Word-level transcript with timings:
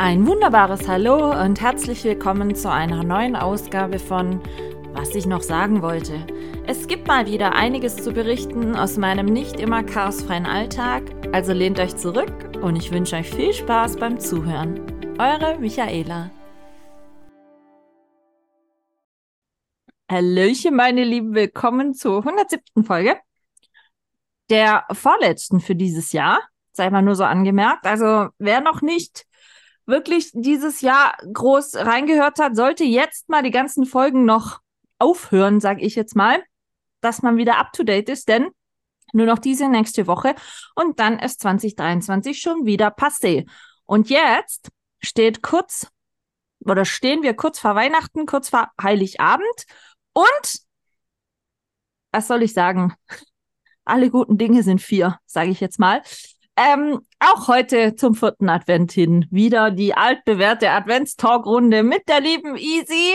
Ein 0.00 0.28
wunderbares 0.28 0.86
Hallo 0.86 1.32
und 1.42 1.60
herzlich 1.60 2.04
willkommen 2.04 2.54
zu 2.54 2.70
einer 2.70 3.02
neuen 3.02 3.34
Ausgabe 3.34 3.98
von 3.98 4.40
Was 4.92 5.12
ich 5.16 5.26
noch 5.26 5.42
sagen 5.42 5.82
wollte. 5.82 6.24
Es 6.68 6.86
gibt 6.86 7.08
mal 7.08 7.26
wieder 7.26 7.56
einiges 7.56 7.96
zu 7.96 8.12
berichten 8.12 8.76
aus 8.76 8.96
meinem 8.96 9.26
nicht 9.26 9.58
immer 9.58 9.82
chaosfreien 9.82 10.46
Alltag, 10.46 11.02
also 11.32 11.52
lehnt 11.52 11.80
euch 11.80 11.96
zurück 11.96 12.32
und 12.62 12.76
ich 12.76 12.92
wünsche 12.92 13.16
euch 13.16 13.28
viel 13.28 13.52
Spaß 13.52 13.96
beim 13.96 14.20
Zuhören. 14.20 14.80
Eure 15.18 15.58
Michaela. 15.58 16.30
Hallöchen, 20.08 20.76
meine 20.76 21.02
Lieben, 21.02 21.34
willkommen 21.34 21.92
zur 21.92 22.18
107. 22.18 22.84
Folge. 22.84 23.16
Der 24.48 24.84
vorletzten 24.92 25.58
für 25.58 25.74
dieses 25.74 26.12
Jahr, 26.12 26.38
sei 26.70 26.88
mal 26.88 27.02
nur 27.02 27.16
so 27.16 27.24
angemerkt. 27.24 27.84
Also, 27.84 28.28
wer 28.38 28.60
noch 28.60 28.80
nicht 28.80 29.24
wirklich 29.88 30.30
dieses 30.34 30.82
Jahr 30.82 31.16
groß 31.32 31.76
reingehört 31.76 32.38
hat, 32.38 32.54
sollte 32.54 32.84
jetzt 32.84 33.28
mal 33.28 33.42
die 33.42 33.50
ganzen 33.50 33.86
Folgen 33.86 34.24
noch 34.24 34.60
aufhören, 34.98 35.60
sage 35.60 35.82
ich 35.82 35.94
jetzt 35.94 36.14
mal, 36.14 36.42
dass 37.00 37.22
man 37.22 37.36
wieder 37.36 37.58
up 37.58 37.72
to 37.72 37.82
date 37.82 38.08
ist, 38.08 38.28
denn 38.28 38.50
nur 39.12 39.26
noch 39.26 39.38
diese 39.38 39.68
nächste 39.68 40.06
Woche 40.06 40.34
und 40.74 41.00
dann 41.00 41.18
ist 41.18 41.40
2023 41.40 42.38
schon 42.38 42.66
wieder 42.66 42.88
passé. 42.88 43.48
Und 43.86 44.10
jetzt 44.10 44.68
steht 45.00 45.42
kurz 45.42 45.88
oder 46.60 46.84
stehen 46.84 47.22
wir 47.22 47.34
kurz 47.34 47.58
vor 47.58 47.74
Weihnachten, 47.74 48.26
kurz 48.26 48.50
vor 48.50 48.70
Heiligabend 48.80 49.64
und 50.12 50.60
was 52.12 52.28
soll 52.28 52.42
ich 52.42 52.52
sagen? 52.52 52.94
Alle 53.84 54.10
guten 54.10 54.36
Dinge 54.36 54.62
sind 54.62 54.82
vier, 54.82 55.18
sage 55.24 55.50
ich 55.50 55.60
jetzt 55.60 55.78
mal. 55.78 56.02
Ähm, 56.60 57.06
auch 57.20 57.46
heute 57.46 57.94
zum 57.94 58.16
vierten 58.16 58.48
Advent 58.48 58.90
hin 58.90 59.26
wieder 59.30 59.70
die 59.70 59.94
altbewährte 59.94 60.70
Adventstalkrunde 60.70 61.84
mit 61.84 62.08
der 62.08 62.20
lieben 62.20 62.56
Easy, 62.56 63.14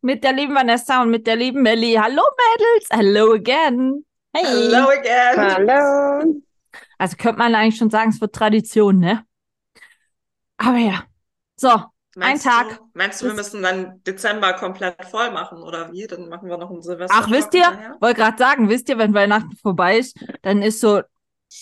mit 0.00 0.24
der 0.24 0.32
lieben 0.32 0.54
Vanessa 0.54 1.02
und 1.02 1.10
mit 1.10 1.26
der 1.26 1.36
lieben 1.36 1.60
Melly. 1.60 1.98
Hallo 2.00 2.22
Mädels, 2.22 2.88
hello 2.90 3.34
again. 3.34 4.06
Hey. 4.34 4.44
Hello 4.46 4.88
again. 4.88 5.68
Hallo. 5.68 6.42
Also 6.96 7.16
könnte 7.18 7.38
man 7.38 7.54
eigentlich 7.54 7.76
schon 7.76 7.90
sagen, 7.90 8.10
es 8.10 8.20
wird 8.20 8.34
Tradition, 8.34 8.98
ne? 8.98 9.26
Aber 10.56 10.78
ja. 10.78 11.04
So, 11.56 11.82
Meinst 12.16 12.46
ein 12.46 12.52
Tag. 12.52 12.78
Du, 12.78 12.84
meinst 12.94 13.20
du, 13.20 13.26
wir 13.26 13.34
müssen 13.34 13.62
dann 13.62 14.02
Dezember 14.04 14.54
komplett 14.54 15.04
voll 15.04 15.30
machen 15.32 15.62
oder 15.62 15.92
wie? 15.92 16.06
Dann 16.06 16.30
machen 16.30 16.48
wir 16.48 16.56
noch 16.56 16.70
ein 16.70 16.80
Silvester. 16.80 17.14
Ach, 17.14 17.30
wisst 17.30 17.52
ihr, 17.52 17.96
wollte 18.00 18.20
gerade 18.20 18.38
sagen, 18.38 18.70
wisst 18.70 18.88
ihr, 18.88 18.96
wenn 18.96 19.12
Weihnachten 19.12 19.54
vorbei 19.56 19.98
ist, 19.98 20.18
dann 20.40 20.62
ist 20.62 20.80
so 20.80 21.02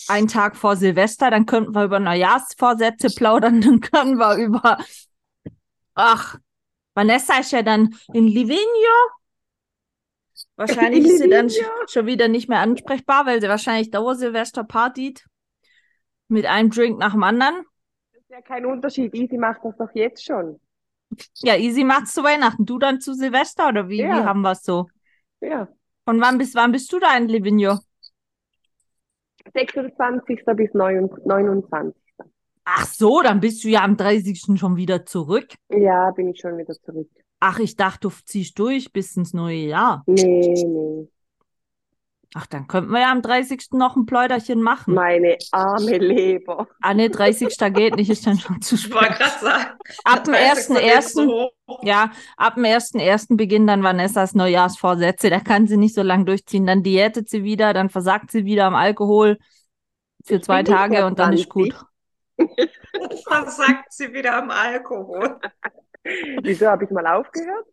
ein 0.09 0.29
Tag 0.29 0.57
vor 0.57 0.77
Silvester, 0.77 1.31
dann 1.31 1.47
könnten 1.47 1.75
wir 1.75 1.85
über 1.85 1.99
Neujahrsvorsätze 2.01 3.09
plaudern, 3.15 3.61
dann 3.63 3.81
können 3.81 4.17
wir 4.19 4.37
über. 4.37 4.79
Ach, 5.95 6.37
Vanessa 6.95 7.39
ist 7.39 7.53
ja 7.53 7.63
dann 7.63 7.95
in 8.13 8.27
Livigno. 8.27 8.65
Wahrscheinlich 10.57 11.05
ist 11.05 11.19
sie 11.19 11.29
dann 11.29 11.49
schon 11.89 12.07
wieder 12.07 12.29
nicht 12.29 12.49
mehr 12.49 12.61
ansprechbar, 12.61 13.27
weil 13.27 13.41
sie 13.41 13.49
wahrscheinlich 13.49 13.91
Dauer-Silvester 13.91 14.65
partyt. 14.65 15.25
Mit 16.29 16.47
einem 16.47 16.71
Drink 16.71 16.99
nach 16.99 17.13
dem 17.13 17.23
anderen. 17.23 17.65
Das 18.13 18.23
ist 18.23 18.31
ja 18.31 18.41
kein 18.43 18.67
Unterschied. 18.67 19.15
Easy 19.15 19.39
macht 19.39 19.61
das 19.65 19.77
doch 19.79 19.89
jetzt 19.95 20.25
schon. 20.25 20.61
Ja, 21.39 21.57
Easy 21.57 21.85
macht's 21.85 22.13
zu 22.13 22.23
Weihnachten. 22.23 22.67
Du 22.67 22.79
dann 22.79 23.01
zu 23.01 23.15
Silvester 23.15 23.69
oder 23.69 23.89
wie, 23.89 24.01
Ja. 24.03 24.09
wie 24.09 24.25
haben 24.25 24.43
wir 24.43 24.53
es 24.53 24.63
so? 24.63 24.89
Ja. 25.41 25.69
Von 26.05 26.21
wann 26.21 26.39
bis 26.39 26.55
wann 26.55 26.73
bist 26.73 26.93
du 26.93 26.99
da 26.99 27.17
in 27.17 27.29
Livigno? 27.29 27.79
26. 29.53 30.45
bis 30.57 30.75
29. 30.75 31.95
Ach 32.65 32.87
so, 32.87 33.23
dann 33.23 33.41
bist 33.41 33.65
du 33.65 33.69
ja 33.69 33.83
am 33.83 33.97
30. 33.97 34.59
schon 34.59 34.77
wieder 34.77 35.07
zurück. 35.07 35.55
Ja, 35.71 36.11
bin 36.11 36.29
ich 36.29 36.41
schon 36.41 36.59
wieder 36.59 36.75
zurück. 36.75 37.09
Ach, 37.41 37.59
ich 37.61 37.77
dachte, 37.77 38.09
du 38.09 38.15
ziehst 38.25 38.59
durch 38.59 38.93
bis 38.93 39.17
ins 39.17 39.33
neue 39.33 39.69
Jahr. 39.69 40.03
Nee, 40.07 40.65
nee. 40.67 41.09
Ach, 42.35 42.47
dann 42.47 42.69
könnten 42.69 42.91
wir 42.91 43.01
ja 43.01 43.11
am 43.11 43.23
30. 43.23 43.73
noch 43.73 43.97
ein 43.97 44.05
Pläuderchen 44.05 44.61
machen. 44.61 44.93
Meine 44.93 45.39
arme 45.51 45.97
Leber. 45.97 46.69
Ah, 46.83 46.93
nee, 46.93 47.09
30. 47.09 47.57
geht 47.73 47.97
nicht, 47.97 48.11
ist 48.11 48.27
dann 48.27 48.39
schon 48.39 48.61
zu 48.61 48.77
spät. 48.77 48.97
Ab 50.05 50.25
dem 50.25 50.35
der 50.35 50.55
30. 50.55 50.77
geht 50.77 50.85
1.1. 50.85 51.09
so 51.09 51.51
hoch. 51.67 51.81
Ja, 51.83 52.11
ab 52.37 52.57
dem 52.57 52.65
1.1. 52.65 53.37
beginnen 53.37 53.67
dann 53.67 53.83
Vanessas 53.83 54.35
Neujahrsvorsätze. 54.35 55.31
Da 55.31 55.41
kann 55.41 55.67
sie 55.67 55.79
nicht 55.79 55.95
so 55.95 56.03
lange 56.03 56.27
durchziehen. 56.27 56.67
Dann 56.67 56.83
diätet 56.83 57.31
sie 57.31 57.45
wieder, 57.45 57.73
dann 57.73 57.89
versagt 57.89 58.31
sie 58.31 58.45
wieder 58.45 58.67
am 58.67 58.75
Alkohol 58.75 59.39
für 60.23 60.41
zwei 60.43 60.63
Tage 60.63 61.07
und 61.07 61.19
dann 61.19 61.33
ist 61.33 61.51
20. 61.51 61.73
gut. 61.73 61.87
Dann 62.37 63.49
sagt 63.51 63.93
sie 63.93 64.13
wieder 64.13 64.37
am 64.37 64.51
Alkohol. 64.51 65.41
Wieso 66.43 66.67
habe 66.67 66.85
ich 66.85 66.91
mal 66.91 67.07
aufgehört? 67.07 67.67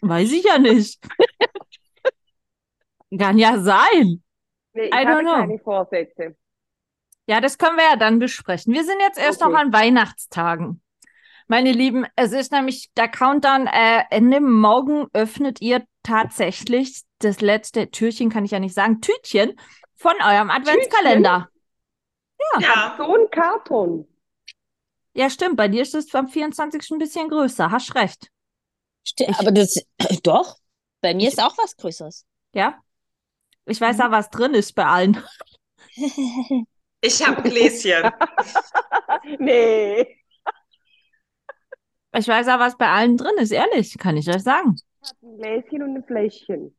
Weiß 0.00 0.30
ich 0.30 0.44
ja 0.44 0.58
nicht. 0.58 1.00
Kann 3.18 3.38
ja 3.38 3.58
sein. 3.60 4.22
Nee, 4.72 4.84
ich 4.84 4.92
I 4.94 4.98
don't 4.98 5.08
habe 5.08 5.20
know. 5.22 5.34
keine 5.34 5.58
Vorsätze. 5.58 6.36
Ja, 7.26 7.40
das 7.40 7.58
können 7.58 7.76
wir 7.76 7.84
ja 7.90 7.96
dann 7.96 8.18
besprechen. 8.18 8.72
Wir 8.74 8.84
sind 8.84 9.00
jetzt 9.00 9.18
erst 9.18 9.42
Okay. 9.42 9.52
noch 9.52 9.58
an 9.58 9.72
Weihnachtstagen. 9.72 10.82
Meine 11.48 11.72
Lieben, 11.72 12.06
es 12.16 12.32
ist 12.32 12.52
nämlich 12.52 12.90
der 12.96 13.08
Countdown. 13.08 13.66
Äh, 13.66 14.04
Ende 14.10 14.40
morgen 14.40 15.06
öffnet 15.12 15.60
ihr 15.60 15.84
tatsächlich 16.04 17.02
das 17.18 17.40
letzte 17.40 17.90
Türchen, 17.90 18.30
kann 18.30 18.44
ich 18.44 18.52
ja 18.52 18.60
nicht 18.60 18.74
sagen, 18.74 19.00
Tütchen 19.00 19.58
von 19.96 20.14
eurem 20.24 20.50
Adventskalender. 20.50 21.48
Ja, 22.60 22.94
So 22.96 23.14
ein 23.14 23.30
Karton. 23.30 24.06
Ja, 25.12 25.28
stimmt. 25.28 25.56
Bei 25.56 25.68
dir 25.68 25.82
ist 25.82 25.94
es 25.94 26.14
am 26.14 26.28
24. 26.28 26.90
ein 26.92 26.98
bisschen 26.98 27.28
größer. 27.28 27.70
Hast 27.70 27.94
recht. 27.96 28.30
Sti- 29.06 29.28
Ich- 29.28 29.38
aber 29.38 29.50
das, 29.52 29.84
doch, 30.22 30.56
bei 31.00 31.14
mir 31.14 31.28
ist 31.28 31.42
auch 31.42 31.56
was 31.58 31.76
Größeres. 31.76 32.24
Ja. 32.54 32.78
Ich 33.66 33.80
weiß 33.80 33.98
ja, 33.98 34.10
was 34.10 34.30
drin 34.30 34.54
ist 34.54 34.72
bei 34.74 34.84
allen. 34.84 35.22
ich 37.00 37.26
habe 37.26 37.38
ein 37.38 37.50
Gläschen. 37.50 38.10
Nee. 39.38 40.18
Ich 42.12 42.26
weiß 42.26 42.46
ja, 42.46 42.58
was 42.58 42.76
bei 42.76 42.88
allen 42.88 43.16
drin 43.16 43.36
ist. 43.38 43.52
Ehrlich, 43.52 43.96
kann 43.98 44.16
ich 44.16 44.28
euch 44.28 44.42
sagen. 44.42 44.76
Ich 45.02 45.10
habe 45.10 45.26
ein 45.26 45.38
Gläschen 45.38 45.82
und 45.82 45.96
ein 45.96 46.04
Fläschchen. 46.04 46.76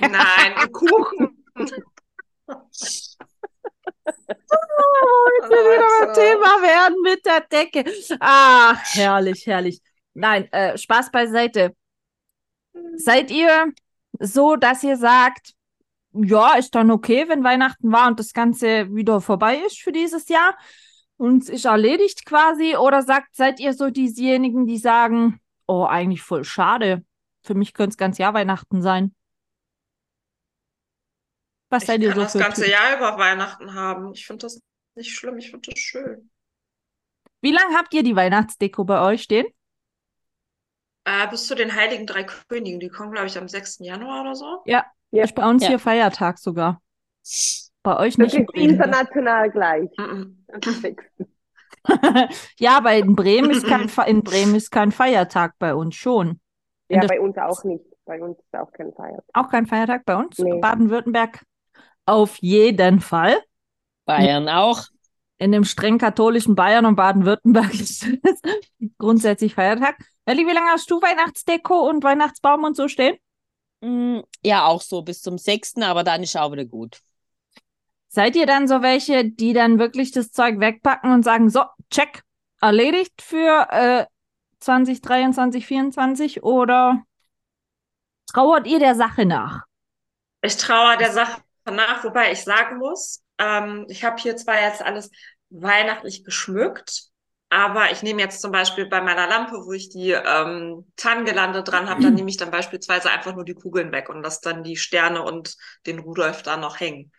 Nein, 0.00 0.54
ein 0.56 0.72
Kuchen. 0.72 1.44
Jetzt 4.06 5.50
wir 5.50 5.58
wieder 5.58 6.06
beim. 6.06 6.14
Thema 6.14 6.62
werden 6.62 6.96
mit 7.02 7.24
der 7.24 7.40
Decke. 7.40 7.84
Ach, 8.20 8.78
herrlich, 8.94 9.46
herrlich. 9.46 9.80
Nein, 10.14 10.50
äh, 10.52 10.76
Spaß 10.76 11.10
beiseite. 11.10 11.74
Seid 12.96 13.30
ihr 13.30 13.72
so, 14.18 14.56
dass 14.56 14.82
ihr 14.82 14.96
sagt, 14.96 15.54
ja, 16.14 16.54
ist 16.54 16.74
dann 16.74 16.90
okay, 16.90 17.28
wenn 17.28 17.44
Weihnachten 17.44 17.90
war 17.92 18.08
und 18.08 18.20
das 18.20 18.32
Ganze 18.32 18.94
wieder 18.94 19.20
vorbei 19.20 19.56
ist 19.66 19.80
für 19.80 19.92
dieses 19.92 20.28
Jahr 20.28 20.56
und 21.16 21.42
es 21.42 21.48
ist 21.48 21.64
erledigt 21.64 22.24
quasi? 22.26 22.76
Oder 22.76 23.02
sagt, 23.02 23.34
seid 23.34 23.60
ihr 23.60 23.74
so 23.74 23.90
diejenigen, 23.90 24.66
die 24.66 24.78
sagen, 24.78 25.40
oh, 25.66 25.84
eigentlich 25.84 26.22
voll 26.22 26.44
schade. 26.44 27.04
Für 27.42 27.54
mich 27.54 27.74
könnte 27.74 27.90
es 27.90 27.96
ganz 27.96 28.18
Jahr 28.18 28.34
Weihnachten 28.34 28.82
sein. 28.82 29.14
Was 31.70 31.82
Ich 31.82 31.86
seid 31.88 32.02
ihr 32.02 32.14
so 32.14 32.20
das 32.20 32.34
ganze 32.34 32.62
Typen? 32.62 32.72
Jahr 32.72 32.96
über 32.96 33.18
Weihnachten 33.18 33.74
haben. 33.74 34.12
Ich 34.12 34.26
finde 34.26 34.46
das 34.46 34.60
nicht 34.94 35.12
schlimm, 35.12 35.38
ich 35.38 35.50
finde 35.50 35.70
das 35.70 35.78
schön. 35.78 36.30
Wie 37.40 37.52
lange 37.52 37.76
habt 37.76 37.92
ihr 37.92 38.02
die 38.02 38.16
Weihnachtsdeko 38.16 38.84
bei 38.84 39.00
euch 39.02 39.22
stehen? 39.22 39.46
Äh, 41.04 41.28
bis 41.28 41.46
zu 41.46 41.54
den 41.54 41.74
Heiligen 41.74 42.06
Drei 42.06 42.24
Königen, 42.24 42.80
die 42.80 42.88
kommen, 42.88 43.12
glaube 43.12 43.26
ich, 43.26 43.36
am 43.36 43.48
6. 43.48 43.80
Januar 43.80 44.22
oder 44.22 44.34
so. 44.34 44.62
Ja, 44.64 44.86
Ja. 45.14 45.24
ist 45.24 45.34
bei 45.34 45.48
uns 45.48 45.62
Ja. 45.62 45.70
hier 45.70 45.78
Feiertag 45.78 46.38
sogar. 46.38 46.80
Bei 47.82 47.98
euch 47.98 48.16
Das 48.16 48.32
nicht 48.32 48.48
ist 48.48 48.54
international 48.54 49.50
gleich. 49.50 49.90
Ist 50.64 50.82
sechs. 50.82 51.04
ja, 52.58 52.78
aber 52.78 52.94
in 52.94 53.14
Bremen 53.14 53.50
ist 53.50 53.66
kein 53.66 53.88
Fe 53.88 54.04
in 54.06 54.22
Bremen 54.22 54.54
ist 54.54 54.70
kein 54.70 54.90
Feiertag 54.90 55.54
bei 55.58 55.74
uns 55.74 55.94
schon. 55.94 56.40
In 56.88 57.02
Ja, 57.02 57.06
bei 57.06 57.20
uns 57.20 57.36
auch 57.36 57.62
nicht. 57.64 57.84
Bei 58.06 58.22
uns 58.22 58.38
ist 58.38 58.58
auch 58.58 58.70
kein 58.72 58.92
Feiertag. 58.92 59.24
Auch 59.32 59.48
kein 59.50 59.66
Feiertag 59.66 60.04
bei 60.04 60.16
uns. 60.16 60.38
Nee. 60.38 60.60
Baden-Württemberg 60.60 61.44
auf 62.06 62.36
jeden 62.38 63.00
Fall. 63.00 63.36
Bayern 64.06 64.48
auch. 64.48 64.84
In 65.38 65.52
dem 65.52 65.64
streng 65.64 65.98
katholischen 65.98 66.54
Bayern 66.54 66.86
und 66.86 66.96
Baden-Württemberg 66.96 67.72
ist 67.80 68.06
es 68.22 68.40
grundsätzlich 68.98 69.54
Feiertag. 69.54 69.96
Elli, 70.26 70.46
wie 70.46 70.52
lange 70.52 70.68
hast 70.70 70.90
du 70.90 71.00
Weihnachtsdeko 71.02 71.88
und 71.88 72.04
Weihnachtsbaum 72.04 72.64
und 72.64 72.76
so 72.76 72.88
stehen? 72.88 73.16
Mm, 73.84 74.22
Ja, 74.42 74.66
auch 74.66 74.80
so 74.82 75.02
bis 75.02 75.20
zum 75.22 75.36
6., 75.38 75.82
aber 75.82 76.04
dann 76.04 76.22
ist 76.22 76.36
auch 76.36 76.52
wieder 76.52 76.64
gut. 76.64 77.00
Seid 78.08 78.36
ihr 78.36 78.46
dann 78.46 78.66
so 78.68 78.80
welche, 78.80 79.24
die 79.24 79.52
dann 79.52 79.78
wirklich 79.78 80.12
das 80.12 80.30
Zeug 80.32 80.60
wegpacken 80.60 81.12
und 81.12 81.22
sagen, 81.24 81.50
so, 81.50 81.64
check, 81.90 82.22
erledigt 82.60 83.20
für 83.20 83.66
äh, 83.70 84.06
2023, 84.60 85.64
2024 85.66 86.42
oder 86.42 87.02
trauert 88.32 88.66
ihr 88.66 88.78
der 88.78 88.94
Sache 88.94 89.26
nach? 89.26 89.64
Ich 90.42 90.56
traue 90.56 90.96
der 90.96 91.12
Sache 91.12 91.42
nach, 91.66 92.04
wobei 92.04 92.32
ich 92.32 92.44
sagen 92.44 92.78
muss, 92.78 93.22
ähm, 93.38 93.86
ich 93.88 94.04
habe 94.04 94.20
hier 94.20 94.36
zwar 94.36 94.60
jetzt 94.60 94.82
alles 94.82 95.10
weihnachtlich 95.50 96.24
geschmückt, 96.24 97.08
Aber 97.54 97.92
ich 97.92 98.02
nehme 98.02 98.20
jetzt 98.20 98.40
zum 98.42 98.50
Beispiel 98.50 98.86
bei 98.86 99.00
meiner 99.00 99.28
Lampe, 99.28 99.64
wo 99.64 99.72
ich 99.72 99.88
die 99.88 100.10
ähm, 100.10 100.90
Tannengelande 100.96 101.62
dran 101.62 101.88
habe, 101.88 102.02
dann 102.02 102.14
nehme 102.14 102.28
ich 102.28 102.36
dann 102.36 102.50
beispielsweise 102.50 103.12
einfach 103.12 103.36
nur 103.36 103.44
die 103.44 103.54
Kugeln 103.54 103.92
weg 103.92 104.08
und 104.08 104.24
lasse 104.24 104.40
dann 104.42 104.64
die 104.64 104.76
Sterne 104.76 105.22
und 105.22 105.54
den 105.86 106.00
Rudolf 106.00 106.42
da 106.42 106.56
noch 106.56 106.80
hängen 106.80 107.12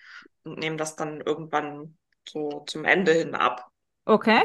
und 0.44 0.60
nehme 0.60 0.76
das 0.76 0.98
dann 0.98 1.22
irgendwann 1.22 1.98
so 2.28 2.66
zum 2.68 2.84
Ende 2.84 3.14
hin 3.14 3.34
ab. 3.34 3.70
Okay. 4.04 4.44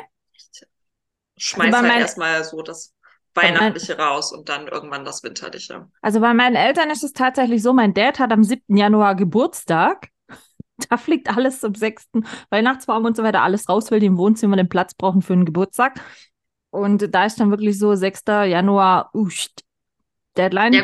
Ich 1.34 1.46
schmeiß 1.46 1.72
bei 1.72 1.78
halt 1.80 2.02
erstmal 2.02 2.44
so 2.44 2.62
das 2.62 2.94
Weihnachtliche 3.34 3.98
raus 3.98 4.32
und 4.32 4.48
dann 4.48 4.68
irgendwann 4.68 5.04
das 5.04 5.24
Winterliche. 5.24 5.88
Also 6.02 6.20
bei 6.20 6.32
meinen 6.34 6.54
Eltern 6.54 6.90
ist 6.90 7.02
es 7.02 7.14
tatsächlich 7.14 7.64
so, 7.64 7.72
mein 7.72 7.94
Dad 7.94 8.20
hat 8.20 8.30
am 8.30 8.44
7. 8.44 8.76
Januar 8.76 9.16
Geburtstag. 9.16 10.10
Da 10.90 10.96
fliegt 10.96 11.28
alles 11.28 11.60
zum 11.60 11.74
6. 11.74 12.22
Weihnachtsbaum 12.50 13.04
und 13.04 13.16
so 13.16 13.22
weiter, 13.22 13.42
alles 13.42 13.68
raus, 13.68 13.90
weil 13.90 14.00
die 14.00 14.06
im 14.06 14.18
Wohnzimmer 14.18 14.56
den 14.56 14.68
Platz 14.68 14.94
brauchen 14.94 15.22
für 15.22 15.32
einen 15.34 15.44
Geburtstag. 15.44 16.00
Und 16.70 17.14
da 17.14 17.26
ist 17.26 17.40
dann 17.40 17.50
wirklich 17.50 17.78
so 17.78 17.94
6. 17.94 18.44
Januar, 18.44 19.10
uscht, 19.14 19.60
Deadline. 20.36 20.72
Ja, 20.72 20.82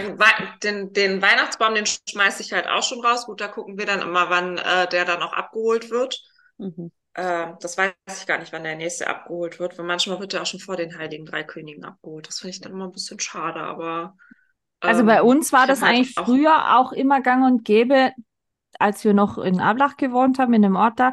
den, 0.63 0.93
den 0.93 1.23
Weihnachtsbaum, 1.23 1.75
den 1.75 1.87
schmeiße 1.87 2.43
ich 2.43 2.53
halt 2.53 2.67
auch 2.69 2.83
schon 2.83 3.05
raus. 3.05 3.27
Gut, 3.27 3.41
da 3.41 3.49
gucken 3.49 3.79
wir 3.79 3.87
dann 3.87 4.03
immer, 4.03 4.29
wann 4.29 4.59
äh, 4.59 4.89
der 4.89 5.05
dann 5.05 5.23
auch 5.23 5.33
abgeholt 5.33 5.91
wird. 5.91 6.21
Mhm. 6.59 6.91
Äh, 7.15 7.53
das 7.61 7.79
weiß 7.79 7.93
ich 8.21 8.27
gar 8.27 8.39
nicht, 8.39 8.53
wann 8.53 8.65
der 8.65 8.77
nächste 8.77 9.07
abgeholt 9.07 9.59
wird, 9.59 9.79
weil 9.79 9.87
manchmal 9.87 10.21
wird 10.21 10.33
der 10.33 10.43
auch 10.43 10.47
schon 10.47 10.61
vor 10.61 10.77
den 10.77 10.99
Heiligen 10.99 11.25
Drei 11.25 11.45
Königen 11.45 11.85
abgeholt. 11.85 12.29
Das 12.29 12.41
finde 12.41 12.51
ich 12.51 12.61
dann 12.61 12.73
immer 12.73 12.87
ein 12.87 12.93
bisschen 12.93 13.21
schade, 13.21 13.61
aber. 13.61 14.17
Also 14.81 15.01
ähm, 15.01 15.07
bei 15.07 15.23
uns 15.23 15.53
war 15.53 15.67
das 15.67 15.81
halt 15.81 15.95
eigentlich 15.95 16.19
auch- 16.19 16.27
früher 16.27 16.77
auch 16.79 16.93
immer 16.93 17.21
gang 17.23 17.45
und 17.47 17.65
gäbe, 17.65 18.13
als 18.79 19.05
wir 19.05 19.15
noch 19.15 19.39
in 19.39 19.61
Ablach 19.61 19.97
gewohnt 19.97 20.39
haben, 20.39 20.55
in 20.55 20.63
dem 20.63 20.77
Ort 20.77 20.99
da, 20.99 21.13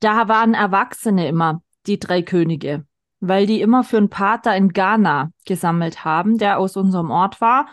da 0.00 0.28
waren 0.28 0.54
Erwachsene 0.54 1.28
immer 1.28 1.62
die 1.86 1.98
drei 1.98 2.22
Könige, 2.22 2.86
weil 3.20 3.46
die 3.46 3.60
immer 3.60 3.84
für 3.84 3.98
einen 3.98 4.10
Pater 4.10 4.56
in 4.56 4.70
Ghana 4.70 5.30
gesammelt 5.46 6.04
haben, 6.04 6.38
der 6.38 6.58
aus 6.58 6.76
unserem 6.76 7.10
Ort 7.10 7.40
war. 7.40 7.66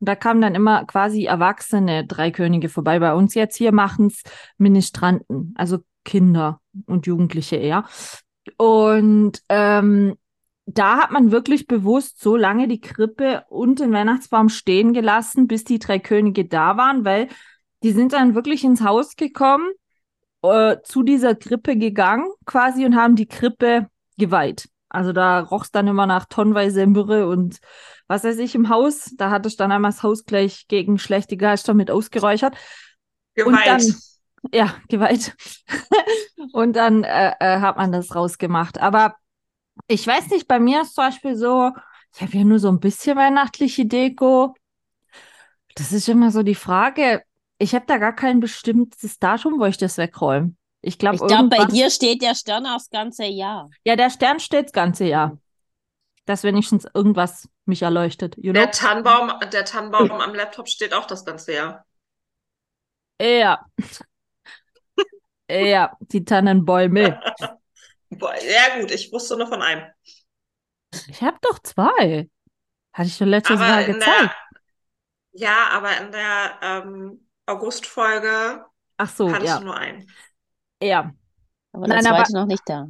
Und 0.00 0.08
da 0.08 0.14
kamen 0.14 0.40
dann 0.40 0.54
immer 0.54 0.84
quasi 0.84 1.24
erwachsene 1.24 2.06
drei 2.06 2.30
Könige 2.30 2.68
vorbei. 2.68 2.98
Bei 2.98 3.14
uns 3.14 3.34
jetzt 3.34 3.56
hier 3.56 3.72
machen 3.72 4.06
es 4.06 4.22
Ministranten, 4.56 5.54
also 5.56 5.78
Kinder 6.04 6.60
und 6.86 7.06
Jugendliche 7.06 7.56
eher. 7.56 7.84
Und 8.56 9.42
ähm, 9.48 10.16
da 10.66 10.98
hat 10.98 11.10
man 11.10 11.30
wirklich 11.30 11.66
bewusst 11.66 12.20
so 12.20 12.36
lange 12.36 12.68
die 12.68 12.80
Krippe 12.80 13.44
und 13.48 13.80
den 13.80 13.92
Weihnachtsbaum 13.92 14.50
stehen 14.50 14.92
gelassen, 14.92 15.46
bis 15.46 15.64
die 15.64 15.78
drei 15.78 15.98
Könige 15.98 16.44
da 16.44 16.76
waren, 16.76 17.04
weil 17.04 17.28
die 17.82 17.92
sind 17.92 18.12
dann 18.12 18.34
wirklich 18.34 18.64
ins 18.64 18.82
Haus 18.82 19.16
gekommen, 19.16 19.70
äh, 20.42 20.76
zu 20.84 21.02
dieser 21.02 21.34
Krippe 21.34 21.76
gegangen 21.76 22.28
quasi 22.46 22.84
und 22.84 22.96
haben 22.96 23.16
die 23.16 23.26
Krippe 23.26 23.88
geweiht. 24.18 24.68
Also 24.88 25.12
da 25.12 25.40
roch 25.40 25.64
es 25.64 25.70
dann 25.70 25.86
immer 25.86 26.06
nach 26.06 26.24
tonnenweise 26.26 26.86
Myrrhe 26.86 27.28
und 27.28 27.58
was 28.06 28.24
weiß 28.24 28.38
ich 28.38 28.54
im 28.54 28.68
Haus. 28.70 29.10
Da 29.16 29.30
hatte 29.30 29.48
ich 29.48 29.56
dann 29.56 29.70
einmal 29.70 29.90
das 29.90 30.02
Haus 30.02 30.24
gleich 30.24 30.66
gegen 30.68 30.98
schlechte 30.98 31.36
Geister 31.36 31.74
mit 31.74 31.90
ausgeräuchert. 31.90 32.56
Und 33.36 33.52
Geweiht. 33.52 33.66
dann- 33.66 33.94
Ja, 34.52 34.74
geweiht. 34.88 35.34
und 36.52 36.74
dann 36.74 37.04
äh, 37.04 37.34
äh, 37.38 37.60
hat 37.60 37.76
man 37.76 37.92
das 37.92 38.14
rausgemacht. 38.14 38.80
Aber 38.80 39.16
ich 39.88 40.06
weiß 40.06 40.28
nicht, 40.30 40.48
bei 40.48 40.58
mir 40.58 40.82
ist 40.82 40.94
zum 40.94 41.04
Beispiel 41.04 41.36
so, 41.36 41.70
ich 42.14 42.22
habe 42.22 42.36
ja 42.38 42.44
nur 42.44 42.58
so 42.58 42.68
ein 42.68 42.80
bisschen 42.80 43.16
weihnachtliche 43.16 43.84
Deko. 43.86 44.54
Das 45.74 45.92
ist 45.92 46.08
immer 46.08 46.30
so 46.30 46.42
die 46.42 46.54
Frage. 46.54 47.22
Ich 47.58 47.74
habe 47.74 47.86
da 47.86 47.98
gar 47.98 48.14
kein 48.14 48.40
bestimmtes 48.40 49.18
Datum, 49.18 49.58
wo 49.58 49.64
ich 49.64 49.76
das 49.76 49.98
wegräume. 49.98 50.54
Ich 50.80 50.98
glaube, 50.98 51.16
Ich 51.16 51.26
glaube, 51.26 51.48
bei 51.48 51.64
dir 51.64 51.90
steht 51.90 52.22
der 52.22 52.34
Stern 52.34 52.66
aufs 52.66 52.88
ganze 52.90 53.24
Jahr. 53.24 53.68
Ja, 53.84 53.96
der 53.96 54.10
Stern 54.10 54.38
steht 54.38 54.66
das 54.66 54.72
ganze 54.72 55.06
Jahr. 55.06 55.38
Dass 56.24 56.44
wenigstens 56.44 56.86
irgendwas 56.94 57.48
mich 57.64 57.82
erleuchtet. 57.82 58.36
You 58.36 58.52
know? 58.52 58.60
Der 58.60 58.70
Tannenbaum, 58.70 59.32
der 59.52 59.64
Tannenbaum 59.64 60.10
am 60.12 60.34
Laptop 60.34 60.68
steht 60.68 60.94
auch 60.94 61.06
das 61.06 61.24
ganze 61.24 61.54
Jahr. 61.54 61.84
Ja. 63.20 63.66
ja, 65.50 65.96
die 66.00 66.24
Tannenbäume. 66.24 67.20
Boah, 68.10 68.34
ja, 68.36 68.80
gut, 68.80 68.90
ich 68.90 69.12
wusste 69.12 69.36
nur 69.36 69.48
von 69.48 69.62
einem. 69.62 69.84
Ich 71.08 71.22
habe 71.22 71.38
doch 71.42 71.58
zwei. 71.58 72.30
Hatte 72.92 73.08
ich 73.08 73.18
doch 73.18 73.26
letztes 73.26 73.60
Aber 73.60 73.68
Mal 73.68 73.84
gezeigt. 73.84 74.06
der, 74.06 74.34
ja, 75.32 75.68
aber 75.72 75.96
in 75.98 76.12
der 76.12 76.58
ähm, 76.62 77.27
August-Folge 77.48 78.64
Ach 78.96 79.08
so, 79.10 79.30
hattest 79.30 79.46
ja. 79.48 79.58
du 79.58 79.64
nur 79.66 79.76
einen. 79.76 80.06
Ja. 80.82 81.12
Aber 81.72 81.86
Nein, 81.86 82.02
der 82.02 82.12
aber- 82.12 82.24
zweite 82.24 82.34
noch 82.34 82.46
nicht 82.46 82.62
da. 82.66 82.86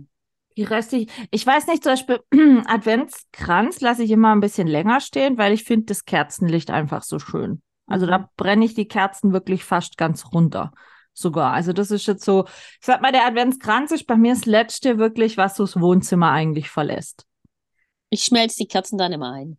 Die 0.57 0.65
restlich, 0.65 1.09
ich 1.31 1.47
weiß 1.47 1.69
nicht, 1.69 1.85
zum 1.85 1.93
Beispiel 1.93 2.21
Adventskranz 2.67 3.81
lasse 3.81 4.03
ich 4.03 4.11
immer 4.11 4.33
ein 4.35 4.41
bisschen 4.41 4.67
länger 4.67 5.01
stehen, 5.01 5.39
weil 5.39 5.53
ich 5.53 5.63
finde 5.65 5.87
das 5.87 6.05
Kerzenlicht 6.05 6.71
einfach 6.71 7.03
so 7.05 7.19
schön. 7.19 7.63
Also 7.87 8.07
Mhm. 8.07 8.11
da 8.11 8.31
brenne 8.37 8.65
ich 8.65 8.75
die 8.75 8.89
Kerzen 8.89 9.33
wirklich 9.33 9.65
fast 9.65 9.97
ganz 9.97 10.27
runter. 10.33 10.73
Sogar. 11.15 11.53
Also 11.53 11.73
das 11.73 11.91
ist 11.91 12.07
jetzt 12.07 12.25
so, 12.25 12.45
ich 12.47 12.79
sag 12.87 13.03
mal, 13.03 13.13
der 13.13 13.27
Adventskranz 13.27 13.91
ist 13.93 14.07
bei 14.07 14.17
mir 14.17 14.35
das 14.35 14.47
Letzte 14.47 14.99
wirklich, 14.99 15.37
was 15.37 15.57
so 15.57 15.65
das 15.65 15.81
Wohnzimmer 15.81 16.31
eigentlich 16.31 16.71
verlässt. 16.71 17.25
Ich 18.11 18.25
schmelze 18.25 18.57
die 18.59 18.69
Kerzen 18.69 18.99
dann 18.99 19.13
immer 19.13 19.33
ein. 19.33 19.59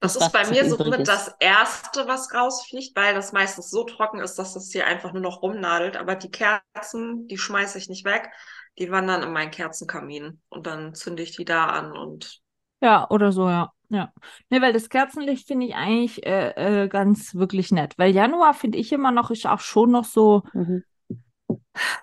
Das 0.00 0.16
ist 0.16 0.32
bei 0.32 0.46
mir 0.48 0.64
so 0.66 0.82
mit 0.88 1.06
das 1.08 1.34
Erste, 1.40 2.06
was 2.06 2.32
rausfliegt, 2.32 2.96
weil 2.96 3.14
das 3.14 3.32
meistens 3.32 3.70
so 3.70 3.84
trocken 3.84 4.20
ist, 4.20 4.38
dass 4.38 4.54
das 4.54 4.70
hier 4.72 4.86
einfach 4.86 5.12
nur 5.12 5.22
noch 5.22 5.42
rumnadelt. 5.42 5.96
Aber 5.96 6.14
die 6.16 6.30
Kerzen, 6.30 7.26
die 7.28 7.36
schmeiße 7.38 7.76
ich 7.78 7.88
nicht 7.88 8.04
weg. 8.06 8.30
Die 8.78 8.90
wandern 8.90 9.22
in 9.22 9.32
meinen 9.32 9.50
Kerzenkamin. 9.50 10.40
Und 10.48 10.66
dann 10.66 10.94
zünde 10.94 11.22
ich 11.22 11.36
die 11.36 11.44
da 11.44 11.66
an 11.66 11.92
und 11.92 12.40
Ja, 12.80 13.08
oder 13.10 13.32
so, 13.32 13.48
ja. 13.48 13.72
Ja. 13.92 14.12
Nee, 14.50 14.62
weil 14.62 14.72
das 14.72 14.88
Kerzenlicht 14.88 15.48
finde 15.48 15.66
ich 15.66 15.74
eigentlich 15.74 16.24
äh, 16.24 16.84
äh, 16.84 16.88
ganz 16.88 17.34
wirklich 17.34 17.72
nett. 17.72 17.94
Weil 17.98 18.12
Januar 18.14 18.54
finde 18.54 18.78
ich 18.78 18.92
immer 18.92 19.10
noch, 19.10 19.30
ist 19.30 19.46
auch 19.46 19.60
schon 19.60 19.90
noch 19.90 20.04
so, 20.04 20.44
Mhm. 20.54 20.84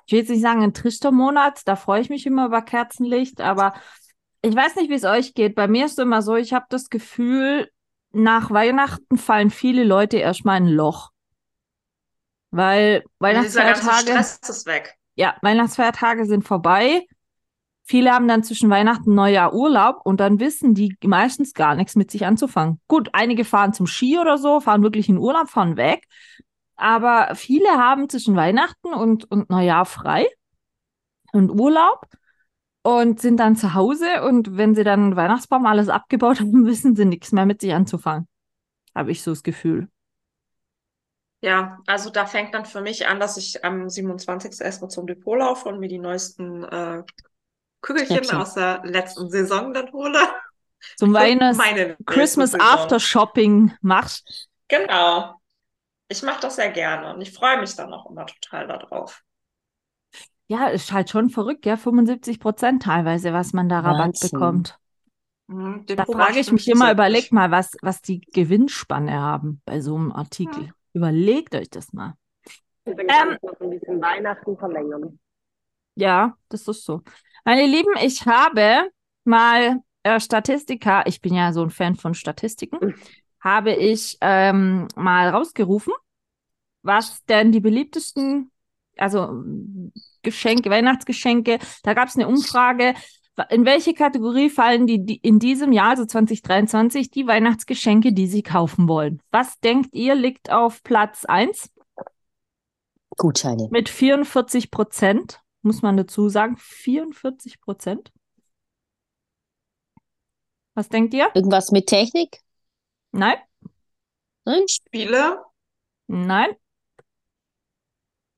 ich 0.05 0.11
will 0.13 0.19
jetzt 0.19 0.29
nicht 0.29 0.41
sagen 0.41 0.63
ein 0.63 0.73
Trichtermonat, 0.73 1.61
da 1.67 1.75
freue 1.75 2.01
ich 2.01 2.09
mich 2.09 2.25
immer 2.25 2.45
über 2.45 2.61
Kerzenlicht, 2.61 3.41
aber 3.41 3.73
ich 4.41 4.55
weiß 4.55 4.75
nicht, 4.75 4.89
wie 4.89 4.95
es 4.95 5.03
euch 5.03 5.33
geht. 5.33 5.55
Bei 5.55 5.67
mir 5.67 5.85
ist 5.85 5.94
es 5.94 5.97
immer 5.99 6.21
so, 6.21 6.35
ich 6.35 6.53
habe 6.53 6.65
das 6.69 6.89
Gefühl, 6.89 7.69
nach 8.12 8.51
Weihnachten 8.51 9.18
fallen 9.18 9.50
viele 9.50 9.83
Leute 9.83 10.18
erstmal 10.18 10.57
in 10.57 10.68
ein 10.68 10.74
Loch. 10.74 11.12
Weil 12.51 13.04
Weihnachtsfeiertage, 13.19 14.12
Stress 14.12 14.39
ist 14.48 14.65
weg. 14.65 14.95
ja, 15.15 15.36
Weihnachtsfeiertage 15.42 16.25
sind 16.25 16.48
vorbei. 16.48 17.06
Viele 17.83 18.12
haben 18.12 18.27
dann 18.27 18.44
zwischen 18.44 18.69
Weihnachten 18.69 19.09
und 19.09 19.15
Neujahr 19.15 19.54
Urlaub 19.54 20.01
und 20.04 20.19
dann 20.19 20.39
wissen 20.39 20.74
die 20.74 20.97
meistens 21.04 21.54
gar 21.54 21.76
nichts 21.76 21.95
mit 21.95 22.11
sich 22.11 22.26
anzufangen. 22.26 22.81
Gut, 22.87 23.09
einige 23.14 23.45
fahren 23.45 23.73
zum 23.73 23.87
Ski 23.87 24.19
oder 24.19 24.37
so, 24.37 24.59
fahren 24.59 24.83
wirklich 24.83 25.07
in 25.07 25.18
Urlaub, 25.18 25.49
fahren 25.49 25.78
weg. 25.78 26.04
Aber 26.76 27.33
viele 27.35 27.69
haben 27.69 28.09
zwischen 28.09 28.35
Weihnachten 28.35 28.94
und, 28.94 29.30
und 29.31 29.49
Neujahr 29.49 29.85
frei 29.85 30.28
und 31.31 31.49
Urlaub 31.49 32.06
und 32.87 33.19
sind 33.19 33.35
dann 33.35 33.57
zu 33.57 33.73
Hause 33.73 34.23
und 34.23 34.56
wenn 34.56 34.73
sie 34.73 34.85
dann 34.85 35.17
Weihnachtsbaum 35.17 35.65
alles 35.65 35.89
abgebaut 35.89 36.39
haben, 36.39 36.65
wissen 36.65 36.95
sie 36.95 37.03
nichts 37.03 37.33
mehr 37.33 37.45
mit 37.45 37.59
sich 37.59 37.73
anzufangen. 37.73 38.29
Habe 38.95 39.11
ich 39.11 39.23
so 39.23 39.31
das 39.31 39.44
Gefühl. 39.44 39.89
Ja, 41.41 41.79
also 41.85 42.09
da 42.09 42.25
fängt 42.25 42.53
dann 42.53 42.65
für 42.65 42.79
mich 42.79 43.06
an, 43.06 43.19
dass 43.19 43.35
ich 43.35 43.65
am 43.65 43.89
27. 43.89 44.61
erstmal 44.61 44.89
zum 44.89 45.06
Depot 45.06 45.37
laufe 45.37 45.67
und 45.67 45.81
mir 45.81 45.89
die 45.89 45.99
neuesten 45.99 46.63
äh, 46.63 47.03
Kügelchen 47.81 48.15
Schnäppchen. 48.15 48.37
aus 48.39 48.53
der 48.53 48.81
letzten 48.85 49.29
Saison 49.29 49.73
dann 49.73 49.91
hole. 49.91 50.19
Zum 50.95 51.13
Weihnachts 51.13 51.59
Christmas. 52.06 52.56
After 52.56 53.01
Shopping 53.01 53.73
machst. 53.81 54.47
Genau. 54.69 55.35
Ich 56.07 56.23
mache 56.23 56.39
das 56.39 56.56
sehr 56.56 56.71
gerne 56.71 57.13
und 57.13 57.21
ich 57.21 57.33
freue 57.33 57.59
mich 57.59 57.75
dann 57.75 57.94
auch 57.94 58.09
immer 58.09 58.25
total 58.25 58.65
darauf. 58.67 59.21
Ja, 60.47 60.68
ist 60.68 60.92
halt 60.92 61.09
schon 61.09 61.30
verrückt, 61.30 61.66
ja, 61.66 61.75
75 61.77 62.39
Prozent 62.39 62.83
teilweise, 62.83 63.33
was 63.33 63.54
man 63.54 63.68
da 63.69 63.81
Rabatt 63.81 63.99
Wahnsinn. 63.99 64.30
bekommt. 64.31 64.80
Mhm, 65.47 65.85
Da 65.87 66.06
frage 66.06 66.39
ich 66.39 66.51
mich 66.51 66.61
50 66.61 66.73
immer, 66.73 66.92
überlegt 66.92 67.31
mal, 67.31 67.51
was, 67.51 67.75
was 67.81 68.01
die 68.01 68.21
Gewinnspanne 68.21 69.13
haben 69.13 69.61
bei 69.66 69.81
so 69.81 69.95
einem 69.95 70.11
Artikel. 70.11 70.71
Überlegt 70.94 71.56
euch 71.56 71.69
das 71.69 71.94
mal. 71.94 72.16
Ähm. 72.85 73.37
ein 73.59 73.69
bisschen 73.69 74.01
Weihnachten 74.01 74.57
verlängern. 74.57 75.19
Ja, 75.95 76.37
das 76.49 76.68
ist 76.68 76.85
so. 76.85 77.01
Meine 77.44 77.66
Lieben, 77.66 77.92
ich 78.01 78.25
habe 78.25 78.89
mal 79.23 79.81
äh, 80.04 80.19
Statistika, 80.19 81.04
ich 81.07 81.21
bin 81.21 81.33
ja 81.33 81.51
so 81.54 81.63
ein 81.63 81.69
Fan 81.71 81.95
von 81.95 82.13
Statistiken, 82.13 82.95
habe 83.42 83.73
ich 83.73 84.18
ähm, 84.21 84.87
mal 84.95 85.30
rausgerufen, 85.30 85.94
was 86.83 87.23
denn 87.25 87.51
die 87.51 87.59
beliebtesten, 87.59 88.51
also 88.99 89.44
Geschenke, 90.21 90.69
Weihnachtsgeschenke, 90.69 91.59
da 91.83 91.94
gab 91.94 92.07
es 92.07 92.16
eine 92.16 92.27
Umfrage, 92.27 92.94
in 93.49 93.66
welche 93.66 93.94
Kategorie 93.94 94.49
fallen 94.49 94.87
die, 94.87 95.06
die 95.06 95.18
in 95.18 95.39
diesem 95.39 95.71
Jahr, 95.71 95.89
also 95.92 96.06
2023, 96.06 97.11
die 97.11 97.27
Weihnachtsgeschenke, 97.27 98.11
die 98.11 98.27
Sie 98.27 98.42
kaufen 98.42 98.87
wollen? 98.87 99.21
Was 99.31 99.59
denkt 99.59 99.94
ihr, 99.94 100.16
liegt 100.16 100.51
auf 100.51 100.83
Platz 100.83 101.25
1? 101.25 101.71
Gutscheine. 103.16 103.68
Mit 103.71 103.89
44 103.89 104.71
Prozent, 104.71 105.42
muss 105.61 105.81
man 105.81 105.97
dazu 105.97 106.30
sagen. 106.30 106.57
44 106.57 107.61
Prozent. 107.61 108.11
Was 110.73 110.89
denkt 110.89 111.13
ihr? 111.13 111.30
Irgendwas 111.33 111.71
mit 111.71 111.87
Technik? 111.87 112.42
Nein? 113.11 113.37
Nein? 114.45 114.68
Spiele. 114.68 115.44
Nein? 116.07 116.49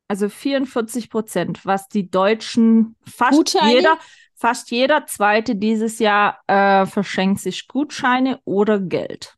Also 0.10 0.28
44 0.28 1.10
Prozent, 1.12 1.66
was 1.66 1.88
die 1.88 2.10
Deutschen 2.10 2.96
fast 3.06 3.44
Gutscheine? 3.44 3.60
jeder, 3.60 4.00
fast 4.36 4.72
jeder 4.72 5.06
zweite 5.06 5.56
dieses 5.56 6.00
Jahr 6.00 6.40
äh, 6.48 6.88
verschenkt 6.88 7.42
sich 7.42 7.68
Gutscheine 7.68 8.40
oder 8.44 8.80
Geld. 8.80 9.38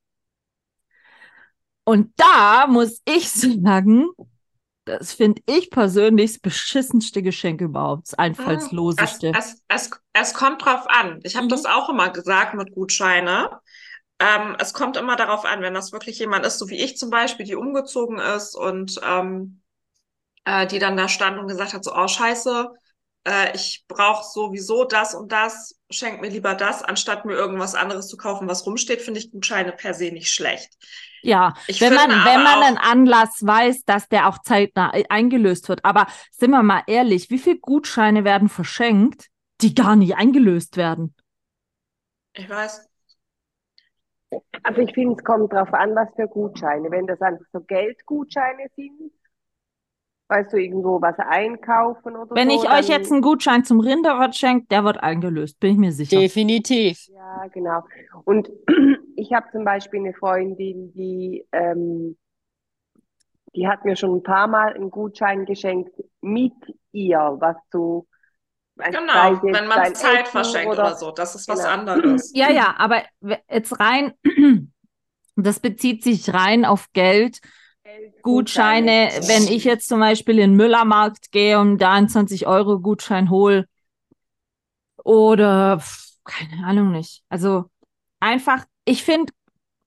Und 1.83 2.13
da 2.17 2.67
muss 2.67 3.01
ich 3.05 3.29
sagen, 3.31 4.07
das 4.85 5.13
finde 5.13 5.41
ich 5.47 5.71
persönlich 5.71 6.33
das 6.33 6.39
beschissenste 6.41 7.23
Geschenk 7.23 7.61
überhaupt, 7.61 8.09
das 8.09 8.19
Es, 8.95 9.25
einfallsloseste. 9.25 9.31
es, 9.31 9.63
es, 9.67 9.89
es 10.13 10.33
kommt 10.33 10.65
drauf 10.65 10.85
an. 10.89 11.19
Ich 11.23 11.35
habe 11.35 11.45
Mhm. 11.45 11.49
das 11.49 11.65
auch 11.65 11.89
immer 11.89 12.09
gesagt 12.09 12.53
mit 12.55 12.73
Gutscheine. 12.73 13.49
Ähm, 14.19 14.55
es 14.59 14.73
kommt 14.73 14.97
immer 14.97 15.15
darauf 15.17 15.45
an, 15.45 15.61
wenn 15.61 15.73
das 15.73 15.91
wirklich 15.93 16.19
jemand 16.19 16.45
ist, 16.45 16.59
so 16.59 16.69
wie 16.69 16.81
ich 16.81 16.97
zum 16.97 17.09
Beispiel, 17.09 17.45
die 17.45 17.55
umgezogen 17.55 18.19
ist 18.19 18.55
und 18.55 18.99
ähm, 19.05 19.60
äh, 20.45 20.67
die 20.67 20.79
dann 20.79 20.97
da 20.97 21.07
stand 21.07 21.39
und 21.39 21.47
gesagt 21.47 21.73
hat, 21.73 21.83
so, 21.83 21.93
oh 21.95 22.07
scheiße, 22.07 22.69
äh, 23.27 23.55
ich 23.55 23.83
brauche 23.87 24.23
sowieso 24.23 24.85
das 24.85 25.13
und 25.13 25.31
das, 25.31 25.75
schenk 25.89 26.21
mir 26.21 26.29
lieber 26.29 26.55
das, 26.55 26.81
anstatt 26.83 27.25
mir 27.25 27.33
irgendwas 27.33 27.75
anderes 27.75 28.07
zu 28.07 28.17
kaufen, 28.17 28.47
was 28.47 28.65
rumsteht, 28.65 29.01
finde 29.01 29.19
ich 29.19 29.31
Gutscheine 29.31 29.71
per 29.71 29.93
se 29.93 30.11
nicht 30.11 30.31
schlecht. 30.31 30.73
Ja, 31.23 31.53
Ich 31.67 31.79
wenn 31.81 31.93
man, 31.93 32.09
wenn 32.09 32.43
man 32.43 32.59
auch- 32.63 32.67
einen 32.67 32.77
Anlass 32.77 33.45
weiß, 33.45 33.83
dass 33.85 34.07
der 34.09 34.27
auch 34.27 34.39
zeitnah 34.39 34.91
e- 34.95 35.05
eingelöst 35.09 35.69
wird. 35.69 35.85
Aber 35.85 36.07
sind 36.31 36.49
wir 36.49 36.63
mal 36.63 36.81
ehrlich, 36.87 37.29
wie 37.29 37.37
viele 37.37 37.59
Gutscheine 37.59 38.23
werden 38.23 38.49
verschenkt, 38.49 39.27
die 39.61 39.75
gar 39.75 39.95
nicht 39.95 40.15
eingelöst 40.15 40.77
werden? 40.77 41.13
Ich 42.33 42.49
weiß. 42.49 42.87
Also 44.63 44.81
ich 44.81 44.93
finde, 44.93 45.15
es 45.17 45.23
kommt 45.23 45.51
darauf 45.53 45.73
an, 45.73 45.93
was 45.95 46.09
für 46.15 46.27
Gutscheine. 46.27 46.89
Wenn 46.89 47.05
das 47.05 47.21
einfach 47.21 47.45
so 47.53 47.59
Geldgutscheine 47.61 48.67
sind, 48.75 49.11
weißt 50.31 50.53
du, 50.53 50.57
irgendwo 50.57 51.01
was 51.01 51.19
einkaufen 51.19 52.15
oder 52.15 52.33
Wenn 52.33 52.49
so, 52.49 52.63
ich 52.63 52.71
euch 52.71 52.87
jetzt 52.87 53.11
einen 53.11 53.21
Gutschein 53.21 53.65
zum 53.65 53.81
Rinderwirt 53.81 54.35
schenke, 54.35 54.65
der 54.71 54.85
wird 54.85 55.03
eingelöst, 55.03 55.59
bin 55.59 55.73
ich 55.73 55.77
mir 55.77 55.91
sicher. 55.91 56.19
Definitiv. 56.19 57.05
Ja, 57.09 57.47
genau. 57.47 57.83
Und 58.23 58.49
ich 59.17 59.33
habe 59.33 59.47
zum 59.51 59.65
Beispiel 59.65 59.99
eine 59.99 60.13
Freundin, 60.13 60.93
die, 60.93 61.45
ähm, 61.51 62.17
die 63.53 63.67
hat 63.67 63.83
mir 63.83 63.97
schon 63.97 64.15
ein 64.15 64.23
paar 64.23 64.47
Mal 64.47 64.73
einen 64.73 64.89
Gutschein 64.89 65.45
geschenkt 65.45 65.93
mit 66.21 66.53
ihr, 66.93 67.35
was 67.39 67.57
du, 67.71 68.07
Genau, 68.77 69.43
wenn 69.43 69.67
man 69.67 69.93
Zeit 69.93 70.21
Essen 70.21 70.31
verschenkt 70.31 70.73
oder, 70.73 70.95
so, 70.95 71.11
das 71.11 71.35
ist 71.35 71.47
was 71.47 71.59
Genau. 71.59 71.69
anderes. 71.69 72.31
Ja, 72.33 72.49
ja, 72.49 72.73
aber 72.77 73.03
jetzt 73.49 73.79
rein, 73.79 74.13
das 75.35 75.59
bezieht 75.59 76.03
sich 76.03 76.33
rein 76.33 76.65
auf 76.65 76.87
Geld. 76.93 77.41
Gutscheine, 78.21 79.09
wenn 79.27 79.43
ich 79.43 79.63
jetzt 79.63 79.87
zum 79.87 79.99
Beispiel 79.99 80.39
in 80.39 80.51
den 80.51 80.57
Müllermarkt 80.57 81.31
gehe 81.31 81.59
und 81.59 81.79
da 81.79 81.93
einen 81.93 82.07
20-Euro-Gutschein 82.07 83.29
hole 83.29 83.67
oder 85.03 85.81
keine 86.23 86.65
Ahnung 86.65 86.91
nicht. 86.91 87.23
Also 87.29 87.65
einfach, 88.19 88.65
ich 88.85 89.03
finde, 89.03 89.33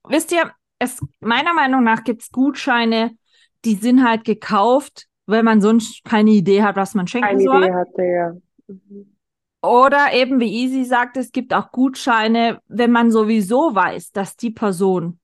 wisst 0.09 0.33
ihr, 0.33 0.53
es, 0.79 1.01
meiner 1.21 1.55
Meinung 1.55 1.85
nach 1.85 2.05
gibt 2.05 2.23
es 2.23 2.31
Gutscheine, 2.31 3.17
die 3.65 3.77
sind 3.77 4.05
halt 4.05 4.25
gekauft, 4.25 5.07
weil 5.27 5.43
man 5.43 5.61
sonst 5.61 6.05
keine 6.05 6.31
Idee 6.31 6.63
hat, 6.63 6.77
was 6.77 6.95
man 6.95 7.07
schenken 7.07 7.29
Keine 7.29 7.43
soll. 7.43 7.65
Idee 7.65 7.73
hatte, 7.73 8.03
ja. 8.03 8.33
Mhm. 8.67 9.17
Oder 9.63 10.13
eben, 10.13 10.41
wie 10.41 10.53
Easy 10.53 10.85
sagt, 10.85 11.17
es 11.17 11.33
gibt 11.33 11.55
auch 11.55 11.73
Gutscheine, 11.73 12.61
wenn 12.69 12.91
man 12.91 13.11
sowieso 13.11 13.75
weiß, 13.75 14.13
dass 14.13 14.37
die 14.37 14.51
Person 14.51 15.19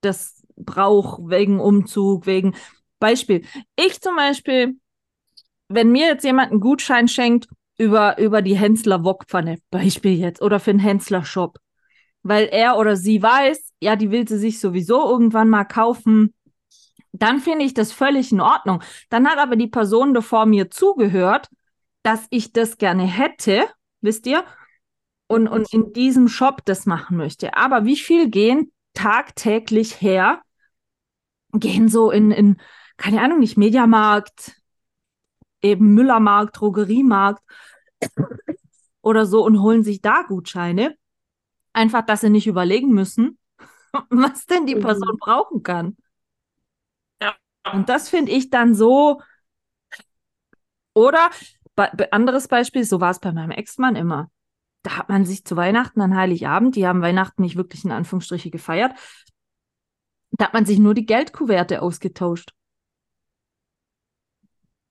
das 0.00 0.41
braucht 0.56 1.20
wegen 1.28 1.60
Umzug, 1.60 2.26
wegen 2.26 2.54
Beispiel. 2.98 3.44
Ich 3.76 4.00
zum 4.00 4.16
Beispiel, 4.16 4.76
wenn 5.68 5.90
mir 5.90 6.06
jetzt 6.06 6.24
jemand 6.24 6.52
einen 6.52 6.60
Gutschein 6.60 7.08
schenkt 7.08 7.48
über, 7.78 8.18
über 8.18 8.42
die 8.42 8.56
Hensler 8.56 9.04
Wokpfanne, 9.04 9.58
Beispiel 9.70 10.18
jetzt, 10.18 10.40
oder 10.40 10.60
für 10.60 10.72
den 10.72 10.80
Hensler 10.80 11.24
Shop, 11.24 11.58
weil 12.22 12.46
er 12.46 12.78
oder 12.78 12.96
sie 12.96 13.22
weiß, 13.22 13.72
ja, 13.80 13.96
die 13.96 14.10
will 14.10 14.28
sie 14.28 14.38
sich 14.38 14.60
sowieso 14.60 15.10
irgendwann 15.10 15.48
mal 15.48 15.64
kaufen, 15.64 16.32
dann 17.12 17.40
finde 17.40 17.64
ich 17.64 17.74
das 17.74 17.92
völlig 17.92 18.32
in 18.32 18.40
Ordnung. 18.40 18.82
Dann 19.10 19.28
hat 19.28 19.38
aber 19.38 19.56
die 19.56 19.68
Person 19.68 20.14
davor 20.14 20.46
mir 20.46 20.70
zugehört, 20.70 21.48
dass 22.02 22.26
ich 22.30 22.52
das 22.52 22.78
gerne 22.78 23.04
hätte, 23.04 23.66
wisst 24.00 24.26
ihr? 24.26 24.44
Und, 25.26 25.48
und 25.48 25.72
in 25.72 25.92
diesem 25.92 26.28
Shop 26.28 26.64
das 26.64 26.86
machen 26.86 27.16
möchte. 27.16 27.54
Aber 27.54 27.84
wie 27.84 27.96
viel 27.96 28.28
gehen 28.28 28.72
tagtäglich 28.94 30.00
her, 30.00 30.42
gehen 31.52 31.88
so 31.88 32.10
in, 32.10 32.30
in 32.30 32.56
keine 32.96 33.20
Ahnung, 33.22 33.38
nicht 33.40 33.56
Mediamarkt, 33.56 34.52
eben 35.62 35.94
Müllermarkt, 35.94 36.60
Drogeriemarkt 36.60 37.42
oder 39.02 39.26
so 39.26 39.44
und 39.44 39.60
holen 39.60 39.82
sich 39.82 40.00
da 40.00 40.22
Gutscheine. 40.22 40.96
Einfach, 41.72 42.04
dass 42.06 42.22
sie 42.22 42.30
nicht 42.30 42.46
überlegen 42.46 42.92
müssen, 42.92 43.38
was 44.10 44.46
denn 44.46 44.66
die 44.66 44.76
Mhm. 44.76 44.80
Person 44.80 45.18
brauchen 45.20 45.62
kann. 45.62 45.96
Ja. 47.20 47.34
Und 47.72 47.88
das 47.88 48.08
finde 48.08 48.32
ich 48.32 48.50
dann 48.50 48.74
so. 48.74 49.20
Oder 50.94 51.30
anderes 52.10 52.48
Beispiel, 52.48 52.84
so 52.84 53.00
war 53.00 53.10
es 53.10 53.20
bei 53.20 53.32
meinem 53.32 53.50
Ex-Mann 53.50 53.96
immer. 53.96 54.30
Da 54.82 54.96
hat 54.96 55.08
man 55.08 55.24
sich 55.24 55.44
zu 55.44 55.56
Weihnachten 55.56 56.00
an 56.00 56.16
Heiligabend, 56.16 56.74
die 56.76 56.86
haben 56.86 57.02
Weihnachten 57.02 57.42
nicht 57.42 57.56
wirklich 57.56 57.84
in 57.84 57.92
Anführungsstriche 57.92 58.50
gefeiert, 58.50 58.92
da 60.32 60.44
hat 60.44 60.52
man 60.52 60.66
sich 60.66 60.78
nur 60.78 60.92
die 60.92 61.06
Geldkuverte 61.06 61.80
ausgetauscht. 61.80 62.52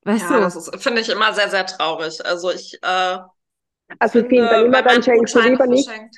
Weißt 0.03 0.29
Ja, 0.29 0.39
du? 0.39 0.53
das 0.53 0.69
finde 0.81 1.01
ich 1.01 1.09
immer 1.09 1.33
sehr, 1.33 1.49
sehr 1.49 1.65
traurig. 1.65 2.23
Also 2.25 2.51
ich 2.51 2.77
äh, 2.83 3.17
Also 3.99 4.19
ich 4.19 4.27
finde, 4.27 4.49
dann 4.49 4.65
immer, 4.65 4.83
wenn 4.85 4.85
dann 4.85 5.01
man 5.01 5.03
Gutscheine 5.11 5.49
lieber 5.49 5.67
nicht. 5.67 5.95
verschenkt, 5.95 6.17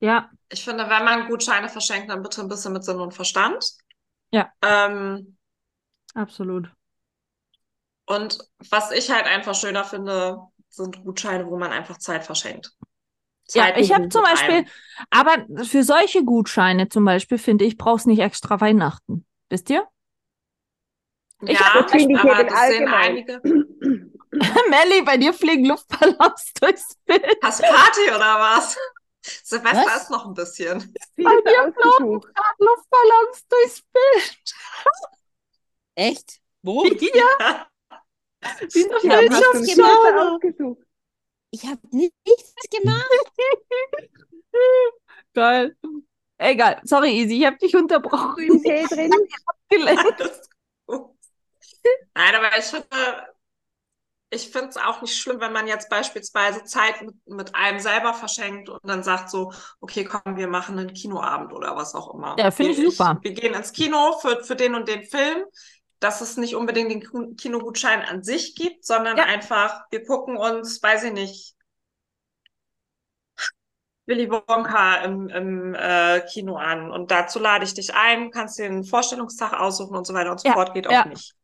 Ja, 0.00 0.30
ich 0.50 0.64
finde, 0.64 0.88
wenn 0.88 1.04
man 1.04 1.28
Gutscheine 1.28 1.68
verschenkt, 1.68 2.10
dann 2.10 2.22
bitte 2.22 2.40
ein 2.42 2.48
bisschen 2.48 2.72
mit 2.72 2.84
Sinn 2.84 3.00
und 3.00 3.14
Verstand. 3.14 3.64
Ja. 4.30 4.52
Ähm, 4.62 5.38
absolut. 6.14 6.68
und 8.06 8.38
was 8.70 8.90
ich 8.92 9.10
halt 9.10 9.26
einfach 9.26 9.54
schöner 9.54 9.84
finde, 9.84 10.38
sind 10.78 11.04
Gutscheine, 11.04 11.46
wo 11.46 11.58
man 11.58 11.70
einfach 11.72 11.98
Zeit 11.98 12.24
verschenkt. 12.24 12.72
Ja, 13.52 13.64
Zeit 13.66 13.78
ich 13.78 13.92
habe 13.92 14.08
zum 14.08 14.24
einem. 14.24 14.34
Beispiel, 14.34 14.64
aber 15.10 15.64
für 15.64 15.82
solche 15.84 16.24
Gutscheine 16.24 16.88
zum 16.88 17.04
Beispiel, 17.04 17.38
finde 17.38 17.64
ich, 17.66 17.76
brauchst 17.78 18.06
nicht 18.06 18.20
extra 18.20 18.60
Weihnachten. 18.60 19.26
Wisst 19.50 19.70
ihr? 19.70 19.86
Ich 21.42 21.58
ja, 21.58 21.74
hab- 21.74 21.82
Das 21.84 21.92
finde 21.92 22.14
ich 22.14 22.20
aber 22.20 22.44
das 22.44 22.52
sehen 22.52 22.88
allgemein. 22.88 23.10
einige. 23.10 23.40
Melli, 24.70 25.02
bei 25.04 25.16
dir 25.16 25.32
fliegen 25.32 25.64
Luftballons 25.66 26.52
durchs 26.60 26.94
Bild. 27.06 27.24
Hast 27.42 27.62
Party 27.62 28.10
oder 28.10 28.38
was? 28.38 28.76
Silvester 29.22 29.84
Was? 29.86 30.02
ist 30.02 30.10
noch 30.10 30.26
ein 30.26 30.34
bisschen. 30.34 30.80
Viel 31.14 31.26
ausgesucht. 31.26 32.28
Luftballons 32.58 33.46
durchs 33.48 33.82
Bild. 33.92 34.54
Echt? 35.94 36.40
Wo? 36.62 36.84
Ja, 37.14 37.66
auf 38.42 39.02
Ja? 39.02 40.38
Ich 41.50 41.64
habe 41.66 41.80
nichts 41.90 42.54
gemacht. 42.70 43.08
Geil. 45.34 45.76
Egal. 46.38 46.80
Sorry, 46.84 47.10
Easy, 47.10 47.38
ich 47.38 47.46
habe 47.46 47.58
dich 47.58 47.74
unterbrochen. 47.74 48.42
Im 48.42 48.62
Tee 48.62 48.84
drin? 48.84 49.10
Nein, 52.14 52.34
aber 52.34 52.58
ich 52.58 52.64
finde, 52.64 52.86
ich 54.30 54.50
finde 54.50 54.68
es 54.68 54.76
auch 54.76 55.00
nicht 55.00 55.16
schlimm, 55.16 55.40
wenn 55.40 55.52
man 55.52 55.66
jetzt 55.66 55.88
beispielsweise 55.88 56.64
Zeit 56.64 57.02
mit, 57.02 57.14
mit 57.26 57.54
einem 57.54 57.80
selber 57.80 58.14
verschenkt 58.14 58.68
und 58.68 58.80
dann 58.84 59.02
sagt 59.02 59.30
so, 59.30 59.52
okay, 59.80 60.04
komm, 60.04 60.36
wir 60.36 60.48
machen 60.48 60.78
einen 60.78 60.92
Kinoabend 60.92 61.52
oder 61.52 61.74
was 61.76 61.94
auch 61.94 62.14
immer. 62.14 62.36
Ja, 62.38 62.50
finde 62.50 62.72
ich 62.72 62.78
super. 62.78 63.18
Wir 63.22 63.32
gehen 63.32 63.54
ins 63.54 63.72
Kino 63.72 64.18
für, 64.20 64.44
für 64.44 64.56
den 64.56 64.74
und 64.74 64.88
den 64.88 65.04
Film, 65.04 65.44
dass 66.00 66.20
es 66.20 66.36
nicht 66.36 66.54
unbedingt 66.54 66.90
den 66.92 67.36
Kinogutschein 67.36 68.02
an 68.02 68.22
sich 68.22 68.54
gibt, 68.54 68.84
sondern 68.84 69.16
Ja. 69.16 69.24
einfach, 69.24 69.84
wir 69.90 70.04
gucken 70.04 70.36
uns, 70.36 70.82
weiß 70.82 71.04
ich 71.04 71.12
nicht, 71.12 71.54
Willy 74.06 74.30
Wonka 74.30 74.96
im, 75.04 75.28
im 75.28 75.74
äh, 75.74 76.20
Kino 76.32 76.56
an 76.56 76.90
und 76.90 77.10
dazu 77.10 77.38
lade 77.38 77.64
ich 77.64 77.74
dich 77.74 77.94
ein, 77.94 78.30
kannst 78.30 78.58
dir 78.58 78.64
einen 78.64 78.84
Vorstellungstag 78.84 79.52
aussuchen 79.52 79.96
und 79.96 80.06
so 80.06 80.14
weiter 80.14 80.30
und 80.30 80.40
so 80.40 80.48
Ja, 80.48 80.54
fort, 80.54 80.72
geht 80.72 80.90
ja. 80.90 81.02
auch 81.02 81.06
nicht. 81.06 81.34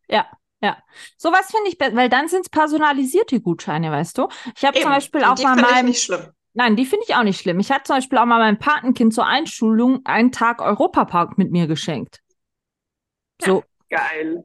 Sowas 1.16 1.50
finde 1.50 1.68
ich, 1.68 1.78
be- 1.78 1.94
weil 1.94 2.08
dann 2.08 2.28
sind 2.28 2.42
es 2.42 2.48
personalisierte 2.48 3.40
Gutscheine, 3.40 3.90
weißt 3.90 4.18
du? 4.18 4.28
Ich 4.56 4.64
habe 4.64 4.78
zum. 4.78 4.90
Beispiel 4.90 5.24
auch 5.24 5.34
die 5.34 5.44
mal 5.44 5.56
meinem, 5.56 5.86
nicht 5.86 6.02
schlimm. 6.02 6.26
nein, 6.54 6.76
die 6.76 6.86
finde 6.86 7.04
ich 7.08 7.14
auch 7.14 7.22
nicht 7.22 7.40
schlimm. 7.40 7.60
Ich 7.60 7.70
hatte 7.70 7.84
zum 7.84 7.96
Beispiel 7.96 8.18
auch 8.18 8.26
mal 8.26 8.38
meinem 8.38 8.58
Patenkind 8.58 9.12
zur 9.14 9.26
Einschulung 9.26 10.00
einen 10.04 10.32
Tag 10.32 10.60
Europapark 10.60 11.38
mit 11.38 11.50
mir 11.50 11.66
geschenkt. 11.66 12.20
So, 13.42 13.64
Geil. 13.94 14.44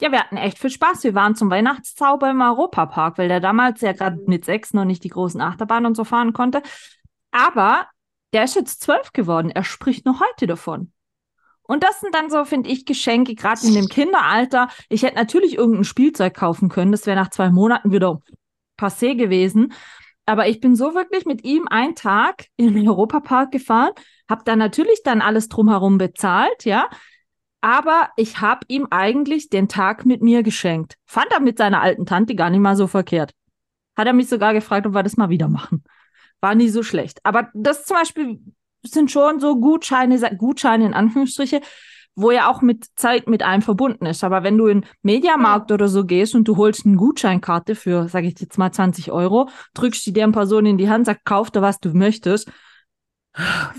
ja, 0.00 0.12
wir 0.12 0.20
hatten 0.20 0.36
echt 0.36 0.58
viel 0.58 0.70
Spaß. 0.70 1.02
Wir 1.02 1.14
waren 1.14 1.34
zum 1.34 1.50
Weihnachtszauber 1.50 2.30
im 2.30 2.40
Europapark, 2.40 3.18
weil 3.18 3.28
der 3.28 3.40
damals 3.40 3.80
ja 3.80 3.92
gerade 3.92 4.20
mit 4.26 4.44
sechs 4.44 4.72
noch 4.72 4.84
nicht 4.84 5.02
die 5.02 5.08
großen 5.08 5.40
Achterbahnen 5.40 5.86
und 5.86 5.96
so 5.96 6.04
fahren 6.04 6.32
konnte. 6.32 6.62
Aber 7.32 7.88
der 8.32 8.44
ist 8.44 8.54
jetzt 8.54 8.80
zwölf 8.80 9.12
geworden. 9.12 9.50
Er 9.50 9.64
spricht 9.64 10.06
noch 10.06 10.20
heute 10.20 10.46
davon. 10.46 10.92
Und 11.62 11.82
das 11.82 12.00
sind 12.00 12.14
dann 12.14 12.30
so, 12.30 12.44
finde 12.44 12.70
ich, 12.70 12.84
Geschenke, 12.84 13.34
gerade 13.34 13.66
in 13.66 13.74
dem 13.74 13.88
Kinderalter. 13.88 14.68
Ich 14.88 15.02
hätte 15.02 15.16
natürlich 15.16 15.56
irgendein 15.56 15.84
Spielzeug 15.84 16.34
kaufen 16.34 16.68
können. 16.68 16.92
Das 16.92 17.06
wäre 17.06 17.16
nach 17.16 17.30
zwei 17.30 17.50
Monaten 17.50 17.90
wieder 17.90 18.20
passé 18.78 19.16
gewesen. 19.16 19.72
Aber 20.26 20.46
ich 20.46 20.60
bin 20.60 20.76
so 20.76 20.94
wirklich 20.94 21.24
mit 21.24 21.44
ihm 21.44 21.66
einen 21.68 21.94
Tag 21.94 22.46
in 22.56 22.74
den 22.74 22.88
Europapark 22.88 23.50
gefahren, 23.50 23.92
habe 24.28 24.42
dann 24.44 24.58
natürlich 24.58 25.02
dann 25.02 25.20
alles 25.20 25.48
drumherum 25.48 25.98
bezahlt, 25.98 26.64
ja. 26.64 26.88
Aber 27.64 28.10
ich 28.16 28.42
habe 28.42 28.66
ihm 28.68 28.86
eigentlich 28.90 29.48
den 29.48 29.68
Tag 29.68 30.04
mit 30.04 30.22
mir 30.22 30.42
geschenkt. 30.42 30.96
Fand 31.06 31.28
er 31.32 31.40
mit 31.40 31.56
seiner 31.56 31.80
alten 31.80 32.04
Tante 32.04 32.34
gar 32.34 32.50
nicht 32.50 32.60
mal 32.60 32.76
so 32.76 32.86
verkehrt. 32.86 33.32
Hat 33.96 34.06
er 34.06 34.12
mich 34.12 34.28
sogar 34.28 34.52
gefragt, 34.52 34.86
ob 34.86 34.92
wir 34.94 35.02
das 35.02 35.16
mal 35.16 35.30
wieder 35.30 35.48
machen. 35.48 35.82
War 36.42 36.54
nie 36.54 36.68
so 36.68 36.82
schlecht. 36.82 37.20
Aber 37.24 37.48
das 37.54 37.86
zum 37.86 37.96
Beispiel 37.96 38.40
sind 38.82 39.10
schon 39.10 39.40
so 39.40 39.56
Gutscheine, 39.58 40.18
Gutscheine 40.36 40.84
in 40.86 40.94
Anführungsstriche, 40.94 41.62
wo 42.16 42.30
ja 42.32 42.50
auch 42.50 42.60
mit 42.60 42.86
Zeit 42.96 43.28
mit 43.28 43.42
einem 43.42 43.62
verbunden 43.62 44.06
ist. 44.06 44.24
Aber 44.24 44.42
wenn 44.42 44.58
du 44.58 44.66
in 44.66 44.84
Mediamarkt 45.02 45.72
oder 45.72 45.88
so 45.88 46.04
gehst 46.04 46.34
und 46.34 46.46
du 46.46 46.58
holst 46.58 46.84
eine 46.84 46.96
Gutscheinkarte 46.96 47.76
für, 47.76 48.08
sage 48.08 48.28
ich 48.28 48.38
jetzt 48.40 48.58
mal 48.58 48.72
20 48.72 49.10
Euro, 49.10 49.48
drückst 49.72 50.04
die 50.06 50.12
deren 50.12 50.32
Person 50.32 50.66
in 50.66 50.78
die 50.78 50.90
Hand, 50.90 51.06
sagst, 51.06 51.24
kauf 51.24 51.50
da 51.50 51.62
was 51.62 51.80
du 51.80 51.94
möchtest, 51.94 52.50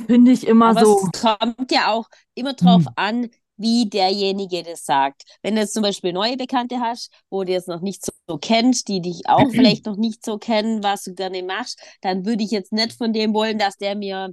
finde 0.08 0.32
ich 0.32 0.48
immer 0.48 0.70
Aber 0.70 0.86
so. 0.86 1.10
es 1.14 1.22
kommt 1.22 1.72
ja 1.72 1.88
auch 1.92 2.10
immer 2.34 2.54
drauf 2.54 2.86
Hm. 2.86 2.94
an, 2.96 3.30
wie 3.58 3.90
derjenige 3.90 4.64
das 4.64 4.86
sagt. 4.86 5.24
Wenn 5.42 5.56
du 5.56 5.62
jetzt 5.62 5.74
zum 5.74 5.84
Beispiel 5.84 6.14
neue 6.14 6.38
Bekannte 6.38 6.80
hast, 6.80 7.12
wo 7.30 7.44
du 7.44 7.52
jetzt 7.52 7.68
noch 7.68 7.82
nicht 7.82 8.06
so, 8.06 8.38
kennst, 8.38 8.88
die 8.88 9.02
dich 9.02 9.28
auch 9.28 9.50
vielleicht 9.52 9.86
noch 9.86 9.98
nicht 9.98 10.26
so 10.26 10.38
kennen, 10.38 10.84
was 10.84 11.04
du 11.04 11.14
gerne 11.14 11.44
machst, 11.44 11.80
dann 12.02 12.26
würde 12.26 12.44
ich 12.44 12.52
jetzt 12.52 12.72
nicht 12.74 12.94
von 12.94 13.14
dem 13.14 13.34
wollen, 13.34 13.58
dass 13.60 13.78
der 13.78 13.96
mir, 13.96 14.32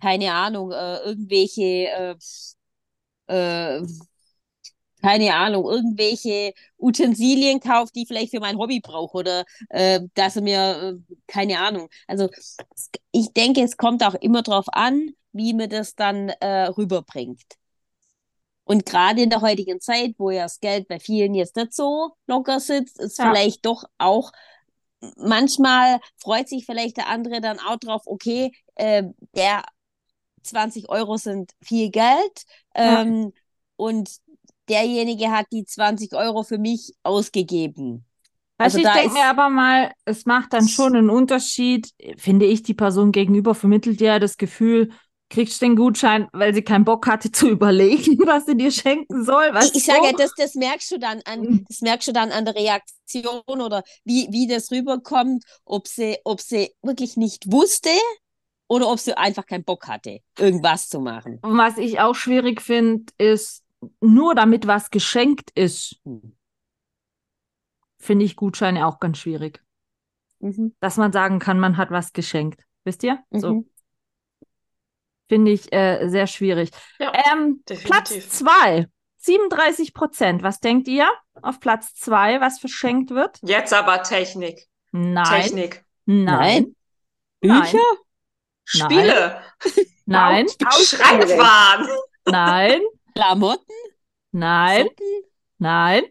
keine 0.00 0.32
Ahnung, 0.32 0.72
äh, 0.72 0.98
irgendwelche, 0.98 2.16
äh, 3.28 3.78
äh, 3.78 3.82
keine 5.02 5.34
Ahnung, 5.34 5.64
irgendwelche 5.64 6.52
Utensilien 6.78 7.58
kauft, 7.60 7.94
die 7.96 8.02
ich 8.02 8.08
vielleicht 8.08 8.30
für 8.30 8.40
mein 8.40 8.56
Hobby 8.58 8.80
brauche 8.80 9.18
oder 9.18 9.44
äh, 9.70 10.00
dass 10.14 10.36
er 10.36 10.42
mir, 10.42 10.98
äh, 11.08 11.14
keine 11.26 11.58
Ahnung. 11.58 11.88
Also 12.06 12.28
ich 13.10 13.32
denke, 13.32 13.62
es 13.62 13.76
kommt 13.76 14.04
auch 14.04 14.14
immer 14.14 14.42
drauf 14.42 14.66
an, 14.72 15.10
wie 15.32 15.54
man 15.54 15.68
das 15.70 15.94
dann 15.96 16.28
äh, 16.28 16.66
rüberbringt. 16.66 17.42
Und 18.64 18.86
gerade 18.86 19.22
in 19.22 19.30
der 19.30 19.40
heutigen 19.40 19.80
Zeit, 19.80 20.14
wo 20.18 20.30
ja 20.30 20.44
das 20.44 20.60
Geld 20.60 20.88
bei 20.88 21.00
vielen 21.00 21.34
jetzt 21.34 21.56
nicht 21.56 21.74
so 21.74 22.12
locker 22.26 22.60
sitzt, 22.60 22.98
ist 23.00 23.18
Ja. 23.18 23.32
vielleicht 23.32 23.66
doch 23.66 23.84
auch, 23.98 24.32
manchmal 25.16 26.00
freut 26.16 26.48
sich 26.48 26.64
vielleicht 26.64 26.96
der 26.96 27.08
andere 27.08 27.40
dann 27.40 27.58
auch 27.58 27.76
drauf, 27.76 28.02
okay, 28.06 28.52
äh, 28.76 29.04
der 29.34 29.64
20 30.42 30.88
Euro 30.88 31.16
sind 31.16 31.52
viel 31.62 31.90
Geld 31.90 32.44
Ja. 32.76 33.00
ähm, 33.02 33.32
und 33.76 34.10
derjenige 34.68 35.30
hat 35.30 35.46
die 35.52 35.64
20 35.64 36.14
Euro 36.14 36.42
für 36.44 36.58
mich 36.58 36.92
ausgegeben. 37.02 38.04
Also 38.58 38.76
Also 38.76 38.78
ich 38.78 38.92
denke 38.92 39.14
mir 39.14 39.26
aber 39.26 39.48
mal, 39.50 39.92
es 40.04 40.24
macht 40.24 40.52
dann 40.52 40.68
schon 40.68 40.94
einen 40.94 41.10
Unterschied, 41.10 41.90
finde 42.16 42.46
ich, 42.46 42.62
die 42.62 42.74
Person 42.74 43.10
gegenüber 43.10 43.54
vermittelt 43.54 44.00
ja 44.00 44.18
das 44.18 44.36
Gefühl, 44.36 44.90
kriegst 45.32 45.60
den 45.62 45.76
Gutschein, 45.76 46.28
weil 46.32 46.54
sie 46.54 46.62
keinen 46.62 46.84
Bock 46.84 47.06
hatte 47.06 47.32
zu 47.32 47.48
überlegen, 47.50 48.18
was 48.26 48.46
sie 48.46 48.56
dir 48.56 48.70
schenken 48.70 49.24
soll. 49.24 49.52
Weißt 49.52 49.74
Ich, 49.74 49.84
sage 49.84 50.06
ja, 50.06 50.12
das, 50.12 50.32
das 50.36 50.54
merkst 50.54 50.90
du 50.92 50.98
dann 50.98 51.20
an, 51.24 51.40
Mhm. 51.40 51.64
das 51.68 51.80
merkst 51.80 52.08
du 52.08 52.12
dann 52.12 52.30
an 52.30 52.44
der 52.44 52.54
Reaktion 52.54 53.42
oder 53.46 53.82
wie, 54.04 54.28
wie 54.30 54.46
das 54.46 54.70
rüberkommt, 54.70 55.44
ob 55.64 55.88
sie, 55.88 56.18
ob 56.24 56.40
sie 56.40 56.72
wirklich 56.82 57.16
nicht 57.16 57.50
wusste 57.50 57.90
oder 58.68 58.88
ob 58.88 58.98
sie 58.98 59.16
einfach 59.16 59.46
keinen 59.46 59.64
Bock 59.64 59.88
hatte, 59.88 60.20
irgendwas 60.38 60.88
zu 60.88 61.00
machen. 61.00 61.38
Was 61.42 61.78
ich 61.78 61.98
auch 62.00 62.14
schwierig 62.14 62.60
finde, 62.60 63.12
ist, 63.18 63.64
nur 64.00 64.34
damit 64.34 64.66
was 64.66 64.90
geschenkt 64.90 65.50
ist, 65.54 65.96
finde 67.98 68.24
ich 68.24 68.36
Gutscheine 68.36 68.86
auch 68.86 69.00
ganz 69.00 69.18
schwierig. 69.18 69.62
Mhm. 70.40 70.74
Dass 70.80 70.96
man 70.96 71.12
sagen 71.12 71.38
kann, 71.38 71.58
man 71.58 71.76
hat 71.76 71.90
was 71.90 72.12
geschenkt. 72.12 72.64
Wisst 72.84 73.02
ihr? 73.04 73.18
So. 73.30 73.64
Finde 75.32 75.50
ich 75.52 75.72
äh, 75.72 76.08
sehr 76.10 76.26
schwierig. 76.26 76.70
Ja, 76.98 77.10
Ähm, 77.32 77.62
Platz 77.64 78.10
definitiv. 78.10 78.28
zwei, 78.30 78.86
37 79.16 79.94
Prozent. 79.94 80.42
Was 80.42 80.60
denkt 80.60 80.88
ihr 80.88 81.08
auf 81.40 81.58
Platz 81.58 81.94
zwei, 81.94 82.38
was 82.42 82.58
verschenkt 82.58 83.08
wird? 83.12 83.38
Jetzt 83.40 83.72
aber 83.72 84.02
Technik. 84.02 84.66
Nein. 84.90 85.24
Technik. 85.42 85.86
Nein. 86.04 86.74
Nein. 87.40 87.62
Bücher? 87.62 87.78
Spiele. 88.64 89.40
Nein. 90.04 90.46
Schreibwaren. 90.48 91.88
Nein. 92.26 92.82
Klamotten? 93.14 93.72
Nein. 94.32 94.82
Socken? 94.84 95.22
Nein. 95.56 96.02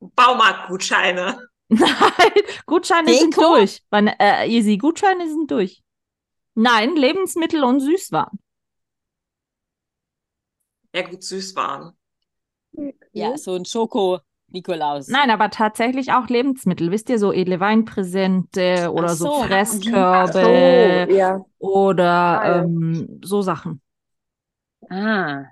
Baumarktgutscheine. 0.00 1.46
Nein. 1.68 2.32
Gutscheine 2.66 3.14
sind 3.14 3.36
Deko? 3.36 3.54
durch. 3.54 3.82
Wann, 3.90 4.08
äh, 4.08 4.48
easy. 4.48 4.78
Gutscheine 4.78 5.28
sind 5.28 5.48
durch. 5.50 5.80
Nein. 6.60 6.94
Lebensmittel 6.96 7.64
und 7.64 7.80
Süßwaren. 7.80 8.38
Ja 10.94 11.02
gut, 11.02 11.22
Süßwaren. 11.22 11.92
Ja, 13.12 13.36
so 13.36 13.54
ein 13.54 13.64
Schoko-Nikolaus. 13.64 15.08
Nein, 15.08 15.30
aber 15.30 15.50
tatsächlich 15.50 16.12
auch 16.12 16.28
Lebensmittel. 16.28 16.90
Wisst 16.90 17.08
ihr, 17.10 17.18
so 17.18 17.32
edle 17.32 17.60
Weinpräsente 17.60 18.92
oder 18.92 19.10
so, 19.10 19.26
so. 19.26 19.42
Fresskörbe 19.44 21.06
So, 21.08 21.14
ja. 21.16 21.44
oder 21.58 22.04
ja. 22.44 22.62
ähm, 22.62 23.20
so 23.24 23.42
Sachen. 23.42 23.80
Ah, 24.88 25.44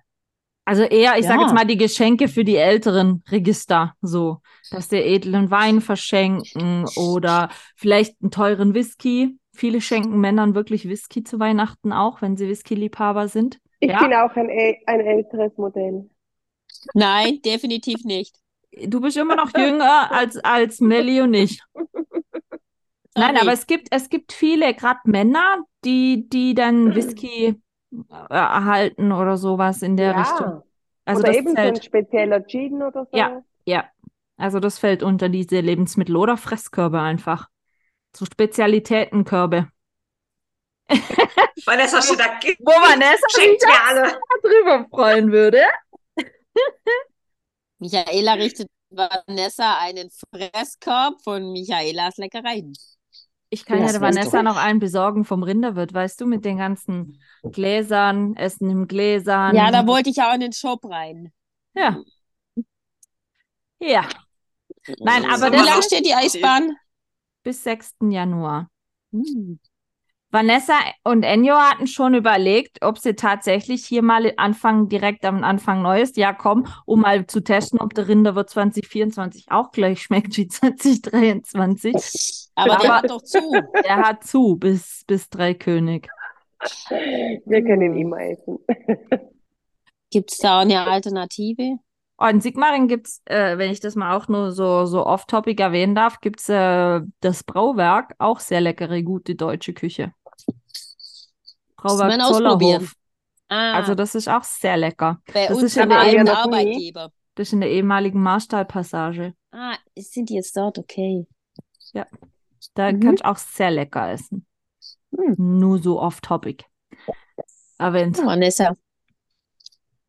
Also 0.65 0.83
eher, 0.83 1.19
ich 1.19 1.27
sage 1.27 1.41
Ja. 1.41 1.47
jetzt 1.47 1.55
mal, 1.55 1.65
die 1.67 1.77
Geschenke 1.77 2.29
für 2.29 2.45
die 2.45 2.57
älteren 2.57 3.23
Register, 3.31 3.95
so, 4.03 4.41
dass 4.71 4.89
sie 4.89 4.99
edlen 4.99 5.51
Wein 5.51 5.81
verschenken 5.81 6.85
oder 6.97 7.49
vielleicht 7.77 8.21
einen 8.21 8.31
teuren 8.31 8.75
Whisky. 8.75 9.39
Viele 9.59 9.81
schenken 9.81 10.21
Männern 10.21 10.55
wirklich 10.55 10.89
Whisky 10.89 11.25
zu 11.25 11.41
Weihnachten 11.41 11.93
auch, 11.93 12.23
wenn 12.23 12.37
sie 12.37 12.49
Whisky-Liebhaber 12.49 13.27
sind. 13.27 13.59
Ich 13.81 13.91
Ja? 13.91 13.99
bin 13.99 14.15
auch 14.15 14.35
ein, 14.37 14.49
ein 14.87 15.01
älteres 15.01 15.57
Modell. 15.57 16.09
nein, 16.95 17.41
definitiv 17.45 18.05
nicht. 18.05 18.37
Du 18.87 19.01
bist 19.01 19.17
immer 19.17 19.35
noch 19.35 19.53
jünger 19.57 20.13
als, 20.13 20.37
als 20.39 20.81
Melli 20.81 21.21
und 21.23 21.35
ich. 21.35 21.61
Nein, 23.17 23.35
Sorry. 23.35 23.41
aber 23.41 23.53
es 23.53 23.67
gibt, 23.67 23.89
es 23.91 24.09
gibt 24.11 24.33
viele, 24.33 24.75
gerade 24.75 25.01
Männer, 25.05 25.65
die, 25.85 26.29
die 26.29 26.55
dann 26.55 26.95
Whisky 26.95 27.47
äh, 27.47 28.15
erhalten 28.29 29.11
oder 29.11 29.37
sowas 29.37 29.83
in 29.83 29.97
der 29.97 30.17
Richtung. 30.17 30.47
Ja. 30.47 30.63
Also 31.05 31.23
oder 31.23 31.33
das 31.33 31.37
eben 31.39 31.49
so 31.49 31.55
zählt. 31.57 31.77
ein 31.77 31.83
spezieller 31.83 32.47
Gin 32.47 32.83
oder 32.83 33.09
so. 33.11 33.17
Ja. 33.19 33.43
Ja, 33.65 33.85
also 34.37 34.61
das 34.61 34.79
fällt 34.79 35.03
unter 35.03 35.29
diese 35.29 35.61
Lebensmittel 35.61 36.17
oder 36.17 36.37
Fresskörbe 36.37 37.01
einfach. 37.01 37.49
So 38.17 38.25
Spezialitätenkörbe. 38.27 39.69
Vanessa 41.67 42.01
steht 42.03 42.19
da. 42.19 42.39
"Gib- 42.41 42.59
Wo 42.61 42.71
Vanessa 42.73 43.27
sich 43.29 43.43
Schenkt 43.43 43.63
mir 43.65 43.85
alle. 43.85 44.21
drüber 44.43 44.87
freuen 44.91 45.31
würde. 45.33 45.63
Michaela 47.79 48.35
richtet 48.35 48.69
Vanessa 48.91 49.79
einen 49.79 50.11
Fresskorb 50.11 51.21
von 51.23 51.53
Michaelas 51.53 52.17
Leckereien. 52.17 52.73
Ich 53.51 53.65
kann 53.65 53.79
Ja, 53.81 53.91
ja 53.93 54.01
Vanessa 54.01 54.43
noch 54.43 54.57
einen 54.57 54.79
besorgen 54.81 55.25
vom 55.25 55.43
Rinderwirt, 55.43 55.95
weißt 55.95 56.21
du, 56.21 56.27
mit 56.27 56.45
den 56.45 56.59
ganzen 56.59 57.21
Gläsern, 57.43 58.35
Essen 58.37 58.69
im 58.71 58.89
Gläsern. 58.89 59.55
Ja, 59.55 59.71
da 59.71 59.87
wollte 59.87 60.11
ich 60.11 60.21
auch 60.21 60.35
in 60.35 60.41
den 60.41 60.53
Shop 60.53 60.85
rein. 60.85 61.33
Ja. 61.75 61.99
Ja, 63.81 64.09
Nein, 64.99 65.25
aber 65.31 65.53
Wie 65.53 65.57
lange 65.65 65.83
steht 65.83 66.05
die 66.05 66.15
Eisbahn? 66.15 66.77
Bis 67.49 67.65
6. 67.65 68.11
Januar. 68.11 68.69
Hm. 69.11 69.59
Vanessa 70.31 70.75
und 71.03 71.23
Enjo 71.23 71.55
hatten 71.55 71.87
schon 71.87 72.13
überlegt, 72.13 72.83
ob 72.83 72.99
sie 72.99 73.15
tatsächlich 73.15 73.87
hier 73.87 74.03
mal 74.03 74.35
anfangen, 74.37 74.91
direkt 74.91 75.25
am 75.25 75.43
Anfang 75.43 75.81
neues 75.81 76.15
Jahr 76.17 76.37
kommen, 76.37 76.69
um 76.85 77.01
mal 77.01 77.27
zu 77.27 77.41
testen, 77.41 77.81
ob 77.81 77.95
der 77.95 78.07
Rinderwirt 78.07 78.51
2024 78.51 79.47
auch 79.49 79.71
gleich 79.71 80.03
schmeckt 80.03 80.37
wie 80.37 80.47
2023. 80.47 82.51
Aber 82.55 82.77
der 82.77 82.85
Aber- 82.85 82.97
hat 82.97 83.11
doch 83.11 83.23
zu. 83.23 83.41
Der 83.83 83.97
hat 83.97 84.25
zu 84.25 84.57
bis, 84.57 85.05
bis 85.07 85.31
Dreikönig. 85.31 86.07
Wir 86.91 87.65
können 87.65 87.97
immer 87.97 88.21
essen. 88.21 88.59
Gibt 90.11 90.33
es 90.33 90.39
da 90.39 90.59
auch 90.59 90.63
eine 90.63 90.87
Alternative? 90.87 91.79
Oh, 92.21 92.27
in 92.27 92.41
Sigmaringen 92.41 92.89
gibt's, 92.89 93.23
äh, 93.27 93.57
wenn 93.59 93.71
ich 93.71 93.79
das 93.81 93.95
mal 93.95 94.17
auch 94.17 94.27
nur 94.29 94.51
so, 94.53 94.87
so 94.87 95.07
off-topic 95.07 95.63
erwähnen 95.63 95.95
darf, 95.95 96.21
gibt's 96.21 96.49
äh, 96.49 97.01
das 97.21 97.45
Brauwerk, 97.45 98.15
auch 98.19 98.41
sehr 98.41 98.61
leckere, 98.61 99.03
gute 99.05 99.37
deutsche 99.37 99.73
Küche. 99.73 100.13
Brauwerk. 101.77 102.21
Zollerhof. 102.23 102.93
Ah, 103.49 103.75
Also 103.75 103.95
das 103.95 104.15
ist 104.17 104.29
auch 104.29 104.43
sehr 104.43 104.77
lecker. 104.77 105.23
bei 105.33 105.47
das 105.47 105.55
uns 105.57 105.63
ist 105.65 105.77
ja 105.77 105.85
im 105.85 105.91
der 105.91 106.07
eben- 106.13 106.29
Arbeitgeber. 106.29 107.13
Das 107.37 107.49
ist 107.49 107.53
in 107.53 107.61
der 107.61 107.71
ehemaligen 107.71 108.21
Marstallpassage. 108.21 109.33
Ah, 109.53 109.77
sind 109.97 110.29
die 110.29 110.35
jetzt 110.35 110.57
dort? 110.57 110.77
Okay. 110.79 111.25
Da 112.75 112.93
Mhm. 112.93 113.01
kannst 113.01 113.23
du 113.25 113.29
auch 113.29 113.37
sehr 113.39 113.71
lecker 113.71 114.11
essen. 114.11 114.45
Hm. 115.17 115.35
Nur 115.39 115.79
so 115.81 116.01
off-topic. 116.03 116.65
erwähnt. 117.79 118.19
Vanessa, 118.19 118.75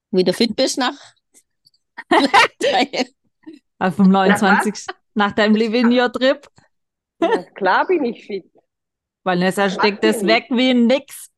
wieder 0.09 0.33
fit 0.33 0.55
bist 0.55 0.79
nach. 0.79 0.97
Also 3.77 4.03
vom 4.03 4.12
29. 4.12 4.88
nach 5.13 5.31
deinem 5.31 5.55
Livigno-Trip. 5.55 6.47
Ja, 7.21 7.43
klar 7.55 7.88
bin 7.88 8.03
ich 8.05 8.25
fit. 8.25 8.45
Vanessa 9.23 9.69
steckt 9.69 10.03
es 10.03 10.25
weg 10.25 10.47
wie 10.49 10.73
nix. 10.73 11.29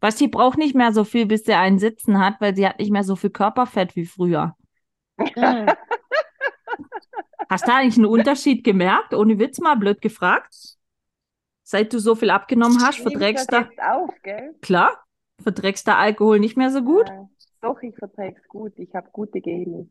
Was 0.00 0.18
sie 0.18 0.28
braucht 0.28 0.58
nicht 0.58 0.74
mehr 0.74 0.92
so 0.92 1.04
viel, 1.04 1.26
bis 1.26 1.44
sie 1.44 1.54
einen 1.54 1.78
Sitzen 1.78 2.18
hat, 2.18 2.40
weil 2.40 2.56
sie 2.56 2.66
hat 2.66 2.78
nicht 2.80 2.90
mehr 2.90 3.04
so 3.04 3.14
viel 3.14 3.30
Körperfett 3.30 3.94
wie 3.94 4.06
früher. 4.06 4.56
Hast 7.48 7.68
du 7.68 7.72
eigentlich 7.72 7.96
einen 7.96 8.06
Unterschied 8.06 8.64
gemerkt? 8.64 9.14
Ohne 9.14 9.38
Witz 9.38 9.60
mal 9.60 9.76
blöd 9.76 10.00
gefragt. 10.00 10.54
Seit 11.62 11.92
du 11.92 11.98
so 11.98 12.14
viel 12.14 12.30
abgenommen 12.30 12.82
hast, 12.82 13.04
das 13.04 13.46
du, 13.46 13.68
auf, 13.80 14.10
klar, 14.60 15.04
verträgst 15.42 15.86
du 15.86 15.94
Alkohol 15.94 16.40
nicht 16.40 16.56
mehr 16.56 16.70
so 16.70 16.82
gut? 16.82 17.08
Ja, 17.08 17.28
doch, 17.62 17.82
ich 17.82 17.96
verträg's 17.96 18.46
gut. 18.48 18.78
Ich 18.78 18.94
habe 18.94 19.10
gute 19.12 19.40
Gene. 19.40 19.88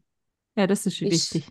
Ja, 0.55 0.67
das 0.67 0.85
ist 0.85 0.97
schon 0.97 1.09
Ich 1.09 1.11
wichtig. 1.11 1.47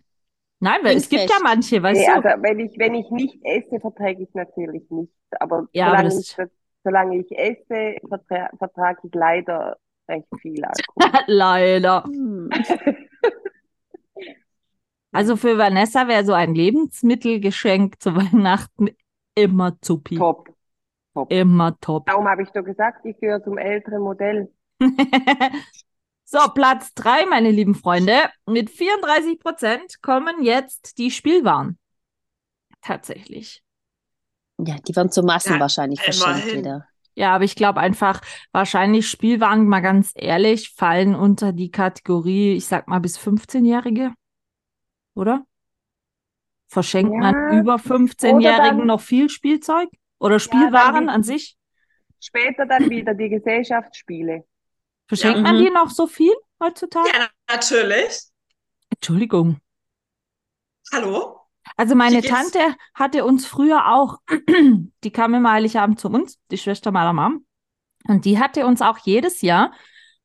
Nein, 0.59 0.81
weil 0.83 0.97
es 0.97 1.09
gibt 1.09 1.29
ja 1.29 1.37
trinkfest. 1.37 1.43
manche, 1.43 1.81
weißt 1.83 1.97
Nee, 1.97 2.07
du? 2.07 2.23
also 2.23 2.43
wenn 2.43 2.59
ich, 2.59 2.77
wenn 2.79 2.95
ich 2.95 3.09
nicht 3.11 3.39
esse, 3.43 3.79
verträge 3.79 4.23
ich 4.23 4.33
natürlich 4.33 4.89
nicht. 4.91 5.13
Aber, 5.39 5.67
Ja, 5.73 5.91
aber 5.91 6.03
solange, 6.03 6.03
das 6.03 6.19
ich, 6.19 6.37
solange 6.83 7.17
ich 7.19 7.31
esse, 7.37 7.97
vertra 8.09 8.49
vertrage 8.57 9.01
ich 9.07 9.13
leider 9.13 9.77
recht 10.09 10.27
viel 10.41 10.63
Alkohol. 10.65 11.13
Leider. 11.27 12.03
Also 15.11 15.35
für 15.35 15.57
Vanessa 15.57 16.07
wäre 16.07 16.25
so 16.25 16.33
ein 16.33 16.55
Lebensmittelgeschenk 16.55 18.01
zu 18.01 18.15
Weihnachten 18.15 18.89
immer 19.35 19.77
Zuppi. 19.81 20.27
Top. 21.13 21.27
Immer 21.29 21.79
top. 21.79 22.05
Darum 22.05 22.27
habe 22.27 22.43
ich 22.43 22.49
doch 22.51 22.63
gesagt, 22.63 23.05
ich 23.05 23.19
gehöre 23.19 23.43
zum 23.43 23.57
älteren 23.57 24.01
Modell. 24.03 24.51
So, 26.31 26.39
Platz 26.53 26.93
drei, 26.93 27.25
meine 27.25 27.51
lieben 27.51 27.75
Freunde. 27.75 28.13
Mit 28.45 28.69
34 28.69 29.37
Prozent 29.39 30.01
kommen 30.01 30.43
jetzt 30.43 30.97
die 30.97 31.11
Spielwaren. 31.11 31.77
Tatsächlich. 32.81 33.61
Ja, 34.57 34.75
die 34.87 34.95
werden 34.95 35.11
zu 35.11 35.23
Massen 35.23 35.53
Ja, 35.55 35.59
wahrscheinlich 35.59 36.01
verschenkt 36.01 36.39
immerhin. 36.43 36.59
wieder. 36.59 36.87
Ja, 37.15 37.35
aber 37.35 37.43
ich 37.43 37.55
glaube 37.55 37.81
einfach, 37.81 38.21
wahrscheinlich 38.53 39.09
Spielwaren, 39.09 39.67
mal 39.67 39.81
ganz 39.81 40.13
ehrlich, 40.15 40.69
fallen 40.69 41.15
unter 41.15 41.51
die 41.51 41.69
Kategorie, 41.69 42.53
ich 42.55 42.65
sag 42.65 42.87
mal, 42.87 42.99
bis 42.99 43.17
15-Jährige. 43.19 44.13
Oder? 45.13 45.45
Verschenkt 46.69 47.11
man 47.13 47.35
Ja, 47.35 47.59
über 47.59 47.73
oder 47.75 47.83
15-Jährigen 47.83 48.77
dann- 48.77 48.87
noch 48.87 49.01
viel 49.01 49.29
Spielzeug? 49.29 49.89
Oder 50.19 50.39
Spielwaren 50.39 51.07
die- 51.07 51.13
an 51.13 51.23
sich? 51.23 51.57
Später 52.21 52.65
dann 52.65 52.89
wieder 52.89 53.13
die 53.13 53.27
Gesellschaftsspiele. 53.29 54.45
Verschenkt 55.11 55.39
Ja. 55.39 55.43
man 55.43 55.57
Mhm. 55.57 55.65
die 55.65 55.69
noch 55.71 55.89
so 55.89 56.07
viel 56.07 56.33
heutzutage? 56.63 57.09
Ja, 57.13 57.27
natürlich. 57.49 58.17
Entschuldigung. 58.91 59.59
Hallo? 60.93 61.37
Also 61.75 61.95
meine? 61.95 62.21
Tante 62.21 62.59
hatte 62.93 63.25
uns 63.25 63.45
früher 63.45 63.91
auch, 63.91 64.19
die 65.03 65.11
kam 65.11 65.33
immer 65.33 65.51
Heiligabend 65.51 65.99
zu 65.99 66.07
uns, 66.07 66.39
die 66.49 66.57
Schwester 66.57 66.91
meiner 66.93 67.11
Mom. 67.11 67.45
Und 68.07 68.23
die 68.23 68.39
hatte 68.39 68.65
uns 68.65 68.81
auch 68.81 68.99
jedes 68.99 69.41
Jahr 69.41 69.73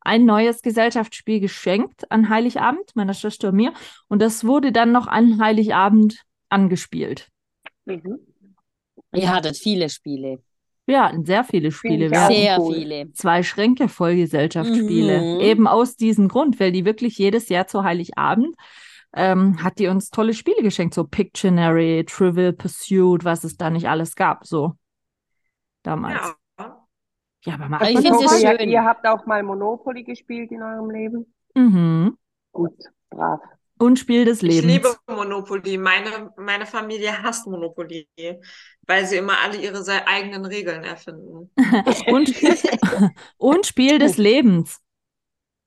ein 0.03 0.25
neues 0.25 0.63
Gesellschaftsspiel 0.63 1.41
geschenkt 1.41 2.09
an 2.13 2.29
Heiligabend, 2.29 2.95
meiner 2.95 3.13
Schwester 3.15 3.49
und 3.49 3.57
mir. 3.57 3.73
Und 4.07 4.23
das 4.23 4.45
wurde 4.45 4.71
dann 4.71 4.93
noch 4.93 5.09
an 5.09 5.41
Heiligabend 5.43 6.23
angespielt. 6.49 7.29
Mhm. 7.87 8.21
Ihr 9.13 9.33
hattet 9.33 9.57
viele 9.57 9.89
Spiele. 9.89 10.41
Wir 10.87 11.03
hatten 11.03 11.25
sehr 11.25 11.45
viele 11.45 11.73
Spiele. 11.73 12.11
hatten 12.19 12.33
Sehr 12.35 12.61
cool. 12.61 12.75
viele. 12.75 13.13
zwei 13.13 13.43
Schränke 13.43 13.89
voll 13.89 14.17
Gesellschaftsspiele. 14.17 15.21
Mhm. 15.21 15.41
Eben 15.41 15.67
aus 15.67 15.97
diesem 15.97 16.29
Grund, 16.29 16.59
weil 16.61 16.73
die 16.73 16.85
wirklich 16.85 17.19
jedes 17.19 17.49
Jahr 17.49 17.67
zu 17.67 17.83
Heiligabend 17.85 18.55
ähm, 19.15 19.63
hat 19.63 19.79
die 19.79 19.89
uns 19.89 20.11
tolle 20.11 20.35
Spiele 20.35 20.63
geschenkt, 20.63 20.95
so 20.95 21.05
Pictionary, 21.05 22.05
Trivial 22.07 22.53
Pursuit, 22.53 23.25
was 23.25 23.45
es 23.45 23.57
da 23.57 23.71
nicht 23.71 23.89
alles 23.89 24.15
gab, 24.15 24.47
so 24.47 24.75
damals. 25.83 26.21
Ja. 26.59 26.87
Ja, 27.45 27.55
aber 27.55 27.69
macht 27.69 27.83
Aber 27.83 27.91
ich 27.91 28.01
sehr 28.01 28.53
ihr, 28.53 28.59
schön. 28.59 28.69
ihr 28.69 28.85
habt 28.85 29.07
auch 29.07 29.25
mal 29.25 29.43
Monopoly 29.43 30.03
gespielt 30.03 30.51
in 30.51 30.63
eurem 30.63 30.91
Leben. 30.91 31.35
Mhm. 31.55 32.19
Gut, 32.51 32.75
brav. 33.09 33.41
Und 33.79 33.99
Spiel 33.99 34.25
des 34.25 34.43
Ich 34.43 34.43
Lebens. 34.43 34.73
liebe 34.73 34.97
Monopoly. 35.07 35.77
Meine, 35.79 36.33
meine 36.37 36.67
Familie 36.67 37.23
hasst 37.23 37.47
Monopoly, 37.47 38.09
weil 38.87 39.07
sie 39.07 39.17
immer 39.17 39.35
alle 39.45 39.59
ihre 39.59 39.85
eigenen 40.07 40.45
Regeln 40.47 40.83
erfinden. 40.85 41.51
Und, 42.09 42.33
und 43.37 43.67
Spiel 43.67 43.99
des 43.99 44.17
Lebens. 44.17 44.81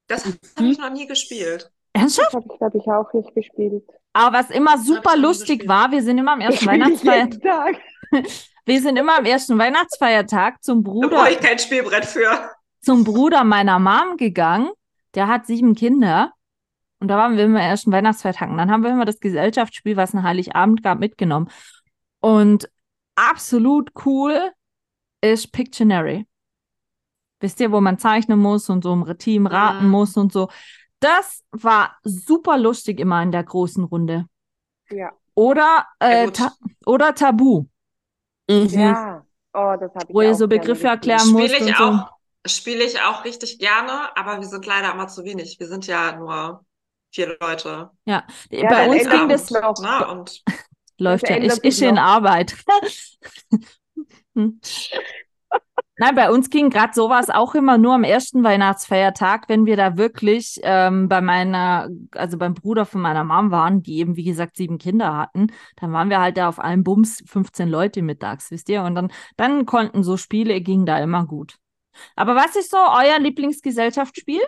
Das 0.07 0.25
Mhm. 0.25 0.33
habe 0.57 0.67
ich 0.69 0.77
noch 0.79 0.89
nie 0.91 1.07
gespielt. 1.07 1.71
Ernsthaft? 1.93 2.33
Das 2.33 2.43
habe 2.43 2.47
ich, 2.51 2.57
glaube 2.57 2.77
ich, 2.79 2.87
auch 2.87 3.13
nicht 3.13 3.35
gespielt. 3.35 3.83
Aber 4.13 4.37
was 4.37 4.49
immer 4.49 4.77
super 4.79 5.13
ich 5.15 5.21
lustig 5.21 5.67
war, 5.67 5.91
wir 5.91 6.01
sind 6.01 6.17
immer 6.17 6.33
am 6.33 6.41
ersten 6.41 6.65
ich 6.65 6.67
Weihnachtsfeiertag, 6.67 7.75
wir 8.65 8.81
sind 8.81 8.97
immer 8.97 9.17
am 9.19 9.25
ersten 9.25 9.57
Weihnachtsfeiertag 9.57 10.63
zum 10.63 10.83
Da 10.83 10.91
Bruder. 10.91 11.09
brauche 11.09 11.31
ich 11.31 11.39
kein 11.39 11.59
Spielbrett 11.59 12.05
für. 12.05 12.49
zum 12.81 13.03
Bruder 13.03 13.43
meiner 13.43 13.79
Mom 13.79 14.17
gegangen. 14.17 14.69
Der 15.15 15.27
hat 15.27 15.45
sieben 15.47 15.75
Kinder. 15.75 16.33
Und 16.99 17.07
da 17.07 17.17
waren 17.17 17.37
wir 17.37 17.45
immer 17.45 17.61
ersten 17.61 17.91
Weihnachtsfeiertag. 17.91 18.49
Und 18.49 18.57
dann 18.57 18.69
haben 18.71 18.83
wir 18.83 18.91
immer 18.91 19.05
das 19.05 19.19
Gesellschaftsspiel, 19.19 19.95
was 19.95 20.13
ein 20.13 20.23
Heiligabend 20.23 20.83
gab, 20.83 20.99
mitgenommen. 20.99 21.49
Und 22.19 22.69
absolut 23.15 23.91
cool 24.05 24.51
ist 25.21 25.51
Pictionary. 25.51 26.27
Wisst 27.39 27.59
ihr, 27.61 27.71
wo 27.71 27.79
man 27.79 27.97
zeichnen 27.97 28.39
muss 28.39 28.69
und 28.69 28.83
so 28.83 28.91
im 28.93 29.17
Team 29.17 29.47
raten 29.47 29.85
Mhm. 29.85 29.91
muss 29.91 30.17
und 30.17 30.33
so. 30.33 30.49
Das 30.99 31.43
war 31.51 31.95
super 32.03 32.57
lustig 32.57 32.99
immer 32.99 33.23
in 33.23 33.31
der 33.31 33.43
großen 33.43 33.85
Runde. 33.85 34.25
Ja. 34.89 35.11
Oder, 35.35 35.85
Ja, 36.01 36.07
äh, 36.09 36.31
ta 36.31 36.51
oder 36.85 37.15
Tabu, 37.15 37.65
Mhm. 38.49 38.67
Ja. 38.69 39.25
Oh, 39.53 39.75
das 39.79 39.93
habe 39.95 40.05
ich 40.09 40.13
wo 40.13 40.21
ihr 40.21 40.35
so 40.35 40.47
Begriffe 40.47 40.87
erklären 40.87 41.29
musst 41.29 41.53
Spiele 41.53 41.69
ich 41.69 41.77
so. 41.77 41.83
auch, 41.83 42.11
spiele 42.45 42.83
ich 42.83 43.01
auch 43.01 43.23
richtig 43.23 43.57
gerne, 43.59 44.15
aber 44.17 44.39
wir 44.39 44.47
sind 44.47 44.65
leider 44.65 44.91
immer 44.91 45.07
zu 45.07 45.23
wenig. 45.23 45.57
Wir 45.59 45.67
sind 45.67 45.87
ja 45.87 46.15
nur 46.17 46.65
vier 47.11 47.37
Leute. 47.39 47.91
Ja, 48.05 48.25
Ja, 48.49 48.69
bei 48.69 48.89
uns 48.89 49.09
ging 49.09 49.29
das 49.29 49.49
noch. 49.51 49.75
Ne? 49.81 50.07
Und 50.07 50.43
Läuft 50.99 51.29
ja. 51.29 51.37
Ich, 51.37 51.63
ich 51.63 51.81
in 51.81 51.95
noch. 51.95 52.01
Arbeit. 52.01 52.55
Hm. 54.35 54.61
Nein, 55.97 56.15
bei 56.15 56.31
uns 56.31 56.49
ging 56.49 56.69
gerade 56.69 56.93
sowas 56.93 57.29
auch 57.29 57.55
immer 57.55 57.77
nur 57.77 57.95
am 57.95 58.05
ersten 58.05 58.43
Weihnachtsfeiertag, 58.43 59.49
wenn 59.49 59.65
wir 59.65 59.75
da 59.75 59.97
wirklich 59.97 60.59
ähm, 60.63 61.09
bei 61.09 61.19
meiner, 61.19 61.89
also 62.11 62.37
beim 62.37 62.53
Bruder 62.53 62.85
von 62.85 63.01
meiner 63.01 63.25
Mom 63.25 63.51
waren, 63.51 63.81
die 63.81 63.97
eben, 63.97 64.15
wie 64.15 64.23
gesagt, 64.23 64.55
sieben 64.55 64.77
Kinder 64.77 65.17
hatten. 65.17 65.47
Dann 65.75 65.91
waren 65.91 66.09
wir 66.09 66.21
halt 66.21 66.37
da 66.37 66.47
auf 66.47 66.59
einem 66.59 66.83
Bums 66.83 67.21
15 67.25 67.67
Leute 67.67 68.01
mittags, 68.01 68.49
wisst 68.49 68.69
ihr? 68.69 68.83
Und 68.83 68.95
dann, 68.95 69.11
dann 69.35 69.65
konnten 69.65 70.03
so 70.03 70.15
Spiele, 70.15 70.61
ging 70.61 70.85
da 70.85 70.99
immer 70.99 71.25
gut. 71.25 71.57
Aber 72.15 72.33
was 72.35 72.55
ist 72.55 72.71
so 72.71 72.77
euer 72.77 73.19
Lieblingsgesellschaftsspiel? 73.19 74.41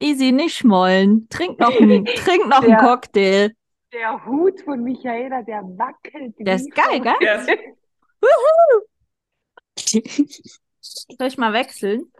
Easy, 0.00 0.32
nicht 0.32 0.56
schmollen. 0.56 1.28
Trink 1.28 1.58
noch, 1.58 1.78
ein, 1.80 2.04
trink 2.16 2.46
noch 2.48 2.62
einen 2.62 2.72
Ja. 2.72 2.78
Cocktail. 2.78 3.52
Der 3.92 4.24
Hut 4.26 4.60
von 4.62 4.82
Michaela, 4.82 5.42
der 5.42 5.62
wackelt. 5.62 6.34
Der 6.38 6.56
ist 6.56 6.70
geil, 6.74 7.00
gell? 7.00 7.14
Yes. 7.20 7.46
Soll 10.80 11.28
ich 11.28 11.38
mal 11.38 11.52
wechseln? 11.52 12.12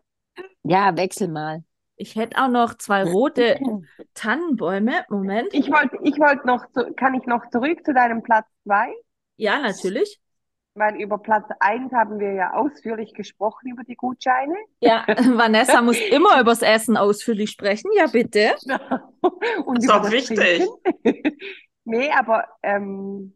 Ja, 0.63 0.97
wechsel 0.97 1.29
mal. 1.29 1.65
Ich 1.97 2.17
hätte 2.17 2.43
auch 2.43 2.49
noch 2.49 2.75
zwei 2.75 3.05
rote 3.05 3.59
Tannenbäume. 4.15 5.05
Moment. 5.09 5.53
Ich 5.53 5.71
wollte 5.71 5.99
ich 6.03 6.19
wollt 6.19 6.45
noch, 6.45 6.65
zu, 6.73 6.93
kann 6.95 7.15
ich 7.15 7.27
noch 7.27 7.49
zurück 7.51 7.85
zu 7.85 7.93
deinem 7.93 8.23
Platz 8.23 8.47
zwei? 8.65 8.93
Ja, 9.37 9.59
natürlich. 9.61 10.21
Weil 10.77 11.01
über 11.01 11.19
Platz 11.19 11.49
eins 11.61 11.93
haben 11.93 12.19
wir 12.19 12.33
ja 12.33 12.53
ausführlich 12.55 13.15
gesprochen, 13.15 13.71
über 13.71 13.85
die 13.85 13.95
Gutscheine. 13.95 14.57
Ja, 14.81 15.05
Vanessa 15.37 15.83
muss 15.83 16.01
immer 16.11 16.41
übers 16.41 16.63
Essen 16.63 16.97
ausführlich 16.97 17.51
sprechen. 17.51 17.91
Ja, 17.97 18.07
bitte. 18.07 18.55
Und 19.67 19.79
Ist 19.79 19.85
über 19.85 19.97
auch 19.97 20.03
das 20.03 20.13
wichtig. 20.13 20.37
Trinken. 20.37 21.39
nee, 21.85 22.11
aber 22.11 22.45
ähm, 22.63 23.35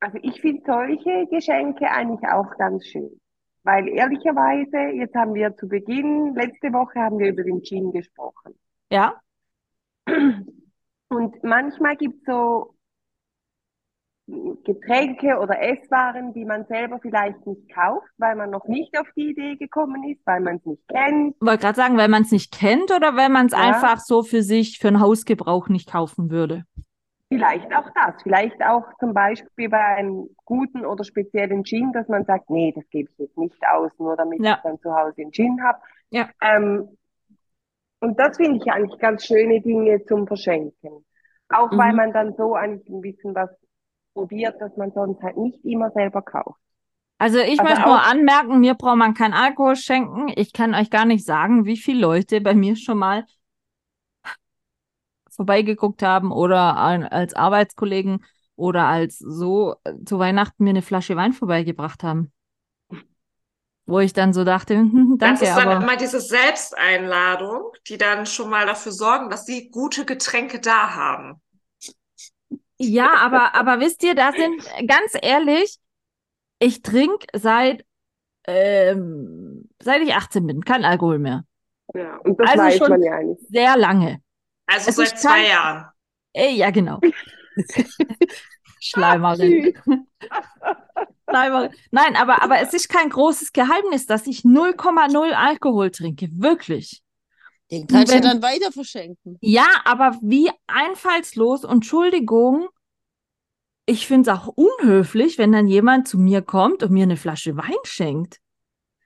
also 0.00 0.18
ich 0.22 0.40
finde 0.40 0.62
solche 0.66 1.26
Geschenke 1.26 1.90
eigentlich 1.90 2.26
auch 2.30 2.56
ganz 2.56 2.86
schön. 2.86 3.20
Weil 3.64 3.88
ehrlicherweise, 3.88 4.96
jetzt 4.96 5.14
haben 5.14 5.34
wir 5.34 5.56
zu 5.56 5.68
Beginn, 5.68 6.34
letzte 6.34 6.72
Woche 6.72 7.00
haben 7.00 7.18
wir 7.18 7.28
über 7.28 7.42
den 7.42 7.62
Gin 7.62 7.92
gesprochen. 7.92 8.54
Ja, 8.90 9.20
Und 11.08 11.42
manchmal 11.42 11.96
gibt 11.96 12.18
es 12.20 12.24
so 12.26 12.73
Getränke 14.26 15.38
oder 15.38 15.60
Esswaren, 15.60 16.32
die 16.32 16.46
man 16.46 16.64
selber 16.66 16.98
vielleicht 17.00 17.46
nicht 17.46 17.72
kauft, 17.74 18.08
weil 18.16 18.34
man 18.36 18.50
noch 18.50 18.66
nicht 18.66 18.98
auf 18.98 19.06
die 19.14 19.30
Idee 19.30 19.56
gekommen 19.56 20.02
ist, 20.10 20.26
weil 20.26 20.40
man 20.40 20.56
es 20.56 20.64
nicht 20.64 20.88
kennt. 20.88 21.36
wollte 21.40 21.62
gerade 21.62 21.76
sagen, 21.76 21.98
weil 21.98 22.08
man 22.08 22.22
es 22.22 22.32
nicht 22.32 22.50
kennt 22.52 22.90
oder 22.90 23.16
weil 23.16 23.28
man 23.28 23.46
es 23.46 23.52
Ja. 23.52 23.58
einfach 23.58 23.98
so 24.00 24.22
für 24.22 24.42
sich, 24.42 24.78
für 24.78 24.88
einen 24.88 25.00
Hausgebrauch 25.00 25.68
nicht 25.68 25.90
kaufen 25.92 26.30
würde. 26.30 26.64
Vielleicht 27.28 27.74
auch 27.74 27.88
das. 27.94 28.22
Vielleicht 28.22 28.62
auch 28.64 28.84
zum 29.00 29.12
Beispiel 29.12 29.68
bei 29.68 29.78
einem 29.96 30.28
guten 30.44 30.86
oder 30.86 31.04
speziellen 31.04 31.64
Gin, 31.64 31.92
dass 31.92 32.08
man 32.08 32.24
sagt, 32.24 32.48
nee, 32.48 32.72
das 32.74 32.88
gebe 32.90 33.10
ich 33.10 33.18
jetzt 33.18 33.36
nicht 33.36 33.60
aus, 33.66 33.90
nur 33.98 34.16
damit 34.16 34.40
Ja. 34.42 34.56
ich 34.56 34.62
dann 34.62 34.78
zu 34.80 34.94
Hause 34.94 35.22
einen 35.22 35.32
Gin 35.32 35.62
habe. 35.62 35.78
Ja. 36.10 36.30
Ähm, 36.40 36.96
und 38.00 38.18
das 38.20 38.36
finde 38.36 38.58
ich 38.62 38.70
eigentlich 38.70 39.00
ganz 39.00 39.24
schöne 39.26 39.60
Dinge 39.60 40.04
zum 40.04 40.26
Verschenken. 40.26 41.04
Auch 41.48 41.70
weil 41.72 41.92
Mhm. 41.92 41.96
man 41.96 42.12
dann 42.12 42.34
so 42.36 42.54
eigentlich 42.54 42.88
ein 42.88 43.00
bisschen 43.00 43.34
was 43.34 43.50
probiert, 44.14 44.60
dass 44.60 44.76
man 44.78 44.92
sonst 44.92 45.22
halt 45.22 45.36
nicht 45.38 45.64
immer 45.64 45.90
selber 45.92 46.22
kauft. 46.22 46.60
Also 47.18 47.38
ich 47.38 47.58
Also 47.58 47.62
möchte 47.62 47.88
nur 47.88 48.02
anmerken, 48.02 48.60
mir 48.60 48.74
braucht 48.74 48.96
man 48.98 49.14
keinen 49.14 49.34
Alkohol 49.34 49.76
schenken. 49.76 50.28
Ich 50.36 50.52
kann 50.52 50.74
euch 50.74 50.90
gar 50.90 51.04
nicht 51.06 51.24
sagen, 51.24 51.64
wie 51.64 51.76
viele 51.76 52.00
Leute 52.00 52.40
bei 52.40 52.54
mir 52.54 52.76
schon 52.76 52.98
mal 52.98 53.24
vorbeigeguckt 55.30 56.02
haben 56.02 56.32
oder 56.32 56.76
als 56.76 57.34
Arbeitskollegen 57.34 58.24
oder 58.56 58.86
als 58.86 59.18
so 59.18 59.74
äh, 59.84 59.94
zu 60.04 60.18
Weihnachten 60.18 60.62
mir 60.64 60.70
eine 60.70 60.82
Flasche 60.82 61.16
Wein 61.16 61.32
vorbeigebracht 61.32 62.02
haben. 62.04 62.32
Wo 63.86 63.98
ich 64.00 64.12
dann 64.12 64.32
so 64.34 64.44
dachte, 64.44 64.74
hm, 64.78 65.16
Das 65.18 65.32
danke, 65.32 65.42
ist 65.42 65.56
dann 65.56 65.72
aber 65.72 65.80
immer 65.82 65.96
diese 65.96 66.20
Selbsteinladung, 66.20 67.72
die 67.88 67.98
dann 67.98 68.26
schon 68.26 68.48
mal 68.50 68.64
dafür 68.66 68.92
sorgen, 68.92 69.28
dass 69.30 69.44
sie 69.46 69.70
gute 69.70 70.04
Getränke 70.04 70.60
da 70.60 70.94
haben. 70.94 71.40
Ja, 72.78 73.14
aber, 73.18 73.54
aber 73.54 73.80
wisst 73.80 74.02
ihr, 74.02 74.14
da 74.14 74.32
sind, 74.32 74.62
ganz 74.88 75.12
ehrlich, 75.20 75.78
ich 76.58 76.82
trinke 76.82 77.26
seit, 77.34 77.84
ähm, 78.46 79.68
seit 79.80 80.02
ich 80.02 80.14
18 80.14 80.46
bin, 80.46 80.64
kein 80.64 80.84
Alkohol 80.84 81.18
mehr. 81.18 81.44
Ja. 81.94 82.16
Und 82.18 82.40
das 82.40 82.50
Also 82.50 82.62
weiß 82.62 82.76
schon- 82.78 82.88
man 82.90 83.02
ja 83.02 83.12
eigentlich. 83.14 83.48
Sehr 83.48 83.76
lange. 83.76 84.20
Also 84.66 84.88
Es 84.90 84.96
seit 84.96 85.06
ist 85.06 85.18
zwei 85.22 85.46
Jahren. 85.48 85.86
Ey, 86.32 86.54
ja, 86.56 86.70
genau. 86.70 87.00
Schleimerin. 88.80 89.74
Schleimerin. 91.28 91.70
Nein, 91.90 92.16
aber, 92.16 92.42
aber 92.42 92.60
es 92.60 92.74
ist 92.74 92.88
kein 92.88 93.08
großes 93.10 93.52
Geheimnis, 93.52 94.06
dass 94.06 94.26
ich 94.26 94.40
0,0 94.40 95.32
Alkohol 95.32 95.90
trinke. 95.90 96.28
Wirklich. 96.32 97.02
Den 97.70 97.86
kannst 97.86 98.12
du 98.12 98.16
Wenn- 98.16 98.22
dann 98.22 98.42
weiter 98.42 98.70
verschenken. 98.72 99.38
Ja, 99.40 99.66
aber 99.84 100.18
wie 100.22 100.50
einfallslos 100.66 101.64
und 101.64 101.76
Entschuldigung, 101.76 102.68
ich 103.86 104.06
finde 104.06 104.30
es 104.30 104.36
auch 104.38 104.48
unhöflich, 104.48 105.38
wenn 105.38 105.52
dann 105.52 105.66
jemand 105.66 106.08
zu 106.08 106.18
mir 106.18 106.42
kommt 106.42 106.82
und 106.82 106.92
mir 106.92 107.02
eine 107.04 107.16
Flasche 107.16 107.56
Wein 107.56 107.74
schenkt. 107.84 108.38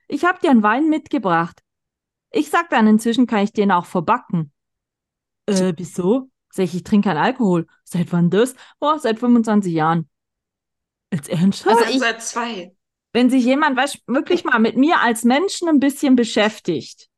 Ich 0.09 0.25
habe 0.25 0.39
dir 0.41 0.51
einen 0.51 0.63
Wein 0.63 0.89
mitgebracht. 0.89 1.63
Ich 2.31 2.51
sag 2.51 2.69
dann 2.71 2.87
inzwischen, 2.87 3.27
kann 3.27 3.45
ich 3.45 3.53
den 3.53 3.71
auch 3.73 3.87
verbacken. 3.87 4.53
Äh, 5.47 5.73
wieso? 5.77 6.31
Sag 6.51 6.65
ich, 6.65 6.75
ich 6.75 6.83
trinke 6.85 7.09
keinen 7.09 7.19
Alkohol. 7.19 7.67
Seit 7.85 8.13
wann 8.13 8.31
das? 8.31 8.55
Oh, 8.81 8.97
seit 8.99 9.19
25 9.19 9.73
Jahren. 9.73 10.09
Jetzt 11.13 11.29
ernsthaft? 11.29 11.77
Also 11.77 11.85
Also 11.85 11.95
ich- 11.95 12.01
seit 12.01 12.23
zwei. 12.23 12.77
wenn 13.13 13.31
sich 13.31 13.45
jemand 13.45 13.77
weißt, 13.77 14.03
wirklich 14.07 14.45
mal 14.45 14.59
mit 14.59 14.77
mir 14.77 15.01
als 15.01 15.25
Menschen 15.25 15.69
ein 15.69 15.81
bisschen 15.81 16.17
beschäftigt. 16.17 17.09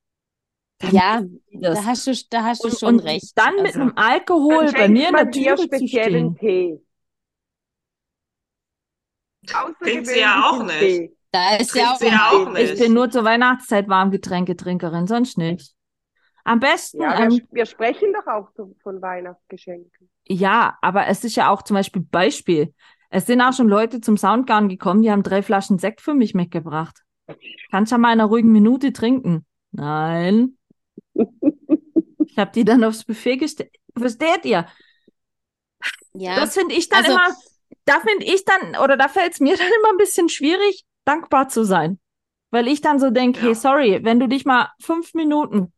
Dann 0.80 0.92
Ja, 0.94 1.22
das. 1.52 1.78
da 1.78 1.84
hast 1.84 2.06
du, 2.06 2.12
da 2.30 2.44
hast 2.44 2.64
du 2.64 2.68
und, 2.68 2.78
schon 2.78 2.94
und 2.96 3.00
recht. 3.00 3.32
dann 3.36 3.56
mit 3.56 3.66
Also, 3.66 3.80
einem 3.80 3.92
Alkohol 3.96 4.66
Dann 4.66 4.74
bei 4.74 4.88
mir 4.88 5.08
in 5.10 5.14
der 5.16 5.30
zu 5.56 5.62
speziellen 5.64 6.36
stehen. 6.36 6.38
Tee. 6.38 6.80
Trinkt 9.82 10.06
sie 10.06 10.20
ja 10.20 10.48
auch 10.50 10.62
nicht. 10.64 10.78
Tee. 10.80 11.16
da 11.32 11.56
ist 11.56 11.74
ja 11.74 11.92
auch, 11.94 12.00
ja 12.00 12.30
auch 12.32 12.54
Ich 12.56 12.70
nicht. 12.70 12.78
bin 12.82 12.92
nur 12.94 13.10
zur 13.10 13.24
Weihnachtszeit 13.24 13.88
Warmgetränketrinkerin, 13.88 15.06
sonst 15.06 15.38
nicht. 15.38 15.74
Am 16.44 16.60
besten, 16.60 17.00
Ja, 17.02 17.24
ähm, 17.24 17.30
wir, 17.30 17.42
wir 17.50 17.66
sprechen 17.66 18.12
doch 18.12 18.26
auch 18.26 18.48
so 18.56 18.74
von 18.82 19.00
Weihnachtsgeschenken. 19.02 20.10
ja, 20.26 20.78
aber 20.80 21.06
es 21.08 21.24
ist 21.24 21.36
ja 21.36 21.50
auch 21.50 21.62
zum 21.62 21.74
Beispiel 21.74 22.02
Beispiel. 22.02 22.74
Es 23.10 23.26
sind 23.26 23.40
auch 23.40 23.52
schon 23.52 23.68
Leute 23.68 24.00
zum 24.00 24.16
Soundgarden 24.16 24.68
gekommen, 24.68 25.02
die 25.02 25.10
haben 25.10 25.22
drei 25.22 25.42
Flaschen 25.42 25.78
Sekt 25.78 26.00
für 26.00 26.14
mich 26.14 26.34
mitgebracht. 26.34 27.02
Kannst 27.70 27.92
ja 27.92 27.98
mal 27.98 28.12
in 28.12 28.20
einer 28.20 28.28
ruhigen 28.28 28.52
Minute 28.52 28.92
trinken. 28.92 29.46
Nein. 29.72 30.56
Ich 32.26 32.38
habe 32.38 32.52
die 32.54 32.64
dann 32.64 32.84
aufs 32.84 33.04
Buffet 33.04 33.36
gestellt. 33.38 33.74
Versteht 33.96 34.44
ihr? 34.44 34.66
ja, 36.14 36.36
Das 36.36 36.54
finde 36.54 36.74
ich 36.74 36.88
dann 36.88 37.04
Also- 37.04 37.12
immer, 37.12 37.36
da 37.84 38.00
finde 38.00 38.24
ich 38.26 38.44
dann, 38.44 38.76
oder 38.82 38.96
da 38.96 39.08
fällt 39.08 39.32
es 39.34 39.40
mir 39.40 39.56
dann 39.58 39.66
immer 39.66 39.90
ein 39.90 39.96
bisschen 39.98 40.28
schwierig, 40.28 40.84
dankbar 41.04 41.48
zu 41.48 41.64
sein. 41.64 41.98
Weil 42.52 42.66
ich 42.68 42.80
dann 42.80 42.98
so 42.98 43.10
denke, 43.10 43.38
Ja. 43.40 43.46
hey, 43.46 43.54
sorry, 43.54 44.00
wenn 44.02 44.18
du 44.20 44.26
dich 44.28 44.44
mal 44.44 44.70
fünf 44.80 45.14
Minuten 45.14 45.72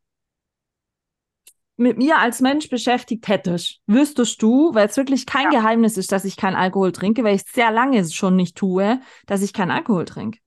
mit 1.77 1.99
mir 1.99 2.19
als 2.19 2.41
Mensch 2.41 2.69
beschäftigt 2.69 3.29
hättest, 3.29 3.81
wüsstest 3.87 4.41
du, 4.43 4.75
weil 4.75 4.89
es 4.89 4.97
wirklich 4.97 5.27
kein 5.27 5.51
Geheimnis 5.51 5.97
ist, 5.97 6.13
dass 6.13 6.25
ich 6.25 6.37
keinen 6.37 6.55
Alkohol 6.55 6.93
trinke, 6.93 7.25
weil 7.25 7.35
ich 7.35 7.43
es 7.47 7.53
sehr 7.53 7.71
lange 7.71 8.05
schon 8.09 8.37
nicht 8.37 8.57
tue, 8.57 9.01
dass 9.27 9.43
ich 9.43 9.53
keinen 9.53 9.71
Alkohol 9.71 10.05
trinke. 10.05 10.39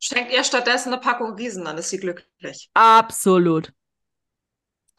Schenkt 0.00 0.32
ihr 0.32 0.44
stattdessen 0.44 0.92
eine 0.92 1.00
Packung 1.00 1.32
Riesen, 1.34 1.64
dann 1.64 1.78
ist 1.78 1.90
sie 1.90 1.98
glücklich. 1.98 2.70
Absolut. 2.74 3.72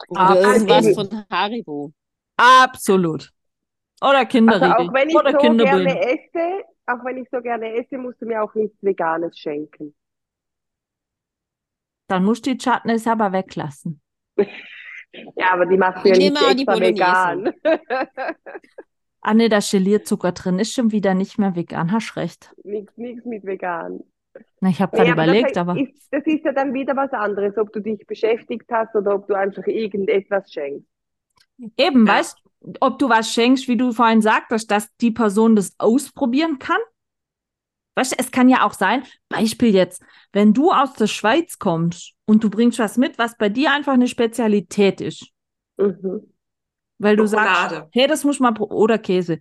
Oder 0.08 0.30
Ah, 0.30 0.34
irgendwas 0.36 0.86
eben. 0.86 0.94
von 0.94 1.24
Haribo. 1.30 1.92
Absolut. 2.36 3.30
Oder 4.02 4.18
Also 4.20 4.28
Kinderriegel. 4.28 4.72
auch 4.74 4.92
wenn 4.92 5.10
ich 5.10 5.16
oder 5.16 5.32
so 5.32 5.38
Kinderbillen. 5.38 5.86
gerne 5.86 6.00
esse, 6.00 6.64
auch 6.86 7.04
wenn 7.04 7.18
ich 7.18 7.28
so 7.30 7.40
gerne 7.40 7.74
esse, 7.74 7.98
musst 7.98 8.20
du 8.20 8.26
mir 8.26 8.42
auch 8.42 8.54
nichts 8.54 8.76
Veganes 8.82 9.38
schenken. 9.38 9.94
Dann 12.08 12.24
musst 12.24 12.44
du 12.46 12.54
die 12.54 12.58
Chutneys 12.58 13.06
aber 13.06 13.32
weglassen. 13.32 14.00
Ja, 15.34 15.52
aber 15.54 15.66
die 15.66 15.76
machst 15.76 16.04
du 16.04 16.10
ja 16.10 16.14
Ich 16.14 16.18
nicht 16.18 16.40
extra 16.40 16.78
vegan. 16.80 17.52
Ah 19.22 19.32
ne, 19.34 19.48
da 19.48 19.58
ist 19.58 19.70
Gelierzucker 19.70 20.32
drin, 20.32 20.58
ist 20.58 20.74
schon 20.74 20.92
wieder 20.92 21.14
nicht 21.14 21.38
mehr 21.38 21.54
vegan, 21.56 21.90
hast 21.92 22.16
recht. 22.16 22.54
Nichts, 22.64 22.96
nichts 22.96 23.24
mit 23.26 23.44
vegan. 23.44 24.00
Na, 24.60 24.68
ich 24.70 24.80
habe 24.80 24.94
gerade 24.96 25.12
aber 25.12 25.22
überlegt, 25.24 25.56
das, 25.56 25.56
aber 25.56 25.80
ist, 25.80 26.08
das 26.10 26.22
ist 26.26 26.44
ja 26.44 26.52
dann 26.52 26.74
wieder 26.74 26.94
was 26.96 27.12
anderes, 27.12 27.56
ob 27.56 27.72
du 27.72 27.80
dich 27.80 28.06
beschäftigt 28.06 28.70
hast 28.70 28.94
oder 28.94 29.14
ob 29.14 29.26
du 29.26 29.34
einfach 29.34 29.66
irgendetwas 29.66 30.52
schenkst. 30.52 30.86
eben, 31.76 32.06
Ja. 32.06 32.14
weißt, 32.18 32.38
ob 32.80 32.98
du 32.98 33.08
was 33.08 33.32
schenkst, 33.32 33.68
wie 33.68 33.76
du 33.76 33.92
vorhin 33.92 34.20
sagtest, 34.22 34.70
dass 34.70 34.88
die 35.00 35.10
Person 35.10 35.56
das 35.56 35.74
ausprobieren 35.78 36.58
kann? 36.58 36.80
Weißt 37.96 38.12
du, 38.12 38.16
es 38.18 38.30
kann 38.30 38.48
ja 38.48 38.64
auch 38.66 38.72
sein, 38.74 39.02
Beispiel 39.28 39.74
jetzt, 39.74 40.02
wenn 40.32 40.54
du 40.54 40.70
aus 40.70 40.92
der 40.94 41.06
Schweiz 41.06 41.58
kommst 41.58 42.14
und 42.24 42.44
du 42.44 42.48
bringst 42.50 42.78
was 42.78 42.96
mit, 42.96 43.18
was 43.18 43.36
bei 43.36 43.48
dir 43.48 43.72
einfach 43.72 43.92
eine 43.94 44.08
Spezialität 44.08 45.00
ist, 45.00 45.26
Mhm. 45.78 46.32
weil 46.98 47.16
du 47.16 47.26
sagst, 47.26 47.56
Schokolade. 47.56 47.88
hey, 47.92 48.06
das 48.06 48.24
muss 48.24 48.40
man, 48.40 48.56
oder 48.58 48.98
Käse. 48.98 49.38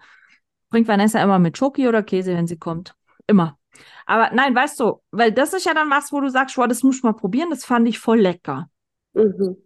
Bringt 0.72 0.88
Vanessa 0.88 1.22
immer 1.24 1.40
mit 1.40 1.58
Schoki 1.58 1.88
oder 1.88 2.04
Käse, 2.04 2.36
wenn 2.36 2.48
sie 2.48 2.58
kommt. 2.58 2.96
Immer. 3.28 3.59
Aber 4.06 4.32
nein, 4.34 4.56
weißt 4.56 4.80
du, 4.80 5.02
weil 5.12 5.32
das 5.32 5.54
ist 5.54 5.66
ja 5.66 5.74
dann 5.74 5.90
was, 5.90 6.12
wo 6.12 6.20
du 6.20 6.30
sagst, 6.30 6.58
wow, 6.58 6.68
das 6.68 6.84
muss 6.84 7.04
man 7.04 7.16
probieren, 7.16 7.50
das 7.50 7.66
fand 7.66 7.88
ich 7.88 8.00
voll 8.00 8.20
lecker. 8.20 8.70
Mhm. 9.14 9.58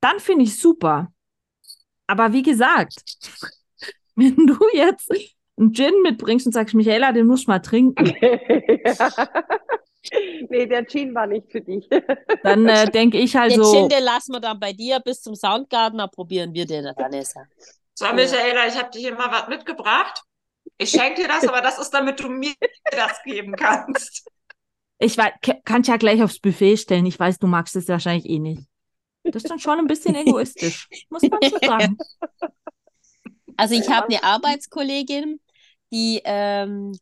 Dann 0.00 0.20
finde 0.20 0.44
ich 0.44 0.58
super. 0.60 1.12
Aber 2.06 2.32
wie 2.32 2.42
gesagt, 2.42 3.02
wenn 4.14 4.46
du 4.46 4.56
jetzt 4.72 5.12
einen 5.58 5.72
Gin 5.72 5.94
mitbringst 6.02 6.46
und 6.46 6.52
sagst, 6.52 6.74
Michaela, 6.74 7.12
den 7.12 7.26
musst 7.26 7.46
du 7.46 7.50
mal 7.50 7.58
trinken, 7.58 8.14
Nee, 10.48 10.66
der 10.66 10.86
Gin 10.86 11.14
war 11.14 11.26
nicht 11.26 11.50
für 11.50 11.60
dich. 11.60 11.88
dann 12.42 12.66
äh, 12.66 12.90
denke 12.90 13.18
ich 13.18 13.36
halt 13.36 13.52
Den 13.52 13.62
so, 13.62 13.72
Gin, 13.72 13.88
den 13.88 14.04
lassen 14.04 14.32
wir 14.32 14.40
dann 14.40 14.58
bei 14.58 14.72
dir 14.72 15.00
bis 15.00 15.20
zum 15.20 15.34
Soundgarden, 15.34 15.98
dann 15.98 16.10
probieren 16.10 16.54
wir 16.54 16.66
den 16.66 16.84
dann, 16.84 16.96
Vanessa. 16.96 17.42
So, 17.94 18.06
Michaela, 18.14 18.66
ich 18.68 18.76
habe 18.76 18.90
dir 18.90 19.00
hier 19.00 19.14
mal 19.14 19.30
was 19.30 19.48
mitgebracht. 19.48 20.22
Ich 20.78 20.90
schenke 20.90 21.22
dir 21.22 21.28
das, 21.28 21.46
aber 21.46 21.60
das 21.60 21.78
ist, 21.78 21.90
damit 21.90 22.20
du 22.20 22.28
mir 22.28 22.54
das 22.90 23.22
geben 23.24 23.54
kannst. 23.56 24.28
ich 24.98 25.18
weiß, 25.18 25.32
kann 25.64 25.82
ich 25.82 25.88
ja 25.88 25.96
gleich 25.96 26.22
aufs 26.22 26.38
Buffet 26.38 26.76
stellen. 26.76 27.06
Ich 27.06 27.18
weiß, 27.18 27.38
du 27.38 27.48
magst 27.48 27.74
es 27.76 27.88
wahrscheinlich 27.88 28.26
eh 28.26 28.38
nicht. 28.38 28.62
Das 29.24 29.42
ist 29.42 29.50
dann 29.50 29.58
schon 29.58 29.78
ein 29.78 29.86
bisschen 29.86 30.14
egoistisch, 30.14 30.88
muss 31.10 31.22
man 31.22 31.42
schon 31.42 31.60
sagen. 31.60 31.98
Also 33.56 33.74
ich 33.74 33.88
habe 33.88 34.06
eine 34.06 34.22
Arbeitskollegin, 34.22 35.40
die 35.92 36.22
ähm, 36.24 36.96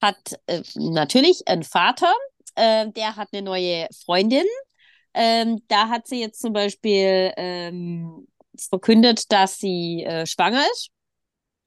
hat 0.00 0.38
äh, 0.46 0.62
natürlich 0.76 1.48
einen 1.48 1.64
Vater, 1.64 2.12
äh, 2.54 2.88
der 2.90 3.16
hat 3.16 3.28
eine 3.32 3.42
neue 3.42 3.88
Freundin. 4.04 4.46
Ähm, 5.14 5.62
da 5.68 5.88
hat 5.88 6.06
sie 6.06 6.20
jetzt 6.20 6.40
zum 6.40 6.52
Beispiel 6.52 7.32
ähm, 7.36 8.28
verkündet, 8.56 9.32
dass 9.32 9.58
sie 9.58 10.04
äh, 10.04 10.26
schwanger 10.26 10.64
ist. 10.72 10.90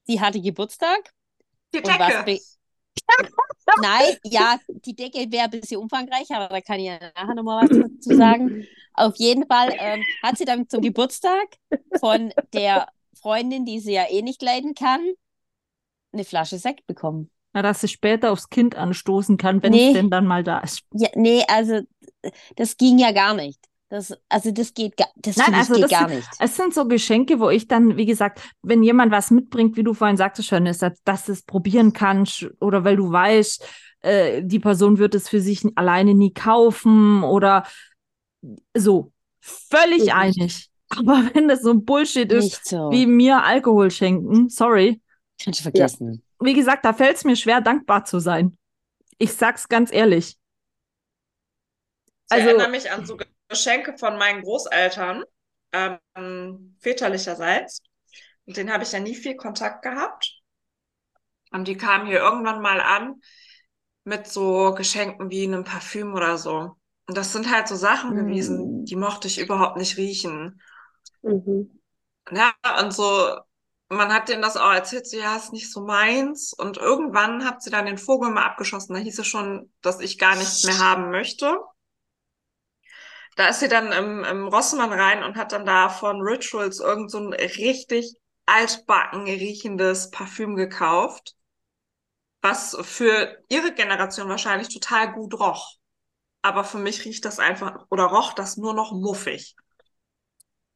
Sie 0.04 0.20
hatte 0.20 0.40
Geburtstag. 0.40 1.12
Die 1.74 1.82
Decke. 1.82 2.38
Nein, 3.80 4.16
ja, 4.24 4.58
die 4.84 4.94
Decke 4.94 5.30
wäre 5.30 5.44
ein 5.44 5.50
bisschen 5.50 5.80
umfangreich, 5.80 6.30
aber 6.30 6.48
da 6.48 6.60
kann 6.60 6.78
ich 6.80 6.86
ja 6.86 6.98
nachher 7.14 7.34
nochmal 7.34 7.62
was 7.68 7.76
dazu 7.78 8.16
sagen. 8.16 8.64
Auf 8.94 9.16
jeden 9.16 9.46
Fall 9.46 9.74
ähm, 9.78 10.02
hat 10.22 10.36
sie 10.38 10.44
dann 10.44 10.68
zum 10.68 10.82
Geburtstag 10.82 11.46
von 12.00 12.32
der 12.52 12.88
Freundin, 13.20 13.64
die 13.64 13.80
sie 13.80 13.92
ja 13.92 14.04
eh 14.10 14.22
nicht 14.22 14.42
leiden 14.42 14.74
kann, 14.74 15.00
eine 16.12 16.24
Flasche 16.24 16.58
Sekt 16.58 16.86
bekommen. 16.86 17.30
Na, 17.52 17.62
dass 17.62 17.80
sie 17.80 17.88
später 17.88 18.32
aufs 18.32 18.50
Kind 18.50 18.74
anstoßen 18.74 19.36
kann, 19.36 19.62
wenn 19.62 19.72
Nee. 19.72 19.88
es 19.88 19.92
denn 19.94 20.10
dann 20.10 20.26
mal 20.26 20.44
da 20.44 20.58
ist. 20.60 20.82
Ja, 20.92 21.08
nee, 21.14 21.44
also 21.48 21.80
das 22.56 22.76
ging 22.76 22.98
ja 22.98 23.12
gar 23.12 23.34
nicht. 23.34 23.58
Das, 23.90 24.12
also 24.28 24.50
das 24.50 24.74
geht, 24.74 24.96
gar, 24.98 25.08
das 25.16 25.36
Nein, 25.36 25.52
ich 25.52 25.56
also 25.56 25.74
geht 25.74 25.84
das 25.84 25.90
gar 25.90 26.08
sind- 26.08 26.16
nicht. 26.18 26.28
Es 26.38 26.56
sind 26.56 26.74
so 26.74 26.86
Geschenke, 26.86 27.40
wo 27.40 27.48
ich 27.48 27.68
dann, 27.68 27.96
wie 27.96 28.04
gesagt, 28.04 28.40
wenn 28.62 28.82
jemand 28.82 29.12
was 29.12 29.30
mitbringt, 29.30 29.76
wie 29.78 29.82
du 29.82 29.94
vorhin 29.94 30.18
sagtest, 30.18 30.48
schon 30.48 30.66
ist, 30.66 30.82
dass, 30.82 31.02
dass 31.04 31.24
du 31.24 31.32
es 31.32 31.42
probieren 31.42 31.94
kannst 31.94 32.46
oder 32.60 32.84
weil 32.84 32.96
du 32.96 33.10
weißt, 33.10 33.66
äh, 34.00 34.42
die 34.44 34.58
Person 34.60 34.98
wird 34.98 35.14
es 35.14 35.28
für 35.30 35.40
sich 35.40 35.64
alleine 35.76 36.14
nie 36.14 36.32
kaufen 36.34 37.22
oder 37.24 37.66
so. 38.76 39.10
Völlig 39.40 40.04
Mhm. 40.06 40.12
einig. 40.12 40.68
Aber 40.90 41.22
wenn 41.34 41.48
das 41.48 41.62
so 41.62 41.70
ein 41.70 41.84
Bullshit 41.86 42.30
ist, 42.30 42.44
Nicht 42.44 42.68
so. 42.68 42.90
wie 42.90 43.06
mir 43.06 43.42
Alkohol 43.42 43.90
schenken, 43.90 44.50
sorry. 44.50 45.00
Kannst 45.42 45.60
du 45.60 45.62
vergessen. 45.62 46.22
Wie 46.40 46.52
gesagt, 46.54 46.84
da 46.84 46.92
fällt 46.92 47.16
es 47.16 47.24
mir 47.24 47.36
schwer, 47.36 47.60
dankbar 47.62 48.04
zu 48.04 48.18
sein. 48.20 48.58
Ich 49.18 49.32
sag's 49.32 49.66
ganz 49.68 49.90
ehrlich. 49.92 50.36
Ich 52.26 52.32
Also- 52.32 52.48
erinnere 52.48 52.68
mich 52.70 52.90
an 52.90 53.06
so 53.06 53.16
Geschenke 53.48 53.96
von 53.98 54.18
meinen 54.18 54.42
Großeltern, 54.42 55.24
ähm, 55.72 56.76
väterlicherseits. 56.80 57.80
Mit 58.46 58.56
denen 58.56 58.72
habe 58.72 58.84
ich 58.84 58.92
ja 58.92 59.00
nie 59.00 59.14
viel 59.14 59.36
Kontakt 59.36 59.82
gehabt. 59.82 60.40
Und 61.50 61.68
die 61.68 61.76
kamen 61.76 62.06
hier 62.06 62.18
irgendwann 62.20 62.60
mal 62.62 62.80
an 62.80 63.20
mit 64.04 64.26
so 64.28 64.74
Geschenken 64.74 65.30
wie 65.30 65.44
einem 65.44 65.64
Parfüm 65.64 66.14
oder 66.14 66.38
so. 66.38 66.76
Und 67.08 67.16
das 67.16 67.32
sind 67.32 67.50
halt 67.52 67.68
so 67.68 67.76
Sachen 67.76 68.14
Mm. 68.14 68.16
gewesen, 68.16 68.84
die 68.84 68.96
mochte 68.96 69.28
ich 69.28 69.38
überhaupt 69.40 69.76
nicht 69.78 69.96
riechen. 69.96 70.60
Mhm. 71.22 71.68
Ja, 72.30 72.52
und 72.80 72.92
so, 72.92 73.38
man 73.88 74.12
hat 74.12 74.28
denen 74.28 74.42
das 74.42 74.56
auch 74.56 74.70
erzählt, 74.72 75.06
so, 75.08 75.16
ja, 75.16 75.36
ist 75.36 75.52
nicht 75.52 75.70
so 75.72 75.80
meins. 75.84 76.52
Und 76.52 76.76
irgendwann 76.76 77.44
hat 77.46 77.62
sie 77.62 77.70
dann 77.70 77.86
den 77.86 77.96
Vogel 77.98 78.30
mal 78.30 78.44
abgeschossen. 78.44 78.94
Da 78.94 79.00
hieß 79.00 79.18
es 79.18 79.26
schon, 79.26 79.72
dass 79.80 80.00
ich 80.00 80.18
gar 80.18 80.36
nichts 80.36 80.62
mehr 80.62 80.78
haben 80.78 81.10
möchte. 81.10 81.58
Da 83.38 83.48
ist 83.48 83.60
sie 83.60 83.68
dann 83.68 83.90
im, 83.92 84.22
im 84.24 84.48
Rossmann 84.48 84.92
rein 84.92 85.22
und 85.22 85.36
hat 85.36 85.52
dann 85.52 85.64
da 85.64 85.88
von 85.88 86.20
Rituals 86.20 86.78
irgend 86.78 87.10
so 87.10 87.18
ein 87.18 87.32
richtig 87.32 88.14
altbacken 88.44 89.24
riechendes 89.24 90.10
Parfüm 90.10 90.56
gekauft, 90.56 91.34
was 92.42 92.76
für 92.82 93.44
ihre 93.48 93.72
Generation 93.74 94.28
wahrscheinlich 94.28 94.68
total 94.68 95.12
gut 95.12 95.38
roch. 95.38 95.76
Aber 96.42 96.64
für 96.64 96.78
mich 96.78 97.04
riecht 97.06 97.24
das 97.26 97.38
einfach 97.40 97.86
oder 97.90 98.04
roch 98.06 98.34
das 98.34 98.56
nur 98.58 98.74
noch 98.74 98.92
muffig. 98.92 99.56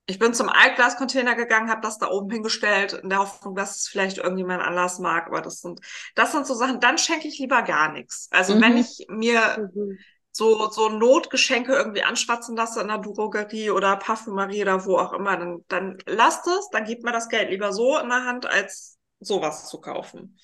Ich 0.06 0.18
bin 0.18 0.34
zum 0.34 0.48
Altglascontainer 0.48 1.34
gegangen, 1.36 1.70
habe 1.70 1.80
das 1.80 1.98
da 1.98 2.08
oben 2.10 2.30
hingestellt, 2.30 2.92
in 2.92 3.08
der 3.08 3.20
Hoffnung, 3.20 3.54
dass 3.54 3.78
es 3.78 3.88
vielleicht 3.88 4.18
irgendjemand 4.18 4.62
anders 4.62 4.98
mag. 4.98 5.26
Aber 5.28 5.40
das 5.40 5.60
sind, 5.60 5.80
das 6.16 6.32
sind 6.32 6.46
so 6.46 6.54
Sachen, 6.54 6.80
dann 6.80 6.98
schenke 6.98 7.28
ich 7.28 7.38
lieber 7.38 7.62
gar 7.62 7.92
nichts. 7.92 8.28
Also 8.32 8.54
Mhm. 8.54 8.60
wenn 8.60 8.76
ich 8.76 9.06
mir 9.08 9.64
Mhm. 9.74 10.04
So, 10.32 10.68
so 10.70 10.88
Notgeschenke 10.88 11.74
irgendwie 11.74 12.02
anschwatzen 12.02 12.56
lasse 12.56 12.80
in 12.80 12.88
der 12.88 12.98
Drogerie 12.98 13.70
oder 13.70 13.96
Parfümerie 13.96 14.62
oder 14.62 14.84
wo 14.86 14.96
auch 14.96 15.12
immer, 15.12 15.36
dann, 15.36 15.64
dann 15.68 15.98
lasst 16.06 16.46
es, 16.46 16.68
dann 16.70 16.84
gibt 16.84 17.04
mir 17.04 17.12
das 17.12 17.28
Geld 17.28 17.50
lieber 17.50 17.72
so 17.72 17.98
in 17.98 18.08
der 18.08 18.24
Hand, 18.24 18.46
als 18.46 18.98
sowas 19.20 19.68
zu 19.68 19.80
kaufen. 19.80 20.38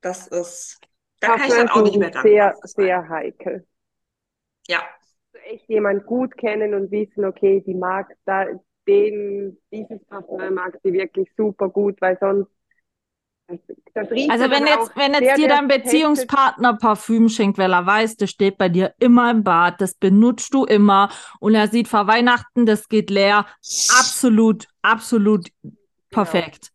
Das 0.00 0.26
ist, 0.26 0.80
da 1.20 1.28
kann 1.28 1.48
ich 1.48 1.54
dann 1.54 1.68
auch 1.70 1.82
nicht 1.82 1.98
mehr 1.98 2.10
sehr, 2.10 2.12
dankbar 2.12 2.60
für 2.60 2.68
sein. 2.68 2.86
sehr 2.86 3.08
heikel. 3.08 3.66
Ja, 4.66 4.82
echt 5.46 5.68
jemand 5.68 6.06
gut 6.06 6.36
kennen 6.36 6.74
und 6.74 6.90
wissen, 6.90 7.24
okay, 7.24 7.62
die 7.66 7.74
mag 7.74 8.12
da 8.24 8.46
den, 8.86 9.58
dieses 9.72 10.04
Parfum 10.06 10.54
mag 10.54 10.78
sie 10.82 10.92
wirklich 10.92 11.28
super 11.36 11.68
gut, 11.68 12.00
weil 12.00 12.18
sonst 12.18 12.50
Also 13.48 14.50
wenn 14.50 14.66
jetzt, 14.66 14.96
wenn 14.96 15.14
jetzt 15.14 15.36
dir 15.36 15.48
dein 15.48 15.68
Beziehungspartner 15.68 16.74
Parfüm 16.74 17.28
schenkt, 17.28 17.58
weil 17.58 17.72
er 17.72 17.86
weiß, 17.86 18.16
das 18.16 18.30
steht 18.30 18.58
bei 18.58 18.68
dir 18.68 18.94
immer 18.98 19.30
im 19.30 19.44
Bad, 19.44 19.80
das 19.80 19.94
benutzt 19.94 20.52
du 20.52 20.64
immer 20.64 21.10
und 21.38 21.54
er 21.54 21.68
sieht 21.68 21.86
vor 21.86 22.06
Weihnachten, 22.06 22.66
das 22.66 22.88
geht 22.88 23.10
leer, 23.10 23.46
absolut, 24.00 24.66
absolut 24.82 25.48
perfekt. 26.10 26.70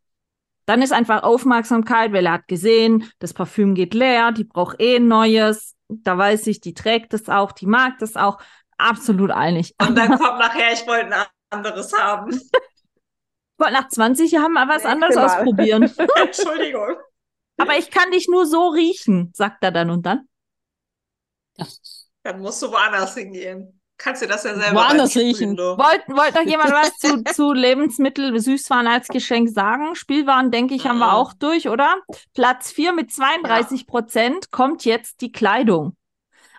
Dann 0.66 0.82
ist 0.82 0.94
einfach 0.94 1.24
Aufmerksamkeit, 1.24 2.14
weil 2.14 2.26
er 2.28 2.34
hat 2.34 2.48
gesehen, 2.48 3.12
das 3.20 3.34
Parfüm 3.34 3.74
geht 3.74 3.94
leer, 3.94 4.32
die 4.32 4.44
braucht 4.44 4.80
eh 4.80 4.98
ein 4.98 5.08
neues, 5.08 5.76
da 5.90 6.18
weiß 6.18 6.48
ich, 6.48 6.62
die 6.62 6.74
trägt 6.74 7.14
es 7.14 7.28
auch, 7.28 7.52
die 7.52 7.66
mag 7.66 7.98
das 8.00 8.16
auch, 8.16 8.40
absolut 8.78 9.32
einig. 9.32 9.76
und 9.82 9.98
dann 9.98 10.10
kommt 10.20 10.40
nachher, 10.40 10.72
ich 10.72 10.88
wollte 10.88 11.14
ein 11.14 11.26
anderes 11.50 11.92
haben. 11.92 12.40
Nach 13.60 13.90
20 13.90 14.32
Jahren 14.32 14.54
mal 14.54 14.68
was 14.68 14.86
anderes 14.86 15.18
ausprobieren. 15.18 15.92
Entschuldigung. 16.16 16.96
Aber 17.58 17.78
ich 17.78 17.92
kann 17.92 18.12
dich 18.12 18.28
nur 18.30 18.46
so 18.46 18.70
riechen, 18.70 19.32
sagt 19.36 19.64
er 19.64 19.72
dann 19.72 19.90
und 19.90 20.06
dann. 20.06 20.28
Dann 22.24 22.40
musst 22.42 22.62
du 22.62 22.72
woanders 22.72 23.16
hingehen. 23.16 23.80
Kannst 23.98 24.22
dir 24.22 24.28
das 24.28 24.46
ja 24.46 24.56
selber 24.56 24.80
Woanders 24.80 25.16
riechen. 25.18 25.58
du. 25.58 25.78
Wollt, 25.78 26.08
wollt 26.08 26.34
noch 26.34 26.44
jemand 26.50 26.72
was 26.72 26.98
zu, 26.98 27.22
zu 27.34 27.52
Lebensmittel, 27.52 28.38
Süßwaren 28.40 28.88
als 28.88 29.08
Geschenk 29.08 29.50
sagen? 29.50 29.94
Spielwaren, 29.96 30.52
denke 30.52 30.74
ich, 30.74 30.86
haben 30.88 31.00
wir 31.00 31.08
Mhm. 31.08 31.14
auch 31.14 31.34
durch, 31.34 31.68
oder? 31.68 31.98
Platz 32.34 32.72
4 32.72 32.94
mit 32.94 33.12
32 33.12 33.88
Prozent 33.88 34.52
kommt 34.52 34.86
jetzt 34.86 35.20
die 35.20 35.34
Kleidung. 35.34 35.98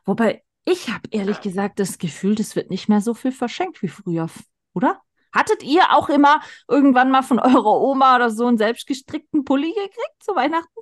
Wobei, 0.05 0.43
ich 0.67 0.91
habe 0.91 1.09
ehrlich 1.13 1.37
Ja. 1.37 1.43
gesagt 1.43 1.79
das 1.81 1.97
Gefühl, 1.97 2.35
das 2.35 2.57
wird 2.57 2.69
nicht 2.69 2.89
mehr 2.91 3.01
so 3.01 3.15
viel 3.15 3.33
verschenkt 3.33 3.81
wie 3.81 3.89
früher, 3.89 4.29
oder? 4.75 5.01
Hattet 5.35 5.63
ihr 5.63 5.93
auch 5.93 6.09
immer 6.09 6.41
irgendwann 6.69 7.11
mal 7.11 7.23
von 7.23 7.39
eurer 7.41 7.81
Oma 7.81 8.17
oder 8.17 8.31
so 8.31 8.47
einen 8.47 8.59
selbstgestrickten 8.59 9.45
Pulli 9.45 9.73
gekriegt 9.73 10.23
zu 10.23 10.35
Weihnachten? 10.35 10.81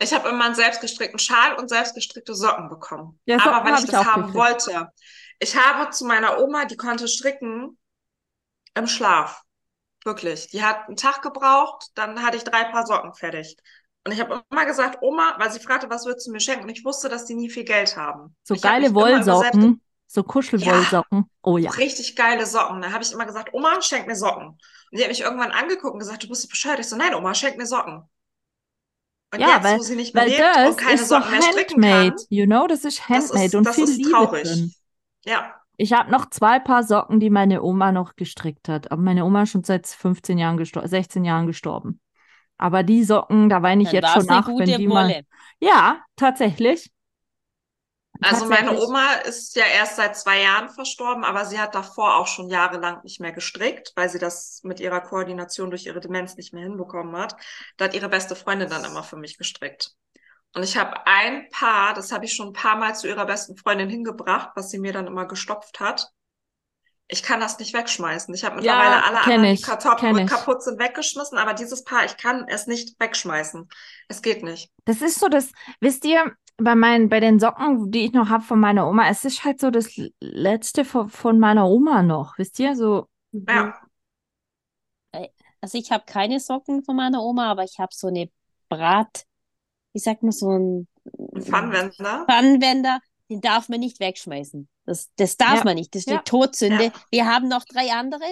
Ich 0.00 0.12
habe 0.12 0.28
immer 0.28 0.44
einen 0.46 0.54
selbstgestrickten 0.54 1.18
Schal 1.18 1.54
und 1.56 1.68
selbstgestrickte 1.68 2.34
Socken 2.34 2.68
bekommen. 2.68 3.20
Ja, 3.26 3.40
Socken 3.40 3.52
Aber 3.58 3.64
weil 3.64 3.72
hab 3.72 3.78
ich 3.78 3.84
ich 3.84 3.90
das 3.90 4.00
auch 4.00 4.04
haben 4.04 4.32
gekriegt. 4.32 4.34
wollte. 4.34 4.88
Ich 5.38 5.56
habe 5.56 5.90
zu 5.90 6.04
meiner 6.04 6.38
Oma, 6.40 6.64
die 6.64 6.76
konnte 6.76 7.08
stricken 7.08 7.78
im 8.74 8.86
Schlaf. 8.86 9.42
Wirklich. 10.04 10.48
Die 10.50 10.62
hat 10.62 10.86
einen 10.88 10.96
Tag 10.96 11.22
gebraucht, 11.22 11.86
dann 11.94 12.22
hatte 12.22 12.36
ich 12.36 12.44
drei 12.44 12.64
Paar 12.64 12.86
Socken 12.86 13.14
fertig. 13.14 13.56
Und 14.04 14.12
ich 14.12 14.20
habe 14.20 14.44
immer 14.50 14.66
gesagt, 14.66 14.98
Oma, 15.02 15.36
weil 15.38 15.50
sie 15.50 15.60
fragte, 15.60 15.88
was 15.88 16.04
würdest 16.04 16.26
du 16.26 16.32
mir 16.32 16.40
schenken? 16.40 16.64
Und 16.64 16.70
ich 16.70 16.84
wusste, 16.84 17.08
dass 17.08 17.24
die 17.24 17.34
nie 17.34 17.48
viel 17.48 17.64
Geld 17.64 17.96
haben. 17.96 18.36
So 18.42 18.54
Ich 18.54 18.62
hab 18.64 18.72
geile 18.72 18.88
über 18.88 19.00
Wollsocken, 19.02 19.80
so 20.14 20.22
Kuschelwollsocken. 20.22 21.24
Oh 21.42 21.58
ja. 21.58 21.70
richtig 21.72 22.14
geile 22.16 22.46
Socken. 22.46 22.80
Da 22.82 22.92
habe 22.92 23.02
ich 23.02 23.12
immer 23.12 23.26
gesagt, 23.26 23.52
Oma, 23.52 23.82
schenk 23.82 24.06
mir 24.06 24.14
Socken. 24.16 24.48
Und 24.48 24.58
die 24.92 25.02
hat 25.02 25.08
mich 25.08 25.20
irgendwann 25.22 25.50
angeguckt 25.50 25.92
und 25.92 25.98
gesagt, 25.98 26.22
du 26.22 26.28
bist 26.28 26.48
bescheuert. 26.48 26.78
Ich 26.78 26.88
so, 26.88 26.96
nein, 26.96 27.14
Oma, 27.14 27.34
schenk 27.34 27.56
mir 27.56 27.66
Socken. 27.66 28.02
Und 29.32 29.40
Ja, 29.40 29.48
jetzt, 29.56 29.64
weil- 29.64 29.78
wo 29.78 29.82
sie 29.82 29.96
nicht 29.96 30.14
mehr 30.14 30.26
lebt 30.26 30.38
das 30.40 30.70
und 30.70 30.76
keine 30.76 30.94
ist 30.94 31.08
so 31.08 31.16
Socken 31.16 31.30
mehr 31.32 31.42
stricken 31.42 31.84
handmade, 31.84 32.10
kann, 32.10 32.26
you 32.30 32.46
know, 32.46 32.66
das 32.68 32.84
ist 32.84 32.98
das 33.00 33.08
handmade 33.08 33.44
ist, 33.46 33.54
und 33.56 33.66
das 33.66 33.74
viel 33.74 33.84
ist 33.84 33.96
Liebe 33.96 34.10
traurig. 34.10 34.42
drin. 34.44 34.74
Ja, 35.24 35.54
Ich 35.76 35.92
habe 35.92 36.08
noch 36.12 36.30
zwei 36.30 36.60
Paar 36.60 36.84
Socken, 36.84 37.18
die 37.18 37.30
meine 37.30 37.60
Oma 37.62 37.90
noch 37.90 38.14
gestrickt 38.14 38.68
hat. 38.68 38.92
Aber 38.92 39.02
meine 39.02 39.24
Oma 39.24 39.42
ist 39.42 39.50
schon 39.50 39.64
seit 39.64 39.88
15 39.88 40.38
Jahren 40.38 40.56
gestorben, 40.56 40.86
16 40.86 41.24
Jahren 41.24 41.48
gestorben. 41.48 42.00
Aber 42.58 42.84
die 42.84 43.02
Socken, 43.02 43.48
da 43.48 43.60
weine 43.62 43.82
ich 43.82 43.88
Dann 43.88 43.96
jetzt 44.02 44.12
schon 44.12 44.26
nach, 44.26 44.46
wenn 44.46 44.66
die 44.66 44.86
mal. 44.86 45.08
Wolle. 45.08 45.22
Ja, 45.58 45.98
tatsächlich. 46.14 46.92
Also 48.20 48.46
meine. 48.46 48.78
Oma 48.78 49.14
ist 49.26 49.56
ja 49.56 49.64
erst 49.64 49.96
seit 49.96 50.16
zwei 50.16 50.42
Jahren 50.42 50.68
verstorben, 50.68 51.24
aber 51.24 51.44
sie 51.44 51.58
hat 51.58 51.74
davor 51.74 52.16
auch 52.16 52.26
schon 52.26 52.48
jahrelang 52.48 53.02
nicht 53.02 53.20
mehr 53.20 53.32
gestrickt, 53.32 53.92
weil 53.96 54.08
sie 54.08 54.18
das 54.18 54.60
mit 54.62 54.80
ihrer 54.80 55.00
Koordination 55.00 55.70
durch 55.70 55.86
ihre 55.86 56.00
Demenz 56.00 56.36
nicht 56.36 56.52
mehr 56.52 56.62
hinbekommen 56.62 57.16
hat. 57.16 57.36
Da 57.76 57.86
hat 57.86 57.94
ihre 57.94 58.08
beste 58.08 58.36
Freundin 58.36 58.70
dann 58.70 58.84
immer 58.84 59.02
für 59.02 59.16
mich 59.16 59.36
gestrickt. 59.38 59.92
Und 60.54 60.62
ich 60.62 60.76
habe 60.76 61.06
ein 61.06 61.48
Paar, 61.50 61.94
das 61.94 62.12
habe 62.12 62.24
ich 62.24 62.34
schon 62.34 62.48
ein 62.48 62.52
paar 62.52 62.76
Mal 62.76 62.94
zu 62.94 63.08
ihrer 63.08 63.26
besten 63.26 63.56
Freundin 63.56 63.90
hingebracht, 63.90 64.50
was 64.54 64.70
sie 64.70 64.78
mir 64.78 64.92
dann 64.92 65.08
immer 65.08 65.26
gestopft 65.26 65.80
hat. 65.80 66.08
Ich 67.08 67.22
kann 67.22 67.40
das 67.40 67.58
nicht 67.58 67.74
wegschmeißen. 67.74 68.32
Ich 68.34 68.44
habe 68.44 68.62
Ja, 68.62 68.76
mittlerweile 68.76 69.04
alle 69.04 69.18
kenn 69.18 69.32
anderen, 69.34 69.54
ich, 69.54 69.62
Kartoffel 69.62 70.14
kenn 70.14 70.18
ich. 70.24 70.30
kaputt 70.30 70.62
sind, 70.62 70.78
weggeschmissen, 70.78 71.36
aber 71.36 71.52
dieses 71.52 71.84
Paar, 71.84 72.04
ich 72.04 72.16
kann 72.16 72.46
es 72.48 72.66
nicht 72.66 72.98
wegschmeißen. 72.98 73.68
Es 74.08 74.22
geht 74.22 74.42
nicht. 74.42 74.70
Das 74.86 75.02
ist 75.02 75.20
so 75.20 75.28
das, 75.28 75.50
wisst 75.80 76.04
ihr, 76.04 76.34
bei 76.56 76.74
meinen, 76.74 77.08
bei 77.08 77.20
den 77.20 77.40
Socken, 77.40 77.90
die 77.90 78.04
ich 78.06 78.12
noch 78.12 78.28
habe 78.28 78.44
von 78.44 78.60
meiner 78.60 78.88
Oma, 78.88 79.08
es 79.08 79.24
ist 79.24 79.44
halt 79.44 79.60
so 79.60 79.70
das 79.70 80.00
letzte 80.20 80.84
von, 80.84 81.08
von 81.08 81.38
meiner 81.38 81.66
Oma 81.68 82.02
noch, 82.02 82.38
wisst 82.38 82.58
ihr? 82.58 82.76
So, 82.76 83.08
Ja. 83.32 83.74
Also 85.60 85.78
ich 85.78 85.90
habe 85.90 86.04
keine 86.06 86.40
Socken 86.40 86.82
von 86.84 86.94
meiner 86.96 87.22
Oma, 87.22 87.50
aber 87.50 87.64
ich 87.64 87.78
habe 87.78 87.94
so 87.94 88.08
eine 88.08 88.28
Brat, 88.68 89.24
wie 89.94 89.98
sagt 89.98 90.22
man, 90.22 90.32
so 90.32 90.50
ein 90.50 90.88
Pfannwender. 91.40 92.24
Pfannenwender, 92.28 93.00
den 93.30 93.40
darf 93.40 93.70
man 93.70 93.80
nicht 93.80 93.98
wegschmeißen. 93.98 94.68
Das, 94.84 95.10
das 95.16 95.38
darf 95.38 95.58
Ja. 95.58 95.64
man 95.64 95.76
nicht. 95.76 95.94
Das 95.94 96.00
ist 96.00 96.08
Ja. 96.08 96.16
eine 96.16 96.24
Todsünde. 96.24 96.84
Ja. 96.84 96.92
Wir 97.10 97.26
haben 97.26 97.48
noch 97.48 97.64
drei 97.64 97.92
andere, 97.92 98.24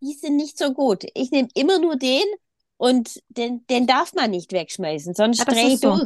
die 0.00 0.12
sind 0.12 0.36
nicht 0.36 0.56
so 0.56 0.72
gut. 0.72 1.04
Ich 1.14 1.32
nehme 1.32 1.48
immer 1.54 1.80
nur 1.80 1.96
den 1.96 2.22
und 2.76 3.20
den, 3.28 3.66
den 3.66 3.88
darf 3.88 4.14
man 4.14 4.30
nicht 4.30 4.52
wegschmeißen, 4.52 5.14
sonst 5.14 5.44
drehe 5.44 5.70
ich 5.74 5.80
so. 5.80 5.98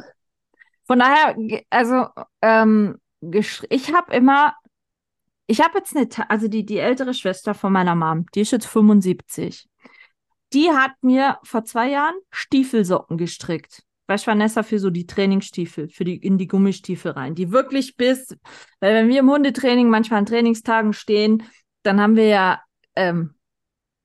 Von 0.84 0.98
daher, 0.98 1.36
also 1.70 2.06
ähm, 2.40 2.98
ich 3.20 3.92
habe 3.94 4.14
immer, 4.14 4.54
ich 5.46 5.60
habe 5.60 5.78
jetzt 5.78 5.96
eine, 5.96 6.08
also 6.30 6.48
die, 6.48 6.64
die 6.64 6.78
ältere 6.78 7.14
Schwester 7.14 7.54
von 7.54 7.72
meiner 7.72 7.94
Mom, 7.94 8.26
die 8.34 8.40
ist 8.40 8.52
jetzt 8.52 8.66
75. 8.66 9.68
Die 10.52 10.70
hat 10.70 10.92
mir 11.02 11.38
vor 11.44 11.64
zwei 11.64 11.90
Jahren 11.90 12.14
Stiefelsocken 12.30 13.16
gestrickt. 13.16 13.82
weißt 14.08 14.26
Vanessa, 14.26 14.62
für 14.62 14.78
so 14.78 14.90
die 14.90 15.06
Trainingsstiefel, 15.06 15.88
für 15.88 16.04
die, 16.04 16.16
in 16.16 16.36
die 16.36 16.48
Gummistiefel 16.48 17.12
rein, 17.12 17.34
die 17.34 17.52
wirklich 17.52 17.96
bis, 17.96 18.36
weil 18.80 18.94
wenn 18.94 19.08
wir 19.08 19.20
im 19.20 19.30
Hundetraining 19.30 19.88
manchmal 19.88 20.18
an 20.18 20.26
Trainingstagen 20.26 20.92
stehen, 20.92 21.44
dann 21.82 22.00
haben 22.00 22.16
wir 22.16 22.26
ja 22.26 22.62
ähm, 22.96 23.34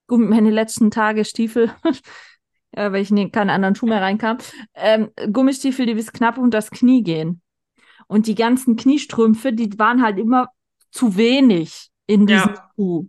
meine 0.07 0.51
letzten 0.51 0.91
Tage 0.91 1.25
Stiefel, 1.25 1.73
äh, 2.77 2.91
weil 2.91 3.01
ich 3.01 3.11
in 3.11 3.31
keinen 3.31 3.49
anderen 3.49 3.75
Schuh 3.75 3.87
mehr 3.87 4.01
reinkam, 4.01 4.37
ähm, 4.75 5.09
Gummistiefel, 5.33 5.85
die 5.85 5.95
bis 5.95 6.13
knapp 6.13 6.37
unter 6.37 6.59
das 6.59 6.71
Knie 6.71 7.03
gehen. 7.03 7.41
Und 8.07 8.27
die 8.27 8.35
ganzen 8.35 8.75
Kniestrümpfe, 8.75 9.51
die 9.51 9.77
waren 9.79 10.01
halt 10.01 10.17
immer 10.19 10.49
zu 10.91 11.17
wenig 11.17 11.89
in 12.05 12.27
diesem 12.27 12.53
Ja. 12.53 12.71
Schuh. 12.75 13.07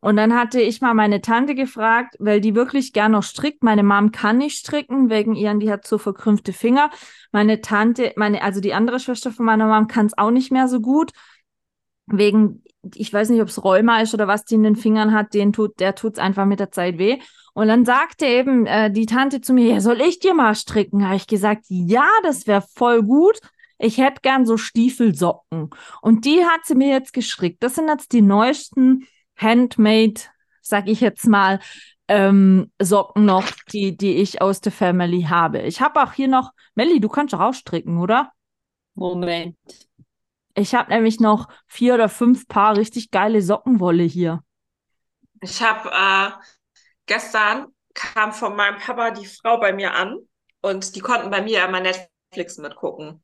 Und 0.00 0.16
dann 0.16 0.34
hatte 0.34 0.60
ich 0.60 0.80
mal 0.80 0.94
meine 0.94 1.20
Tante 1.20 1.54
gefragt, 1.54 2.16
weil 2.18 2.40
die 2.40 2.54
wirklich 2.54 2.92
gern 2.92 3.12
noch 3.12 3.22
strickt. 3.22 3.62
Meine 3.62 3.82
Mom 3.82 4.12
kann 4.12 4.38
nicht 4.38 4.56
stricken, 4.58 5.10
wegen 5.10 5.34
ihren, 5.34 5.58
die 5.58 5.70
hat 5.70 5.86
so 5.86 5.98
verkrümmte 5.98 6.52
Finger. 6.52 6.90
Meine 7.32 7.60
Tante, 7.60 8.12
meine, 8.16 8.42
also 8.42 8.60
die 8.60 8.74
andere 8.74 9.00
Schwester 9.00 9.32
von 9.32 9.46
meiner 9.46 9.66
Mom 9.66 9.88
kann 9.88 10.06
es 10.06 10.16
auch 10.16 10.30
nicht 10.30 10.52
mehr 10.52 10.68
so 10.68 10.80
gut. 10.80 11.12
Wegen, 12.06 12.62
ich 12.94 13.12
weiß 13.12 13.30
nicht, 13.30 13.40
ob 13.40 13.48
es 13.48 13.62
Rheuma 13.62 14.00
ist 14.00 14.14
oder 14.14 14.28
was 14.28 14.44
die 14.44 14.54
in 14.54 14.62
den 14.62 14.76
Fingern 14.76 15.12
hat, 15.12 15.34
den 15.34 15.52
tut, 15.52 15.80
der 15.80 15.94
tut's 15.94 16.18
einfach 16.18 16.44
mit 16.46 16.60
der 16.60 16.70
Zeit 16.70 16.98
weh. 16.98 17.18
Und 17.54 17.68
dann 17.68 17.84
sagte 17.84 18.26
eben 18.26 18.66
äh, 18.66 18.90
die 18.90 19.06
Tante 19.06 19.40
zu 19.40 19.54
mir, 19.54 19.74
ja, 19.74 19.80
soll 19.80 20.00
ich 20.00 20.18
dir 20.18 20.34
mal 20.34 20.54
stricken? 20.54 21.04
Habe 21.06 21.16
ich 21.16 21.26
gesagt, 21.26 21.64
ja, 21.68 22.08
das 22.22 22.46
wäre 22.46 22.62
voll 22.74 23.02
gut. 23.02 23.40
Ich 23.78 23.98
hätte 23.98 24.20
gern 24.22 24.46
so 24.46 24.56
Stiefelsocken. 24.56 25.70
Und 26.02 26.24
die 26.24 26.44
hat 26.44 26.64
sie 26.64 26.74
mir 26.74 26.88
jetzt 26.88 27.12
gestrickt. 27.12 27.62
Das 27.62 27.74
sind 27.74 27.88
jetzt 27.88 28.12
die 28.12 28.22
neuesten 28.22 29.06
Handmade, 29.36 30.20
sag 30.60 30.88
ich 30.88 31.00
jetzt 31.00 31.26
mal, 31.26 31.60
ähm, 32.08 32.70
Socken 32.80 33.24
noch, 33.24 33.50
die, 33.72 33.96
die 33.96 34.16
ich 34.16 34.40
aus 34.40 34.60
der 34.60 34.72
Family 34.72 35.22
habe. 35.22 35.62
Ich 35.62 35.80
habe 35.80 36.02
auch 36.02 36.12
hier 36.12 36.28
noch, 36.28 36.52
Melli, 36.74 37.00
du 37.00 37.08
kannst 37.08 37.34
doch 37.34 37.40
auch 37.40 37.54
stricken, 37.54 37.98
oder? 37.98 38.32
Moment. 38.94 39.56
Ich 40.56 40.74
habe 40.74 40.90
nämlich 40.90 41.20
noch 41.20 41.48
vier 41.66 41.94
oder 41.94 42.08
fünf 42.08 42.48
Paar 42.48 42.76
richtig 42.76 43.10
geile 43.10 43.42
Sockenwolle 43.42 44.02
hier. 44.02 44.42
Ich 45.42 45.62
habe 45.62 45.90
äh, 45.90 46.32
gestern 47.04 47.66
kam 47.92 48.32
von 48.32 48.56
meinem 48.56 48.78
Papa 48.78 49.10
die 49.10 49.26
Frau 49.26 49.60
bei 49.60 49.74
mir 49.74 49.92
an 49.94 50.16
und 50.62 50.96
die 50.96 51.00
konnten 51.00 51.30
bei 51.30 51.42
mir 51.42 51.64
immer 51.64 51.80
Netflix 51.80 52.56
mitgucken, 52.56 53.22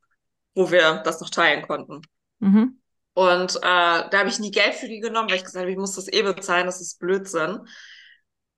wo 0.53 0.69
wir 0.69 1.01
das 1.03 1.21
noch 1.21 1.31
teilen 1.31 1.67
konnten. 1.67 2.01
Mhm. 2.39 2.79
Und 3.15 3.55
äh, 3.57 3.59
da 3.61 4.11
habe 4.13 4.29
ich 4.29 4.39
nie 4.39 4.51
Geld 4.51 4.75
für 4.75 4.87
die 4.87 4.99
genommen, 4.99 5.29
weil 5.29 5.37
ich 5.37 5.43
gesagt 5.43 5.61
habe, 5.61 5.71
ich 5.71 5.77
muss 5.77 5.95
das 5.95 6.11
eh 6.11 6.21
bezahlen, 6.21 6.67
das 6.67 6.81
ist 6.81 6.99
Blödsinn. 6.99 7.67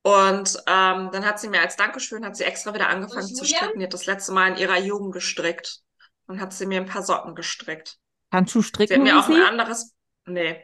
Und 0.01 0.57
ähm, 0.67 1.09
dann 1.11 1.25
hat 1.25 1.39
sie 1.39 1.49
mir 1.49 1.61
als 1.61 1.77
Dankeschön, 1.77 2.25
hat 2.25 2.35
sie 2.35 2.43
extra 2.43 2.73
wieder 2.73 2.89
angefangen 2.89 3.27
zu 3.27 3.45
stricken. 3.45 3.79
Die 3.79 3.85
hat 3.85 3.93
das 3.93 4.05
letzte 4.05 4.33
Mal 4.33 4.51
in 4.51 4.57
ihrer 4.57 4.79
Jugend 4.79 5.13
gestrickt. 5.13 5.79
Und 6.27 6.39
hat 6.39 6.53
sie 6.53 6.65
mir 6.65 6.79
ein 6.79 6.87
paar 6.87 7.03
Socken 7.03 7.35
gestrickt. 7.35 7.99
Kannst 8.31 8.53
du 8.55 8.59
Sie 8.61 8.65
hat 8.65 8.69
stricken, 8.69 9.03
mir 9.03 9.19
auch 9.19 9.29
ein 9.29 9.41
anderes. 9.41 9.95
Nee. 10.25 10.57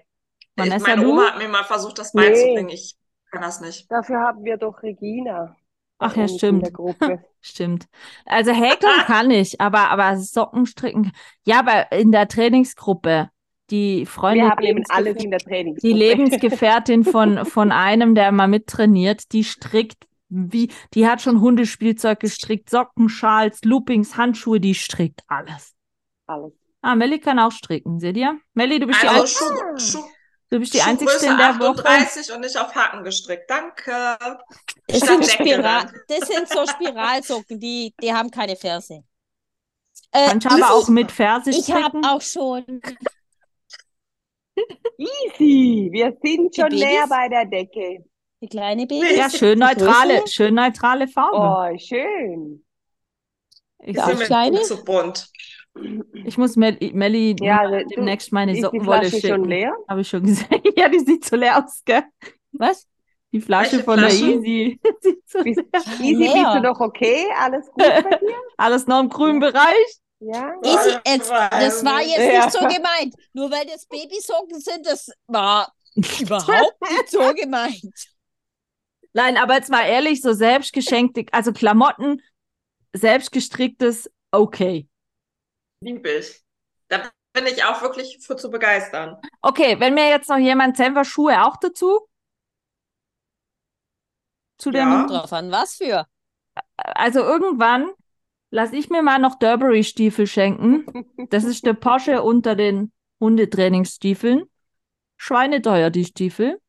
Ich, 0.56 0.58
Vanessa, 0.58 0.88
meine 0.88 1.04
du? 1.04 1.12
Oma 1.12 1.32
hat 1.32 1.38
mir 1.38 1.48
mal 1.48 1.64
versucht, 1.64 1.98
das 2.00 2.14
Nee. 2.14 2.22
beizubringen. 2.30 2.70
Ich 2.70 2.96
kann 3.32 3.42
das 3.42 3.62
nicht. 3.62 3.90
Dafür 3.92 4.20
haben 4.20 4.44
wir 4.44 4.58
doch 4.58 4.84
Regina. 4.84 5.56
Ach 6.00 6.16
ja, 6.16 6.28
stimmt. 6.28 6.64
der 6.64 6.72
Gruppe. 6.72 7.24
Stimmt. 7.42 7.88
Also 8.26 8.52
häkeln 8.52 8.92
kann 9.06 9.32
ich, 9.32 9.60
aber, 9.62 9.90
aber 9.90 10.18
Socken 10.18 10.66
stricken. 10.66 11.12
Ja, 11.46 11.60
aber 11.60 11.92
in 11.92 12.12
der 12.12 12.28
Trainingsgruppe, 12.28 13.30
die 13.70 14.06
Freundin, 14.06 14.46
Wir 14.46 14.52
haben 14.52 14.64
eben 14.64 14.84
alles 14.90 15.24
in 15.24 15.32
der 15.32 15.40
Trainingsgruppe. 15.40 15.88
die 15.88 15.94
Lebensgefährtin 16.00 17.04
von, 17.04 17.46
von 17.46 17.72
einem, 17.72 18.14
der 18.16 18.32
mal 18.32 18.48
mittrainiert, 18.48 19.32
die 19.32 19.44
strickt 19.44 20.06
wie, 20.34 20.72
die 20.94 21.08
hat 21.08 21.22
schon 21.22 21.42
Hundespielzeug 21.42 22.20
gestrickt, 22.20 22.70
Socken, 22.70 23.10
Schals, 23.10 23.64
Loopings, 23.64 24.16
Handschuhe, 24.18 24.60
die 24.62 24.76
strickt 24.76 25.22
alles. 25.28 25.76
alles. 26.26 26.54
Ah, 26.82 26.96
Melli 26.96 27.20
kann 27.20 27.40
auch 27.40 27.52
stricken, 27.52 28.00
seht 28.00 28.18
ihr? 28.18 28.40
Melli, 28.54 28.80
du 28.80 28.88
bist 28.88 29.02
die, 29.04 29.08
Also 29.08 29.22
Ein 29.22 29.28
Schuh, 29.28 29.78
Schuh, 30.00 30.06
du 30.50 30.60
bist 30.60 30.74
die 30.74 30.82
Einzige 30.82 31.12
Schuhgröße 31.12 31.32
in 31.32 31.38
der 31.38 31.60
Woche. 31.60 31.86
38 31.86 32.34
und 32.34 32.42
nicht 32.42 32.58
auf 32.58 32.74
Haken 32.74 33.04
gestrickt. 33.04 33.50
Danke. 33.50 34.18
Das 34.88 35.00
sind, 35.00 35.26
Spiral, 35.26 35.92
das 36.08 36.28
sind 36.28 36.50
so 36.50 36.66
Spiralsocken, 36.66 37.60
die, 37.60 37.94
die 38.02 38.12
haben 38.14 38.32
keine 38.32 38.56
Ferse. 38.56 39.04
Äh, 40.12 40.28
Kannst 40.30 40.48
aber 40.48 40.72
auch 40.74 40.90
mit 40.90 41.12
Ferse 41.12 41.52
Ich 41.52 41.72
habe 41.72 41.82
stricken. 41.84 42.06
auch 42.06 42.22
schon. 42.22 42.82
Easy, 44.98 45.90
wir 45.92 46.18
sind 46.22 46.56
schon 46.56 46.66
Babys? 46.70 46.80
näher 46.84 47.06
bei 47.08 47.30
der 47.30 47.46
Decke. 47.46 48.06
Die 48.42 48.48
kleine 48.48 48.88
Baby. 48.88 49.16
Ja, 49.16 49.30
schön 49.30 49.60
neutrale, 49.60 50.28
schön 50.28 50.56
neutrale 50.56 51.08
Farbe. 51.08 51.38
Oh, 51.38 51.78
schön. 51.78 52.66
Ich, 53.84 53.96
kleine? 53.96 54.62
zu 54.64 54.84
bunt. 54.84 55.30
Ich 56.26 56.38
muss 56.38 56.56
Melli, 56.56 56.92
Melli 56.94 57.36
Ja, 57.40 57.84
demnächst 57.84 58.32
meine 58.32 58.52
Ist 58.52 58.58
die 58.58 58.62
Sockenwolle 58.62 59.10
Flasche 59.10 59.28
schon 59.28 59.38
schicken. 59.38 59.44
leer? 59.46 59.74
Habe 59.88 60.02
ich 60.02 60.10
schon 60.10 60.24
gesehen. 60.24 60.48
Ja, 60.76 60.90
die 60.90 61.00
sieht 61.00 61.26
so 61.26 61.36
leer 61.36 61.64
aus, 61.64 61.82
gell? 61.86 62.04
Was? 62.52 62.88
Die 63.32 63.40
Flasche 63.42 63.72
Welche 63.74 63.84
von 63.86 64.00
Flasche? 64.00 64.20
der 64.20 64.28
Easy. 64.36 64.80
Sieht 65.02 65.30
so 65.30 65.44
Bist, 65.44 65.58
leer. 65.60 65.82
Easy, 66.02 66.24
bist 66.34 66.56
du 66.56 66.62
doch 66.62 66.80
okay? 66.80 67.26
Alles 67.38 67.68
gut 67.68 67.78
bei 67.78 68.02
dir? 68.22 68.36
Alles 68.58 68.88
noch 68.88 69.00
im 69.00 69.10
grünen 69.10 69.40
Bereich. 69.40 69.98
Ja? 70.20 70.54
Easy, 70.64 70.98
jetzt, 71.08 71.30
das 71.32 71.84
war 71.86 72.02
jetzt 72.02 72.18
Ja. 72.20 72.46
nicht 72.46 72.52
so 72.52 72.60
gemeint. 72.60 73.16
Nur 73.34 73.50
weil 73.50 73.66
das 73.66 73.86
Babysocken 73.88 74.60
sind, 74.60 74.86
das 74.86 75.10
war 75.28 75.72
überhaupt 76.20 76.82
nicht 76.82 77.10
so 77.10 77.34
gemeint. 77.34 77.94
Nein, 79.14 79.38
aber 79.38 79.56
jetzt 79.56 79.70
mal 79.70 79.86
ehrlich, 79.86 80.22
so 80.22 80.34
selbstgeschenkte, 80.34 81.26
also 81.32 81.52
Klamotten, 81.54 82.22
selbstgestricktes, 82.94 84.10
okay. 84.32 84.88
Lieb 85.82 86.06
ich. 86.06 86.42
Da 86.88 87.10
bin 87.34 87.46
ich 87.48 87.64
auch 87.64 87.82
wirklich 87.82 88.20
für 88.22 88.36
zu 88.36 88.50
begeistern. 88.50 89.18
Okay, 89.42 89.80
wenn 89.80 89.94
mir 89.94 90.10
jetzt 90.10 90.30
noch 90.30 90.38
jemand 90.38 90.78
Senfer 90.78 91.06
Schuhe 91.06 91.44
auch 91.46 91.58
dazu? 91.58 92.08
Zu 94.58 94.72
dem, 94.72 94.88
Ja. 94.88 95.08
Drauf 95.08 95.34
an, 95.34 95.52
was 95.52 95.76
für. 95.76 96.06
also 96.76 97.22
irgendwann 97.22 97.90
lasse 98.52 98.76
ich 98.76 98.90
mir 98.90 99.02
mal 99.02 99.18
noch 99.18 99.40
Derbury-Stiefel 99.40 100.28
schenken. 100.28 100.86
Das 101.30 101.44
ist 101.46 101.66
der 101.66 101.74
Porsche 101.74 102.22
unter 102.22 102.56
den 102.56 102.92
Hundetrainingsstiefeln. 103.20 104.44
Schweineteuer, 105.18 105.90
die 105.90 106.06
Stiefel. 106.06 106.60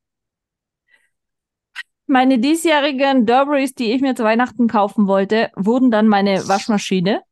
Meine 2.06 2.38
diesjährigen 2.38 3.26
Derburys, 3.26 3.74
die 3.74 3.92
ich 3.92 4.00
mir 4.00 4.14
zu 4.14 4.22
Weihnachten 4.22 4.68
kaufen 4.68 5.06
wollte, 5.06 5.50
wurden 5.56 5.90
dann 5.90 6.08
meine 6.08 6.46
Waschmaschine. 6.48 7.22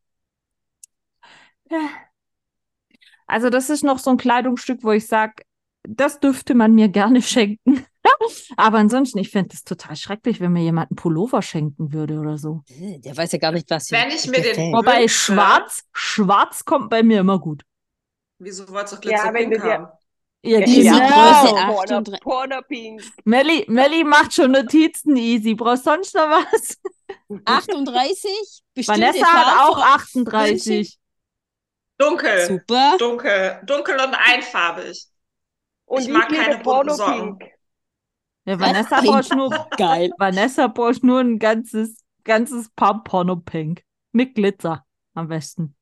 Also 3.27 3.49
das 3.49 3.69
ist 3.69 3.83
noch 3.83 3.99
so 3.99 4.09
ein 4.11 4.17
Kleidungsstück, 4.17 4.83
wo 4.83 4.91
ich 4.91 5.07
sage, 5.07 5.43
das 5.87 6.19
dürfte 6.19 6.53
man 6.53 6.73
mir 6.73 6.89
gerne 6.89 7.21
schenken. 7.21 7.85
Aber 8.57 8.77
ansonsten, 8.77 9.17
ich 9.19 9.29
fände 9.31 9.49
es 9.53 9.63
total 9.63 9.95
schrecklich, 9.95 10.39
wenn 10.39 10.51
mir 10.53 10.63
jemand 10.63 10.91
einen 10.91 10.95
Pullover 10.95 11.41
schenken 11.41 11.91
würde 11.93 12.19
oder 12.19 12.37
so. 12.37 12.61
Der 12.69 13.15
weiß 13.15 13.31
ja 13.31 13.39
gar 13.39 13.51
nicht, 13.51 13.69
was 13.69 13.91
Wenn 13.91 14.09
ich 14.09 14.25
mir 14.27 14.33
den- 14.41 14.43
gefällt. 14.43 14.73
Wobei 14.75 15.01
Wünsche. 15.01 15.09
schwarz, 15.09 15.83
schwarz 15.93 16.65
kommt 16.65 16.89
bei 16.89 17.01
mir 17.03 17.21
immer 17.21 17.39
gut. 17.39 17.63
Wieso 18.39 18.67
wolltest 18.69 19.03
du 19.03 19.09
Ja, 19.09 19.31
wenn 19.33 19.49
Glitzerpink 19.49 19.63
dir- 19.63 19.73
haben? 19.73 19.87
Ja, 20.43 20.59
genau. 20.59 20.71
sind 20.71 20.99
Größe 20.99 21.65
Porno, 21.65 21.97
38. 21.97 22.19
Porno 22.21 22.61
Pink. 22.67 23.03
Melli, 23.25 23.63
Melli 23.67 24.03
macht 24.03 24.33
schon 24.33 24.51
Notizen 24.51 25.15
easy. 25.15 25.53
Brauchst 25.53 25.83
sonst 25.83 26.15
noch 26.15 26.23
was? 26.29 26.77
38? 27.45 28.63
Bestimmte 28.73 29.01
Vanessa 29.01 29.25
hat 29.27 29.59
auch 29.69 29.77
38. 29.77 30.97
Dunkel. 32.01 32.47
Super. 32.47 32.95
Dunkel. 32.97 33.61
Dunkel 33.65 33.95
und 33.95 34.15
einfarbig. 34.15 35.05
Und 35.85 36.01
Ich 36.01 36.09
mag 36.09 36.29
keine 36.29 36.55
bunten 36.55 36.63
Porno 36.63 36.93
Socken. 36.93 37.37
Pink. 37.39 37.51
Ja, 38.45 38.59
Vanessa 38.59 39.01
braucht 39.01 39.35
nur, 39.35 39.49
Geil. 39.77 40.11
Vanessa 40.17 40.67
braucht 40.67 41.03
nur 41.03 41.19
ein 41.19 41.37
ganzes, 41.37 42.03
ganzes 42.23 42.69
Paar 42.71 43.03
Porno 43.03 43.35
Pink. 43.35 43.83
Mit 44.13 44.35
Glitzer 44.35 44.85
am 45.13 45.27
besten. 45.27 45.75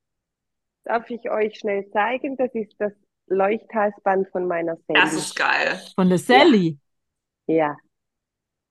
Darf 0.83 1.09
ich 1.09 1.29
euch 1.29 1.57
schnell 1.59 1.89
zeigen? 1.91 2.35
Das 2.37 2.53
ist 2.53 2.73
das 2.79 2.91
Leuchthalsband 3.27 4.27
von 4.31 4.47
meiner 4.47 4.75
Das 4.87 5.11
Sally. 5.11 5.17
ist 5.17 5.35
geil. 5.35 5.79
Von 5.95 6.09
der 6.09 6.17
Sally. 6.17 6.77
Ja, 7.47 7.75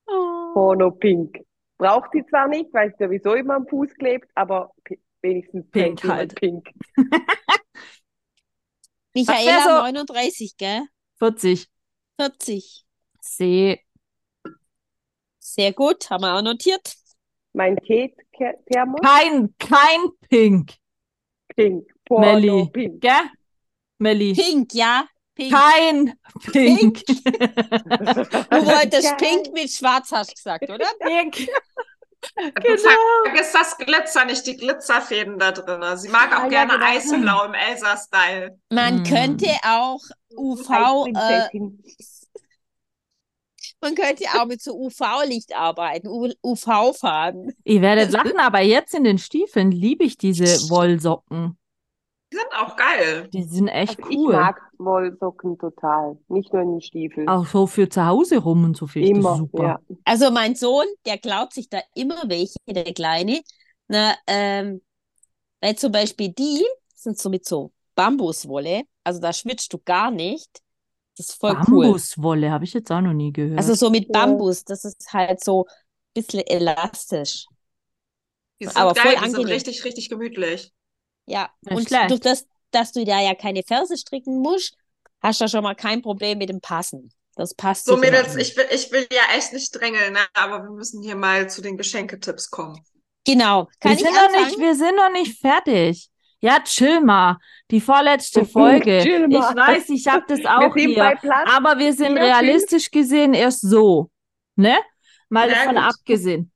Oh. 0.07 0.53
Porno 0.53 0.91
Pink. 0.91 1.37
Braucht 1.77 2.11
sie 2.13 2.25
zwar 2.25 2.47
nicht, 2.47 2.73
weil 2.73 2.89
sie 2.91 3.05
sowieso 3.05 3.35
immer 3.35 3.55
am 3.55 3.67
Fuß 3.67 3.93
klebt, 3.95 4.29
aber 4.35 4.71
wenigstens 5.21 5.69
Pink 5.71 6.03
halt. 6.03 6.35
Pink. 6.35 6.67
Michaela, 9.13 9.63
so- 9.63 9.69
39, 9.91 10.55
gell? 10.57 10.83
40. 11.19 11.67
40. 12.17 12.85
See. 13.21 13.79
Sehr 15.39 15.73
gut, 15.73 16.09
haben 16.09 16.21
wir 16.23 16.35
auch 16.35 16.41
notiert. 16.41 16.93
Mein 17.53 17.75
Tee-Thermos, 17.77 19.01
Kein, 19.01 19.53
kein 19.57 20.09
Pink. 20.29 20.73
Pink. 21.55 21.87
Porno 22.05 22.25
Melli. 22.33 22.69
Pink. 22.71 23.01
Gell? 23.01 23.29
Melli. 23.97 24.33
Pink, 24.33 24.73
ja. 24.73 25.07
Pink. 25.33 25.51
Kein 25.51 26.13
Pink. 26.51 27.03
Du 27.05 28.65
wolltest 28.65 29.17
pink 29.17 29.51
mit 29.53 29.71
schwarz, 29.71 30.11
hast 30.11 30.31
du 30.31 30.35
gesagt, 30.35 30.69
oder? 30.69 30.85
Pink. 30.99 31.47
Genau. 32.35 32.89
Vergiss 33.25 33.51
das 33.53 33.77
Glitzer, 33.77 34.25
nicht 34.25 34.45
die 34.45 34.57
Glitzerfäden 34.57 35.39
da 35.39 35.51
drin. 35.51 35.97
Sie 35.97 36.09
mag 36.09 36.31
auch 36.33 36.43
Ah, 36.43 36.43
ja, 36.43 36.65
gerne 36.65 36.73
genau. 36.73 36.85
Eisblau 36.85 37.45
im 37.45 37.53
Elsa-Style. 37.53 38.59
Man 38.69 39.01
Mm. 39.01 39.03
könnte 39.03 39.47
auch 39.63 40.01
UV, 40.35 41.07
äh, 41.07 41.49
man 43.81 43.95
könnte 43.95 44.25
auch 44.35 44.45
mit 44.45 44.61
so 44.61 44.73
UV-Licht 44.75 45.55
arbeiten, 45.55 46.07
UV-Farben. 46.43 47.53
Ihr 47.63 47.81
werdet 47.81 48.11
lachen, 48.11 48.37
aber 48.39 48.59
jetzt 48.59 48.93
in 48.93 49.03
den 49.05 49.17
Stiefeln 49.17 49.71
liebe 49.71 50.03
ich 50.03 50.17
diese 50.17 50.69
Wollsocken. 50.69 51.57
Die 52.31 52.37
sind 52.37 52.47
auch 52.57 52.75
geil. 52.75 53.29
Die 53.33 53.43
sind 53.43 53.67
echt 53.69 53.97
Also 53.97 54.11
ich 54.11 54.17
cool. 54.17 54.33
mag 54.33 54.61
Wollsocken 54.77 55.57
total. 55.57 56.17
Nicht 56.27 56.53
nur 56.53 56.61
in 56.61 56.71
den 56.73 56.81
Stiefeln. 56.81 57.27
Auch 57.27 57.45
so 57.45 57.67
für 57.67 57.89
zu 57.89 58.05
Hause 58.05 58.37
rum 58.37 58.63
und 58.63 58.77
so 58.77 58.85
ich 58.85 58.93
das 58.93 59.17
Immer, 59.17 59.35
super. 59.37 59.63
ja. 59.63 59.79
Also 60.05 60.31
mein 60.31 60.55
Sohn, 60.55 60.85
der 61.05 61.17
klaut 61.17 61.53
sich 61.53 61.69
da 61.69 61.79
immer 61.95 62.21
welche, 62.27 62.57
der 62.67 62.93
Kleine. 62.93 63.41
Na, 63.87 64.15
ähm, 64.27 64.81
weil 65.61 65.75
zum 65.75 65.91
Beispiel 65.91 66.29
die 66.29 66.63
sind 66.95 67.17
so 67.17 67.29
mit 67.29 67.45
so 67.45 67.71
Bambuswolle, 67.95 68.83
also 69.03 69.19
da 69.19 69.33
schwitzt 69.33 69.73
du 69.73 69.79
gar 69.79 70.11
nicht. 70.11 70.49
Das 71.17 71.29
ist 71.29 71.39
voll 71.39 71.57
cool. 71.67 71.83
Bambuswolle 71.83 72.51
habe 72.51 72.63
ich 72.63 72.73
jetzt 72.73 72.91
auch 72.91 73.01
noch 73.01 73.13
nie 73.13 73.33
gehört. 73.33 73.57
Also 73.59 73.73
so 73.73 73.89
mit 73.89 74.07
Ja. 74.07 74.13
Bambus, 74.25 74.63
das 74.63 74.85
ist 74.85 75.11
halt 75.11 75.43
so 75.43 75.65
ein 75.65 75.73
bisschen 76.13 76.41
elastisch. 76.45 77.45
Die 78.61 78.65
sind 78.67 78.77
Aber 78.77 78.93
geil, 78.93 79.17
voll 79.17 79.25
die 79.25 79.31
sind 79.31 79.45
richtig, 79.45 79.83
richtig 79.85 80.09
gemütlich. 80.09 80.71
Ja, 81.29 81.49
Nicht 81.61 81.75
und 81.77 81.87
schlecht. 81.87 82.09
durch 82.09 82.19
das, 82.21 82.45
dass 82.71 82.91
du 82.91 83.05
da 83.05 83.21
ja 83.21 83.35
keine 83.35 83.63
Ferse 83.63 83.97
stricken 83.97 84.39
musst, 84.39 84.75
hast 85.21 85.41
du 85.41 85.47
schon 85.47 85.63
mal 85.63 85.75
kein 85.75 86.01
Problem 86.01 86.37
mit 86.39 86.49
dem 86.49 86.61
Passen. 86.61 87.11
Das 87.35 87.53
passt 87.53 87.85
So, 87.85 87.93
immer. 87.93 88.01
Mädels, 88.01 88.35
ich 88.35 88.57
will, 88.57 88.65
ich 88.71 88.91
will 88.91 89.07
ja 89.11 89.37
echt 89.37 89.53
nicht 89.53 89.71
drängeln, 89.71 90.13
ne? 90.13 90.19
aber 90.33 90.63
wir 90.63 90.71
müssen 90.71 91.01
hier 91.03 91.15
mal 91.15 91.49
zu 91.49 91.61
den 91.61 91.77
Geschenketipps 91.77 92.49
kommen. 92.49 92.83
Genau. 93.25 93.67
Kann 93.79 93.91
wir 93.91 93.97
ich 93.97 94.03
sind 94.03 94.13
noch 94.15 94.45
nicht, 94.45 94.59
wir 94.59 94.75
sind 94.75 94.95
noch 94.95 95.11
nicht 95.11 95.39
fertig. 95.39 96.09
Ja, 96.41 96.59
chill 96.61 97.01
mal. 97.01 97.37
Die 97.69 97.81
vorletzte 97.81 98.45
Folge. 98.45 99.01
Chill 99.03 99.27
ich 99.29 99.37
weiß, 99.39 99.89
ich 99.89 100.07
habe 100.07 100.23
das 100.27 100.45
auch 100.45 100.73
hier. 100.75 101.17
Aber 101.47 101.77
wir 101.77 101.93
sind 101.93 102.13
vier, 102.13 102.21
realistisch 102.23 102.89
gesehen 102.89 103.33
erst 103.33 103.61
so. 103.61 104.09
Ne? 104.55 104.77
Mal 105.29 105.49
Ja, 105.49 105.55
davon 105.55 105.75
gut. 105.75 105.83
abgesehen. 105.83 106.51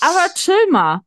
Aber 0.00 0.32
chill 0.34 0.70
mal. 0.70 1.00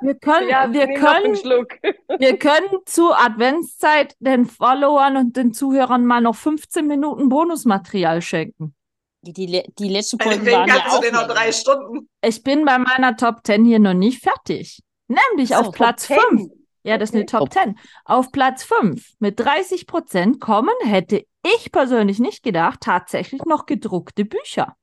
Wir 0.00 0.14
können, 0.14 0.48
Ja, 0.48 0.72
wir 0.72 0.94
können, 0.94 1.36
Schluck. 1.36 1.68
wir 2.18 2.38
können 2.38 2.78
zur 2.86 3.18
Adventszeit 3.18 4.14
den 4.18 4.46
Followern 4.46 5.16
und 5.16 5.36
den 5.36 5.52
Zuhörern 5.52 6.06
mal 6.06 6.20
noch 6.20 6.36
15 6.36 6.86
Minuten 6.86 7.28
Bonusmaterial 7.28 8.22
schenken. 8.22 8.74
Die, 9.22 9.32
die, 9.32 9.62
die 9.78 9.88
letzten 9.88 10.20
Folgen 10.20 10.44
Deswegen 10.44 10.58
waren 10.58 10.68
ja 10.68 10.86
auch 10.88 11.00
den 11.00 11.14
noch 11.14 11.26
drei 11.26 11.50
Stunden. 11.52 12.08
Ich 12.22 12.42
bin 12.42 12.64
bei 12.64 12.78
meiner 12.78 13.16
Top 13.16 13.40
10 13.44 13.64
hier 13.64 13.78
noch 13.78 13.94
nicht 13.94 14.22
fertig. 14.22 14.80
Nämlich 15.08 15.50
So, 15.50 15.56
auf 15.56 15.72
Platz 15.72 16.06
10. 16.06 16.18
5. 16.18 16.52
Ja, 16.82 16.98
das 16.98 17.10
ist 17.10 17.14
eine 17.14 17.22
Okay. 17.22 17.38
Top 17.38 17.52
10. 17.52 17.78
Auf 18.04 18.32
Platz 18.32 18.64
5 18.64 19.14
mit 19.18 19.40
30 19.40 19.86
Prozent 19.86 20.40
kommen, 20.40 20.74
hätte 20.82 21.24
ich 21.42 21.72
persönlich 21.72 22.18
nicht 22.18 22.42
gedacht, 22.42 22.80
tatsächlich 22.82 23.44
noch 23.44 23.64
gedruckte 23.64 24.24
Bücher. 24.26 24.76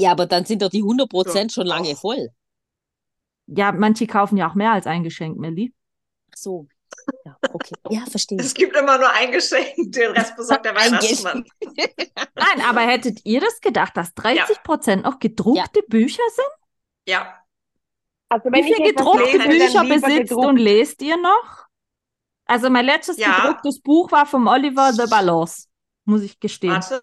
Ja, 0.00 0.12
aber 0.12 0.26
dann 0.26 0.44
sind 0.44 0.62
doch 0.62 0.70
die 0.70 0.82
100% 0.82 1.52
schon 1.52 1.66
lange 1.66 1.94
voll. 1.96 2.30
Ja, 3.54 3.72
manche 3.72 4.06
kaufen 4.06 4.36
ja 4.36 4.48
auch 4.48 4.54
mehr 4.54 4.72
als 4.72 4.86
ein 4.86 5.02
Geschenk, 5.02 5.38
Melli. 5.38 5.74
Ach 6.32 6.36
so. 6.36 6.66
Ja, 7.24 7.36
okay. 7.52 7.74
Ja, 7.88 8.04
verstehe. 8.06 8.38
Es 8.38 8.54
gibt 8.54 8.76
immer 8.76 8.98
nur 8.98 9.10
ein 9.10 9.32
Geschenk, 9.32 9.74
den 9.92 10.10
Rest 10.16 10.36
besorgt 10.36 10.64
der 10.64 10.74
Weihnachtsmann. 10.76 11.44
Nein, 11.64 12.60
aber 12.68 12.80
hättet 12.82 13.20
ihr 13.24 13.40
das 13.40 13.60
gedacht, 13.60 13.96
dass 13.96 14.14
30 14.14 14.62
Prozent 14.62 15.04
noch 15.04 15.18
gedruckte 15.18 15.82
Bücher 15.88 16.22
sind? 16.34 16.48
Ja, 17.08 17.42
Also 18.28 18.50
Wie 18.52 18.62
viele 18.62 18.92
gedruckte 18.92 19.36
lese, 19.38 19.48
Bücher 19.48 19.84
besitzt 19.84 20.28
gedruckt. 20.30 20.46
und 20.46 20.56
lest 20.58 21.02
ihr 21.02 21.16
noch? 21.16 21.66
Also 22.46 22.68
mein 22.70 22.84
letztes 22.84 23.16
Ja. 23.16 23.40
gedrucktes 23.40 23.80
Buch 23.80 24.10
war 24.12 24.26
vom 24.26 24.46
Oliver 24.46 24.92
de 24.92 25.08
Balance, 25.08 25.68
muss 26.04 26.22
ich 26.22 26.38
gestehen. 26.38 26.72
warte, 26.72 27.00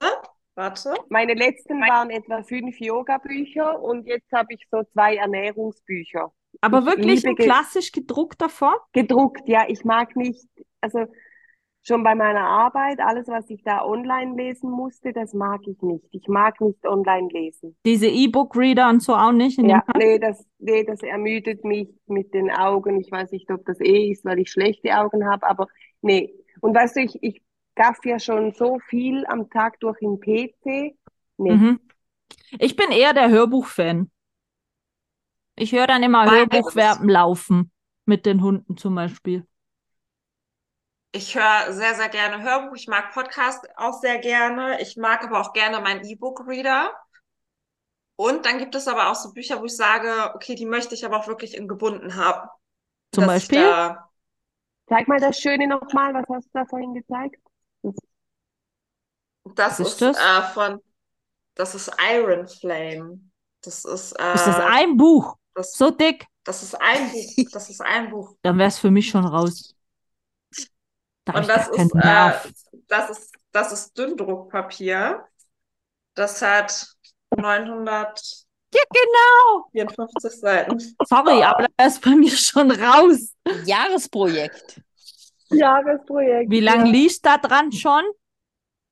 warte. 0.57 0.93
Meine 1.09 1.33
letzten 1.33 1.79
waren 1.81 2.09
etwa 2.09 2.43
fünf 2.43 2.79
Yoga-Bücher 2.79 3.81
und 3.81 4.05
jetzt 4.07 4.31
habe 4.33 4.53
ich 4.53 4.67
so 4.69 4.83
zwei 4.93 5.15
Ernährungsbücher. 5.15 6.33
Aber 6.61 6.79
ich 6.79 6.85
wirklich 6.85 7.23
liebe 7.23 7.29
in 7.29 7.35
ge- 7.35 7.45
klassisch 7.45 7.91
gedruckter 7.91 8.49
Form? 8.49 8.77
Gedruckt, 8.93 9.47
ja, 9.47 9.65
ich 9.67 9.85
mag 9.85 10.15
nicht, 10.15 10.47
also 10.81 11.05
schon 11.83 12.03
bei 12.03 12.15
meiner 12.15 12.45
Arbeit, 12.45 12.99
alles, 12.99 13.27
was 13.27 13.49
ich 13.49 13.63
da 13.63 13.83
online 13.83 14.35
lesen 14.35 14.69
musste, 14.69 15.13
das 15.13 15.33
mag 15.33 15.61
ich 15.67 15.81
nicht. 15.81 16.05
Ich 16.11 16.27
mag 16.27 16.59
nicht 16.59 16.85
online 16.85 17.29
lesen. 17.31 17.77
Diese 17.85 18.07
E-Book-Reader 18.07 18.89
und 18.89 19.01
so 19.01 19.15
auch 19.15 19.31
nicht 19.31 19.57
in 19.57 19.69
Ja, 19.69 19.83
nee, 19.97 20.19
das, 20.19 20.45
nee, 20.59 20.83
das 20.83 21.01
ermüdet 21.01 21.63
mich 21.63 21.89
mit 22.07 22.33
den 22.33 22.51
Augen. 22.51 22.99
Ich 22.99 23.11
weiß 23.11 23.31
nicht, 23.31 23.49
ob 23.51 23.65
das 23.65 23.79
eh 23.79 24.11
ist, 24.11 24.25
weil 24.25 24.39
ich 24.39 24.51
schlechte 24.51 24.97
Augen 24.97 25.29
habe, 25.29 25.47
aber 25.47 25.67
nee. 26.01 26.33
Und 26.59 26.75
weißt 26.75 26.95
du, 26.97 27.01
ich, 27.01 27.17
ich 27.21 27.41
gaff 27.77 27.99
ja 28.03 28.19
schon 28.19 28.51
so 28.53 28.79
viel 28.89 29.25
am 29.27 29.49
Tag 29.49 29.79
durch 29.79 29.99
den 29.99 30.19
PC. 30.19 30.97
Nee. 31.37 31.51
Mhm. 31.51 31.79
Ich 32.59 32.75
bin 32.75 32.91
eher 32.91 33.13
der 33.13 33.29
Hörbuch-Fan. 33.29 34.11
Ich 35.55 35.71
höre 35.71 35.87
dann 35.87 36.03
immer 36.03 36.25
Beides. 36.25 36.53
Hörbuch 36.53 36.75
während 36.75 37.09
Laufen. 37.09 37.71
Mit 38.05 38.25
den 38.25 38.41
Hunden 38.41 38.77
zum 38.77 38.95
Beispiel. 38.95 39.45
Ich 41.11 41.35
höre 41.35 41.73
sehr, 41.73 41.93
sehr 41.95 42.09
gerne 42.09 42.41
Hörbuch. 42.41 42.75
Ich 42.75 42.87
mag 42.87 43.11
Podcast 43.11 43.67
auch 43.75 43.99
sehr 43.99 44.17
gerne. 44.19 44.81
Ich 44.81 44.97
mag 44.97 45.23
aber 45.23 45.41
auch 45.41 45.51
gerne 45.51 45.81
meinen 45.81 46.05
E-Book-Reader. 46.05 46.93
Und 48.15 48.45
dann 48.45 48.59
gibt 48.59 48.75
es 48.75 48.87
aber 48.87 49.11
auch 49.11 49.15
so 49.15 49.33
Bücher, 49.33 49.59
wo 49.59 49.65
ich 49.65 49.75
sage, 49.75 50.31
okay, 50.35 50.55
die 50.55 50.65
möchte 50.65 50.95
ich 50.95 51.05
aber 51.05 51.17
auch 51.17 51.27
wirklich 51.27 51.55
in 51.55 51.67
gebunden 51.67 52.15
haben. 52.15 52.47
Zum 53.11 53.25
Beispiel? 53.25 53.61
Da, 53.61 54.09
Zeig 54.87 55.07
mal 55.07 55.19
das 55.19 55.37
Schöne 55.37 55.67
nochmal, 55.67 56.13
was 56.13 56.25
hast 56.29 56.45
du 56.45 56.59
da 56.59 56.65
vorhin 56.65 56.93
gezeigt? 56.93 57.41
Das 59.55 59.79
Was 59.79 59.79
ist 59.79 59.87
ist 59.93 60.01
das? 60.01 60.17
Äh, 60.17 60.41
von, 60.53 60.81
das 61.55 61.75
ist 61.75 61.91
Iron 62.11 62.47
Flame. 62.47 63.19
Das 63.61 63.85
ist, 63.85 64.13
äh, 64.13 64.35
Ist 64.35 64.47
das 64.47 64.59
ein 64.59 64.97
Buch? 64.97 65.35
das, 65.53 65.71
So 65.73 65.91
dick? 65.91 66.25
das 66.43 66.63
ist 66.63 66.75
ein 66.79 67.11
Buch. 67.11 67.33
Das 67.51 67.69
ist 67.69 67.81
ein 67.81 68.09
Buch. 68.09 68.35
Dann 68.41 68.57
wäre 68.57 68.69
es 68.69 68.79
für 68.79 68.91
mich 68.91 69.09
schon 69.09 69.25
raus. 69.25 69.75
Da 71.25 71.33
Und 71.33 71.49
das 71.49 71.67
ist, 71.67 71.95
äh, 71.95 72.33
das 72.87 73.09
ist, 73.09 73.33
das 73.51 73.71
ist 73.73 73.97
Dünndruckpapier. 73.97 75.25
Das 76.13 76.41
hat 76.41 76.87
954 77.35 78.47
Ja, 78.73 78.81
genau. 78.91 79.71
Seiten. 80.29 80.97
Sorry, 81.05 81.43
aber 81.43 81.67
da 81.77 81.85
ist 81.85 82.01
bei 82.01 82.11
mir 82.15 82.31
schon 82.31 82.71
raus. 82.71 83.33
Jahresprojekt. 83.65 84.81
Jahresprojekt. 85.49 86.51
Wie 86.51 86.59
lange 86.59 86.85
ja. 86.85 86.91
liest 86.91 87.25
da 87.25 87.37
dran 87.37 87.71
schon? 87.71 88.03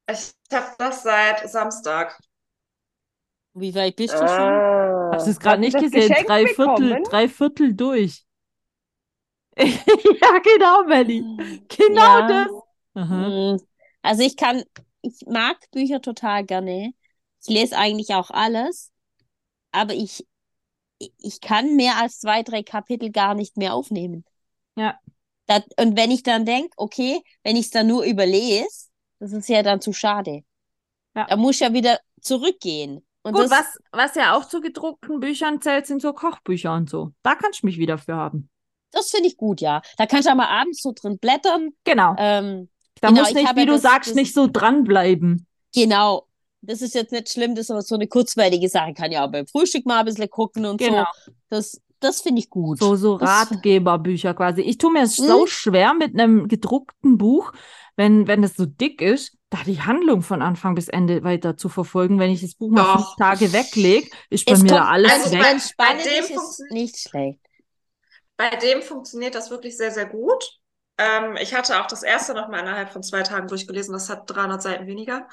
Ich 0.09 0.33
habe 0.51 0.75
das 0.79 1.03
seit 1.03 1.47
Samstag. 1.49 2.19
Wie 3.53 3.73
weit 3.73 3.95
bist 3.95 4.13
du 4.13 4.27
schon? 4.27 4.27
Ah. 4.27 5.11
Hast 5.11 5.27
du 5.27 5.31
es 5.31 5.39
gerade 5.39 5.61
nicht 5.61 5.77
gesehen? 5.77 6.13
Drei 6.25 6.45
Viertel, 6.47 7.01
drei 7.03 7.27
Viertel 7.29 7.73
durch. 7.73 8.25
ja, 9.57 10.39
genau, 10.43 10.83
Melli. 10.85 11.21
Genau 11.69 12.19
Ja. 12.19 12.27
das. 12.27 12.47
Aha. 12.95 13.55
Mm, 13.55 13.57
Also 14.01 14.23
ich 14.23 14.35
kann, 14.37 14.63
ich 15.01 15.25
mag 15.27 15.57
Bücher 15.71 16.01
total 16.01 16.43
gerne. 16.45 16.93
Ich 17.41 17.47
lese 17.49 17.77
eigentlich 17.77 18.13
auch 18.13 18.29
alles, 18.31 18.91
aber 19.71 19.93
ich, 19.93 20.25
ich 21.19 21.41
kann 21.41 21.75
mehr 21.75 21.97
als 21.97 22.19
zwei, 22.19 22.43
drei 22.43 22.63
Kapitel 22.63 23.11
gar 23.11 23.35
nicht 23.35 23.57
mehr 23.57 23.73
aufnehmen. 23.73 24.25
Ja. 24.77 24.99
Das, 25.47 25.63
und 25.79 25.95
wenn 25.97 26.11
ich 26.11 26.23
dann 26.23 26.45
denke, 26.45 26.71
okay, 26.77 27.21
wenn 27.43 27.55
ich 27.55 27.65
es 27.65 27.71
dann 27.71 27.87
nur 27.87 28.03
überlese, 28.03 28.87
das 29.19 29.31
ist 29.33 29.49
ja 29.49 29.63
dann 29.63 29.81
zu 29.81 29.93
schade. 29.93 30.43
Ja. 31.15 31.25
Da 31.29 31.35
muss 31.37 31.59
ja 31.59 31.71
wieder 31.73 31.99
zurückgehen. 32.21 33.05
Und 33.23 33.33
Gut, 33.33 33.49
was, 33.49 33.77
was 33.91 34.15
ja 34.15 34.35
auch 34.37 34.45
zu 34.45 34.61
gedruckten 34.61 35.19
Büchern 35.19 35.59
zählt, 35.61 35.87
sind 35.87 36.01
so 36.01 36.13
Kochbücher 36.13 36.73
und 36.73 36.89
so. 36.89 37.11
Da 37.23 37.35
kannst 37.35 37.63
du 37.63 37.65
mich 37.67 37.77
wieder 37.77 37.97
für 37.97 38.15
haben. 38.15 38.49
das 38.91 39.09
finde 39.09 39.27
ich 39.27 39.35
gut, 39.37 39.61
ja. 39.61 39.81
Da 39.97 40.05
kannst 40.05 40.27
du 40.27 40.31
auch 40.31 40.35
mal 40.35 40.47
abends 40.47 40.81
so 40.81 40.93
drin 40.95 41.17
blättern. 41.17 41.69
Genau. 41.83 42.15
Ähm, 42.17 42.69
Da 43.01 43.09
genau, 43.09 43.21
muss 43.21 43.29
ich 43.29 43.35
nicht, 43.35 43.55
wie 43.55 43.65
du 43.65 43.73
das- 43.73 43.81
sagst, 43.81 44.09
das- 44.11 44.15
nicht 44.15 44.33
so 44.33 44.47
dranbleiben. 44.47 45.47
Genau. 45.73 46.27
Das 46.61 46.81
ist 46.81 46.95
jetzt 46.95 47.11
nicht 47.11 47.29
schlimm, 47.29 47.55
das 47.55 47.65
ist 47.65 47.71
aber 47.71 47.81
so 47.81 47.95
eine 47.95 48.07
kurzweilige 48.07 48.69
Sache. 48.69 48.93
Kann 48.93 49.11
ja 49.11 49.25
auch 49.25 49.31
beim 49.31 49.45
Frühstück 49.47 49.85
mal 49.85 49.99
ein 49.99 50.05
bisschen 50.05 50.29
gucken 50.29 50.65
und 50.65 50.77
Genau. 50.77 51.05
so. 51.25 51.31
Das, 51.49 51.81
das 51.99 52.21
finde 52.21 52.39
ich 52.39 52.49
gut. 52.49 52.79
So, 52.79 52.95
so 52.95 53.15
Ratgeberbücher 53.15 54.33
quasi. 54.33 54.61
Ich 54.61 54.77
tue 54.77 54.91
mir 54.91 55.03
es 55.03 55.17
Hm? 55.17 55.25
so 55.27 55.45
schwer 55.47 55.93
mit 55.93 56.13
einem 56.13 56.47
gedruckten 56.47 57.17
Buch, 57.17 57.51
wenn, 57.95 58.27
wenn 58.27 58.43
es 58.43 58.55
so 58.55 58.65
dick 58.65 59.01
ist, 59.01 59.37
da 59.49 59.59
die 59.65 59.81
Handlung 59.81 60.21
von 60.21 60.41
Anfang 60.41 60.75
bis 60.75 60.87
Ende 60.89 61.23
weiter 61.23 61.55
zu 61.57 61.69
verfolgen. 61.69 62.19
Wenn 62.19 62.31
ich 62.31 62.41
das 62.41 62.55
Buch 62.55 62.69
mal 62.71 62.95
fünf 62.97 63.15
Tage 63.17 63.53
weglege, 63.53 64.09
ist 64.29 64.45
bei 64.45 64.53
Es 64.53 64.61
mir 64.63 64.69
kommt- 64.69 64.79
da 64.81 64.85
alles 64.89 65.11
also 65.11 65.31
weg. 65.31 65.41
bei- 65.77 65.85
bei 65.95 66.03
dem 66.03 66.35
ist, 66.35 66.63
nicht 66.71 66.97
schlecht. 66.97 67.39
Bei 68.37 68.49
dem 68.49 68.81
funktioniert 68.81 69.33
das 69.35 69.49
wirklich 69.49 69.77
sehr, 69.77 69.91
sehr 69.91 70.07
gut. 70.07 70.43
Ähm, 70.97 71.37
ich 71.41 71.53
hatte 71.53 71.81
auch 71.81 71.87
das 71.87 72.03
erste 72.03 72.33
noch 72.33 72.49
mal 72.49 72.59
innerhalb 72.59 72.89
von 72.91 73.01
zwei 73.03 73.21
Tagen 73.23 73.47
durchgelesen. 73.47 73.93
Das 73.93 74.09
hat 74.09 74.29
300 74.29 74.61
Seiten 74.61 74.87
weniger. 74.87 75.27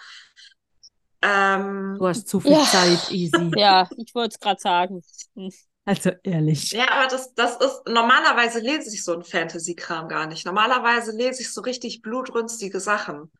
Ähm, 1.22 1.96
Du 1.98 2.06
hast 2.06 2.28
zu 2.28 2.40
viel 2.40 2.52
Ja. 2.52 2.64
Zeit, 2.64 3.10
easy. 3.10 3.30
Ja, 3.56 3.88
ich 3.96 4.14
wollte 4.14 4.34
es 4.34 4.40
gerade 4.40 4.60
sagen. 4.60 5.02
Also 5.84 6.10
ehrlich. 6.22 6.70
ja, 6.70 6.88
aber 6.90 7.08
das, 7.08 7.34
das 7.34 7.56
ist, 7.56 7.82
normalerweise 7.88 8.60
lese 8.60 8.94
ich 8.94 9.02
so 9.02 9.14
einen 9.14 9.24
Fantasy-Kram 9.24 10.08
gar 10.08 10.26
nicht. 10.26 10.46
Normalerweise 10.46 11.10
lese 11.10 11.42
ich 11.42 11.52
so 11.52 11.60
richtig 11.60 12.02
blutrünstige 12.02 12.78
Sachen. 12.78 13.32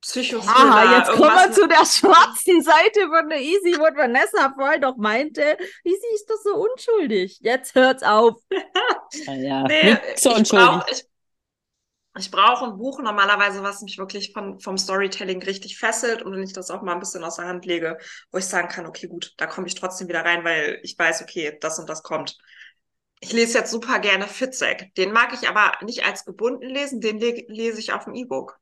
Psychothriller, 0.00 0.54
Aha, 0.54 0.98
jetzt 0.98 1.10
kommen 1.10 1.36
wir 1.36 1.52
zu 1.52 1.68
der 1.68 1.84
schwarzen 1.84 2.62
Seite 2.62 3.00
von 3.08 3.28
der 3.28 3.40
Easy, 3.40 3.76
wo 3.78 3.82
Vanessa 3.94 4.50
vorhin 4.56 4.80
doch 4.80 4.96
meinte, 4.96 5.58
Easy 5.84 6.06
ist 6.14 6.30
doch 6.30 6.38
so 6.42 6.54
unschuldig. 6.54 7.38
Jetzt 7.42 7.74
hört's 7.74 8.02
auf. 8.02 8.36
Ja, 9.26 9.34
ja. 9.34 9.62
Nee, 9.68 9.98
so 10.16 10.36
ich 10.36 10.48
brauche 10.48 10.86
ich, 10.90 11.04
ich 12.20 12.30
brauch 12.30 12.62
ein 12.62 12.78
Buch 12.78 13.00
normalerweise, 13.00 13.62
was 13.62 13.82
mich 13.82 13.98
wirklich 13.98 14.32
von, 14.32 14.60
vom 14.60 14.78
Storytelling 14.78 15.42
richtig 15.42 15.78
fesselt 15.78 16.22
und 16.22 16.32
wenn 16.32 16.42
ich 16.42 16.52
das 16.52 16.70
auch 16.70 16.82
mal 16.82 16.94
ein 16.94 17.00
bisschen 17.00 17.24
aus 17.24 17.36
der 17.36 17.46
Hand 17.46 17.66
lege, 17.66 17.98
wo 18.30 18.38
ich 18.38 18.46
sagen 18.46 18.68
kann, 18.68 18.86
okay, 18.86 19.08
gut, 19.08 19.34
da 19.36 19.46
komme 19.46 19.66
ich 19.66 19.74
trotzdem 19.74 20.08
wieder 20.08 20.24
rein, 20.24 20.44
weil 20.44 20.80
ich 20.82 20.98
weiß, 20.98 21.22
okay, 21.22 21.56
das 21.60 21.78
und 21.78 21.88
das 21.88 22.02
kommt. 22.02 22.38
Ich 23.20 23.32
lese 23.32 23.58
jetzt 23.58 23.70
super 23.70 23.98
gerne 23.98 24.26
Fitzek. 24.26 24.94
Den 24.96 25.12
mag 25.12 25.32
ich 25.34 25.48
aber 25.48 25.72
nicht 25.84 26.04
als 26.04 26.24
gebunden 26.24 26.68
lesen, 26.68 27.00
den 27.00 27.18
le 27.18 27.44
lese 27.48 27.80
ich 27.80 27.92
auf 27.92 28.04
dem 28.04 28.14
E-Book. 28.14 28.58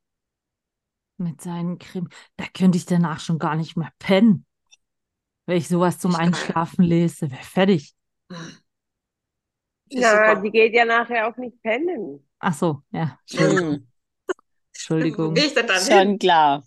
Mit 1.16 1.40
seinen 1.40 1.78
Krim. 1.78 2.08
Da 2.36 2.44
könnte 2.46 2.78
ich 2.78 2.86
danach 2.86 3.20
schon 3.20 3.38
gar 3.38 3.56
nicht 3.56 3.76
mehr 3.76 3.92
pennen. 3.98 4.46
Wenn 5.46 5.56
ich 5.56 5.68
sowas 5.68 5.98
zum 5.98 6.12
Ich. 6.12 6.18
Einschlafen 6.18 6.84
lese, 6.84 7.30
wäre 7.30 7.42
fertig. 7.42 7.94
Na, 9.90 10.10
super. 10.10 10.36
die 10.42 10.50
geht 10.50 10.74
ja 10.74 10.84
nachher 10.84 11.28
auch 11.28 11.36
nicht 11.36 11.60
pennen. 11.62 12.27
Ach 12.40 12.54
so, 12.54 12.82
ja. 12.90 13.18
Entschuldigung. 13.30 13.72
Hm, 13.74 13.86
Entschuldigung. 14.72 15.34
gehe 15.34 15.44
ich 15.46 15.54
denn 15.54 15.66
dann 15.66 15.82
hin? 15.82 15.92
schon 16.08 16.18
klar. 16.18 16.62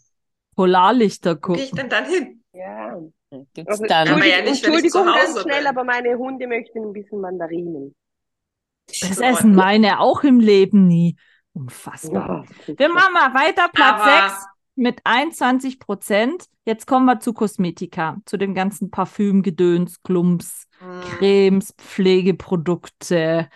Polarlichter 0.56 1.38
Wo 1.42 1.54
gehe 1.54 1.64
ich 1.64 1.70
gucken. 1.72 1.78
denn 1.78 1.90
dann 1.90 2.06
hin? 2.06 2.44
Ja. 2.54 3.00
Gibt's 3.54 3.72
Also, 3.72 3.86
dann. 3.86 4.08
Aber 4.10 4.26
ja 4.26 4.42
nicht, 4.42 4.66
Entschuldigung 4.66 5.06
ganz 5.06 5.42
schnell, 5.42 5.60
bin. 5.60 5.68
aber 5.68 5.84
meine 5.86 6.18
Hunde 6.18 6.48
möchten 6.48 6.80
ein 6.84 6.92
bisschen 6.94 7.22
Mandarinen. 7.22 7.96
Das 8.88 9.00
So, 9.16 9.24
essen 9.24 9.56
meine 9.56 10.02
auch 10.02 10.24
im 10.24 10.40
Leben 10.42 10.88
nie. 10.88 11.16
Unfassbar. 11.54 12.46
Ja, 12.68 12.78
Wir 12.78 12.90
machen 12.90 13.14
mal 13.14 13.34
weiter. 13.34 13.70
Platz 13.74 14.02
Aber- 14.02 14.30
6 14.30 14.46
mit 14.76 15.00
21 15.06 15.80
Prozent. 15.80 16.46
Jetzt 16.66 16.88
kommen 16.88 17.06
wir 17.06 17.20
zu 17.22 17.34
Kosmetika, 17.34 18.18
zu 18.26 18.38
dem 18.38 18.54
ganzen 18.54 18.92
Parfümgedöns, 18.92 20.02
Klumps, 20.04 20.68
Hm. 20.80 21.02
Cremes, 21.02 21.74
Pflegeprodukte, 21.78 23.50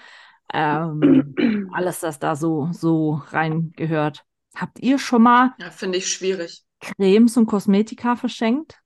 ähm, 0.55 1.35
alles, 1.73 2.01
was 2.03 2.19
da 2.19 2.35
so, 2.35 2.69
so 2.71 3.21
reingehört. 3.31 4.23
Habt 4.55 4.79
ihr 4.79 4.97
schon 4.99 5.23
mal 5.23 5.53
Ja, 5.59 5.69
finde 5.69 5.97
ich 5.97 6.11
schwierig. 6.11 6.63
Cremes 6.79 7.35
und 7.37 7.45
Kosmetika 7.45 8.15
verschenkt? 8.15 8.79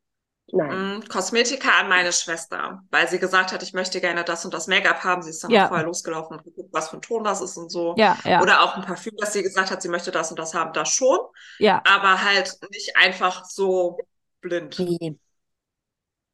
Nein. 0.52 0.98
Mm, 0.98 1.08
Kosmetika 1.08 1.70
an 1.80 1.90
meine 1.90 2.12
Schwester, 2.12 2.82
weil 2.90 3.08
sie 3.08 3.20
gesagt 3.20 3.52
hat, 3.52 3.62
ich 3.62 3.74
möchte 3.74 4.02
gerne 4.02 4.24
das 4.24 4.46
und 4.46 4.54
das 4.54 4.66
Make-up 4.68 5.04
haben. 5.04 5.22
Sie 5.22 5.30
ist 5.30 5.44
dann 5.44 5.52
Ja. 5.52 5.66
auch 5.66 5.68
vorher 5.70 5.86
losgelaufen 5.86 6.38
und 6.38 6.44
geguckt, 6.44 6.70
was 6.74 6.90
für 6.90 6.98
ein 6.98 7.02
Ton 7.02 7.24
das 7.24 7.42
ist 7.42 7.56
und 7.58 7.70
so. 7.72 7.96
Ja, 7.98 8.18
ja, 8.26 8.42
Oder 8.42 8.64
auch 8.64 8.76
ein 8.76 8.82
Parfüm, 8.84 9.14
dass 9.18 9.34
sie 9.34 9.44
gesagt 9.44 9.70
hat, 9.70 9.82
sie 9.82 9.90
möchte 9.90 10.10
das 10.12 10.32
und 10.32 10.40
das 10.40 10.54
haben, 10.56 10.74
das 10.74 10.90
schon, 10.90 11.20
ja. 11.60 11.84
aber 11.86 12.24
halt 12.24 12.58
nicht 12.72 12.98
einfach 12.98 13.46
so 13.46 14.00
blind. 14.42 14.80
Nee. 14.80 15.18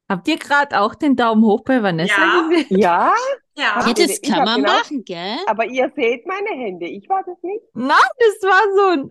Habt 0.07 0.27
ihr 0.27 0.37
gerade 0.37 0.79
auch 0.79 0.95
den 0.95 1.15
Daumen 1.15 1.43
hoch 1.43 1.63
bei 1.63 1.81
Vanessa 1.81 2.21
Ja. 2.21 2.47
gesehen? 2.49 2.79
Ja, 2.79 3.13
Ja, 3.57 3.81
Ja, 3.87 3.93
das 3.93 4.21
kann 4.21 4.43
man 4.43 4.61
den 4.61 4.65
auch- 4.69 4.73
machen, 4.79 5.05
gell? 5.05 5.37
aber 5.47 5.65
ihr 5.65 5.91
seht 5.95 6.25
meine 6.25 6.49
Hände. 6.49 6.87
Ich 6.87 7.07
war 7.09 7.23
das 7.25 7.37
nicht. 7.41 7.63
Nein, 7.73 7.95
das 8.19 8.49
war 8.49 8.61
so 8.75 9.01
ein. 9.01 9.09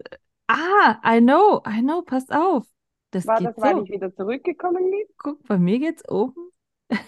Ah, 0.49 1.16
I 1.16 1.20
know, 1.20 1.62
I 1.66 1.80
know, 1.80 2.03
passt 2.03 2.30
auf. 2.32 2.64
Das 3.11 3.26
War 3.26 3.40
das, 3.40 3.55
weil 3.57 3.76
so. 3.76 3.82
ich 3.84 3.90
wieder 3.90 4.14
zurückgekommen 4.14 4.90
bin? 4.90 5.07
Guck, 5.16 5.42
bei 5.47 5.57
mir 5.57 5.78
geht's 5.78 6.07
oben. 6.09 6.51
ja. 6.90 6.99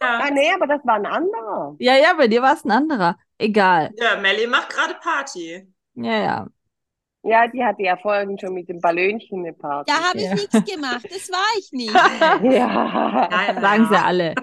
Ah, 0.00 0.30
nee, 0.30 0.50
aber 0.52 0.66
das 0.66 0.84
war 0.84 0.94
ein 0.94 1.06
anderer. 1.06 1.76
Ja, 1.78 1.94
ja, 1.96 2.14
bei 2.14 2.26
dir 2.28 2.42
war 2.42 2.54
es 2.54 2.64
ein 2.64 2.70
anderer. 2.70 3.16
Egal. 3.38 3.92
Ja, 3.96 4.16
Melly 4.16 4.46
macht 4.46 4.70
gerade 4.70 4.94
Party. 4.94 5.72
Ja, 5.94 6.18
ja. 6.18 6.46
Ja, 7.28 7.48
die 7.48 7.64
hatte 7.64 7.82
ja 7.82 7.96
vorhin 7.96 8.38
schon 8.38 8.54
mit 8.54 8.68
dem 8.68 8.80
Ballönchen 8.80 9.40
eine 9.40 9.52
Party. 9.52 9.92
Da 9.92 10.00
habe 10.08 10.18
ich 10.18 10.24
Ja. 10.24 10.34
nichts 10.34 10.72
gemacht. 10.72 11.04
Das 11.10 11.28
war 11.30 11.58
ich 11.58 11.72
nicht. 11.72 11.92
Ja. 12.56 13.28
Nein, 13.30 13.60
Sagen 13.60 13.86
sie 13.88 13.94
ja. 13.94 14.04
alle. 14.04 14.34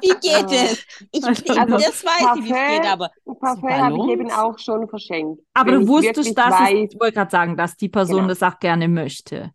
Wie 0.00 0.08
geht 0.20 0.52
es? 0.52 0.86
Ich, 1.10 1.24
Also, 1.24 1.42
ich, 1.42 1.44
das 1.44 2.04
weiß 2.04 2.38
ich, 2.38 2.44
wie 2.44 2.52
es 2.52 2.80
geht, 2.82 2.90
aber 2.92 3.10
Ein 3.26 3.38
Parfum 3.38 3.70
habe 3.72 3.96
ich 3.96 4.08
eben 4.12 4.30
auch 4.30 4.58
schon 4.58 4.88
verschenkt. 4.88 5.42
Aber 5.54 5.72
du 5.72 5.80
ich 5.82 5.88
wusstest, 5.88 6.36
dass 6.36 6.50
weiß, 6.52 6.88
ich 6.92 7.00
wollte 7.00 7.14
gerade 7.14 7.30
sagen, 7.30 7.56
dass 7.56 7.76
die 7.76 7.88
Person 7.88 8.16
Genau. 8.16 8.28
das 8.28 8.42
auch 8.42 8.58
gerne 8.58 8.88
möchte. 8.88 9.52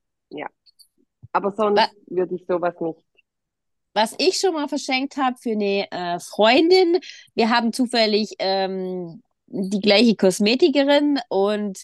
aber 1.34 1.52
sonst 1.52 1.80
Wa- 1.80 1.90
würde 2.08 2.36
ich 2.36 2.46
sowas 2.48 2.74
nicht. 2.80 3.00
was 3.94 4.16
ich 4.18 4.38
schon 4.40 4.54
mal 4.54 4.68
verschenkt 4.68 5.18
habe 5.18 5.38
für 5.38 5.52
eine 5.52 5.88
äh, 5.92 6.20
Freundin, 6.20 7.00
wir 7.36 7.50
haben 7.50 7.72
zufällig 7.74 8.36
ähm, 8.40 9.22
die 9.48 9.80
gleiche 9.82 10.16
Kosmetikerin 10.16 11.20
und 11.30 11.84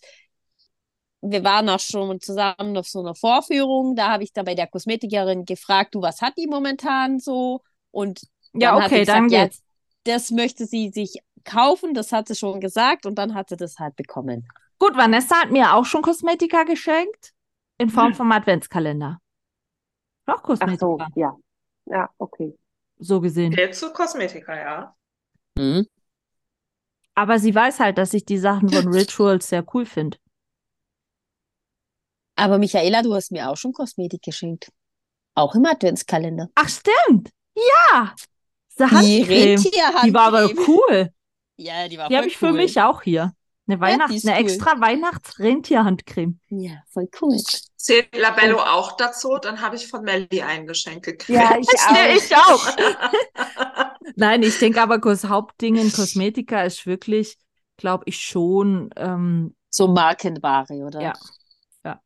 wir 1.23 1.43
waren 1.43 1.69
auch 1.69 1.79
schon 1.79 2.19
zusammen 2.21 2.77
auf 2.77 2.87
so 2.87 2.99
einer 3.01 3.15
Vorführung. 3.15 3.95
Da 3.95 4.11
habe 4.11 4.23
ich 4.23 4.33
da 4.33 4.43
bei 4.43 4.55
der 4.55 4.67
Kosmetikerin 4.67 5.45
gefragt, 5.45 5.95
du, 5.95 6.01
was 6.01 6.21
hat 6.21 6.37
die 6.37 6.47
momentan 6.47 7.19
so? 7.19 7.61
Und 7.91 8.21
Ja, 8.53 8.75
Dann 8.75 8.81
hat 8.81 8.91
okay, 8.91 8.99
sie 8.99 9.05
dann 9.05 9.29
gesagt, 9.29 9.31
ja, 9.31 9.45
geht's. 9.45 9.63
das 10.05 10.31
möchte 10.31 10.65
sie 10.65 10.89
sich 10.91 11.17
kaufen, 11.45 11.93
das 11.93 12.11
hat 12.11 12.27
sie 12.27 12.35
schon 12.35 12.59
gesagt 12.61 13.05
und 13.05 13.15
dann 13.15 13.33
hat 13.35 13.49
sie 13.49 13.57
das 13.57 13.79
halt 13.79 13.95
bekommen. 13.95 14.47
Gut, 14.79 14.95
Vanessa 14.97 15.35
hat 15.41 15.51
mir 15.51 15.73
auch 15.73 15.85
schon 15.85 16.01
Kosmetika 16.03 16.63
geschenkt. 16.63 17.33
In 17.77 17.89
Form 17.89 18.11
Hm. 18.11 18.13
vom 18.13 18.31
Adventskalender. 18.31 19.19
Auch 20.25 20.41
Ach 20.59 20.73
so, 20.79 20.97
Kosmetika, 20.97 21.07
ja. 21.15 21.37
Ja, 21.85 22.09
okay. 22.17 22.57
so 22.99 23.21
gesehen. 23.21 23.51
Geht 23.51 23.75
zu 23.75 23.91
Kosmetika, 23.93 24.55
ja. 24.55 24.95
Hm? 25.57 25.83
Aber 27.15 27.39
sie 27.39 27.53
weiß 27.55 27.79
halt, 27.79 27.97
dass 27.97 28.13
ich 28.13 28.25
die 28.25 28.37
Sachen 28.37 28.69
von 28.69 28.87
Rituals 28.93 29.49
sehr 29.49 29.65
cool 29.73 29.85
finde. 29.85 30.17
Aber 32.35 32.57
Michaela, 32.57 33.01
du 33.01 33.13
hast 33.13 33.31
mir 33.31 33.49
auch 33.49 33.57
schon 33.57 33.73
Kosmetik 33.73 34.21
geschenkt. 34.23 34.69
Auch 35.35 35.55
im 35.55 35.65
Adventskalender. 35.65 36.49
Ach, 36.55 36.69
stimmt. 36.69 37.29
Ja. 37.55 38.15
Diese 38.69 38.89
Die 38.89 38.95
Handcreme. 38.95 39.27
Rentierhandcreme. 39.29 40.07
Die 40.07 40.13
war 40.13 40.27
aber 40.27 40.49
cool. 40.67 41.09
Ja, 41.57 41.87
die 41.87 41.97
war 41.97 42.09
Die 42.09 42.17
habe 42.17 42.27
ich 42.27 42.37
für 42.37 42.47
cool. 42.47 42.53
mich 42.53 42.79
auch 42.81 43.01
hier. 43.03 43.33
Eine 43.67 43.79
Weihnachts-, 43.79 44.11
die 44.11 44.17
ist 44.17 44.27
eine 44.27 44.37
cool. 44.39 44.41
extra 44.43 44.81
Weihnachts-Rentierhandcreme. 44.81 46.39
Ja, 46.49 46.83
voll 46.89 47.09
cool. 47.21 47.37
Zählt 47.77 48.15
Labello 48.15 48.59
auch 48.59 48.97
dazu? 48.97 49.37
Dann 49.41 49.61
habe 49.61 49.75
ich 49.75 49.87
von 49.87 50.03
Melly 50.03 50.41
ein 50.41 50.67
Geschenk 50.67 51.05
gekriegt. 51.05 51.29
Ja, 51.29 51.57
ich 51.57 51.67
Ja, 51.71 51.89
auch. 51.89 52.15
ich 52.17 52.35
auch. 52.35 53.95
Nein, 54.15 54.43
ich 54.43 54.57
denke 54.59 54.81
aber, 54.81 54.97
das 54.97 55.25
Hauptding 55.25 55.75
in 55.75 55.91
Kosmetika 55.91 56.63
ist 56.63 56.85
wirklich, 56.85 57.37
glaube 57.77 58.03
ich, 58.07 58.19
schon. 58.19 58.89
Ähm, 58.95 59.55
So 59.69 59.87
Markenware, 59.87 60.73
oder? 60.85 61.01
Ja. 61.01 61.13
Ja. 61.83 61.99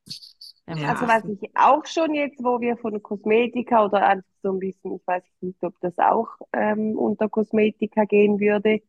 Ja. 0.68 0.90
Also 0.90 1.08
was 1.08 1.24
ich 1.26 1.50
auch 1.56 1.86
schon 1.86 2.14
jetzt, 2.14 2.44
wo 2.44 2.60
wir 2.60 2.76
von 2.78 3.02
Kosmetika 3.02 3.86
oder 3.86 4.06
einfach 4.06 4.30
so 4.44 4.52
ein 4.52 4.60
bisschen, 4.60 4.96
ich 4.96 5.08
weiß 5.08 5.24
nicht, 5.40 5.64
ob 5.64 5.74
das 5.80 5.98
auch 5.98 6.28
ähm, 6.52 6.98
unter 6.98 7.30
Kosmetika 7.30 8.04
gehen 8.04 8.40
würde, 8.40 8.82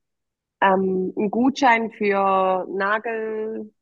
ähm, 0.61 1.13
ein 1.17 1.31
Gutschein 1.31 1.93
für 1.93 2.67
Nagel, 2.69 3.73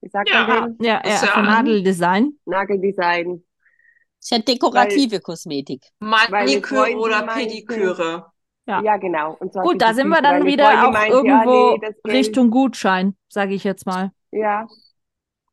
wie 0.00 0.08
sagt 0.08 0.28
Ja. 0.30 0.46
man 0.46 0.76
den? 0.76 0.86
ja, 0.86 1.00
ja, 1.04 1.10
ja- 1.10 1.16
für 1.18 1.42
Nadeldesign. 1.42 2.32
Nageldesign. 2.46 3.44
Ist 4.20 4.30
ja 4.32 4.38
dekorative 4.40 5.20
Kosmetik. 5.20 5.84
Maniküre 6.00 6.96
oder 6.96 7.22
Pediküre. 7.28 8.26
Ja. 8.66 8.82
Ja, 8.82 8.96
genau. 8.96 9.36
Und 9.38 9.52
zwar 9.52 9.62
Gut, 9.62 9.80
da 9.80 9.94
sind 9.94 10.08
wir 10.08 10.20
dann 10.20 10.44
wieder 10.44 10.88
auch 10.88 10.92
meinte, 10.92 11.16
irgendwo 11.16 11.76
ah, 11.76 11.78
nee, 12.04 12.12
Richtung 12.12 12.50
Gutschein, 12.50 13.16
sage 13.28 13.54
ich 13.54 13.64
jetzt 13.64 13.86
mal. 13.86 14.10
Ja, 14.30 14.66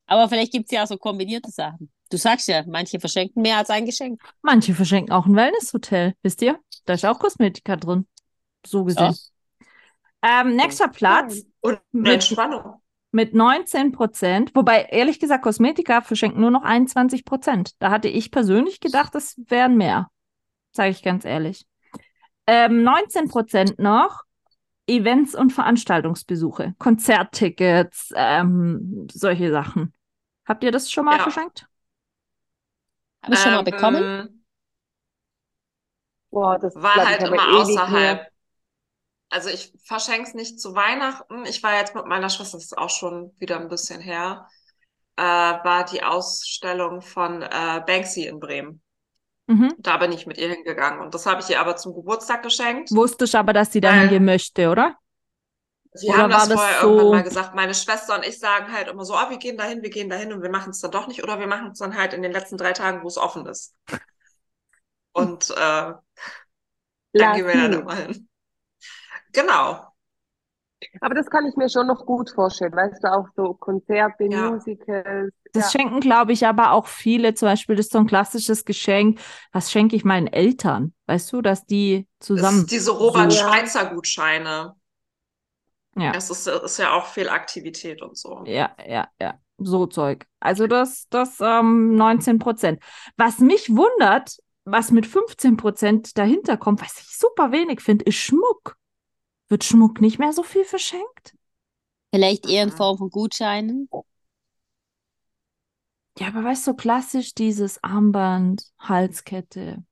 Aber 0.07 0.29
vielleicht 0.29 0.51
gibt 0.51 0.65
es 0.65 0.71
ja 0.71 0.83
auch 0.83 0.87
so 0.87 0.97
kombinierte 0.97 1.49
Sachen. 1.51 1.91
Du 2.11 2.17
sagst 2.17 2.47
ja, 2.47 2.63
manche 2.67 2.99
verschenken 2.99 3.41
mehr 3.41 3.57
als 3.57 3.69
ein 3.69 3.85
Geschenk. 3.85 4.21
Manche 4.41 4.73
verschenken 4.75 5.11
auch 5.11 5.25
ein 5.25 5.35
Wellnesshotel, 5.35 6.13
wisst 6.21 6.41
ihr? 6.43 6.59
Da 6.85 6.93
ist 6.93 7.05
auch 7.05 7.17
Kosmetika 7.19 7.75
drin. 7.75 8.07
So 8.65 8.83
gesehen. 8.83 9.15
Ähm, 10.21 10.55
nächster 10.55 10.87
Platz 10.87 11.43
Und 11.61 11.79
Mit- 11.91 12.13
Entspannung. 12.13 12.81
mit 13.11 13.33
19 13.33 13.91
Prozent. 13.91 14.51
Wobei, 14.55 14.83
ehrlich 14.83 15.19
gesagt, 15.19 15.43
Kosmetika 15.43 16.01
verschenken 16.01 16.41
nur 16.41 16.51
noch 16.51 16.63
21 16.63 17.25
Prozent. 17.25 17.71
Da 17.79 17.89
hatte 17.91 18.07
ich 18.07 18.31
persönlich 18.31 18.79
gedacht, 18.79 19.15
das 19.15 19.35
wären 19.47 19.77
mehr. 19.77 20.09
Sage 20.71 20.89
ich 20.91 21.01
ganz 21.01 21.25
ehrlich. 21.25 21.65
Ähm, 22.47 22.83
19 22.83 23.27
Prozent 23.29 23.79
noch 23.79 24.23
Events 24.87 25.35
und 25.35 25.51
Veranstaltungsbesuche, 25.53 26.75
Konzerttickets, 26.77 28.11
ähm, 28.15 29.07
solche 29.11 29.51
Sachen. 29.51 29.93
Habt 30.45 30.63
ihr 30.63 30.71
das 30.71 30.91
schon 30.91 31.05
mal 31.05 31.17
Ja. 31.17 31.19
verschenkt? 31.19 31.67
Habe 33.23 33.33
ich 33.33 33.41
schon 33.41 33.51
mal 33.53 33.61
Ähm, 33.61 33.63
bekommen. 33.63 34.45
boah, 36.31 36.59
das 36.59 36.75
War 36.75 37.03
halt 37.03 37.23
immer 37.23 37.55
außerhalb. 37.57 38.27
Also 39.29 39.49
ich 39.49 39.73
verschenke 39.85 40.29
es 40.29 40.33
nicht 40.33 40.59
zu 40.59 40.75
Weihnachten. 40.75 41.45
Ich 41.45 41.61
war 41.63 41.75
jetzt 41.77 41.95
mit 41.95 42.05
meiner 42.05 42.29
Schwester, 42.29 42.57
das 42.57 42.65
ist 42.65 42.77
auch 42.77 42.89
schon 42.89 43.33
wieder 43.39 43.59
ein 43.59 43.69
bisschen 43.69 44.01
her. 44.01 44.47
äh, 45.17 45.23
war 45.23 45.85
die 45.85 46.03
Ausstellung 46.03 47.01
von 47.01 47.43
äh, 47.43 47.83
Banksy 47.87 48.27
in 48.27 48.39
Bremen. 48.41 48.83
Mhm. 49.47 49.75
Da 49.77 49.97
bin 49.97 50.11
ich 50.11 50.25
mit 50.25 50.37
ihr 50.37 50.49
hingegangen 50.49 50.99
und 51.01 51.13
das 51.13 51.25
habe 51.25 51.41
ich 51.41 51.49
ihr 51.49 51.59
aber 51.59 51.75
zum 51.75 51.93
Geburtstag 51.93 52.41
geschenkt. 52.43 52.91
Wusste 52.91 53.25
ich 53.25 53.35
aber, 53.37 53.53
dass 53.53 53.71
sie 53.71 53.81
da 53.81 53.91
hingehen 53.93 54.25
möchte, 54.25 54.69
oder? 54.69 54.95
Sie 55.93 56.09
Oder 56.09 56.17
haben 56.23 56.31
das 56.31 56.49
das 56.49 56.59
vorher 56.59 56.81
so- 56.81 56.87
irgendwann 56.89 57.09
mal 57.19 57.23
gesagt. 57.23 57.55
Meine 57.55 57.73
Schwester 57.73 58.15
und 58.15 58.25
ich 58.25 58.37
sagen 58.39 58.71
halt 58.73 58.87
immer 58.89 59.05
so, 59.05 59.13
oh, 59.15 59.29
wir 59.29 59.37
gehen 59.37 59.57
dahin, 59.57 59.81
wir 59.81 59.89
gehen 59.89 60.09
dahin 60.09 60.33
und 60.33 60.41
wir 60.41 60.49
machen 60.49 60.71
es 60.71 60.81
dann 60.81 60.91
doch 60.91 61.07
nicht 61.07 61.23
oder 61.23 61.39
wir 61.39 61.47
machen 61.47 61.71
es 61.71 61.79
dann 61.79 61.95
halt 61.95 62.13
in 62.13 62.21
den 62.21 62.33
letzten 62.33 62.57
drei 62.57 62.73
Tagen, 62.73 63.01
wo 63.03 63.07
es 63.07 63.17
offen 63.17 63.45
ist. 63.45 63.75
Und 65.13 65.51
äh, 65.51 65.53
dann 65.53 66.01
gehen 67.13 67.47
wir 67.47 67.53
dann 67.53 67.73
immer 67.73 67.95
hin. 67.95 68.27
Genau. 69.31 69.94
Aber 71.01 71.15
das 71.15 71.27
kann 71.29 71.45
ich 71.45 71.55
mir 71.55 71.69
schon 71.69 71.87
noch 71.87 72.05
gut 72.05 72.29
vorstellen, 72.31 72.73
weißt 72.73 73.03
du, 73.03 73.11
auch 73.11 73.27
so 73.35 73.53
Konzerte, 73.53 74.25
Ja. 74.25 74.51
Musicals. 74.51 75.33
Das 75.53 75.73
ja. 75.73 75.79
schenken, 75.79 75.99
glaube 76.01 76.33
ich, 76.33 76.45
aber 76.45 76.71
auch 76.71 76.87
viele. 76.87 77.33
Zum 77.33 77.47
Beispiel, 77.47 77.75
das 77.75 77.85
ist 77.85 77.93
so 77.93 77.99
ein 77.99 78.07
klassisches 78.07 78.65
Geschenk. 78.65 79.19
Was 79.51 79.71
schenke 79.71 79.95
ich 79.95 80.03
meinen 80.03 80.27
Eltern? 80.27 80.93
Weißt 81.05 81.31
du, 81.31 81.41
dass 81.41 81.65
die 81.65 82.07
Das 82.19 82.27
zusammen. 82.27 82.59
ist 82.59 82.71
diese 82.71 82.91
Robert 82.91 83.31
Ja. 83.33 83.47
Schweitzer 83.47 83.85
Gutscheine. 83.93 84.75
Ja. 85.97 86.11
Es 86.13 86.29
ist, 86.29 86.47
ist 86.47 86.77
ja 86.77 86.93
auch 86.93 87.05
viel 87.05 87.29
Aktivität 87.29 88.01
und 88.01 88.17
so. 88.17 88.43
Ja, 88.45 88.75
ja, 88.85 89.07
ja. 89.21 89.35
So 89.57 89.85
Zeug. 89.85 90.25
Also 90.41 90.67
das, 90.67 91.07
das 91.09 91.39
ähm, 91.39 91.95
19 91.95 92.39
Prozent. 92.39 92.83
Was 93.15 93.39
mich 93.39 93.69
wundert, 93.69 94.35
was 94.65 94.91
mit 94.91 95.05
15 95.07 95.55
Prozent 95.55 96.17
dahinter 96.17 96.57
kommt, 96.57 96.81
was 96.81 96.99
ich 96.99 97.17
super 97.17 97.53
wenig 97.53 97.79
finde, 97.79 98.03
ist 98.03 98.15
Schmuck. 98.15 98.75
Wird 99.49 99.63
Schmuck 99.63 100.01
nicht 100.01 100.19
mehr 100.19 100.33
so 100.33 100.43
viel 100.43 100.65
verschenkt? 100.65 101.35
Vielleicht 102.11 102.47
eher 102.47 102.63
in 102.63 102.69
Mhm. 102.69 102.75
Form 102.77 102.97
von 102.97 103.09
Gutscheinen. 103.11 103.89
Ja, 106.17 106.27
aber 106.27 106.43
weißt 106.43 106.65
du, 106.67 106.71
so 106.71 106.75
klassisch 106.75 107.33
dieses 107.33 107.83
Armband, 107.83 108.63
Halskette. 108.79 109.83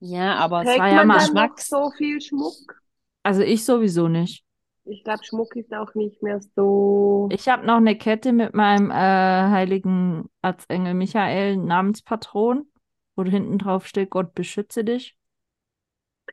Ja, 0.00 0.36
aber 0.36 0.64
Trägt 0.64 0.78
war 0.78 0.88
ja 0.88 1.04
man 1.04 1.06
mal 1.06 1.18
Geschmacks. 1.18 1.68
so 1.68 1.90
viel 1.96 2.20
Schmuck? 2.20 2.82
Also 3.24 3.42
ich 3.42 3.64
sowieso 3.64 4.08
nicht. 4.08 4.44
Ich 4.84 5.02
glaube, 5.04 5.24
Schmuck 5.24 5.56
ist 5.56 5.72
auch 5.72 5.94
nicht 5.94 6.22
mehr 6.22 6.40
so. 6.56 7.28
Ich 7.28 7.48
habe 7.48 7.64
noch 7.66 7.76
eine 7.76 7.96
Kette 7.96 8.32
mit 8.32 8.54
meinem 8.54 8.90
äh, 8.90 8.94
heiligen 8.94 10.28
Erzengel 10.42 10.94
Michael, 10.94 11.56
Namenspatron, 11.56 12.70
wo 13.16 13.24
hinten 13.24 13.58
drauf 13.58 13.86
steht, 13.86 14.10
Gott 14.10 14.34
beschütze 14.34 14.84
dich. 14.84 15.16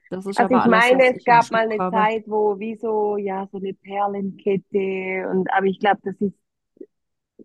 Das 0.10 0.26
ist 0.26 0.40
Also 0.40 0.56
aber 0.56 0.58
ich 0.58 0.66
alles, 0.66 0.92
meine, 0.92 1.00
was 1.04 1.12
es 1.12 1.22
ich 1.22 1.30
an 1.30 1.40
gab 1.40 1.52
mal 1.52 1.64
eine 1.70 1.80
habe. 1.80 1.96
Zeit, 1.96 2.24
wo 2.28 2.60
wie 2.60 2.76
so, 2.78 3.18
ja, 3.18 3.48
so 3.52 3.58
eine 3.58 3.74
Perlenkette 3.74 5.28
und 5.32 5.52
aber 5.54 5.66
ich 5.68 5.80
glaube, 5.80 6.00
das 6.04 6.16
ist 6.22 6.34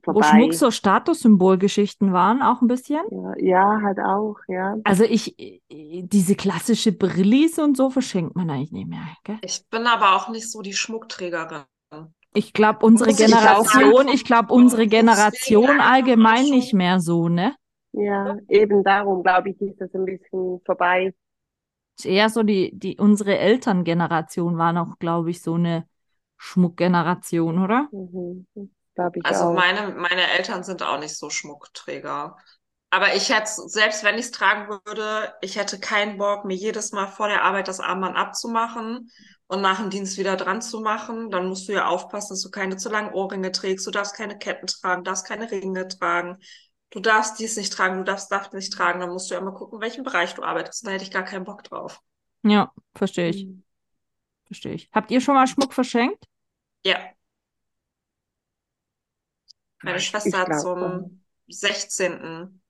Wo 0.07 0.23
vorbei. 0.23 0.23
Schmuck 0.23 0.55
so 0.55 0.71
Statussymbolgeschichten 0.71 2.13
waren, 2.13 2.43
auch 2.43 2.61
ein 2.63 2.69
bisschen. 2.69 3.03
Ja, 3.11 3.35
ja, 3.39 3.81
halt 3.83 3.99
auch, 4.01 4.37
ja. 4.49 4.77
Also 4.85 5.05
ich, 5.05 5.35
diese 5.71 6.35
klassische 6.35 6.93
Brillis 6.93 7.59
und 7.59 7.77
so 7.77 7.91
verschenkt 7.91 8.37
man 8.37 8.51
eigentlich 8.51 8.73
nicht 8.73 8.89
mehr, 8.89 9.07
gell? 9.25 9.39
Ich 9.41 9.67
bin 9.69 9.87
aber 9.87 10.17
auch 10.17 10.29
nicht 10.29 10.51
so 10.51 10.63
die 10.63 10.73
Schmuckträgerin. 10.73 11.65
Ich 12.35 12.53
glaube, 12.53 12.85
unsere 12.85 13.11
Muss 13.11 13.21
ich 13.21 13.27
Generation, 13.27 13.95
sagen. 13.95 14.09
ich 14.09 14.25
glaube, 14.25 14.53
unsere 14.53 14.87
Generation 14.87 15.81
allgemein 15.81 16.45
nicht 16.47 16.73
mehr 16.75 17.01
so, 17.01 17.29
ne? 17.29 17.55
Ja, 17.93 18.37
eben 18.49 18.83
darum, 18.83 19.23
glaube 19.23 19.51
ich, 19.51 19.61
ist 19.61 19.81
das 19.81 19.95
ein 19.95 20.05
bisschen 20.05 20.61
vorbei. 20.67 21.15
Ist 21.97 22.07
Eher 22.07 22.29
so 22.31 22.43
die, 22.43 22.73
die, 22.75 22.97
unsere 22.99 23.39
Elterngeneration 23.39 24.59
war 24.59 24.73
noch, 24.73 24.99
glaube 24.99 25.31
ich, 25.31 25.43
so 25.43 25.55
eine 25.55 25.89
Schmuckgeneration, 26.39 27.59
oder? 27.63 27.91
Mhm. 27.91 28.47
Glaube 28.95 29.21
ich 29.21 29.31
Also 29.31 29.47
auch. 29.47 29.55
meine, 29.55 29.95
meine 29.95 30.31
Eltern 30.33 30.65
sind 30.65 30.83
auch 30.83 30.99
nicht 30.99 31.17
so 31.17 31.31
Schmuckträger. 31.31 32.37
Aber 32.91 33.15
ich 33.17 33.31
hätte, 33.31 33.51
selbst 33.69 34.05
wenn 34.05 34.17
ich 34.17 34.27
es 34.27 34.31
tragen 34.31 34.69
würde, 34.87 35.35
ich 35.43 35.57
hätte 35.57 35.81
keinen 35.81 36.19
Bock, 36.19 36.45
mir 36.45 36.55
jedes 36.57 36.93
Mal 36.93 37.09
vor 37.09 37.29
der 37.29 37.43
Arbeit 37.45 37.69
das 37.69 37.81
Armband 37.81 38.17
abzumachen 38.17 39.11
und 39.49 39.63
nach 39.63 39.81
dem 39.81 39.91
Dienst 39.91 40.19
wieder 40.19 40.37
dran 40.37 40.63
zu 40.63 40.81
machen. 40.81 41.31
Dann 41.31 41.49
musst 41.49 41.69
du 41.69 41.73
ja 41.73 41.87
aufpassen, 41.89 42.31
dass 42.35 42.43
du 42.43 42.51
keine 42.51 42.77
zu 42.77 42.89
langen 42.91 43.13
Ohrringe 43.15 43.53
trägst. 43.53 43.87
Du 43.87 43.91
darfst 43.91 44.17
keine 44.17 44.39
Ketten 44.39 44.67
tragen, 44.69 45.05
darfst 45.05 45.27
keine 45.27 45.51
Ringe 45.51 45.89
tragen. 45.89 46.39
Du 46.95 47.01
darfst 47.01 47.39
dies 47.39 47.59
nicht 47.59 47.75
tragen, 47.75 47.99
du 47.99 48.05
darfst 48.05 48.33
das 48.33 48.53
nicht 48.53 48.73
tragen. 48.73 49.01
Dann 49.01 49.11
musst 49.11 49.29
du 49.31 49.35
ja 49.35 49.41
immer 49.41 49.53
gucken, 49.53 49.77
in 49.77 49.83
welchem 49.83 50.03
Bereich 50.05 50.33
du 50.35 50.43
arbeitest. 50.43 50.87
Da 50.87 50.93
hätte 50.93 51.05
ich 51.05 51.11
gar 51.11 51.25
keinen 51.25 51.45
Bock 51.45 51.63
drauf. 51.65 52.01
Ja, 52.43 52.73
verstehe 52.95 53.31
ich, 53.31 53.49
Mhm. 53.49 53.65
verstehe 54.47 54.75
ich. 54.75 54.91
Habt 54.93 55.11
ihr 55.11 55.21
schon 55.21 55.35
mal 55.35 55.47
Schmuck 55.47 55.75
verschenkt? 55.75 56.27
Ja. 56.85 57.15
Meine 59.83 60.01
Ich 60.01 60.09
Schwester 60.09 60.39
hat 60.41 60.57
zum 60.57 61.25
16. 61.47 62.61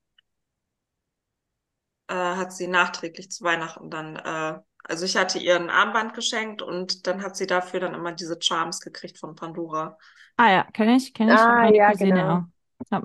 Äh, 2.07 2.13
hat 2.13 2.53
sie 2.53 2.67
nachträglich 2.67 3.31
zu 3.31 3.43
Weihnachten 3.43 3.89
dann, 3.89 4.15
äh, 4.17 4.59
also 4.83 5.05
ich 5.05 5.17
hatte 5.17 5.39
ihr 5.39 5.55
ein 5.55 5.69
Armband 5.71 6.13
geschenkt 6.13 6.61
und 6.61 7.07
dann 7.07 7.23
hat 7.23 7.35
sie 7.35 7.47
dafür 7.47 7.79
dann 7.79 7.95
immer 7.95 8.11
diese 8.11 8.37
Charms 8.39 8.79
gekriegt 8.81 9.17
von 9.17 9.35
Pandora. 9.35 9.97
Ah 10.37 10.49
ja, 10.51 10.63
kenne 10.71 10.95
ich, 10.97 11.13
kenne 11.13 11.33
ich. 11.33 11.47
Ah, 11.47 11.67
ja, 11.73 11.93
genau. 11.93 12.39
auch. 12.39 12.54
Hat, 12.91 13.03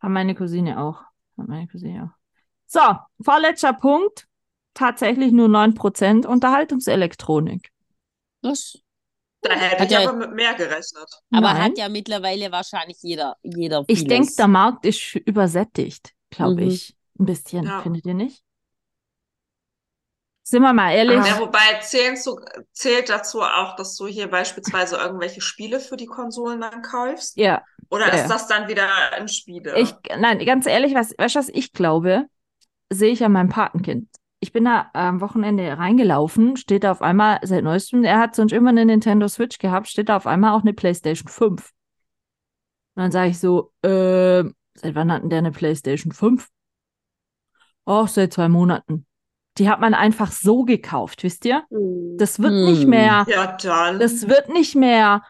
hat 0.00 0.10
meine 0.10 0.34
Cousine 0.34 0.80
auch. 0.80 1.00
Hat 1.38 1.48
meine 1.48 1.66
Cousine 1.68 2.04
auch. 2.04 2.18
So, 2.66 2.80
vorletzter 3.24 3.72
Punkt. 3.72 4.26
Tatsächlich 4.74 5.32
nur 5.32 5.48
9% 5.48 6.26
Unterhaltungselektronik. 6.26 7.70
Das, 8.42 8.78
Da 9.42 9.50
hätte 9.54 9.78
Hat 9.82 9.86
ich 9.86 9.90
ja- 9.98 10.08
aber 10.08 10.16
mit 10.18 10.32
mehr 10.34 10.54
gerechnet. 10.54 11.08
aber 11.32 11.52
Nein. 11.54 11.62
hat 11.62 11.78
ja 11.78 11.88
mittlerweile 11.88 12.52
wahrscheinlich 12.52 12.98
jeder, 13.02 13.36
jeder 13.42 13.84
Ich 13.88 14.06
denke, 14.06 14.32
der 14.36 14.48
Markt 14.48 14.84
ist 14.86 15.14
übersättigt, 15.16 16.12
glaube 16.30 16.62
Mhm. 16.62 16.68
ich. 16.70 16.96
Ein 17.18 17.26
bisschen, 17.26 17.64
Ja. 17.64 17.80
findet 17.82 18.06
ihr 18.06 18.14
nicht? 18.14 18.42
Sind 20.50 20.62
wir 20.62 20.72
mal 20.72 20.92
ehrlich? 20.92 21.24
Ja, 21.24 21.38
wobei 21.38 21.78
zählen 21.80 22.16
zu, 22.16 22.40
zählt 22.72 23.08
dazu 23.08 23.40
auch, 23.40 23.76
dass 23.76 23.96
du 23.96 24.08
hier 24.08 24.28
beispielsweise 24.28 24.96
irgendwelche 24.96 25.40
Spiele 25.40 25.78
für 25.78 25.96
die 25.96 26.06
Konsolen 26.06 26.60
dann 26.60 26.82
kaufst? 26.82 27.36
Ja, 27.36 27.62
Oder 27.88 28.08
Ja, 28.08 28.14
ist 28.14 28.28
das 28.28 28.48
dann 28.48 28.66
wieder 28.66 28.88
ein 29.12 29.28
Spiele? 29.28 29.78
ich, 29.78 29.94
nein, 30.18 30.44
ganz 30.44 30.66
ehrlich, 30.66 30.92
was, 30.94 31.14
weißt 31.16 31.36
du, 31.36 31.38
was 31.38 31.48
ich 31.50 31.72
glaube, 31.72 32.26
sehe 32.92 33.12
ich 33.12 33.24
an 33.24 33.30
meinem 33.30 33.48
Patenkind. 33.48 34.08
Ich 34.40 34.52
bin 34.52 34.64
da 34.64 34.90
am 34.92 35.20
Wochenende 35.20 35.78
reingelaufen, 35.78 36.56
steht 36.56 36.82
da 36.82 36.90
auf 36.90 37.02
einmal, 37.02 37.38
seit 37.42 37.62
neuestem, 37.62 38.02
er 38.02 38.18
hat 38.18 38.34
sonst 38.34 38.52
immer 38.52 38.70
eine 38.70 38.84
Nintendo 38.84 39.28
Switch 39.28 39.58
gehabt, 39.58 39.86
steht 39.86 40.08
da 40.08 40.16
auf 40.16 40.26
einmal 40.26 40.54
auch 40.54 40.62
eine 40.62 40.72
PlayStation 40.72 41.28
5. 41.28 41.70
Und 42.96 43.02
dann 43.04 43.12
sage 43.12 43.30
ich 43.30 43.38
so, 43.38 43.72
äh, 43.82 44.42
seit 44.74 44.96
wann 44.96 45.12
hatten 45.12 45.30
der 45.30 45.38
eine 45.38 45.52
PlayStation 45.52 46.10
5? 46.10 46.48
Oh, 47.86 48.06
seit 48.06 48.32
zwei 48.32 48.48
Monaten. 48.48 49.06
Die 49.58 49.68
hat 49.68 49.80
man 49.80 49.94
einfach 49.94 50.30
so 50.32 50.64
gekauft, 50.64 51.22
wisst 51.22 51.44
ihr? 51.44 51.64
Mhm. 51.70 52.16
Das 52.18 52.38
wird 52.40 52.52
Hm. 52.52 52.64
nicht 52.64 52.86
mehr, 52.86 53.26
Ja, 53.28 53.56
dann. 53.60 53.98
das 53.98 54.28
wird 54.28 54.48
nicht 54.48 54.74
mehr 54.74 55.22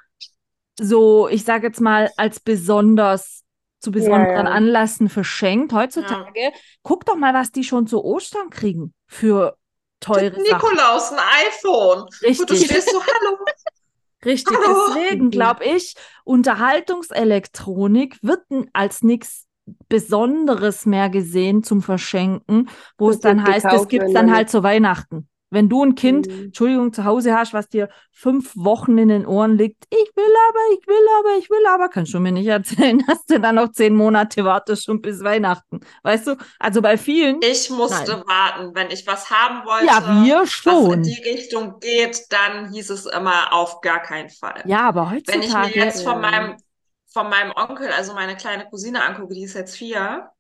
so, 0.79 1.29
ich 1.29 1.45
sage 1.45 1.67
jetzt 1.69 1.81
mal, 1.81 2.11
als 2.17 2.41
besonders 2.41 3.43
zu 3.81 3.91
besonderen 3.91 4.47
ja. 4.47 4.53
Anlässen 4.53 5.09
verschenkt. 5.09 5.73
Heutzutage, 5.73 6.53
guck 6.83 7.07
doch 7.07 7.17
mal, 7.17 7.33
was 7.35 7.51
die 7.51 7.65
schon 7.65 7.87
zu 7.87 8.05
Ostern 8.05 8.51
kriegen 8.51 8.93
für 9.07 9.57
teure 10.01 10.31
Sachen. 10.33 10.43
Nikolaus, 10.43 11.13
ein 11.13 11.19
iPhone. 11.47 12.03
Und 12.03 12.11
du 12.23 12.27
Richtig, 12.27 12.65
stehst 12.67 12.91
so, 12.91 13.01
hallo. 13.01 13.39
richtig. 14.25 14.57
Hallo. 14.57 14.95
Deswegen 14.95 15.31
glaube 15.31 15.65
ich, 15.65 15.95
Unterhaltungselektronik 16.25 18.19
wird 18.23 18.43
als 18.73 19.03
nichts 19.03 19.47
Besonderes 19.89 20.87
mehr 20.87 21.11
gesehen 21.11 21.63
zum 21.63 21.83
Verschenken, 21.83 22.69
wo 22.99 23.09
Das 23.09 23.21
es 23.21 23.21
dann 23.21 23.43
heißt, 23.43 23.73
es 23.73 23.89
gekauft, 23.89 23.89
gibt 23.89 24.15
wenn 24.15 24.15
dann 24.15 24.33
halt 24.33 24.51
zu 24.51 24.63
Weihnachten. 24.63 25.29
Wenn 25.53 25.69
du 25.69 25.83
ein 25.85 25.97
Kind 25.97 26.29
Mhm. 26.29 26.45
Entschuldigung, 26.47 26.93
zu 26.93 27.05
Hause 27.05 27.35
hast, 27.37 27.53
was 27.53 27.69
dir 27.69 27.89
fünf 28.13 28.53
Wochen 28.57 28.97
in 28.99 29.09
den 29.09 29.27
Ohren 29.27 29.57
liegt, 29.59 29.85
ich 29.91 30.11
will 30.15 30.33
aber, 30.49 30.59
ich 30.81 30.87
will 30.87 31.07
aber, 31.19 31.39
ich 31.39 31.51
will 31.51 31.67
aber, 31.69 31.89
kannst 31.89 32.15
du 32.15 32.21
mir 32.21 32.31
nicht 32.31 32.47
erzählen, 32.47 33.03
dass 33.07 33.25
du 33.27 33.41
dann 33.41 33.57
noch 33.57 33.73
zehn 33.73 33.95
Monate 33.97 34.45
wartest 34.45 34.85
schon 34.85 35.01
bis 35.01 35.25
Weihnachten. 35.25 35.81
Weißt 36.05 36.29
du? 36.29 36.37
Also 36.61 36.81
bei 36.83 36.97
vielen, 36.97 37.41
Ich 37.43 37.71
musste 37.71 38.13
Nein. 38.13 38.25
warten, 38.27 38.75
wenn 38.75 38.91
ich 38.91 39.07
was 39.07 39.31
haben 39.31 39.65
wollte, 39.67 39.93
ja, 39.93 40.07
wir 40.07 40.47
was 40.65 40.87
in 40.87 41.03
schon. 41.03 41.03
die 41.03 41.23
Richtung 41.23 41.81
geht, 41.81 42.27
dann 42.33 42.73
hieß 42.73 42.91
es 42.91 43.07
immer 43.07 43.53
auf 43.53 43.81
gar 43.81 44.03
keinen 44.03 44.29
Fall. 44.31 44.65
Ja, 44.65 44.89
aber 44.89 45.11
Wenn 45.27 45.43
ich 45.43 45.57
mir 45.57 45.71
heutzutage, 45.71 45.79
jetzt 45.79 46.03
von 46.03 46.21
meinem, 46.21 46.57
von 47.13 47.29
meinem 47.29 47.53
Onkel, 47.53 47.89
also 47.91 48.15
meine 48.15 48.37
kleine 48.37 48.69
Cousine 48.69 49.05
angucke, 49.05 49.35
die 49.35 49.45
ist 49.45 49.55
jetzt 49.55 49.77
vier, 49.77 50.31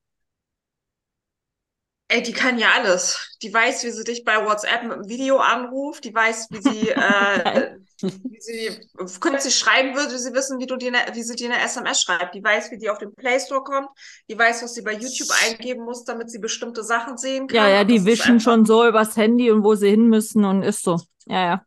ey, 2.11 2.23
die 2.23 2.33
kann 2.33 2.59
ja 2.59 2.73
alles. 2.77 3.37
Die 3.43 3.53
weiß, 3.53 3.85
wie 3.85 3.91
sie 3.91 4.05
dich 4.05 4.25
bei 4.25 4.45
WhatsApp 4.45 4.83
mit 4.83 4.93
einem 4.93 5.09
Video 5.09 5.39
anruft, 5.39 6.05
die 6.05 6.15
weiß, 6.15 6.49
wie 6.51 6.61
sie, 6.61 6.89
äh, 6.91 7.77
wie 8.03 8.41
sie, 8.41 8.89
könnte 9.21 9.41
sie 9.41 9.51
schreiben, 9.51 9.95
würde 9.95 10.19
sie 10.19 10.33
wissen, 10.35 10.59
wie 10.59 10.67
du 10.67 10.77
dir, 10.77 10.91
ne, 10.91 10.99
wie 11.13 11.23
sie 11.23 11.37
dir 11.37 11.53
eine 11.53 11.63
SMS 11.63 12.03
schreibt. 12.03 12.35
Die 12.35 12.43
weiß, 12.43 12.71
wie 12.73 12.79
die 12.79 12.91
auf 12.91 12.99
den 12.99 13.15
Play 13.15 13.39
Store 13.39 13.63
kommt, 13.63 13.89
die 14.29 14.39
weiß, 14.39 14.63
was 14.63 14.75
sie 14.75 14.83
bei 14.83 14.93
YouTube 14.93 15.31
eingeben 15.47 15.85
muss, 15.85 16.05
damit 16.05 16.31
sie 16.31 16.39
bestimmte 16.39 16.83
Sachen 16.83 17.17
sehen 17.17 17.47
kann. 17.47 17.57
ja, 17.57 17.69
ja, 17.69 17.85
die 17.85 18.05
wischen 18.05 18.41
schon 18.41 18.67
so 18.67 18.87
übers 18.87 19.17
Handy 19.17 19.51
und 19.51 19.63
wo 19.63 19.75
sie 19.75 19.91
hin 19.91 20.09
müssen 20.09 20.45
und 20.45 20.63
ist 20.63 20.83
so. 20.83 21.01
Ja, 21.27 21.45
ja. 21.45 21.63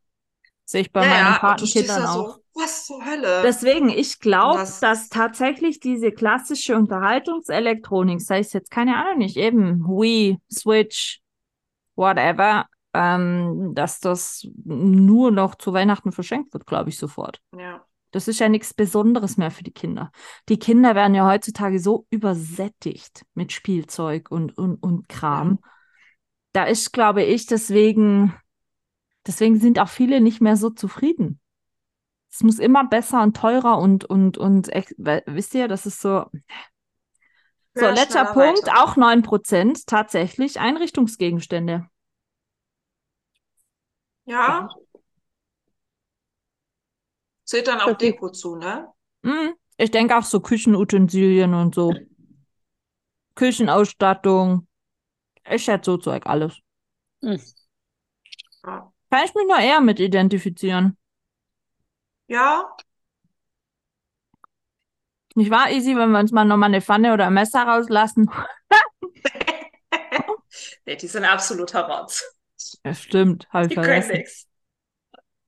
Sehe 0.66 0.82
ich 0.82 0.92
bei 0.92 1.04
ja, 1.04 1.10
meinen 1.10 1.34
ja, 1.34 1.40
Patenkindern 1.40 2.06
auch. 2.06 2.36
so, 2.36 2.43
was 2.64 2.86
zur 2.86 3.06
Hölle? 3.06 3.42
Deswegen, 3.44 3.90
ich 3.90 4.20
glaube, 4.20 4.60
Das- 4.60 4.80
dass 4.80 5.10
tatsächlich 5.10 5.80
diese 5.80 6.12
klassische 6.12 6.76
Unterhaltungselektronik, 6.76 8.22
sei 8.22 8.40
es 8.40 8.54
jetzt 8.54 8.72
keine 8.72 8.96
Ahnung 8.98 9.20
nicht, 9.20 9.38
eben 9.38 9.84
Wii, 9.86 10.38
Switch, 10.52 11.20
whatever, 11.96 12.66
ähm, 12.94 13.72
dass 13.76 14.00
das 14.00 14.48
nur 14.64 15.32
noch 15.32 15.56
zu 15.56 15.74
Weihnachten 15.74 16.12
verschenkt 16.12 16.54
wird, 16.54 16.66
glaube 16.66 16.90
ich 16.90 16.98
sofort. 16.98 17.42
ja. 17.58 17.86
Das 18.12 18.28
ist 18.28 18.38
ja 18.40 18.48
nichts 18.48 18.76
Besonderes 18.76 19.38
mehr 19.38 19.50
für 19.50 19.64
die 19.64 19.72
Kinder. 19.74 20.12
Die 20.48 20.60
Kinder 20.60 20.94
werden 20.94 21.16
ja 21.16 21.28
heutzutage 21.28 21.80
so 21.80 22.06
übersättigt 22.12 23.26
mit 23.34 23.52
Spielzeug 23.52 24.30
und, 24.30 24.56
und, 24.56 24.76
und 24.84 25.10
Kram. 25.10 25.58
Da 26.52 26.66
ist, 26.66 26.94
glaube 26.94 27.24
ich, 27.24 27.48
deswegen, 27.48 28.36
deswegen 29.26 29.60
sind 29.60 29.80
auch 29.80 29.90
viele 29.90 30.22
nicht 30.22 30.42
mehr 30.42 30.58
so 30.58 30.70
zufrieden. 30.70 31.40
Es 32.34 32.42
muss 32.42 32.58
immer 32.58 32.84
besser 32.84 33.22
und 33.22 33.38
teurer 33.38 33.78
und, 33.78 34.06
und, 34.06 34.40
und, 34.40 34.68
wisst 34.68 35.54
ihr, 35.54 35.68
das 35.68 35.86
ist 35.86 36.02
so. 36.02 36.26
So, 37.76 37.82
Höher, 37.82 37.92
letzter 37.92 38.26
Punkt, 38.26 38.66
weiter. 38.66 38.84
auch 38.84 38.98
9% 38.98 39.86
tatsächlich 39.86 40.60
Einrichtungsgegenstände. 40.60 41.88
Ja. 44.26 44.68
Zählt 47.44 47.68
dann 47.68 47.82
auch 47.82 47.94
Deko 47.94 48.32
zu, 48.32 48.56
ne? 48.56 48.88
Hm, 49.24 49.54
ich 49.78 49.92
denke 49.92 50.18
auch 50.18 50.24
so 50.24 50.40
Küchenutensilien 50.40 51.54
und 51.54 51.76
so. 51.76 51.94
Küchenausstattung. 53.36 54.68
Ich 55.48 55.66
schätze 55.66 55.92
so 55.92 55.98
Zeug 55.98 56.26
alles. 56.26 56.58
Ja. 57.22 57.38
Kann 58.64 59.26
ich 59.26 59.36
mich 59.36 59.48
noch 59.48 59.60
eher 59.60 59.82
mit 59.82 60.00
identifizieren. 60.00 60.98
Ja, 62.28 62.76
Nicht 65.36 65.52
wahr, 65.52 65.72
Easy, 65.72 65.96
wenn 65.96 66.12
wir 66.12 66.20
uns 66.20 66.32
mal 66.32 66.46
nochmal 66.46 66.70
eine 66.70 66.82
Pfanne 66.82 67.14
oder 67.14 67.28
ein 67.28 67.34
Messer 67.34 67.64
rauslassen? 67.64 68.30
nee, 70.86 70.96
die 70.96 71.08
sind 71.08 71.26
absoluter 71.26 71.88
Rotz. 71.88 72.24
Ja, 72.86 72.94
stimmt, 72.94 73.48
ich 73.54 73.70
Die 73.70 73.76
können 73.76 73.84
vergessen. 73.84 74.18
nichts. 74.18 74.48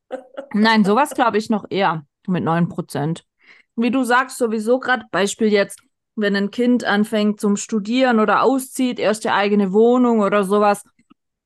Nein, 0.53 0.86
sowas 0.86 1.11
glaube 1.11 1.38
ich 1.38 1.49
noch 1.49 1.65
eher 1.69 2.05
mit 2.28 2.43
9%. 2.43 3.26
Wie 3.76 3.91
du 3.91 4.03
sagst, 4.03 4.38
sowieso 4.38 4.80
gerade 4.80 5.05
Beispiel 5.11 5.49
jetzt, 5.49 5.82
wenn 6.15 6.36
ein 6.36 6.49
Kind 6.49 6.86
anfängt 6.86 7.41
zum 7.41 7.57
Studieren 7.57 8.19
oder 8.19 8.41
auszieht, 8.41 8.99
erste 8.99 9.34
eigene 9.34 9.73
Wohnung 9.73 10.21
oder 10.21 10.45
sowas, 10.45 10.84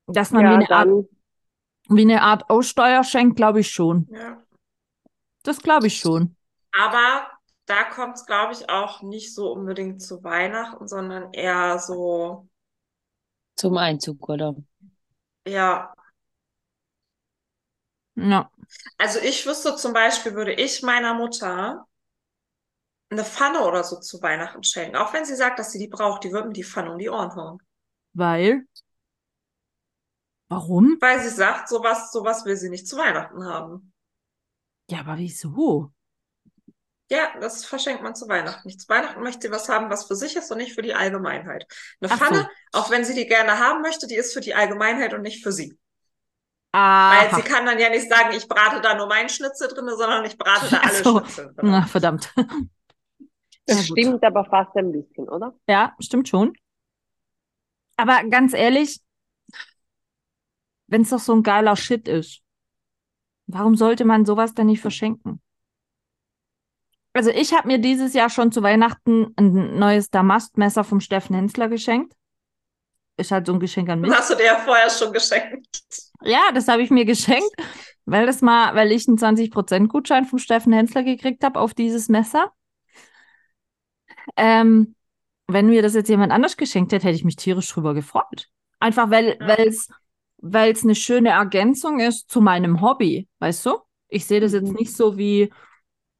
dass 0.07 0.31
man 0.31 0.45
wie, 0.45 0.53
Ja, 0.53 0.55
eine 0.55 0.71
Art, 0.71 0.89
wie 1.89 2.01
eine 2.01 2.21
Art 2.21 2.49
Aussteuer 2.49 3.03
schenkt, 3.03 3.35
glaube 3.35 3.61
ich 3.61 3.71
schon. 3.71 4.07
Ja. 4.09 4.41
Das 5.49 5.57
glaube 5.63 5.87
ich 5.87 5.97
schon. 5.97 6.35
Aber 6.71 7.29
da 7.67 7.83
kommt 7.83 8.17
es, 8.17 8.25
glaube 8.25 8.53
ich, 8.53 8.69
auch 8.69 9.01
nicht 9.03 9.33
so 9.35 9.51
unbedingt 9.51 10.01
zu 10.01 10.23
Weihnachten, 10.23 10.87
sondern 10.87 11.31
eher 11.33 11.77
so, 11.79 12.49
Zum 13.55 13.77
Einzug, 13.77 14.27
oder? 14.29 14.55
ja. 15.45 15.93
Ja. 18.15 18.51
Also 18.99 19.17
ich 19.19 19.45
wüsste 19.47 19.75
zum 19.77 19.93
Beispiel, 19.93 20.35
würde 20.35 20.53
ich 20.53 20.83
meiner 20.83 21.13
Mutter 21.15 21.87
eine 23.11 23.23
Pfanne 23.23 23.63
oder 23.65 23.83
so 23.83 23.99
zu 23.99 24.19
Weihnachten 24.23 24.63
schenken. 24.63 24.95
Auch 24.95 25.13
wenn 25.13 25.23
sie 25.23 25.35
sagt, 25.35 25.59
dass 25.59 25.71
sie 25.71 25.77
die 25.79 25.87
braucht, 25.87 26.23
die 26.23 26.31
würde 26.31 26.47
mir 26.47 26.53
die 26.55 26.63
Pfanne 26.63 26.91
um 26.91 26.97
die 26.97 27.09
Ohren 27.11 27.35
hauen. 27.35 27.59
Weil? 28.13 28.65
Warum? 30.49 31.01
Weil 31.01 31.19
sie 31.21 31.29
sagt, 31.29 31.67
sowas, 31.67 32.11
sowas 32.11 32.45
will 32.45 32.55
sie 32.55 32.69
nicht 32.69 32.87
zu 32.87 32.97
Weihnachten 32.97 33.43
haben. 33.45 33.91
Ja, 34.89 35.01
aber 35.01 35.17
wieso? 35.17 35.91
Ja, 37.11 37.29
das 37.39 37.65
verschenkt 37.65 38.03
man 38.03 38.15
zu 38.15 38.27
Weihnachten 38.27 38.67
nicht. 38.67 38.81
Zu 38.81 38.89
Weihnachten 38.89 39.21
möchte 39.21 39.47
sie 39.47 39.53
was 39.53 39.67
haben, 39.67 39.89
was 39.89 40.05
für 40.05 40.15
sich 40.15 40.35
ist 40.35 40.51
und 40.51 40.59
nicht 40.59 40.73
für 40.73 40.83
die 40.83 40.93
Allgemeinheit. 40.93 41.65
Eine 41.99 42.11
Ach 42.11 42.19
so. 42.19 42.25
Pfanne, 42.25 42.49
auch 42.71 42.91
wenn 42.91 43.03
sie 43.03 43.15
die 43.15 43.25
gerne 43.25 43.57
haben 43.57 43.81
möchte, 43.81 44.05
die 44.05 44.15
ist 44.15 44.33
für 44.33 44.41
die 44.41 44.53
Allgemeinheit 44.53 45.13
und 45.13 45.23
nicht 45.23 45.43
für 45.43 45.51
sie. 45.51 45.77
Weil 46.71 47.27
Aha. 47.27 47.35
sie 47.35 47.41
kann 47.41 47.65
dann 47.65 47.79
ja 47.79 47.89
nicht 47.89 48.07
sagen, 48.09 48.35
ich 48.35 48.47
brate 48.47 48.79
da 48.81 48.93
nur 48.93 49.07
meinen 49.07 49.29
Schnitzel 49.29 49.69
drin, 49.69 49.89
sondern 49.89 50.23
ich 50.25 50.37
brate 50.37 50.69
da 50.69 50.77
alle 50.77 51.03
so. 51.03 51.19
Schnitzel 51.19 51.53
drin. 51.55 51.71
Na, 51.71 51.87
verdammt. 51.87 52.31
das 53.65 53.87
stimmt 53.87 54.23
aber 54.23 54.45
fast 54.45 54.75
ein 54.75 54.91
bisschen, 54.91 55.27
oder? 55.29 55.55
Ja, 55.67 55.95
stimmt 55.99 56.29
schon. 56.29 56.53
Aber 57.97 58.23
ganz 58.29 58.53
ehrlich, 58.53 59.01
wenn 60.87 61.01
es 61.01 61.09
doch 61.09 61.19
so 61.19 61.33
ein 61.33 61.41
geiler 61.43 61.75
Shit 61.75 62.07
ist, 62.07 62.43
warum 63.49 63.75
sollte 63.75 64.05
man 64.05 64.25
sowas 64.25 64.53
denn 64.53 64.67
nicht 64.67 64.81
verschenken? 64.81 65.41
Also 67.13 67.31
ich 67.31 67.53
habe 67.53 67.67
mir 67.67 67.79
dieses 67.79 68.13
Jahr 68.13 68.29
schon 68.29 68.51
zu 68.51 68.61
Weihnachten 68.61 69.33
ein 69.35 69.77
neues 69.77 70.09
Damastmesser 70.09 70.83
vom 70.83 70.99
Steffen 71.01 71.35
Hensler 71.35 71.67
geschenkt. 71.67 72.13
Ist 73.17 73.31
halt 73.31 73.47
so 73.47 73.53
ein 73.53 73.59
Geschenk 73.59 73.89
an 73.89 73.99
mich. 73.99 74.09
Das 74.11 74.19
hast 74.19 74.29
du 74.31 74.35
dir 74.35 74.45
ja 74.45 74.55
vorher 74.59 74.89
schon 74.89 75.11
geschenkt. 75.11 75.67
Ja, 76.21 76.51
das 76.53 76.67
habe 76.67 76.81
ich 76.83 76.89
mir 76.89 77.03
geschenkt, 77.05 77.49
weil 78.05 78.25
das 78.25 78.41
mal, 78.41 78.75
weil 78.75 78.91
ich 78.91 79.07
einen 79.07 79.17
20% 79.17 79.89
Gutschein 79.89 80.25
vom 80.25 80.39
Steffen 80.39 80.71
Hensler 80.71 81.03
gekriegt 81.03 81.43
habe 81.43 81.59
auf 81.59 81.73
dieses 81.73 82.07
Messer. 82.07 82.53
Ähm, 84.37 84.95
wenn 85.47 85.67
mir 85.67 85.81
das 85.81 85.95
jetzt 85.95 86.09
jemand 86.09 86.31
anders 86.31 86.55
geschenkt 86.55 86.93
hätte, 86.93 87.07
hätte 87.07 87.15
ich 87.15 87.25
mich 87.25 87.35
tierisch 87.35 87.69
drüber 87.69 87.93
gefreut. 87.93 88.49
Einfach 88.79 89.09
weil 89.09 89.37
Ja. 89.39 89.47
weil 89.47 89.67
es 89.67 89.89
weil 90.41 90.71
es 90.73 90.83
eine 90.83 90.95
schöne 90.95 91.29
Ergänzung 91.29 91.99
ist 91.99 92.29
zu 92.31 92.41
meinem 92.41 92.81
Hobby, 92.81 93.27
weißt 93.39 93.65
du? 93.67 93.77
Ich 94.09 94.25
sehe 94.25 94.39
das 94.41 94.53
jetzt 94.53 94.69
Mhm. 94.69 94.75
nicht 94.75 94.95
so 94.95 95.17
wie, 95.17 95.51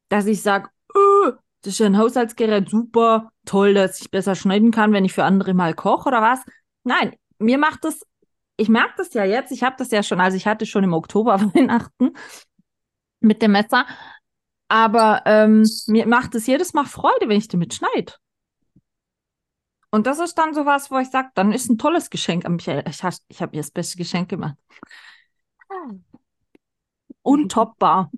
dass 0.09 0.26
ich 0.26 0.41
sage, 0.41 0.70
öh, 0.95 1.32
das 1.61 1.74
ist 1.74 1.80
ja 1.80 1.88
ein 1.88 1.97
Haushaltsgerät, 1.97 2.70
super, 2.70 3.32
toll, 3.45 3.74
dass 3.74 4.01
ich 4.01 4.11
besser 4.11 4.36
schneiden 4.36 4.72
kann, 4.72 4.93
wenn 4.93 5.05
ich 5.05 5.13
für 5.13 5.24
andere 5.26 5.53
mal 5.53 5.74
koche 5.74 6.09
oder 6.09 6.22
was. 6.22 6.39
Nein, 6.84 7.15
mir 7.39 7.57
macht 7.57 7.84
das, 7.86 8.01
ich 8.57 8.70
merke 8.70 8.93
das 8.97 9.13
ja 9.13 9.26
jetzt, 9.26 9.51
ich 9.51 9.63
habe 9.63 9.76
das 9.78 9.91
ja 9.91 10.03
schon, 10.03 10.20
also 10.22 10.38
ich 10.38 10.47
hatte 10.47 10.65
schon 10.65 10.84
im 10.84 10.93
Oktober 10.93 11.39
Weihnachten 11.55 12.11
mit 13.20 13.41
dem 13.41 13.51
Messer, 13.51 13.86
aber 14.70 15.24
ähm, 15.26 15.65
mir 15.88 16.07
macht 16.07 16.36
es 16.36 16.47
jedes 16.47 16.74
Mal 16.74 16.86
Freude, 16.86 17.28
wenn 17.30 17.38
ich 17.38 17.47
damit 17.47 17.74
schneide. 17.74 18.13
Und 19.92 20.06
das 20.08 20.20
ist 20.20 20.36
dann 20.38 20.54
sowas, 20.54 20.92
wo 20.92 21.00
ich 21.00 21.10
sage, 21.10 21.30
dann 21.36 21.52
ist 21.52 21.70
ein 21.70 21.78
tolles 21.78 22.10
Geschenk 22.10 22.46
an 22.46 22.56
Michael. 22.56 22.84
Ich, 22.88 23.04
has- 23.04 23.26
ich 23.28 23.42
habe 23.42 23.56
ihr 23.56 23.62
das 23.62 23.72
beste 23.72 23.98
Geschenk 23.98 24.30
gemacht. 24.30 24.56
Untoppbar. 27.24 28.12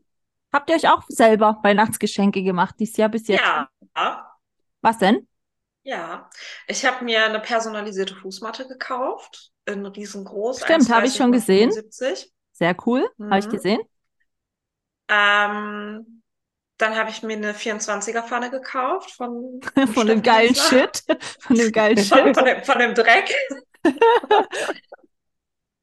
Habt 0.53 0.69
ihr 0.69 0.75
euch 0.75 0.89
auch 0.89 1.03
selber 1.07 1.59
Weihnachtsgeschenke 1.63 2.43
gemacht 2.43 2.75
dieses 2.79 2.97
Jahr 2.97 3.09
bis 3.09 3.27
jetzt? 3.27 3.43
Ja, 3.43 3.69
Was 4.81 4.97
denn? 4.97 5.27
ja. 5.83 6.29
Ich 6.67 6.85
habe 6.85 7.05
mir 7.05 7.25
eine 7.25 7.39
personalisierte 7.39 8.15
Fußmatte 8.15 8.67
gekauft, 8.67 9.51
in 9.65 9.85
riesengroß. 9.85 10.61
Stimmt, 10.61 10.89
habe 10.89 11.07
ich 11.07 11.13
1,30 11.13 11.17
schon 11.17 11.31
gesehen. 11.31 11.71
75. 11.71 12.31
Sehr 12.53 12.75
cool, 12.85 13.07
habe 13.19 13.39
ich 13.39 13.45
Mhm. 13.45 13.51
gesehen. 13.51 13.81
Ähm, 15.07 16.20
dann 16.81 16.95
habe 16.95 17.09
ich 17.09 17.21
mir 17.23 17.37
eine 17.37 17.53
24er 17.53 18.23
Pfanne 18.23 18.49
gekauft 18.51 19.11
von, 19.11 19.61
Von 19.93 20.07
dem 20.07 20.21
geilen. 20.21 20.55
Shit. 20.55 21.03
Von 21.39 21.55
dem 21.55 21.71
geilen 21.71 21.97
Shit. 22.03 22.35
von, 22.35 22.45
dem, 22.45 22.63
von 22.63 22.79
dem 22.79 22.93
Dreck. 22.93 23.33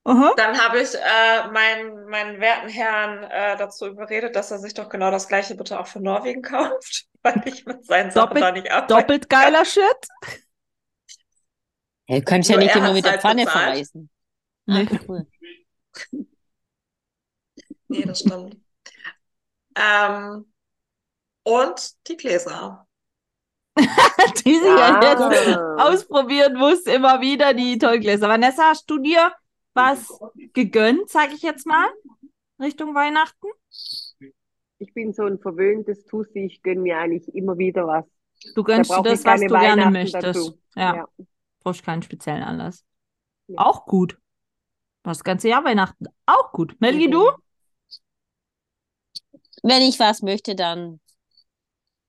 Aha. 0.04 0.32
Dann 0.36 0.58
habe 0.58 0.80
ich 0.80 0.94
äh, 0.94 1.48
meinen, 1.52 2.06
meinen 2.08 2.40
werten 2.40 2.68
Herrn 2.70 3.24
äh, 3.24 3.56
dazu 3.58 3.86
überredet, 3.88 4.34
dass 4.36 4.50
er 4.50 4.58
sich 4.58 4.72
doch 4.72 4.88
genau 4.88 5.10
das 5.10 5.28
gleiche 5.28 5.54
bitte 5.54 5.78
auch 5.78 5.86
für 5.86 6.00
Norwegen 6.00 6.40
kauft, 6.40 7.06
weil 7.22 7.42
ich 7.44 7.66
mit 7.66 7.84
seinen 7.84 8.10
Sachen 8.10 8.28
Doppelt- 8.36 8.42
da 8.42 8.52
nicht 8.52 8.70
arbeite. 8.70 8.94
Doppelt 8.94 9.28
geiler 9.28 9.64
Shit. 9.66 9.82
Du 12.06 12.22
kannst 12.22 12.48
ja 12.48 12.56
nicht 12.56 12.70
er 12.70 12.76
immer 12.76 12.94
mit 12.94 13.04
der 13.04 13.12
halt 13.12 13.20
Pfanne 13.20 13.44
bezahlt. 13.44 13.64
verreisen. 13.64 14.08
Nee. 14.64 14.88
Ach, 14.90 14.98
cool. 15.08 15.26
Nee, 17.88 18.02
das 18.06 18.20
stimmt. 18.20 18.56
ähm, 19.76 20.50
und 21.48 22.08
die 22.08 22.16
Gläser. 22.16 22.86
Die 23.78 24.54
sie 24.56 24.66
ja 24.66 25.00
jetzt 25.00 25.56
ausprobieren 25.80 26.56
muss, 26.56 26.82
immer 26.82 27.20
wieder 27.20 27.54
die 27.54 27.78
Tollgläser. 27.78 28.28
Vanessa, 28.28 28.70
hast 28.70 28.90
du 28.90 28.98
dir 28.98 29.32
was 29.72 30.08
gegönnt, 30.52 31.08
sage 31.08 31.34
ich 31.34 31.42
jetzt 31.42 31.64
mal, 31.64 31.86
Richtung 32.60 32.94
Weihnachten? 32.96 33.46
Ich 34.80 34.92
bin 34.94 35.12
so 35.12 35.24
ein 35.24 35.38
verwöhntes 35.38 36.04
Tussi, 36.06 36.40
ich 36.40 36.62
gönne 36.62 36.80
mir 36.80 36.98
eigentlich 36.98 37.32
immer 37.34 37.56
wieder 37.56 37.86
was. 37.86 38.04
Du 38.56 38.64
gönnst 38.64 38.90
dir 38.90 38.96
brauche 38.96 39.10
das, 39.10 39.24
was 39.24 39.40
du 39.40 39.46
gerne 39.46 39.90
möchtest. 39.90 40.54
Ja, 40.74 40.96
Ja. 40.96 41.08
brauchst 41.60 41.84
keinen 41.84 42.02
speziellen 42.02 42.42
Anlass. 42.42 42.84
Ja. 43.46 43.60
Auch 43.60 43.86
gut. 43.86 44.18
Das 45.04 45.22
ganze 45.22 45.48
Jahr 45.48 45.64
Weihnachten. 45.64 46.06
Auch 46.26 46.50
gut. 46.50 46.74
Melgi, 46.80 47.06
Mhm. 47.06 47.12
du? 47.12 47.30
Wenn 49.62 49.82
ich 49.82 49.98
was 50.00 50.22
möchte, 50.22 50.54
dann 50.56 51.00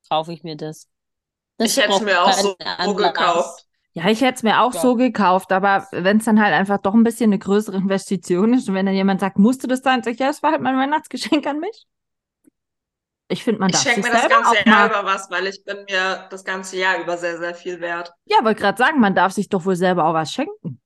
kaufe 0.10 0.34
ich 0.34 0.43
mir 0.43 0.55
das. 0.57 0.88
Das 1.57 1.72
Ich 1.72 1.78
hätte 1.78 1.93
es 1.93 2.01
mir 2.01 2.24
auch 2.24 2.32
so, 2.34 2.55
keinen 2.55 2.86
so 2.86 2.95
Anlass. 2.95 3.14
gekauft. 3.14 3.66
Ja, 3.93 4.07
ich 4.10 4.22
hätte 4.22 4.36
es 4.36 4.43
mir 4.43 4.62
auch 4.62 4.74
Ja. 4.74 4.82
so 4.82 4.95
gekauft, 4.95 5.51
aber 5.51 5.88
wenn 5.91 6.18
es 6.18 6.26
dann 6.26 6.41
halt 6.41 6.53
einfach 6.53 6.78
doch 6.80 6.93
ein 6.93 7.03
bisschen 7.03 7.32
eine 7.32 7.39
größere 7.39 7.78
Investition 7.78 8.53
ist 8.53 8.70
und 8.70 8.76
wenn 8.76 8.86
dann 8.86 8.95
jemand 8.95 9.20
sagt, 9.20 9.38
musste 9.39 9.68
das 9.68 9.82
sein, 9.82 10.03
sag 10.03 10.14
ich, 10.14 10.20
ja, 10.20 10.28
das 10.28 10.43
war 10.43 10.51
halt 10.51 10.62
mein 10.62 10.78
Weihnachtsgeschenk 10.78 11.45
an 11.47 11.60
mich. 11.60 11.88
Ich 13.28 13.43
finde, 13.43 13.60
man 13.60 13.70
Ich 13.70 13.74
darf 13.74 13.84
sich 13.84 13.93
schenke 13.93 14.10
mir 14.10 14.16
das 14.16 14.28
ganze 14.30 14.49
auch 14.51 14.66
Jahr 14.66 14.88
mal. 14.88 14.89
über 14.89 15.05
was, 15.05 15.30
weil 15.30 15.47
ich 15.47 15.64
bin 15.64 15.86
mir 15.89 16.28
das 16.32 16.43
ganze 16.43 16.78
Jahr 16.78 16.99
über 16.99 17.18
sehr, 17.18 17.38
sehr 17.38 17.53
viel 17.53 17.80
wert. 17.80 18.12
Ja, 18.26 18.43
wollte 18.43 18.62
gerade 18.62 18.78
sagen, 18.78 18.99
man 18.99 19.14
darf 19.16 19.34
sich 19.34 19.49
doch 19.49 19.66
wohl 19.66 19.76
selber 19.76 20.05
auch 20.05 20.14
was 20.14 20.32
schenken. 20.32 20.80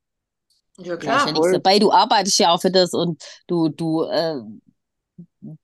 Ja, 0.78 0.98
klar. 0.98 1.20
ja 1.20 1.32
nichts 1.32 1.40
voll. 1.40 1.54
dabei. 1.54 1.80
Du 1.80 1.92
arbeitest 1.92 2.40
ja 2.40 2.52
auch 2.52 2.62
für 2.62 2.72
das 2.72 2.94
und 2.94 3.24
du, 3.48 3.70
du, 3.70 4.04
äh, 4.04 4.36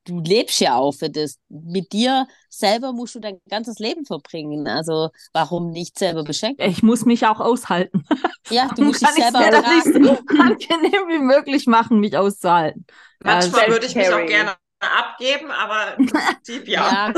du 0.06 0.20
lebst 0.20 0.60
ja 0.60 0.76
auch 0.76 0.94
für 0.94 1.10
das. 1.10 1.38
Mit 1.50 1.94
dir 1.94 2.28
selber 2.50 2.94
musst 2.94 3.16
du 3.16 3.20
dein 3.20 3.40
ganzes 3.50 3.80
Leben 3.80 4.06
verbringen. 4.06 4.68
Also 4.68 5.10
warum 5.34 5.72
nicht 5.72 5.98
selber 5.98 6.24
beschenken? 6.24 6.70
Ich 6.70 6.84
muss 6.84 7.06
mich 7.06 7.26
auch 7.26 7.40
aushalten. 7.40 8.04
Ja, 8.52 8.68
du 8.76 8.86
musst 8.86 9.02
dich 9.02 9.10
selber 9.10 9.40
mir 9.42 9.52
das 9.52 9.64
nicht 9.68 9.96
ertragen. 9.96 10.04
so 10.06 10.12
angenehm 10.42 11.08
wie 11.08 11.20
möglich 11.20 11.68
machen, 11.68 12.00
mich 12.00 12.18
auszuhalten. 12.18 12.84
Manchmal 13.24 13.68
würde 13.68 13.86
ich 13.86 13.94
mich 13.94 14.10
auch 14.10 14.26
gerne 14.26 14.56
abgeben, 14.80 15.52
aber 15.52 15.98
im 15.98 16.06
Prinzip 16.08 16.68
ja. 16.68 17.12
Ja. 17.12 17.14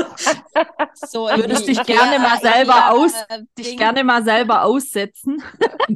So 0.94 1.26
Würdest 1.28 1.68
dich 1.68 1.82
gerne 1.84 2.18
mal 2.18 2.36
Ikea- 2.36 2.40
selber 2.54 2.72
Ikea, 2.72 2.90
aus- 2.90 3.14
äh, 3.28 3.42
Dich 3.56 3.68
Ding. 3.70 3.78
gerne 3.78 4.02
mal 4.04 4.24
selber 4.24 4.64
aussetzen 4.64 5.42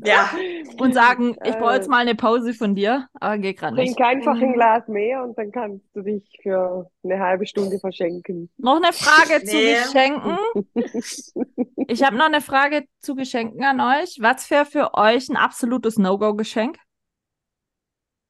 Ja. 0.05 0.31
und 0.79 0.95
sagen, 0.95 1.37
ich 1.45 1.57
brauche 1.57 1.73
Äh. 1.73 1.77
jetzt 1.77 1.89
mal 1.89 1.99
eine 1.99 2.15
Pause 2.15 2.55
von 2.55 2.75
dir, 2.75 3.09
aber 3.15 3.39
geht 3.39 3.59
gerade 3.59 3.75
nicht. 3.77 3.97
Trink 3.97 4.09
einfach 4.09 4.35
ein 4.41 4.53
Glas 4.53 4.87
mehr 4.89 5.25
und 5.25 5.37
dann 5.37 5.51
kannst 5.51 5.85
du 5.95 6.03
dich 6.03 6.23
für 6.43 6.89
eine 7.03 7.19
halbe 7.19 7.47
Stunde 7.47 7.79
verschenken. 7.79 8.49
Noch 8.59 8.77
eine 8.77 8.93
Frage 8.93 9.45
zu 9.45 9.57
Nee. 9.57 9.75
Geschenken. 9.83 10.39
Ich 11.89 12.03
habe 12.03 12.17
noch 12.17 12.27
eine 12.27 12.41
Frage 12.41 12.85
zu 13.01 13.15
Geschenken 13.15 13.63
an 13.63 13.81
euch. 13.81 14.17
Was 14.21 14.51
wäre 14.51 14.65
für 14.67 14.95
euch 14.95 15.29
ein 15.29 15.37
absolutes 15.37 15.99
No-Go-Geschenk? 15.99 16.79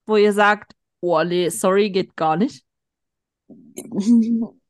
Wo 0.04 0.16
ihr 0.16 0.34
sagt, 0.34 0.72
oh 1.00 1.22
nee, 1.24 1.48
sorry, 1.48 1.88
geht 1.90 2.16
gar 2.16 2.36
nicht. 2.36 2.65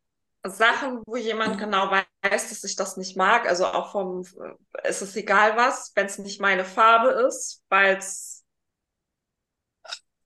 Sachen, 0.47 1.03
wo 1.07 1.17
jemand 1.17 1.59
genau 1.59 1.91
weiß, 1.91 2.49
dass 2.51 2.65
ich 2.65 2.77
das 2.77 2.97
nicht 2.97 3.17
mag, 3.17 3.47
also 3.49 3.67
auch 3.67 3.93
vom, 3.93 4.23
es 4.85 5.03
ist 5.03 5.17
egal 5.17 5.57
was, 5.57 5.93
wenn 5.97 6.07
es 6.07 6.19
nicht 6.19 6.41
meine 6.41 6.65
Farbe 6.65 7.11
ist, 7.27 7.65
weil 7.69 7.97
es, 7.97 8.45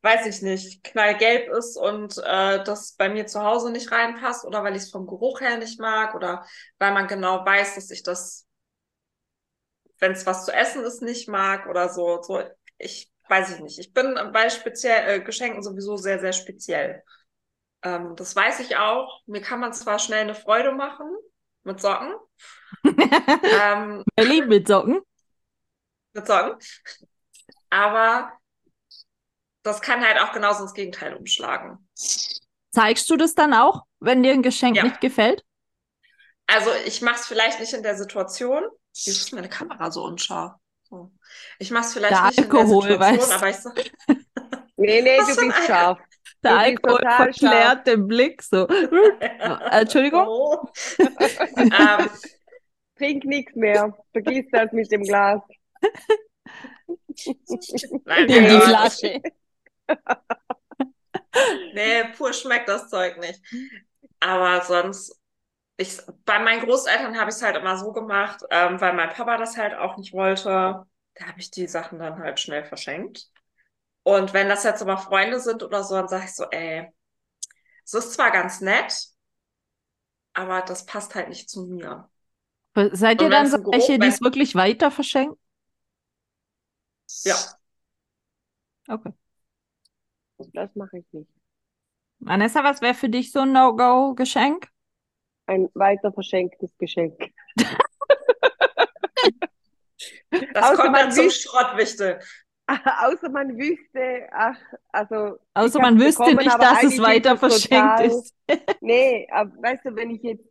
weiß 0.02 0.26
ich 0.26 0.42
nicht, 0.42 0.82
knallgelb 0.84 1.50
ist 1.52 1.76
und 1.76 2.16
äh, 2.18 2.62
das 2.64 2.92
bei 2.96 3.08
mir 3.10 3.26
zu 3.26 3.42
Hause 3.42 3.70
nicht 3.70 3.92
reinpasst 3.92 4.44
oder 4.46 4.62
weil 4.64 4.74
ich 4.76 4.82
es 4.84 4.90
vom 4.90 5.06
Geruch 5.06 5.40
her 5.40 5.58
nicht 5.58 5.78
mag 5.80 6.14
oder 6.14 6.44
weil 6.78 6.92
man 6.94 7.06
genau 7.06 7.44
weiß, 7.44 7.74
dass 7.74 7.90
ich 7.90 8.02
das, 8.02 8.46
wenn 9.98 10.12
es 10.12 10.26
was 10.26 10.44
zu 10.44 10.52
essen 10.52 10.82
ist, 10.84 11.02
nicht 11.02 11.28
mag 11.28 11.66
oder 11.68 11.88
so, 11.88 12.22
so, 12.22 12.42
ich 12.78 13.10
weiß 13.28 13.54
ich 13.54 13.60
nicht. 13.60 13.78
Ich 13.78 13.92
bin 13.92 14.14
bei 14.32 14.48
speziell 14.50 15.20
äh, 15.20 15.22
Geschenken 15.22 15.62
sowieso 15.62 15.96
sehr, 15.96 16.18
sehr 16.20 16.32
speziell. 16.32 17.02
Ähm, 17.82 18.14
das 18.16 18.36
weiß 18.36 18.60
ich 18.60 18.76
auch. 18.76 19.22
Mir 19.26 19.40
kann 19.40 19.60
man 19.60 19.72
zwar 19.72 19.98
schnell 19.98 20.20
eine 20.20 20.34
Freude 20.34 20.72
machen 20.72 21.06
mit 21.64 21.80
Socken. 21.80 22.14
ähm, 22.84 24.04
Melli 24.16 24.42
mit 24.42 24.68
Socken. 24.68 25.00
mit 26.14 26.26
Socken. 26.26 26.58
Aber 27.70 28.32
das 29.62 29.80
kann 29.80 30.04
halt 30.04 30.18
auch 30.18 30.32
genauso 30.32 30.62
ins 30.62 30.74
Gegenteil 30.74 31.14
umschlagen. 31.14 31.88
Zeigst 32.72 33.08
du 33.10 33.16
das 33.16 33.34
dann 33.34 33.52
auch, 33.52 33.84
wenn 34.00 34.22
dir 34.22 34.32
ein 34.32 34.42
Geschenk 34.42 34.76
Ja. 34.76 34.82
nicht 34.82 35.00
gefällt? 35.00 35.44
Also 36.46 36.70
ich 36.86 37.00
mache 37.02 37.16
es 37.16 37.26
vielleicht 37.26 37.60
nicht 37.60 37.72
in 37.72 37.82
der 37.82 37.96
Situation. 37.96 38.64
Wieso 39.04 39.10
ist 39.20 39.32
meine 39.32 39.48
Kamera 39.48 39.90
so 39.90 40.02
unscharf? 40.04 40.54
So. 40.82 41.12
Ich 41.58 41.70
mache 41.70 41.84
es 41.86 41.92
vielleicht 41.92 42.20
Der 42.20 42.24
nicht 42.24 42.38
Alkohol, 42.38 42.90
in 42.90 42.98
der 42.98 42.98
Situation, 42.98 43.28
weißt 43.28 43.30
du. 43.30 43.34
aber 43.36 43.50
ich 43.50 43.56
sag, 43.56 43.90
Nee, 44.76 45.02
nee, 45.02 45.18
du 45.26 45.36
bist 45.36 45.66
scharf. 45.66 45.98
Der 46.42 46.58
Alkohol 46.58 47.00
verklärt 47.00 47.86
den 47.86 48.06
Blick 48.06 48.42
so. 48.42 48.66
Äh, 48.66 49.80
Entschuldigung? 49.80 50.26
oh. 50.26 50.66
ähm, 50.98 52.08
Trink 52.96 53.24
nichts 53.24 53.54
mehr. 53.54 53.96
Vergiss 54.12 54.46
das 54.50 54.72
mit 54.72 54.90
dem 54.90 55.02
Glas. 55.02 55.42
nein, 58.04 58.28
In 58.28 58.44
die 58.44 58.60
Flasche. 58.60 59.20
Nee, 61.74 62.04
pur 62.16 62.32
schmeckt 62.32 62.68
das 62.68 62.88
Zeug 62.88 63.18
nicht. 63.18 63.40
Aber 64.20 64.62
sonst, 64.62 65.18
ich, 65.76 65.98
bei 66.24 66.38
meinen 66.40 66.62
Großeltern 66.62 67.18
habe 67.18 67.30
ich 67.30 67.36
es 67.36 67.42
halt 67.42 67.56
immer 67.56 67.76
so 67.76 67.92
gemacht, 67.92 68.42
ähm, 68.50 68.80
weil 68.80 68.92
mein 68.94 69.10
Papa 69.10 69.38
das 69.38 69.56
halt 69.56 69.74
auch 69.74 69.96
nicht 69.96 70.12
wollte. 70.12 70.84
Da 71.14 71.26
habe 71.26 71.38
ich 71.38 71.50
die 71.50 71.66
Sachen 71.66 71.98
dann 71.98 72.18
halt 72.18 72.40
schnell 72.40 72.64
verschenkt. 72.64 73.28
Und 74.02 74.32
wenn 74.32 74.48
das 74.48 74.64
jetzt 74.64 74.82
aber 74.82 74.98
Freunde 74.98 75.40
sind 75.40 75.62
oder 75.62 75.84
so, 75.84 75.94
dann 75.94 76.08
sage 76.08 76.24
ich 76.24 76.34
so, 76.34 76.44
ey, 76.50 76.90
es 77.84 77.94
ist 77.94 78.14
zwar 78.14 78.30
ganz 78.30 78.60
nett, 78.60 79.08
aber 80.32 80.62
das 80.62 80.86
passt 80.86 81.14
halt 81.14 81.28
nicht 81.28 81.50
zu 81.50 81.66
mir. 81.66 82.08
Seid 82.92 83.20
ihr 83.20 83.30
dann 83.30 83.48
so 83.48 83.58
welche, 83.72 83.98
die 83.98 84.06
es 84.06 84.20
wirklich 84.20 84.54
weiter 84.54 84.90
verschenken? 84.90 85.38
Ja. 87.24 87.36
Okay. 88.88 89.12
Das 90.52 90.74
mache 90.74 90.98
ich 90.98 91.04
nicht. 91.12 91.30
Vanessa, 92.20 92.62
was 92.64 92.80
wäre 92.80 92.94
für 92.94 93.08
dich 93.08 93.32
so 93.32 93.40
ein 93.40 93.52
No-Go-Geschenk? 93.52 94.68
Ein 95.46 95.68
weiter 95.74 96.12
verschenktes 96.12 96.70
Geschenk. 96.78 97.18
Das 100.52 100.64
Außer 100.64 100.76
kommt 100.76 100.92
man 100.92 101.06
dann 101.06 101.12
zum 101.12 101.30
Schrottwichtel. 101.30 102.20
Außer 103.06 103.28
man 103.30 103.56
wüsste, 103.58 104.28
ach, 104.32 104.58
also. 104.92 105.38
Außer 105.54 105.80
man 105.80 105.98
wüsste 105.98 106.22
bekommen, 106.22 106.36
nicht, 106.38 106.62
dass 106.62 106.82
es 106.84 106.98
weiter 106.98 107.36
verschenkt 107.36 108.00
ist. 108.00 108.34
Nee, 108.82 109.28
aber 109.30 109.50
weißt 109.62 109.84
du, 109.84 109.94
wenn 109.96 110.10
ich 110.10 110.22
jetzt 110.22 110.44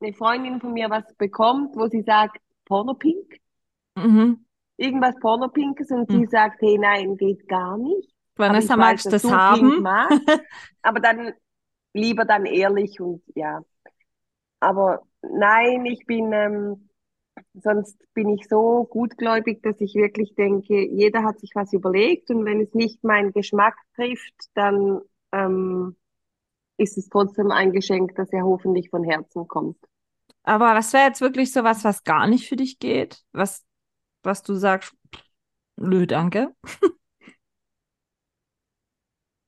eine 0.00 0.12
Freundin 0.12 0.60
von 0.60 0.72
mir 0.74 0.90
was 0.90 1.04
bekommt, 1.16 1.74
wo 1.76 1.86
sie 1.88 2.02
sagt, 2.02 2.38
Pornopink, 2.66 3.38
Mhm. 3.96 4.44
irgendwas 4.76 5.14
Pornopinkes 5.20 5.90
und 5.90 6.10
Hm. 6.10 6.20
sie 6.20 6.26
sagt, 6.26 6.60
hey, 6.60 6.78
nein, 6.78 7.16
geht 7.16 7.46
gar 7.48 7.76
nicht. 7.78 8.10
Vanessa, 8.36 8.76
magst 8.76 9.06
du 9.06 9.10
weiß, 9.10 9.22
das 9.22 9.30
haben? 9.30 9.82
Magst, 9.82 10.20
aber 10.82 11.00
dann 11.00 11.32
lieber 11.94 12.24
dann 12.24 12.46
ehrlich 12.46 13.00
und 13.00 13.22
ja. 13.34 13.60
Aber 14.60 15.02
nein, 15.22 15.84
ich 15.86 16.06
bin, 16.06 16.32
ähm, 16.32 16.88
sonst 17.54 17.98
bin 18.14 18.30
ich 18.30 18.48
so 18.48 18.84
gutgläubig, 18.84 19.62
dass 19.62 19.80
ich 19.80 19.94
wirklich 19.94 20.34
denke, 20.34 20.86
jeder 20.88 21.22
hat 21.22 21.40
sich 21.40 21.50
was 21.54 21.72
überlegt 21.72 22.30
und 22.30 22.44
wenn 22.44 22.60
es 22.60 22.72
nicht 22.74 23.04
meinen 23.04 23.32
Geschmack 23.32 23.76
trifft, 23.94 24.34
dann 24.54 25.00
ähm, 25.32 25.96
ist 26.76 26.98
es 26.98 27.08
trotzdem 27.08 27.50
ein 27.50 27.72
Geschenk, 27.72 28.14
das 28.16 28.30
ja 28.32 28.42
hoffentlich 28.42 28.90
von 28.90 29.04
Herzen 29.04 29.46
kommt. 29.48 29.76
Aber 30.44 30.74
was 30.74 30.92
wäre 30.92 31.06
jetzt 31.06 31.20
wirklich 31.20 31.52
so 31.52 31.62
was, 31.62 31.84
was 31.84 32.04
gar 32.04 32.26
nicht 32.26 32.48
für 32.48 32.56
dich 32.56 32.78
geht? 32.78 33.22
Was, 33.32 33.64
was 34.22 34.42
du 34.42 34.54
sagst, 34.54 34.94
nö, 35.76 36.06
danke. 36.06 36.54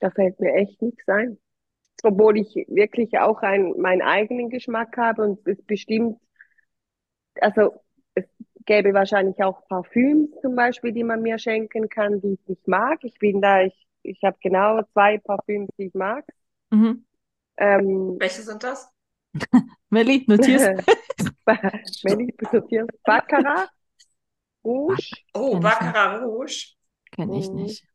Da 0.00 0.10
fällt 0.10 0.38
mir 0.38 0.52
echt 0.52 0.82
nichts 0.82 1.08
ein. 1.08 1.38
Obwohl 2.02 2.36
ich 2.36 2.54
wirklich 2.68 3.18
auch 3.18 3.40
ein, 3.40 3.72
meinen 3.80 4.02
eigenen 4.02 4.50
Geschmack 4.50 4.98
habe 4.98 5.22
und 5.22 5.48
es 5.48 5.62
bestimmt, 5.62 6.20
also 7.40 7.83
es 8.14 8.24
gäbe 8.66 8.94
wahrscheinlich 8.94 9.42
auch 9.42 9.66
Parfüms 9.68 10.30
zum 10.42 10.56
Beispiel, 10.56 10.92
die 10.92 11.04
man 11.04 11.22
mir 11.22 11.38
schenken 11.38 11.88
kann, 11.88 12.20
die 12.20 12.34
ich 12.34 12.48
nicht 12.48 12.68
mag. 12.68 13.02
Ich 13.04 13.18
bin 13.18 13.40
da, 13.40 13.62
ich, 13.62 13.86
ich 14.02 14.22
habe 14.24 14.36
genau 14.40 14.82
zwei 14.92 15.18
Parfüms, 15.18 15.68
die 15.78 15.84
ich 15.86 15.94
mag. 15.94 16.24
Mhm. 16.72 17.04
Ähm, 17.56 18.16
Welche 18.20 18.42
sind 18.42 18.62
das? 18.62 18.88
Melli, 19.90 20.24
notierst 20.28 20.70
ich 22.04 22.48
sortiere, 22.50 22.86
Baccarat, 23.04 23.70
Rouge, 24.64 25.22
Oh, 25.34 25.60
Baccarat 25.60 26.22
Rouge. 26.22 26.74
Kenne 27.12 27.38
ich 27.38 27.52
Mhm. 27.52 27.54
nicht. 27.54 27.86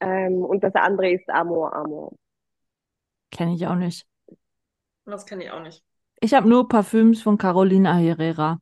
ähm, 0.00 0.44
und 0.44 0.62
das 0.64 0.74
andere 0.74 1.10
ist 1.12 1.28
Amor 1.30 1.74
Amor. 1.74 2.12
Kenne 3.32 3.54
ich 3.54 3.66
auch 3.66 3.74
nicht. 3.76 4.06
Das 5.04 5.26
kenne 5.26 5.44
ich 5.44 5.50
auch 5.50 5.60
nicht. 5.60 5.84
Ich 6.20 6.34
habe 6.34 6.48
nur 6.48 6.68
Parfüms 6.68 7.22
von 7.22 7.36
Carolina 7.38 7.94
Herrera. 7.96 8.58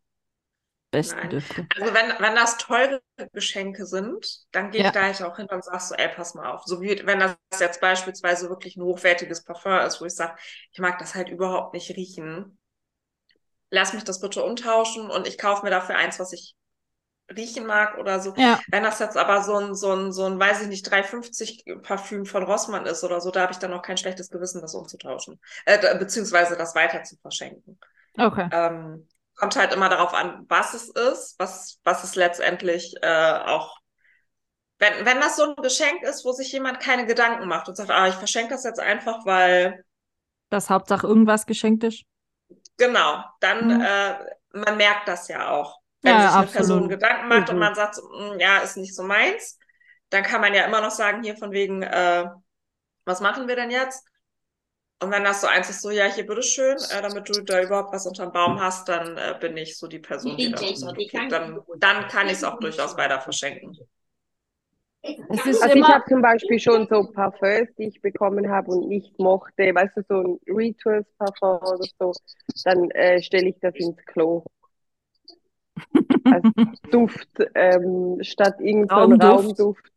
Besten. 0.90 1.28
Düfte. 1.30 1.66
Also 1.78 1.94
wenn, 1.94 2.10
wenn 2.18 2.34
das 2.34 2.56
teure 2.58 3.02
Geschenke 3.32 3.86
sind, 3.86 4.26
dann 4.52 4.70
gehe 4.70 4.82
Ja. 4.82 4.88
ich 4.88 4.92
da 4.92 5.02
halt 5.02 5.22
auch 5.22 5.36
hin 5.36 5.46
und 5.50 5.64
sag 5.64 5.80
so, 5.80 5.94
ey, 5.94 6.08
pass 6.08 6.34
mal 6.34 6.50
auf. 6.50 6.62
So 6.64 6.80
wie 6.80 7.02
wenn 7.06 7.20
das 7.20 7.36
jetzt 7.60 7.80
beispielsweise 7.80 8.48
wirklich 8.48 8.76
ein 8.76 8.82
hochwertiges 8.82 9.44
Parfum 9.44 9.72
ist, 9.86 10.00
wo 10.00 10.06
ich 10.06 10.14
sage, 10.14 10.36
ich 10.72 10.78
mag 10.78 10.98
das 10.98 11.14
halt 11.14 11.28
überhaupt 11.28 11.74
nicht 11.74 11.90
riechen. 11.96 12.58
Lass 13.70 13.94
mich 13.94 14.04
das 14.04 14.20
bitte 14.20 14.42
umtauschen 14.44 15.10
und 15.10 15.26
ich 15.26 15.38
kaufe 15.38 15.64
mir 15.64 15.70
dafür 15.70 15.96
eins, 15.96 16.18
was 16.18 16.32
ich 16.34 16.54
riechen 17.36 17.66
mag 17.66 17.98
oder 17.98 18.20
so. 18.20 18.34
Ja, 18.34 18.60
Wenn 18.66 18.82
das 18.84 18.98
jetzt 19.00 19.16
aber 19.16 19.42
so 19.42 19.56
ein, 19.56 19.74
so 19.74 19.92
ein, 19.94 20.12
so 20.12 20.24
ein, 20.26 20.38
weiß 20.38 20.62
ich 20.62 20.68
nicht, 20.68 20.82
350 20.90 21.64
Parfüm 21.82 22.26
von 22.26 22.42
Rossmann 22.44 22.86
ist 22.86 23.04
oder 23.04 23.20
so, 23.20 23.30
da 23.30 23.42
habe 23.42 23.52
ich 23.52 23.58
dann 23.58 23.72
auch 23.72 23.82
kein 23.82 23.96
schlechtes 23.98 24.30
Gewissen, 24.30 24.60
das 24.62 24.74
umzutauschen. 24.74 25.40
Äh, 25.66 25.98
beziehungsweise 25.98 26.56
das 26.56 26.74
weiter 26.74 27.02
zu 27.04 27.16
verschenken. 27.18 27.78
okay. 28.18 28.48
Ähm, 28.50 29.08
kommt 29.36 29.56
halt 29.56 29.72
immer 29.74 29.88
darauf 29.88 30.14
an, 30.14 30.46
was 30.48 30.74
es 30.74 30.88
ist, 30.90 31.36
was, 31.38 31.80
was 31.84 32.04
es 32.04 32.14
letztendlich 32.16 32.94
äh, 33.02 33.32
auch. 33.46 33.76
Wenn, 34.80 35.06
wenn 35.06 35.20
das 35.20 35.36
so 35.36 35.44
ein 35.44 35.56
Geschenk 35.62 36.02
ist, 36.02 36.24
wo 36.24 36.32
sich 36.32 36.52
jemand 36.52 36.80
keine 36.80 37.06
Gedanken 37.06 37.48
macht 37.48 37.68
und 37.68 37.76
sagt, 37.76 37.90
ah, 37.90 38.08
ich 38.08 38.14
verschenke 38.16 38.54
das 38.54 38.64
jetzt 38.64 38.80
einfach, 38.80 39.24
weil 39.26 39.84
Dass 40.50 40.68
Hauptsache 40.68 41.06
irgendwas 41.06 41.46
geschenkt 41.46 41.84
ist. 41.84 42.04
Genau, 42.76 43.24
dann, 43.40 43.70
Mhm. 43.70 43.80
äh, 43.80 44.14
man 44.52 44.76
merkt 44.76 45.08
das 45.08 45.28
ja 45.28 45.50
auch. 45.50 45.77
Wenn 46.02 46.20
Ja, 46.20 46.20
sich 46.20 46.36
eine 46.38 46.46
absolut. 46.46 46.48
Person 46.48 46.88
Gedanken 46.88 47.28
macht 47.28 47.50
und 47.50 47.58
Mhm. 47.58 47.60
man 47.60 47.74
sagt, 47.74 47.96
so, 47.96 48.02
"Mm, 48.08 48.38
ja, 48.40 48.58
ist 48.58 48.76
nicht 48.76 48.94
so 48.94 49.02
meins, 49.02 49.58
dann 50.10 50.22
kann 50.24 50.40
man 50.40 50.54
ja 50.54 50.64
immer 50.66 50.80
noch 50.80 50.90
sagen, 50.90 51.22
hier 51.22 51.36
von 51.36 51.52
wegen, 51.52 51.82
äh, 51.82 52.26
was 53.06 53.20
machen 53.20 53.48
wir 53.48 53.56
denn 53.56 53.70
jetzt? 53.72 54.06
Und 55.02 55.10
wenn 55.12 55.24
das 55.24 55.40
so 55.40 55.46
eins 55.48 55.70
ist, 55.70 55.82
so, 55.82 55.90
ja, 55.90 56.06
hier, 56.06 56.26
bitteschön, 56.26 56.82
äh, 56.84 57.02
damit 57.02 57.28
du 57.28 57.40
da 57.42 57.62
überhaupt 57.62 57.92
was 57.92 58.06
unterm 58.06 58.32
Baum 58.32 58.60
hast, 58.60 58.88
dann 58.88 59.16
äh, 59.16 59.36
bin 59.40 59.56
ich 59.56 59.78
so 59.78 59.86
die 59.88 59.98
Person, 60.00 60.38
die 60.40 60.50
dann 60.50 60.74
sagt, 60.74 60.98
okay, 60.98 61.26
dann, 61.28 61.60
dann 61.78 62.08
kann 62.08 62.26
ich 62.28 62.34
es 62.38 62.44
auch 62.44 62.58
durchaus 62.60 62.96
weiter 62.96 63.20
verschenken. 63.20 63.78
Es 65.28 65.46
ist 65.46 65.64
Also 65.64 65.78
ich 65.78 65.88
immer, 65.88 65.90
habe 65.90 66.04
zum 66.08 66.22
Beispiel 66.22 66.58
schon 66.58 66.86
so 66.88 67.04
Parfums, 67.12 67.68
die 67.78 67.84
ich 67.88 68.00
bekommen 68.00 68.48
habe 68.50 68.70
und 68.70 68.88
nicht 68.88 69.18
mochte, 69.18 69.74
weißt 69.74 69.96
du, 69.96 70.02
so 70.08 70.14
ein 70.48 70.54
Rituals 70.54 71.06
Parfum 71.18 71.58
oder 71.62 71.86
so, 71.98 72.16
dann 72.64 72.90
äh, 72.92 73.22
stelle 73.22 73.48
ich 73.50 73.58
das 73.60 73.74
ins 73.78 73.96
Klo. 74.06 74.44
Als 76.24 76.44
Duft 76.90 77.28
ähm, 77.54 78.18
statt 78.22 78.60
irgendein 78.60 78.96
Raumduft. 78.96 79.58
Raumduft. 79.58 79.92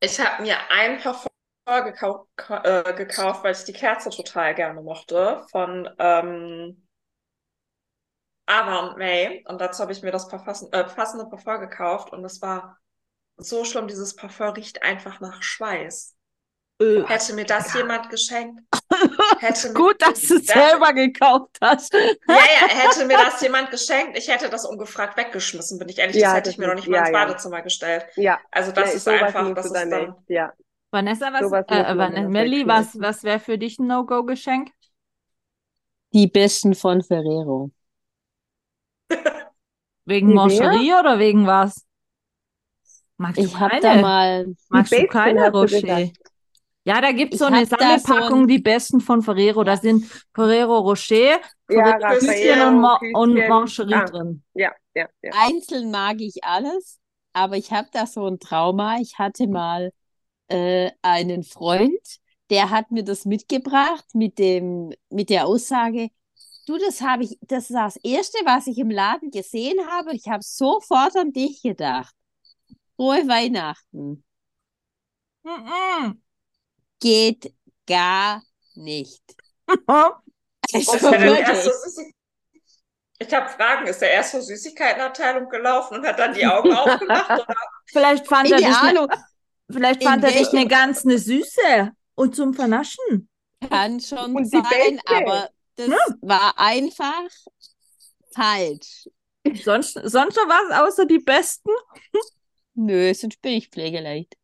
Ich 0.00 0.20
habe 0.20 0.42
mir 0.42 0.56
ein 0.70 0.98
Parfum 1.00 1.30
gekau 1.66 2.28
ka- 2.36 2.62
äh, 2.64 2.94
gekauft, 2.94 3.44
weil 3.44 3.52
ich 3.52 3.64
die 3.64 3.72
Kerze 3.72 4.10
total 4.10 4.54
gerne 4.54 4.80
mochte, 4.82 5.44
von 5.50 5.88
ähm, 5.98 6.86
Ava 8.46 8.88
und 8.88 8.98
May. 8.98 9.44
Und 9.48 9.60
dazu 9.60 9.82
habe 9.82 9.92
ich 9.92 10.02
mir 10.02 10.12
das 10.12 10.28
Parfum, 10.28 10.68
äh, 10.72 10.84
passende 10.84 11.26
Parfum 11.26 11.60
gekauft 11.60 12.12
und 12.12 12.24
es 12.24 12.40
war 12.42 12.78
so 13.36 13.64
schlimm. 13.64 13.88
Dieses 13.88 14.16
Parfum 14.16 14.48
riecht 14.50 14.82
einfach 14.82 15.20
nach 15.20 15.42
Schweiß. 15.42 16.15
Äh, 16.80 17.02
Hätte 17.04 17.34
mir 17.34 17.44
das 17.44 17.72
jemand 17.74 18.10
geschenkt? 18.10 18.60
Gut, 19.74 20.00
dass 20.00 20.20
du 20.22 20.36
es 20.36 20.46
selber 20.46 20.92
gekauft 20.92 21.56
hast. 21.60 21.92
Ja, 21.92 22.00
ja, 22.28 22.68
hätte 22.68 23.04
mir 23.06 23.16
das 23.16 23.40
jemand 23.40 23.70
geschenkt, 23.70 24.16
ich 24.18 24.28
hätte 24.28 24.48
das 24.48 24.64
ungefragt 24.64 25.16
weggeschmissen, 25.16 25.78
bin 25.78 25.88
ich 25.88 25.98
ehrlich. 25.98 26.16
Ja, 26.16 26.28
das 26.28 26.36
hätte 26.36 26.42
das 26.44 26.54
ich 26.54 26.58
mir 26.58 26.66
noch 26.68 26.74
nicht 26.74 26.88
mal 26.88 26.98
ins 26.98 27.08
ja, 27.08 27.12
ja. 27.14 27.24
Badezimmer 27.26 27.62
gestellt. 27.62 28.06
Ja, 28.16 28.40
Also 28.50 28.72
das 28.72 28.94
ist 28.94 29.08
einfach, 29.08 29.54
das 29.54 29.72
du 29.72 29.74
ist 29.74 29.90
dann 29.90 30.14
ja. 30.28 30.52
Vanessa, 30.90 31.32
was, 31.32 31.42
muss 31.42 31.52
äh, 31.68 31.94
man 31.94 31.98
Van 31.98 32.14
dann 32.14 32.30
Melli, 32.30 32.66
was, 32.66 32.98
was 33.00 33.24
wäre 33.24 33.40
für 33.40 33.58
dich 33.58 33.78
ein 33.78 33.86
No-Go-Geschenk? 33.86 34.70
Die 36.12 36.26
besten 36.28 36.74
von 36.74 37.02
Ferrero. 37.02 37.70
Wegen? 40.04 40.32
Moncherie 40.32 40.94
oder 40.94 41.18
wegen 41.18 41.46
was? 41.46 41.84
Magst 43.18 43.38
du 43.38 43.44
Ich 43.44 43.58
habe 43.58 43.70
keine? 43.80 43.82
da 43.82 44.00
mal, 44.00 44.56
Magst 44.68 44.92
du 44.92 45.06
keine 45.06 45.50
du 45.50 45.58
Rocher? 45.58 46.10
Ja, 46.86 47.00
da 47.00 47.10
gibt 47.12 47.34
es 47.34 47.40
so 47.40 47.46
eine 47.46 47.66
so 47.66 47.76
Sammelpackung, 47.76 48.42
ein- 48.42 48.48
die 48.48 48.58
besten 48.60 49.00
von 49.00 49.20
Ferrero. 49.22 49.64
Da 49.64 49.72
Ja. 49.72 49.76
sind 49.80 50.04
Ferrero 50.34 50.78
Rocher, 50.78 51.16
Ja, 51.16 51.40
Ferrero 51.68 51.98
Küsschen 52.18 52.28
Raffaello, 52.28 52.68
und, 52.68 52.80
Mo 52.80 53.20
und 53.20 53.34
Küsschen. 53.34 53.48
Moncherie 53.50 53.94
Ah. 53.94 54.04
drin. 54.04 54.42
Ja, 54.54 54.72
ja, 54.94 55.08
ja. 55.22 55.32
einzeln 55.34 55.90
mag 55.90 56.20
ich 56.20 56.44
alles, 56.44 57.00
aber 57.32 57.56
ich 57.56 57.72
habe 57.72 57.88
da 57.92 58.06
so 58.06 58.26
ein 58.26 58.38
Trauma. 58.38 58.98
Ich 59.00 59.18
hatte 59.18 59.46
mal 59.48 59.92
äh, 60.48 60.92
einen 61.02 61.42
Freund, 61.42 61.98
der 62.50 62.70
hat 62.70 62.92
mir 62.92 63.02
das 63.02 63.24
mitgebracht 63.24 64.04
mit 64.14 64.38
dem, 64.38 64.92
mit 65.10 65.28
der 65.28 65.48
Aussage, 65.48 66.08
du, 66.68 66.78
das 66.78 67.00
habe 67.00 67.24
ich, 67.24 67.36
das 67.42 67.64
ist 67.68 67.74
das 67.74 67.96
Erste, 67.96 68.38
was 68.44 68.68
ich 68.68 68.78
im 68.78 68.90
Laden 68.90 69.32
gesehen 69.32 69.76
habe. 69.90 70.14
Ich 70.14 70.28
habe 70.28 70.44
sofort 70.44 71.16
an 71.16 71.32
dich 71.32 71.62
gedacht. 71.62 72.14
Frohe 72.94 73.26
Weihnachten. 73.26 74.22
Mhm. 75.42 76.22
Geht 77.00 77.52
gar 77.86 78.42
nicht. 78.74 79.22
Also 80.74 80.94
wirklich. 81.12 82.12
Ich 83.18 83.32
habe 83.32 83.48
Fragen, 83.48 83.86
ist 83.86 84.00
der 84.00 84.10
erst 84.10 84.32
zur 84.32 84.42
Süßigkeitenabteilung 84.42 85.48
gelaufen 85.48 85.98
und 85.98 86.06
hat 86.06 86.18
dann 86.18 86.34
die 86.34 86.44
Augen 86.44 86.72
aufgemacht? 86.72 87.30
Oder? 87.30 87.56
Vielleicht 87.86 88.26
fand 88.26 88.50
er 88.50 88.58
dich, 88.58 88.66
ne, 88.66 88.80
Ahnung, 88.80 89.08
vielleicht 89.70 90.02
fand 90.02 90.24
er 90.24 90.32
dich 90.32 90.52
eine 90.52 90.66
ganz 90.66 91.04
eine 91.04 91.18
Süße 91.18 91.92
und 92.16 92.34
zum 92.34 92.52
Vernaschen. 92.52 93.28
kann 93.70 94.00
schon 94.00 94.34
Und 94.34 94.50
sein, 94.50 95.00
aber 95.06 95.48
das 95.76 95.88
war 96.20 96.58
einfach 96.58 97.22
falsch. 98.34 99.08
Sonst, 99.62 99.94
sonst 100.02 100.36
noch 100.36 100.48
was 100.48 100.88
außer 100.88 101.06
die 101.06 101.20
besten? 101.20 101.70
Nö, 102.74 103.14
sonst 103.14 103.40
bin 103.40 103.52
ich 103.52 103.68
pflegeleicht. 103.68 104.34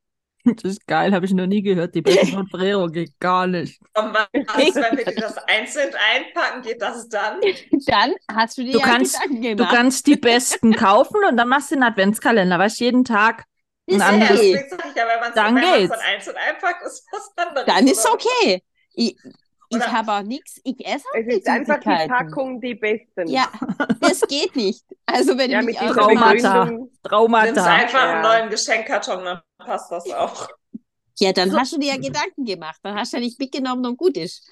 Das 0.44 0.64
ist 0.72 0.86
geil, 0.86 1.14
habe 1.14 1.24
ich 1.24 1.32
noch 1.32 1.46
nie 1.46 1.62
gehört. 1.62 1.94
Die 1.94 2.02
besten 2.02 2.28
von 2.34 2.48
Ferrero 2.48 2.88
geht 2.88 3.18
gar 3.20 3.46
nicht. 3.46 3.80
Und 3.96 4.12
was, 4.12 4.26
wenn 4.34 4.98
wir 4.98 5.04
die 5.04 5.14
das 5.14 5.38
einzeln 5.38 5.92
einpacken, 6.14 6.62
geht 6.62 6.82
das 6.82 7.08
dann? 7.08 7.40
Dann 7.86 8.14
hast 8.32 8.58
du 8.58 8.64
dir 8.64 8.72
Du 8.72 8.78
ja 8.80 8.84
kannst- 8.84 9.18
Du 9.30 9.66
kannst 9.66 10.06
die 10.06 10.16
besten 10.16 10.74
kaufen 10.76 11.18
und 11.28 11.36
dann 11.36 11.48
machst 11.48 11.70
du 11.70 11.76
einen 11.76 11.84
Adventskalender, 11.84 12.58
weißt 12.58 12.80
du, 12.80 12.84
jeden 12.84 13.04
Tag 13.04 13.44
ein 13.88 13.94
Ist 13.94 14.00
Ja, 14.00 14.06
anderes. 14.08 14.38
okay. 14.40 14.52
deswegen 14.52 14.68
sag 14.70 14.86
ich 14.90 14.96
ja, 14.96 15.04
wenn 15.06 15.20
man 15.20 15.28
es 15.28 15.34
Dann 15.34 15.54
dann 15.56 16.00
einzeln 16.14 16.36
einpackt, 16.36 16.86
ist 16.86 17.06
was 17.12 17.32
anderes. 17.46 17.66
Dann 17.66 17.86
ist 17.86 18.08
okay. 18.10 18.62
Ich, 18.94 19.16
ich 19.76 19.86
habe 19.86 20.12
auch 20.12 20.22
nichts, 20.22 20.60
ich 20.64 20.84
esse 20.86 21.04
auch 21.08 21.18
Es 21.18 21.26
nicht 21.26 21.38
ist 21.38 21.48
einfach 21.48 21.78
die. 21.80 22.08
Packung 22.08 22.60
die 22.60 22.74
besten. 22.74 23.28
Ja, 23.28 23.48
das 24.00 24.20
geht 24.22 24.54
nicht. 24.56 24.84
Also 25.06 25.36
wenn 25.36 25.50
Ja, 25.50 25.60
ich 25.60 25.66
mit 25.66 25.80
aus- 25.80 25.92
Traumata. 25.94 26.32
Begründung. 26.64 26.78
Nimmst 26.86 27.02
Traumata. 27.02 27.64
einfach 27.66 28.02
einen 28.02 28.22
Ja. 28.24 28.38
neuen 28.38 28.50
Geschenkkarton, 28.50 29.24
dann 29.24 29.40
passt 29.58 29.90
das 29.90 30.10
auch. 30.12 30.48
Ja, 31.18 31.32
dann 31.32 31.50
So. 31.50 31.58
hast 31.58 31.72
du 31.72 31.78
dir 31.78 31.92
ja 31.94 31.96
Gedanken 32.00 32.44
gemacht. 32.44 32.78
Dann 32.82 32.94
hast 32.96 33.12
du 33.12 33.18
ja 33.18 33.22
nicht 33.22 33.38
mitgenommen 33.38 33.84
und 33.86 33.96
gut 33.96 34.16
ist. 34.16 34.48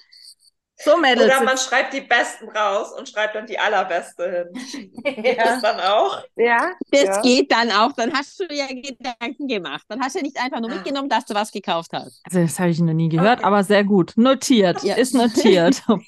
So, 0.83 0.97
Mädels. 0.97 1.25
Oder 1.25 1.43
man 1.43 1.57
schreibt 1.57 1.93
die 1.93 2.01
Besten 2.01 2.49
raus 2.49 2.91
und 2.97 3.07
schreibt 3.09 3.35
dann 3.35 3.45
die 3.45 3.57
Allerbeste 3.59 4.49
hin. 4.53 4.93
Geht 5.03 5.37
Ja. 5.37 5.43
das 5.45 5.61
dann 5.61 5.79
auch? 5.79 6.23
Ja, 6.35 6.71
Das 6.91 7.03
ja. 7.03 7.21
geht 7.21 7.51
dann 7.51 7.71
auch. 7.71 7.91
Dann 7.93 8.13
hast 8.13 8.39
du 8.39 8.47
dir 8.47 8.55
ja 8.57 8.67
Gedanken 8.67 9.47
gemacht. 9.47 9.83
Dann 9.89 10.01
hast 10.01 10.15
du 10.15 10.19
ja 10.19 10.23
nicht 10.23 10.39
einfach 10.39 10.59
nur 10.59 10.69
mitgenommen, 10.69 11.09
dass 11.09 11.25
du 11.25 11.33
was 11.33 11.51
gekauft 11.51 11.91
hast. 11.93 12.21
Also, 12.25 12.39
das 12.41 12.59
habe 12.59 12.69
ich 12.69 12.79
noch 12.79 12.93
nie 12.93 13.09
gehört, 13.09 13.39
Okay. 13.39 13.47
aber 13.47 13.63
sehr 13.63 13.83
gut. 13.83 14.13
Notiert. 14.15 14.83
Ja. 14.83 14.95
Ist 14.95 15.13
notiert. 15.13 15.75
so, 15.87 15.99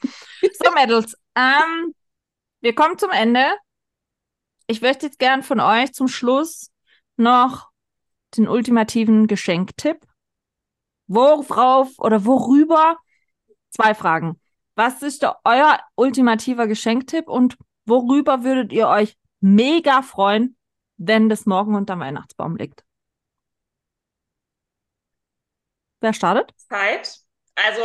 Mädels. 0.75 1.15
Ähm, 1.35 1.93
wir 2.61 2.73
kommen 2.75 2.97
zum 2.97 3.11
Ende. 3.11 3.45
Ich 4.67 4.81
möchte 4.81 5.05
jetzt 5.07 5.19
gern 5.19 5.43
von 5.43 5.59
euch 5.59 5.93
zum 5.93 6.07
Schluss 6.07 6.71
noch 7.17 7.69
den 8.37 8.47
ultimativen 8.47 9.27
Geschenktipp. 9.27 9.97
Worauf 11.07 11.89
oder 11.99 12.25
worüber? 12.25 12.97
Zwei 13.69 13.93
Fragen. 13.93 14.39
Was 14.75 15.01
ist 15.01 15.23
euer 15.43 15.79
ultimativer 15.95 16.67
Geschenktipp 16.67 17.27
und 17.27 17.57
worüber 17.85 18.43
würdet 18.43 18.71
ihr 18.71 18.87
euch 18.87 19.17
mega 19.39 20.01
freuen, 20.01 20.57
wenn 20.97 21.29
das 21.29 21.45
morgen 21.45 21.75
unterm 21.75 21.99
Weihnachtsbaum 21.99 22.55
liegt? 22.55 22.83
Wer 26.01 26.13
startet? 26.13 26.51
Zeit. 26.57 27.19
Also, 27.55 27.81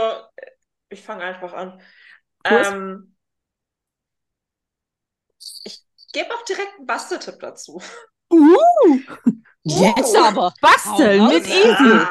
ich 0.89 1.03
fange 1.03 1.24
einfach 1.24 1.53
an. 1.53 1.80
Cool. 2.49 2.62
Ähm, 2.64 3.16
ich 5.64 5.84
gebe 6.12 6.34
auch 6.34 6.45
direkt 6.45 6.79
einen 6.79 6.87
Basteltipp 6.87 7.38
dazu. 7.41 7.83
Uh, 8.30 8.99
Jetzt 9.62 10.17
aber. 10.17 10.53
basteln 10.61 11.29
mit. 11.29 11.46
Easy. 11.46 12.07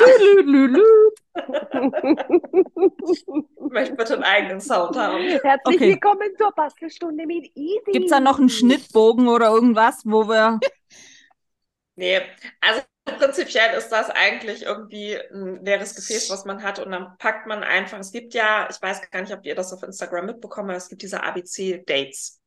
Möchte 3.77 3.95
bitte 3.95 4.13
einen 4.15 4.23
eigenen 4.23 4.59
Sound 4.61 4.95
haben. 4.97 5.21
Herzlich 5.23 5.75
Okay. 5.75 5.89
willkommen 5.91 6.29
zur 6.37 6.51
Bastelstunde 6.51 7.27
mit 7.27 7.51
Easy. 7.55 7.91
Gibt 7.91 8.05
es 8.05 8.09
da 8.11 8.19
noch 8.19 8.39
einen 8.39 8.49
Schnittbogen 8.49 9.27
oder 9.27 9.49
irgendwas, 9.49 10.01
wo 10.03 10.27
wir. 10.27 10.59
Nee, 11.95 12.21
also 12.61 12.81
prinzipiell 13.05 13.75
ist 13.77 13.89
das 13.89 14.09
eigentlich 14.09 14.63
irgendwie 14.63 15.15
ein 15.15 15.63
leeres 15.65 15.95
Gefäß, 15.95 16.29
was 16.29 16.45
man 16.45 16.61
hat 16.63 16.79
und 16.79 16.91
dann 16.91 17.17
packt 17.17 17.47
man 17.47 17.63
einfach, 17.63 17.97
es 17.99 18.11
gibt 18.11 18.33
ja, 18.33 18.67
ich 18.69 18.81
weiß 18.81 19.09
gar 19.09 19.21
nicht, 19.21 19.33
ob 19.33 19.45
ihr 19.45 19.55
das 19.55 19.73
auf 19.73 19.83
Instagram 19.83 20.25
mitbekommen 20.27 20.69
habt, 20.69 20.77
es 20.81 20.89
gibt 20.89 21.01
diese 21.01 21.23
ABC-Dates, 21.23 22.39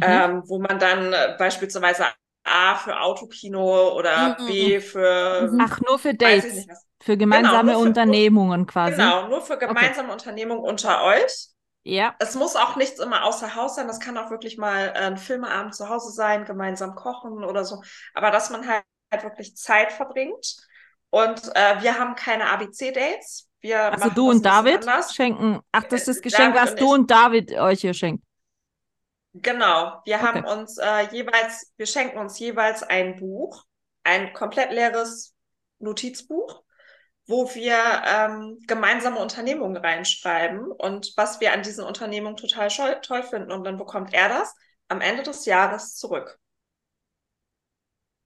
ähm, 0.00 0.42
wo 0.46 0.58
man 0.58 0.78
dann 0.78 1.12
äh, 1.12 1.36
beispielsweise 1.38 2.06
A 2.44 2.76
für 2.76 3.00
Autokino 3.00 3.92
oder 3.96 4.36
Mhm. 4.40 4.46
B 4.46 4.80
für. 4.80 5.52
Ach, 5.58 5.80
nur 5.80 5.98
für 5.98 6.14
weiß 6.22 6.44
ich 6.44 6.44
Dates. 6.44 6.54
nicht 6.54 6.68
was. 6.70 6.86
Für 7.00 7.16
gemeinsame 7.16 7.72
nur 7.72 7.80
für- 7.82 7.88
Unternehmungen 7.88 8.66
quasi. 8.66 8.96
Genau, 8.96 9.28
nur 9.28 9.40
für 9.40 9.56
gemeinsame 9.58 10.12
Unternehmungen 10.12 10.62
unter 10.62 11.04
euch. 11.04 11.48
Ja. 11.84 12.14
Es 12.18 12.34
muss 12.34 12.56
auch 12.56 12.76
nichts 12.76 12.98
immer 13.00 13.24
außer 13.24 13.54
Haus 13.54 13.76
sein. 13.76 13.86
Das 13.86 14.00
kann 14.00 14.18
auch 14.18 14.30
wirklich 14.30 14.58
mal 14.58 14.88
äh, 14.88 14.98
ein 14.98 15.16
Filmeabend 15.16 15.74
zu 15.74 15.88
Hause 15.88 16.10
sein, 16.12 16.44
gemeinsam 16.44 16.94
kochen 16.94 17.44
oder 17.44 17.64
so. 17.64 17.80
Aber 18.14 18.30
dass 18.30 18.50
man 18.50 18.66
halt, 18.68 18.84
halt 19.12 19.22
wirklich 19.22 19.56
Zeit 19.56 19.92
verbringt. 19.92 20.56
Und 21.10 21.40
äh, 21.54 21.80
wir 21.82 21.98
haben 21.98 22.14
keine 22.14 22.50
ABC-Dates. 22.50 23.48
Wir 23.60 23.92
Also 23.92 24.10
du 24.10 24.28
und 24.30 24.44
David 24.44 24.80
anders. 24.86 25.14
schenken. 25.14 25.60
Ach, 25.72 25.84
das 25.84 26.00
ist 26.02 26.08
das 26.08 26.16
Äh, 26.18 26.22
Geschenk, 26.22 26.54
David 26.54 26.68
was 26.68 26.74
du 26.76 26.92
und 26.92 27.10
David 27.10 27.52
euch 27.58 27.80
hier 27.80 27.94
schenkt. 27.94 28.22
Genau. 29.34 30.00
Wir 30.04 30.16
Okay. 30.16 30.26
haben 30.26 30.44
uns 30.44 30.78
äh, 30.78 31.08
jeweils, 31.12 31.72
wir 31.76 31.86
schenken 31.86 32.18
uns 32.18 32.38
jeweils 32.38 32.82
ein 32.82 33.16
Buch, 33.16 33.64
ein 34.04 34.32
komplett 34.32 34.72
leeres 34.72 35.34
Notizbuch, 35.78 36.62
wo 37.28 37.54
wir 37.54 37.76
ähm, 38.06 38.58
gemeinsame 38.66 39.20
Unternehmungen 39.20 39.76
reinschreiben 39.76 40.72
und 40.72 41.12
was 41.16 41.40
wir 41.40 41.52
an 41.52 41.62
diesen 41.62 41.84
Unternehmungen 41.84 42.36
total 42.36 42.70
toll 43.02 43.22
finden. 43.22 43.52
Und 43.52 43.64
dann 43.64 43.78
bekommt 43.78 44.14
er 44.14 44.28
das 44.30 44.54
am 44.88 45.00
Ende 45.02 45.22
des 45.22 45.44
Jahres 45.46 45.96
zurück. 45.96 46.40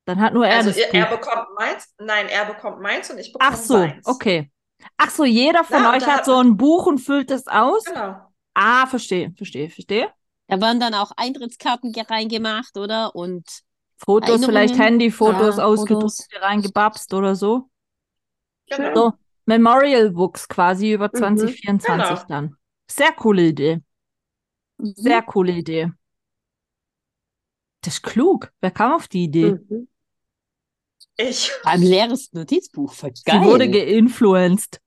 Dann 0.04 0.20
hat 0.20 0.34
nur 0.34 0.46
er 0.46 0.62
also 0.62 0.70
das 0.70 0.78
er, 0.78 0.94
er 0.94 1.06
bekommt 1.06 1.48
meins, 1.58 1.92
nein, 1.98 2.28
er 2.28 2.44
bekommt 2.46 2.80
meins 2.80 3.10
und 3.10 3.18
ich 3.18 3.32
bekomme 3.32 3.40
Ach 3.40 3.56
so, 3.56 4.00
seins. 4.02 4.04
okay. 4.04 4.50
Ach 4.96 5.10
so, 5.10 5.24
jeder 5.24 5.64
von 5.64 5.84
Ja, 5.84 5.86
euch 5.86 6.06
hat 6.06 6.24
so 6.24 6.36
ein 6.36 6.56
Buch 6.56 6.86
und 6.86 6.98
füllt 6.98 7.30
es 7.30 7.46
aus? 7.48 7.84
Genau. 7.84 8.32
Ah, 8.54 8.86
verstehe, 8.86 9.32
verstehe, 9.36 9.70
verstehe. 9.70 10.12
Da 10.48 10.60
werden 10.60 10.80
dann 10.80 10.94
auch 10.94 11.12
Eintrittskarten 11.16 11.92
ge- 11.92 12.04
reingemacht, 12.08 12.76
oder? 12.76 13.14
Und 13.14 13.62
Fotos, 13.96 14.44
Erinnerungen. 14.44 14.44
vielleicht 14.44 14.78
Handyfotos 14.78 15.58
Ja, 15.58 15.58
ausgedruckt, 15.58 16.28
reingebapst 16.40 17.14
oder 17.14 17.34
so. 17.34 17.70
Genau. 18.76 18.94
So, 18.94 19.12
Memorial 19.46 20.10
Books 20.10 20.48
quasi 20.48 20.92
über 20.92 21.08
Mhm. 21.12 21.18
2024 21.18 22.08
Genau. 22.08 22.24
dann. 22.28 22.56
Sehr 22.90 23.12
coole 23.12 23.42
Idee. 23.42 23.80
Mhm. 24.78 24.94
Sehr 24.96 25.22
coole 25.22 25.52
Idee. 25.52 25.90
Das 27.82 27.94
ist 27.94 28.02
klug. 28.02 28.52
Wer 28.60 28.70
kam 28.70 28.92
auf 28.94 29.08
die 29.08 29.24
Idee? 29.24 29.52
Mhm. 29.68 29.88
Ich. 31.16 31.50
ein 31.64 31.82
leeres 31.82 32.32
Notizbuch, 32.32 32.92
voll 32.94 33.12
geil. 33.24 33.40
Sie 33.40 33.46
wurde 33.46 33.68
geinfluenced. 33.70 34.80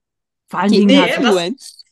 Vor 0.48 0.60
allen 0.60 0.72
Dingen 0.72 0.88
Nee, 0.88 0.98
hat 1.02 1.10
das- 1.10 1.18
Influence. 1.18 1.84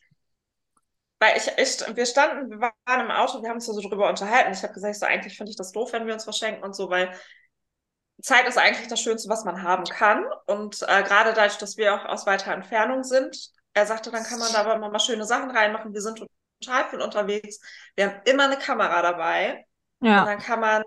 Weil 1.20 1.38
ich, 1.38 1.48
ich, 1.58 1.96
wir 1.96 2.06
standen, 2.06 2.50
wir 2.50 2.60
waren 2.60 3.06
im 3.06 3.12
Auto, 3.12 3.42
wir 3.42 3.50
haben 3.50 3.56
uns 3.58 3.66
so 3.66 3.80
drüber 3.80 4.10
unterhalten. 4.10 4.52
Ich 4.52 4.64
habe 4.64 4.74
gesagt, 4.74 4.96
so 4.96 5.06
eigentlich 5.06 5.38
finde 5.38 5.52
ich 5.52 5.56
das 5.56 5.72
doof, 5.72 5.94
wenn 5.94 6.06
wir 6.08 6.14
uns 6.14 6.24
verschenken 6.26 6.64
und 6.64 6.76
so, 6.76 6.90
weil 6.90 7.14
Zeit 8.24 8.48
ist 8.48 8.58
eigentlich 8.58 8.88
das 8.88 9.02
Schönste, 9.02 9.30
was 9.30 9.44
man 9.44 9.64
haben 9.64 9.84
kann. 9.84 10.26
Und 10.46 10.82
äh, 10.84 11.04
gerade 11.04 11.34
dadurch, 11.34 11.58
dass 11.58 11.76
wir 11.76 11.94
auch 11.94 12.06
aus 12.06 12.26
weiter 12.26 12.54
Entfernung 12.54 13.04
sind, 13.04 13.38
er 13.74 13.86
sagte, 13.86 14.12
dann 14.12 14.24
kann 14.24 14.40
man 14.40 14.52
da 14.54 14.62
aber 14.62 14.76
immer 14.76 14.90
mal 14.90 15.00
schöne 15.00 15.26
Sachen 15.26 15.52
reinmachen. 15.52 15.94
Wir 15.94 16.02
sind 16.02 16.26
total 16.62 16.90
viel 16.90 17.02
unterwegs. 17.02 17.60
Wir 17.96 18.06
haben 18.06 18.22
immer 18.24 18.46
eine 18.46 18.58
Kamera 18.58 19.02
dabei. 19.02 19.66
Und 20.00 20.08
ja, 20.08 20.24
dann 20.24 20.40
kann 20.40 20.62
man, 20.62 20.84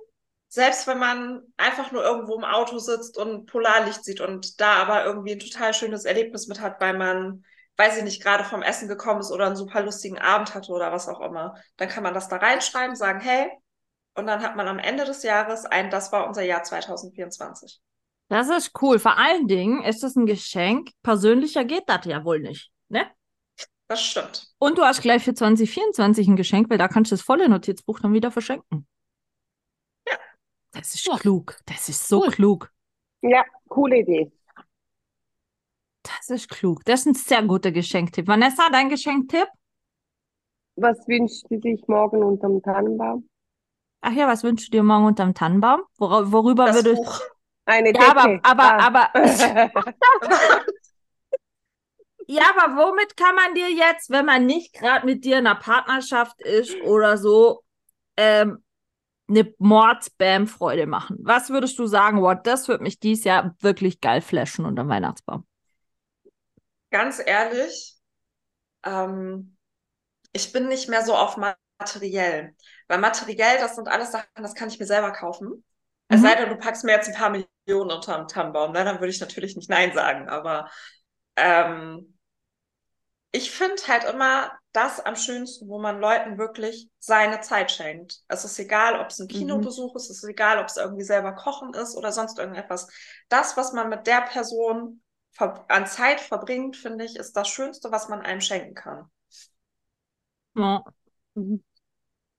selbst 0.48 0.86
wenn 0.86 0.98
man 0.98 1.42
einfach 1.58 1.92
nur 1.92 2.02
irgendwo 2.02 2.36
im 2.36 2.44
Auto 2.44 2.78
sitzt 2.78 3.18
und 3.18 3.44
Polarlicht 3.46 4.02
sieht 4.02 4.22
und 4.22 4.58
da 4.58 4.76
aber 4.76 5.04
irgendwie 5.04 5.32
ein 5.32 5.38
total 5.38 5.74
schönes 5.74 6.06
Erlebnis 6.06 6.46
mit 6.46 6.60
hat, 6.60 6.80
weil 6.80 6.96
man, 6.96 7.44
weiß 7.76 7.98
ich 7.98 8.04
nicht, 8.04 8.22
gerade 8.22 8.44
vom 8.44 8.62
Essen 8.62 8.88
gekommen 8.88 9.20
ist 9.20 9.30
oder 9.30 9.46
einen 9.46 9.56
super 9.56 9.82
lustigen 9.82 10.18
Abend 10.18 10.54
hatte 10.54 10.72
oder 10.72 10.90
was 10.90 11.06
auch 11.06 11.20
immer, 11.20 11.54
dann 11.76 11.90
kann 11.90 12.02
man 12.02 12.14
das 12.14 12.28
da 12.28 12.36
reinschreiben, 12.36 12.96
sagen, 12.96 13.20
hey, 13.20 13.50
und 14.16 14.26
dann 14.26 14.42
hat 14.42 14.56
man 14.56 14.68
am 14.68 14.78
Ende 14.78 15.04
des 15.04 15.22
Jahres 15.22 15.64
ein, 15.64 15.90
das 15.90 16.12
war 16.12 16.26
unser 16.26 16.42
Jahr 16.42 16.62
2024. 16.62 17.80
das 18.28 18.48
ist 18.48 18.72
cool. 18.82 18.98
Vor 18.98 19.16
allen 19.18 19.46
Dingen 19.46 19.82
ist 19.84 20.02
es 20.02 20.16
ein 20.16 20.26
Geschenk. 20.26 20.90
Persönlicher 21.02 21.64
geht 21.64 21.84
das 21.86 22.04
ja 22.06 22.24
wohl 22.24 22.40
nicht. 22.40 22.70
Ne? 22.88 23.06
Das 23.88 24.02
stimmt. 24.02 24.48
Und 24.58 24.78
du 24.78 24.82
hast 24.82 25.00
gleich 25.00 25.22
für 25.22 25.32
2024 25.34 26.26
ein 26.26 26.36
Geschenk, 26.36 26.68
weil 26.70 26.78
da 26.78 26.88
kannst 26.88 27.12
du 27.12 27.14
das 27.14 27.22
volle 27.22 27.48
Notizbuch 27.48 28.00
dann 28.00 28.12
wieder 28.12 28.32
verschenken. 28.32 28.86
Ja. 30.08 30.16
Das 30.72 30.94
ist 30.94 31.06
Ja. 31.06 31.16
klug. 31.16 31.56
Das 31.66 31.88
ist 31.88 32.08
so 32.08 32.22
Cool. 32.24 32.30
klug. 32.32 32.72
Ja, 33.22 33.44
coole 33.68 33.98
Idee. 33.98 34.32
Das 36.02 36.30
ist 36.30 36.48
klug. 36.48 36.84
Das 36.84 37.00
ist 37.00 37.06
ein 37.06 37.14
sehr 37.14 37.42
guter 37.42 37.70
Geschenktipp. 37.72 38.26
Vanessa, 38.26 38.68
dein 38.70 38.88
Geschenktipp? 38.88 39.48
Was 40.76 40.98
wünscht 41.08 41.46
sie 41.48 41.58
sich 41.58 41.86
morgen 41.88 42.22
unterm 42.22 42.60
Tannenbaum? 42.62 43.28
Ach 44.00 44.12
ja, 44.12 44.28
was 44.28 44.44
wünschst 44.44 44.68
du 44.68 44.70
dir 44.72 44.82
morgen 44.82 45.06
unterm 45.06 45.34
Tannenbaum? 45.34 45.80
Wora, 45.98 46.30
worüber 46.32 46.66
Das 46.66 46.84
würdest 46.84 46.96
Buch. 46.96 47.20
Eine 47.64 47.92
Ja, 47.92 48.10
aber, 48.10 48.38
aber, 48.42 48.62
Ah. 48.64 48.78
aber, 48.78 49.10
ja, 52.26 52.42
aber 52.56 52.76
womit 52.76 53.16
kann 53.16 53.34
man 53.34 53.54
dir 53.54 53.70
jetzt, 53.72 54.10
wenn 54.10 54.26
man 54.26 54.46
nicht 54.46 54.72
gerade 54.74 55.06
mit 55.06 55.24
dir 55.24 55.38
in 55.38 55.46
einer 55.46 55.58
Partnerschaft 55.58 56.40
ist 56.42 56.74
oder 56.80 57.18
so, 57.18 57.62
ähm, 58.16 58.62
eine 59.28 59.52
Mords-Bam-Freude 59.58 60.86
machen? 60.86 61.18
Was 61.22 61.50
würdest 61.50 61.78
du 61.78 61.86
sagen, 61.86 62.22
what, 62.22 62.46
das 62.46 62.68
wird 62.68 62.80
mich 62.82 63.00
dieses 63.00 63.24
Jahr 63.24 63.54
wirklich 63.60 64.00
geil 64.00 64.20
flashen 64.22 64.64
unterm 64.66 64.88
Weihnachtsbaum? 64.88 65.46
Ganz 66.90 67.20
ehrlich, 67.24 67.96
ähm, 68.84 69.56
ich 70.32 70.52
bin 70.52 70.68
nicht 70.68 70.88
mehr 70.88 71.04
so 71.04 71.14
auf 71.16 71.36
materiell. 71.78 72.54
Weil 72.88 72.98
materiell, 72.98 73.58
das 73.58 73.76
sind 73.76 73.88
alles 73.88 74.12
Sachen, 74.12 74.28
das 74.36 74.54
kann 74.54 74.68
ich 74.68 74.78
mir 74.78 74.86
selber 74.86 75.12
kaufen. 75.12 75.64
Es 76.08 76.20
Mhm. 76.20 76.22
sei 76.22 76.34
denn, 76.36 76.48
du 76.48 76.56
packst 76.56 76.84
mir 76.84 76.92
jetzt 76.92 77.08
ein 77.08 77.14
paar 77.14 77.30
Millionen 77.30 77.90
unter 77.90 78.16
den 78.18 78.28
Tannenbaum, 78.28 78.72
ne? 78.72 78.84
dann 78.84 78.96
würde 79.00 79.10
ich 79.10 79.20
natürlich 79.20 79.56
nicht 79.56 79.68
Nein 79.70 79.92
sagen. 79.92 80.28
Aber 80.28 80.70
ähm, 81.36 82.14
ich 83.32 83.50
finde 83.52 83.76
halt 83.88 84.04
immer 84.04 84.50
das 84.72 85.00
am 85.00 85.14
schönsten, 85.16 85.68
wo 85.68 85.78
man 85.78 86.00
Leuten 86.00 86.38
wirklich 86.38 86.88
seine 86.98 87.40
Zeit 87.40 87.70
schenkt. 87.70 88.20
Es 88.28 88.44
ist 88.44 88.58
egal, 88.58 88.98
ob 89.00 89.08
es 89.08 89.18
ein 89.20 89.28
Kinobesuch 89.28 89.94
ist, 89.96 90.10
es 90.10 90.22
ist 90.22 90.28
egal, 90.28 90.58
ob 90.58 90.66
es 90.66 90.76
irgendwie 90.76 91.04
selber 91.04 91.32
kochen 91.34 91.72
ist 91.74 91.94
oder 91.96 92.12
sonst 92.12 92.38
irgendetwas. 92.38 92.88
Das, 93.28 93.56
was 93.56 93.72
man 93.72 93.88
mit 93.88 94.06
der 94.06 94.22
Person 94.22 95.02
an 95.68 95.86
Zeit 95.86 96.20
verbringt, 96.20 96.76
finde 96.76 97.04
ich, 97.04 97.16
ist 97.16 97.36
das 97.36 97.48
Schönste, 97.48 97.92
was 97.92 98.08
man 98.08 98.22
einem 98.22 98.40
schenken 98.40 98.74
kann. 98.74 99.10
Ja. 100.54 100.82
Mhm. 101.36 101.62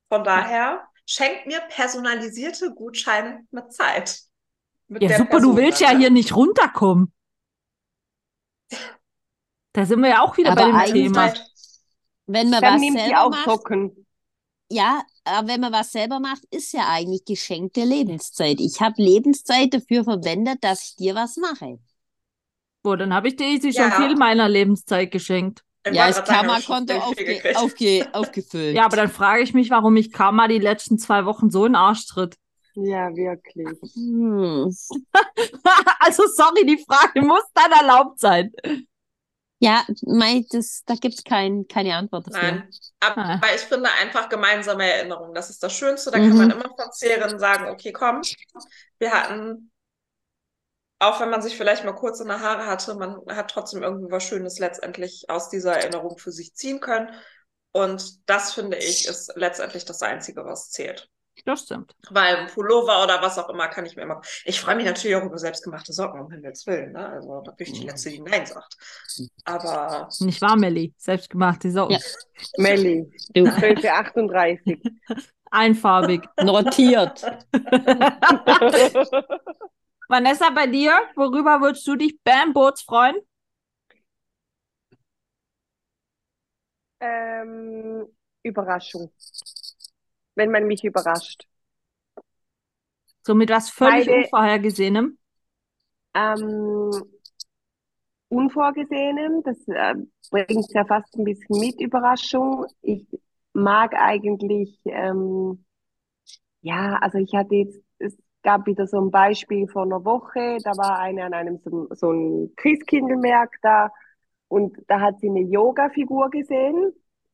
Von 0.09 0.23
daher, 0.23 0.87
schenkt 1.05 1.47
mir 1.47 1.61
personalisierte 1.69 2.73
Gutscheine 2.73 3.45
mit 3.51 3.73
Zeit. 3.73 4.21
Mit 4.87 5.01
Ja, 5.03 5.09
der 5.09 5.17
super, 5.19 5.29
Person 5.31 5.55
du 5.55 5.57
willst 5.61 5.81
ja 5.81 5.89
hier 5.97 6.09
nicht 6.09 6.35
runterkommen. 6.35 7.13
Da 9.73 9.85
sind 9.85 10.01
wir 10.01 10.09
ja 10.09 10.21
auch 10.21 10.37
wieder 10.37 10.51
Aber 10.51 10.71
bei 10.71 10.85
dem 10.87 10.93
Thema. 10.93 11.33
Wenn 12.25 12.49
man 12.49 12.61
Dann 12.61 12.75
was 12.75 12.81
selber 12.93 13.21
auch 13.23 13.29
macht, 13.31 13.45
Socken. 13.45 14.05
ja, 14.69 15.01
aber 15.25 15.47
wenn 15.47 15.61
man 15.61 15.71
was 15.73 15.91
selber 15.91 16.19
macht, 16.19 16.43
ist 16.51 16.73
ja 16.73 16.87
eigentlich 16.89 17.25
geschenkte 17.25 17.83
Lebenszeit. 17.83 18.59
Ich 18.59 18.81
habe 18.81 19.01
Lebenszeit 19.01 19.73
dafür 19.73 20.03
verwendet, 20.03 20.63
dass 20.63 20.83
ich 20.83 20.95
dir 20.95 21.15
was 21.15 21.37
mache. 21.37 21.79
Boah, 22.83 22.97
dann 22.97 23.13
habe 23.13 23.27
ich 23.27 23.35
Daisy 23.35 23.71
schon 23.73 23.91
Ja. 23.91 23.91
viel 23.91 24.15
meiner 24.15 24.49
Lebenszeit 24.49 25.11
geschenkt. 25.11 25.63
Ich 25.91 25.97
Ja, 25.97 26.13
schon 26.13 26.23
Karma-Konto 26.25 26.93
aufge 26.95 27.41
aufge 27.55 28.07
aufgefüllt. 28.13 28.75
Ja, 28.75 28.85
aber 28.85 28.97
dann 28.97 29.09
frage 29.09 29.43
ich 29.43 29.53
mich, 29.53 29.69
warum 29.69 29.95
ich 29.97 30.11
Karma 30.11 30.47
die 30.47 30.59
letzten 30.59 30.97
zwei 30.99 31.25
Wochen 31.25 31.49
so 31.49 31.65
in 31.65 31.73
den 31.73 31.75
Arsch 31.77 32.05
tritt. 32.07 32.35
Ja, 32.75 33.09
wirklich. 33.15 33.79
Hm. 33.95 34.71
also 35.99 36.23
sorry, 36.27 36.65
die 36.65 36.83
Frage 36.87 37.21
muss 37.21 37.43
dann 37.53 37.71
erlaubt 37.71 38.19
sein. 38.19 38.51
Ja, 39.59 39.83
mei, 40.05 40.45
das, 40.51 40.83
da 40.85 40.93
gibt 40.93 41.15
es 41.15 41.23
kein, 41.23 41.67
keine 41.67 41.95
Antwort 41.95 42.27
dafür. 42.27 42.51
Nein, 42.51 42.69
aber 42.99 43.21
Ah. 43.25 43.41
ich 43.55 43.61
finde 43.61 43.89
einfach 43.99 44.29
gemeinsame 44.29 44.83
Erinnerungen. 44.87 45.33
Das 45.33 45.49
ist 45.49 45.63
das 45.63 45.73
Schönste. 45.73 46.11
Da 46.11 46.19
Mhm. 46.19 46.29
kann 46.29 46.37
man 46.37 46.51
immer 46.51 46.75
verzehren, 46.75 47.39
sagen, 47.39 47.67
okay, 47.71 47.91
komm, 47.91 48.21
wir 48.99 49.11
hatten, 49.11 49.71
auch 50.99 51.19
wenn 51.19 51.29
man 51.29 51.41
sich 51.41 51.57
vielleicht 51.57 51.85
mal 51.85 51.93
kurz 51.93 52.19
in 52.19 52.27
der 52.27 52.41
Haare 52.41 52.65
hatte, 52.65 52.95
man 52.95 53.21
hat 53.29 53.51
trotzdem 53.51 53.83
irgendwie 53.83 54.11
was 54.11 54.23
Schönes 54.23 54.59
letztendlich 54.59 55.25
aus 55.29 55.49
dieser 55.49 55.75
Erinnerung 55.75 56.17
für 56.17 56.31
sich 56.31 56.53
ziehen 56.55 56.79
können. 56.79 57.09
Und 57.71 58.27
das 58.29 58.53
finde 58.53 58.77
ich 58.77 59.07
ist 59.07 59.33
letztendlich 59.35 59.85
das 59.85 60.01
Einzige, 60.01 60.45
was 60.45 60.71
zählt. 60.71 61.09
Das 61.45 61.63
stimmt. 61.63 61.95
Weil 62.09 62.35
ein 62.35 62.47
Pullover 62.47 63.03
oder 63.03 63.21
was 63.21 63.37
auch 63.37 63.49
immer 63.49 63.67
kann 63.67 63.85
ich 63.85 63.95
mir 63.95 64.01
immer. 64.01 64.21
Ich 64.43 64.59
freue 64.59 64.75
mich 64.75 64.85
natürlich 64.85 65.15
auch 65.15 65.23
über 65.23 65.37
selbstgemachte 65.37 65.93
Socken, 65.93 66.19
um 66.19 66.31
Himmels 66.31 66.65
Willen. 66.65 66.93
Ne? 66.93 67.07
Also 67.07 67.41
da 67.41 67.51
bin 67.51 67.67
ich 67.67 67.79
die 67.79 67.85
Letzte, 67.85 68.09
die 68.09 68.21
Nein 68.21 68.47
sagt. 68.47 68.75
Aber 69.45 70.09
Nicht 70.19 70.41
wahr, 70.41 70.57
Melli? 70.57 70.95
Selbstgemachte 70.97 71.71
Socken. 71.71 71.95
Ja. 71.95 71.99
Melli, 72.57 73.11
Du, 73.33 73.45
1238. 73.45 74.81
Einfarbig. 75.51 76.27
notiert. 76.41 77.21
Vanessa, 80.09 80.49
bei 80.49 80.67
dir, 80.67 80.91
worüber 81.15 81.61
würdest 81.61 81.87
du 81.87 81.95
dich 81.95 82.19
Bam 82.23 82.51
Boots 82.53 82.81
freuen? 82.81 83.15
ähm, 86.99 88.05
Überraschung. 88.43 89.11
Wenn 90.35 90.51
man 90.51 90.67
mich 90.67 90.85
überrascht. 90.85 91.43
So 93.27 93.35
mit 93.35 93.51
was 93.51 93.69
völlig 93.69 94.09
Beide- 94.09 94.09
Unvorhergesehenem? 94.09 95.19
Ähm, 96.13 96.91
Unvorgesehenem, 98.29 99.41
das 99.43 99.57
äh, 99.67 99.95
bringt 100.31 100.71
ja 100.73 100.85
fast 100.85 101.15
ein 101.15 101.23
bisschen 101.23 101.59
mit 101.59 101.79
Überraschung. 101.81 102.65
Ich 102.81 103.07
mag 103.53 103.93
eigentlich, 103.95 104.77
ähm, 104.85 105.63
ja, 106.61 106.97
also 107.01 107.17
ich 107.19 107.33
hatte 107.35 107.55
jetzt, 107.55 107.79
gab 108.47 108.65
wieder 108.65 108.87
so 108.87 109.01
ein 109.01 109.11
Beispiel 109.11 109.67
vor 109.67 109.83
einer 109.83 110.05
Woche, 110.05 110.61
da 110.63 110.77
war 110.77 110.99
eine 110.99 111.25
an 111.25 111.33
einem 111.33 111.59
so, 111.59 111.89
so 111.91 112.11
ein 112.13 112.53
Christkindlmerk 112.55 113.57
da 113.61 113.91
und 114.47 114.77
da 114.87 115.01
hat 115.01 115.19
sie 115.19 115.29
eine 115.29 115.41
Yoga-Figur 115.41 116.29
gesehen 116.29 116.93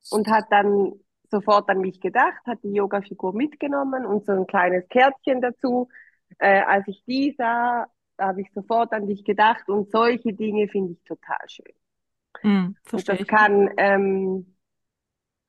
und 0.09 0.27
hat 0.27 0.45
dann 0.49 0.93
sofort 1.29 1.69
an 1.69 1.81
mich 1.81 2.01
gedacht, 2.01 2.41
hat 2.47 2.63
die 2.63 2.73
Yoga-Figur 2.73 3.35
mitgenommen 3.35 4.07
und 4.07 4.25
so 4.25 4.31
ein 4.31 4.47
kleines 4.47 4.89
Kärtchen 4.89 5.39
dazu. 5.39 5.87
Äh, 6.39 6.61
als 6.63 6.87
ich 6.87 7.03
die 7.05 7.35
sah, 7.37 7.85
da 8.17 8.29
habe 8.29 8.41
ich 8.41 8.51
sofort 8.51 8.91
an 8.93 9.05
dich 9.05 9.23
gedacht 9.23 9.69
und 9.69 9.91
solche 9.91 10.33
Dinge 10.33 10.67
finde 10.67 10.93
ich 10.93 11.03
total 11.03 11.47
schön. 11.47 11.73
Hm, 12.41 12.75
Und 12.91 13.07
das 13.07 13.27
kann, 13.27 13.69
ähm, 13.77 14.55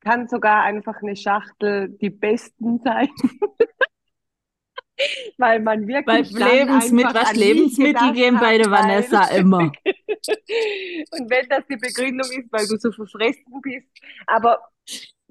kann 0.01 0.29
sogar 0.29 0.63
einfach 0.65 1.03
eine 1.03 1.17
Schachtel 1.17 1.89
die 2.01 2.11
besten 2.11 2.81
sein. 2.81 3.09
Weil 5.39 5.61
man 5.61 5.87
wirklich 5.87 6.33
dann 6.33 6.49
Lebensmittel, 6.49 7.15
was 7.15 7.35
Lebensmittel 7.35 8.13
geben 8.13 8.39
bei 8.39 8.59
der 8.59 8.71
weil- 8.71 8.83
Vanessa 8.83 9.25
immer. 9.37 9.59
Und 11.11 11.31
wenn 11.31 11.49
das 11.49 11.67
die 11.69 11.77
Begründung 11.77 12.31
ist, 12.31 12.53
weil 12.53 12.67
du 12.67 12.77
so 12.79 12.93
verfressen 12.93 13.61
bist. 13.63 13.89
Aber 14.27 14.61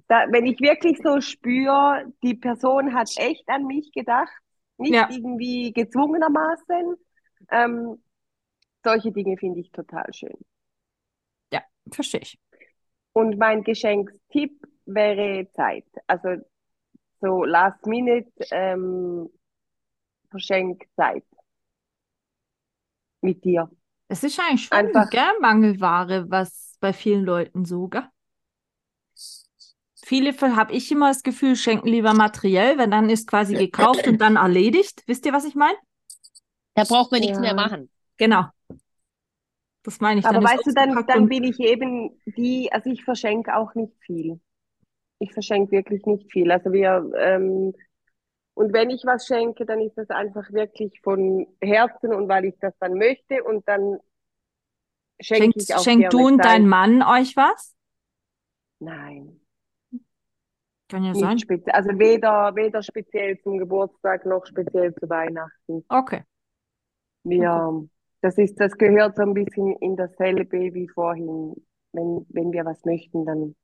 da, 0.08 0.26
wenn 0.30 0.46
ich 0.46 0.60
wirklich 0.60 1.00
so 1.02 1.22
spüre, 1.22 2.12
die 2.24 2.36
Person 2.36 2.94
hat 2.94 3.10
echt 3.18 3.48
an 3.48 3.66
mich 3.66 3.92
gedacht, 3.92 4.34
nicht 4.78 4.94
Ja. 4.94 5.08
irgendwie 5.10 5.72
gezwungenermaßen, 5.72 6.96
ähm, 7.52 8.04
solche 8.84 9.12
Dinge 9.12 9.38
finde 9.38 9.62
ich 9.62 9.72
total 9.72 10.14
schön. 10.14 10.38
Verstehe 11.92 12.22
ich. 12.22 12.40
Und 13.12 13.38
mein 13.38 13.62
Geschenkstipp 13.64 14.66
wäre 14.86 15.50
Zeit. 15.52 15.84
Also 16.08 16.42
so 17.20 17.44
Last 17.44 17.86
Minute 17.86 18.32
ähm, 18.52 19.30
Verschenkzeit 20.34 21.24
mit 23.22 23.44
dir. 23.44 23.70
Es 24.08 24.24
ist 24.24 24.40
eigentlich 24.40 24.66
schon 24.66 24.78
Einfach- 24.78 25.10
gell, 25.12 25.40
Mangelware, 25.40 26.26
was 26.30 26.76
bei 26.80 26.92
vielen 26.92 27.24
Leuten 27.24 27.66
so, 27.66 27.88
gell? 27.88 28.08
Viele 30.06 30.34
habe 30.34 30.74
ich 30.74 30.92
immer 30.92 31.10
das 31.10 31.22
Gefühl, 31.24 31.56
schenken 31.56 31.88
lieber 31.88 32.14
materiell, 32.14 32.78
wenn 32.78 32.92
dann 32.92 33.10
ist 33.10 33.28
quasi 33.28 33.54
gekauft 33.56 34.08
und 34.08 34.20
dann 34.20 34.36
erledigt. 34.36 35.04
Wisst 35.06 35.26
ihr, 35.26 35.34
was 35.34 35.46
ich 35.46 35.56
meine? 35.56 35.78
Da 36.74 36.84
braucht 36.84 37.12
man 37.12 37.22
nichts 37.22 37.38
Ja. 37.38 37.42
mehr 37.42 37.54
machen. 37.54 37.90
Genau. 38.18 38.46
Das 39.84 40.00
meine 40.02 40.20
ich. 40.20 40.26
Aber 40.26 40.36
dann 40.42 40.44
ist 40.44 40.52
weißt 40.52 40.68
du, 40.68 40.74
dann, 40.74 41.06
dann 41.08 41.30
bin 41.30 41.44
ich 41.44 41.60
eben 41.60 42.20
die, 42.26 42.70
also 42.72 42.90
ich 42.90 43.04
verschenke 43.04 43.56
auch 43.56 43.76
nicht 43.76 43.94
viel. 44.02 44.42
Ich 45.20 45.32
verschenke 45.32 45.72
wirklich 45.72 46.06
nicht 46.06 46.30
viel. 46.32 46.52
Also 46.52 46.74
wir, 46.74 47.10
ähm, 47.18 47.74
und 48.56 48.72
wenn 48.74 48.90
ich 48.90 49.04
was 49.06 49.26
schenke, 49.26 49.66
dann 49.66 49.82
ist 49.82 49.98
das 49.98 50.10
einfach 50.10 50.52
wirklich 50.52 51.02
von 51.02 51.48
Herzen 51.62 52.14
und 52.14 52.28
weil 52.30 52.46
ich 52.46 52.56
das 52.60 52.74
dann 52.80 52.94
möchte 52.94 53.44
und 53.44 53.68
dann 53.68 54.00
schenke 55.20 55.44
Schenkt, 55.44 55.58
ich 55.58 55.76
auch 55.76 55.84
schenkt 55.84 56.14
du 56.14 56.28
und 56.28 56.44
dein 56.44 56.68
Mann 56.68 57.02
euch 57.02 57.36
was? 57.36 57.76
Nein, 58.80 59.40
Kann 60.90 61.04
ja 61.04 61.12
nicht 61.12 61.22
sein. 61.22 61.40
speziell. 61.40 61.74
Also 61.74 61.98
weder, 61.98 62.56
weder 62.56 62.84
speziell 62.84 63.40
zum 63.42 63.58
Geburtstag 63.58 64.26
noch 64.26 64.46
speziell 64.46 64.94
zu 64.96 65.10
Weihnachten. 65.10 65.86
Okay. 65.88 66.24
Wir, 67.24 67.88
das 68.22 68.38
ist, 68.38 68.60
das 68.60 68.74
gehört 68.74 69.16
so 69.16 69.24
ein 69.24 69.34
bisschen 69.34 69.76
in 69.78 69.96
dasselbe 69.96 70.74
wie 70.74 70.90
vorhin. 70.90 71.56
Wenn, 71.94 72.26
wenn 72.30 72.52
wir 72.52 72.66
was 72.66 72.84
möchten, 72.86 73.26
dann 73.26 73.56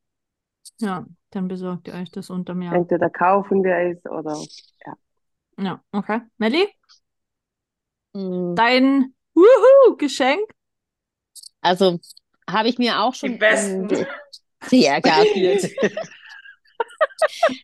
Ja, 0.80 1.06
dann 1.31 1.48
besorgt 1.48 1.88
ihr 1.88 1.94
euch 1.94 2.11
das 2.11 2.30
unterm 2.30 2.61
Jahr. 2.61 2.76
entweder 2.76 3.10
kaufen 3.10 3.64
wir 3.64 3.76
es 3.77 4.06
oder 4.06 4.38
Ja, 5.57 5.81
okay. 5.91 6.22
Melli, 6.38 6.68
Mm, 8.15 8.56
dein 8.56 9.14
Wuhu 9.36 9.95
Geschenk? 9.98 10.41
Also 11.61 11.99
habe 12.49 12.69
ich 12.69 12.77
mir 12.77 13.02
auch 13.02 13.14
schon. 13.14 13.34
Die 13.34 13.38
besten. 13.38 13.88
ähm, 13.91 14.06
Ja, 14.72 14.99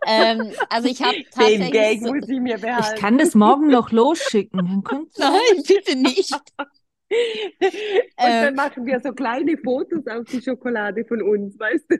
ähm, 0.07 0.51
also 0.69 0.87
ich 0.87 1.01
habe 1.01 1.15
den 1.17 1.25
tatsächlich. 1.31 1.71
Gag 1.71 2.01
so, 2.01 2.13
muss 2.13 2.29
ich 2.29 2.39
mir 2.39 2.55
Ich 2.55 2.61
behalten. 2.61 3.01
kann 3.01 3.17
das 3.17 3.35
morgen 3.35 3.67
noch 3.67 3.91
losschicken. 3.91 4.83
Nein, 5.17 5.63
bitte 5.67 5.97
nicht. 5.97 6.33
Und 8.17 8.17
Ähm, 8.17 8.41
dann 8.41 8.55
machen 8.55 8.85
wir 8.85 8.99
so 8.99 9.11
kleine 9.13 9.57
Fotos 9.57 10.05
auf 10.07 10.25
die 10.25 10.41
Schokolade 10.41 11.05
von 11.05 11.21
uns, 11.21 11.57
weißt 11.59 11.85
du? 11.89 11.97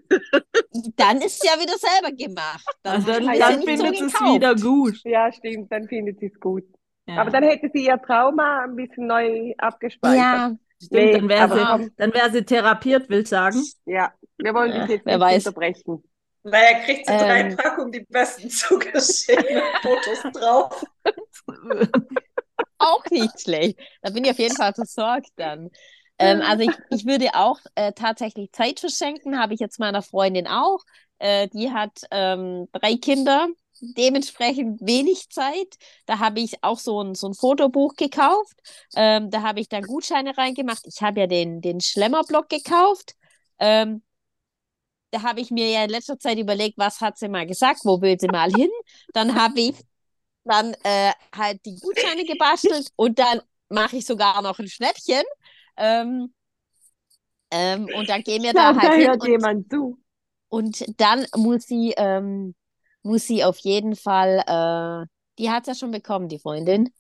Dann 0.98 1.18
ist 1.22 1.42
es 1.44 1.44
ja 1.44 1.60
wieder 1.60 1.78
selber 1.78 2.16
gemacht. 2.16 2.66
Dann, 2.84 2.96
Also 2.96 3.08
dann, 3.08 3.34
ja 3.34 3.50
dann 3.50 3.60
nicht 3.60 3.78
so 3.78 3.86
findet 3.86 4.02
es 4.02 4.14
gekauft. 4.14 4.34
wieder 4.36 4.56
gut. 4.56 4.96
Ja, 5.04 5.32
stimmt, 5.32 5.72
dann 5.72 5.88
findet 5.88 6.20
sie 6.20 6.28
es 6.28 6.40
gut. 6.40 6.64
Ja. 7.08 7.22
Aber 7.22 7.30
dann 7.32 7.44
hätte 7.44 7.70
sie 7.74 7.86
ihr 7.86 8.02
Trauma 8.02 8.64
ein 8.64 8.76
bisschen 8.76 9.08
neu 9.08 9.54
abgespeichert. 9.58 10.18
Ja, 10.18 10.56
Stimmt, 10.84 11.14
dann 11.16 11.30
wäre 11.30 11.50
sie, 11.84 11.92
dann 11.98 12.14
wär 12.14 12.30
sie 12.32 12.44
therapiert, 12.44 13.10
will 13.10 13.22
ich 13.22 13.30
sagen. 13.30 13.64
ja, 13.86 14.14
wir 14.38 14.54
wollen 14.54 14.74
Ja, 14.74 14.82
dich 14.82 14.88
jetzt 14.88 15.06
nicht 15.06 15.20
weiß. 15.20 15.48
unterbrechen. 15.48 16.04
Naja, 16.44 16.80
kriegt 16.86 17.08
sie 17.08 17.18
drei 17.18 17.42
Ähm. 17.42 17.56
Packungen 17.56 17.92
die 17.92 18.02
besten 18.10 18.50
zugeschickt 18.52 19.50
mit 19.52 19.64
Fotos 19.82 20.22
drauf. 20.34 20.84
auch 22.78 23.04
nicht 23.12 23.42
schlecht. 23.42 23.80
Da 24.02 24.12
bin 24.12 24.24
ich 24.26 24.32
auf 24.32 24.40
jeden 24.40 24.56
Fall 24.56 24.74
versorgt 24.74 25.30
dann. 25.36 25.70
Ähm, 26.18 26.42
also 26.42 26.64
ich, 26.64 26.76
ich 26.90 27.06
würde 27.06 27.30
auch 27.34 27.60
äh, 27.76 27.92
tatsächlich 27.94 28.52
Zeit 28.52 28.80
verschenken, 28.80 29.40
habe 29.40 29.54
ich 29.54 29.60
jetzt 29.60 29.80
meiner 29.80 30.02
Freundin 30.02 30.48
auch. 30.48 30.80
Äh, 31.20 31.48
die 31.50 31.72
hat 31.72 32.02
ähm, 32.12 32.68
drei 32.72 32.96
Kinder, 32.96 33.48
dementsprechend 33.82 34.80
wenig 34.82 35.30
Zeit. 35.30 35.76
Da 36.06 36.20
habe 36.20 36.40
ich 36.40 36.64
auch 36.64 36.80
so 36.80 37.02
ein, 37.02 37.16
so 37.16 37.28
ein 37.28 37.34
Fotobuch 37.34 37.96
gekauft. 37.96 38.58
Ähm, 38.96 39.30
da 39.30 39.42
habe 39.42 39.60
ich 39.60 39.70
dann 39.70 39.84
Gutscheine 39.84 40.38
reingemacht. 40.38 40.86
Ich 40.88 41.02
habe 41.02 41.22
ja 41.22 41.28
den, 41.28 41.62
den 41.62 41.82
Schlemmerblock 41.82 42.50
gekauft. 42.50 43.16
Ähm, 43.60 44.02
da 45.12 45.22
habe 45.24 45.40
ich 45.40 45.52
mir 45.52 45.70
ja 45.70 45.84
in 45.84 45.90
letzter 45.90 46.20
Zeit 46.20 46.38
überlegt, 46.38 46.78
was 46.78 47.02
hat 47.02 47.18
sie 47.18 47.30
mal 47.30 47.46
gesagt, 47.46 47.82
wo 47.86 48.02
will 48.02 48.20
sie 48.20 48.28
mal 48.28 48.52
hin. 48.52 48.70
Dann 49.14 49.36
habe 49.36 49.60
ich 49.62 49.76
dann 50.46 50.76
äh, 50.84 51.12
halt 51.36 51.66
die 51.66 51.80
Gutscheine 51.80 52.24
gebastelt 52.26 52.90
und 52.96 53.20
dann 53.20 53.42
mache 53.70 53.98
ich 53.98 54.06
sogar 54.06 54.42
noch 54.42 54.60
ein 54.60 54.68
Schnäppchen. 54.68 55.24
Ähm, 55.78 56.34
ähm, 57.52 57.90
und 57.94 58.10
dann 58.10 58.24
gehen 58.24 58.44
wir 58.44 58.54
da 58.54 58.74
da 58.74 58.76
halt 58.76 58.94
hin 58.94 59.08
hört 59.08 59.22
und, 59.22 59.30
jemand 59.30 59.70
zu. 59.70 60.00
und 60.50 60.86
dann 61.00 61.28
muss 61.36 61.64
sie, 61.66 61.94
ähm, 61.98 62.56
muss 63.04 63.28
sie 63.28 63.44
auf 63.44 63.58
jeden 63.60 63.96
Fall, 63.96 64.40
äh, 64.48 65.08
die 65.40 65.50
hat 65.52 65.68
ja 65.68 65.76
schon 65.76 65.92
bekommen, 65.92 66.28
die 66.30 66.40
Freundin. 66.40 66.92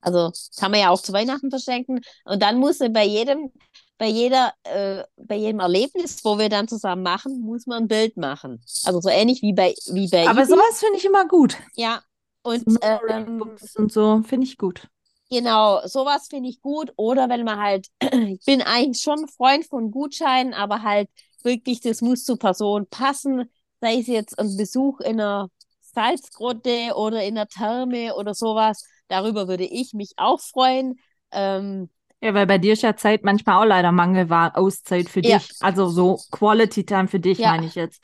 Also 0.00 0.32
kann 0.58 0.72
man 0.72 0.80
ja 0.80 0.90
auch 0.90 1.00
zu 1.00 1.12
Weihnachten 1.12 1.50
verschenken. 1.50 2.00
Und 2.24 2.42
dann 2.42 2.58
muss 2.58 2.78
sie 2.78 2.88
bei 2.90 3.04
jedem, 3.04 3.52
bei 3.98 4.06
jeder, 4.08 4.54
äh, 4.64 5.04
bei 5.16 5.36
jedem 5.36 5.60
Erlebnis, 5.60 6.24
wo 6.24 6.38
wir 6.38 6.48
dann 6.48 6.68
zusammen 6.68 7.02
machen, 7.02 7.40
muss 7.40 7.66
man 7.66 7.84
ein 7.84 7.88
Bild 7.88 8.16
machen. 8.16 8.64
Also 8.84 9.00
so 9.00 9.08
ähnlich 9.10 9.42
wie 9.42 9.52
bei, 9.52 9.74
wie 9.86 10.08
bei 10.08 10.26
Aber 10.26 10.42
Ibi. 10.42 10.46
sowas 10.46 10.80
finde 10.80 10.98
ich 10.98 11.04
immer 11.04 11.26
gut. 11.28 11.56
Ja. 11.76 12.02
Und 12.42 12.64
ähm, 12.82 13.56
und 13.76 13.92
so 13.92 14.22
finde 14.22 14.46
ich 14.46 14.58
gut. 14.58 14.88
Genau, 15.30 15.80
sowas 15.86 16.26
finde 16.28 16.48
ich 16.50 16.60
gut. 16.60 16.92
Oder 16.96 17.28
wenn 17.28 17.44
man 17.44 17.58
halt, 17.58 17.88
ich 18.02 18.44
bin 18.44 18.60
eigentlich 18.62 19.02
schon 19.02 19.26
Freund 19.28 19.64
von 19.66 19.90
Gutscheinen, 19.90 20.52
aber 20.52 20.82
halt 20.82 21.08
wirklich, 21.42 21.80
das 21.80 22.02
muss 22.02 22.24
zur 22.24 22.38
Person 22.38 22.86
passen. 22.88 23.50
Sei 23.80 23.98
es 23.98 24.06
jetzt 24.06 24.38
ein 24.38 24.56
Besuch 24.56 25.00
in 25.00 25.20
einer 25.20 25.48
Salzgrotte 25.80 26.92
oder 26.94 27.22
in 27.24 27.36
einer 27.36 27.46
Therme 27.48 28.14
oder 28.14 28.34
sowas. 28.34 28.84
Darüber 29.08 29.48
würde 29.48 29.64
ich 29.64 29.92
mich 29.94 30.12
auch 30.16 30.40
freuen. 30.40 30.98
Ähm, 31.32 31.88
Ja, 32.20 32.34
weil 32.34 32.46
bei 32.46 32.58
dir 32.58 32.74
ist 32.74 32.82
ja 32.82 32.94
Zeit 32.96 33.24
manchmal 33.24 33.56
auch 33.60 33.64
leider 33.68 33.90
Mangel 33.90 34.30
war, 34.30 34.56
Auszeit 34.56 35.08
für 35.08 35.22
Ja. 35.22 35.38
dich. 35.38 35.56
Also 35.58 35.88
so 35.88 36.18
Quality 36.30 36.84
Time 36.84 37.08
für 37.08 37.18
dich, 37.18 37.38
Ja. 37.38 37.50
meine 37.50 37.66
ich 37.66 37.74
jetzt. 37.74 38.02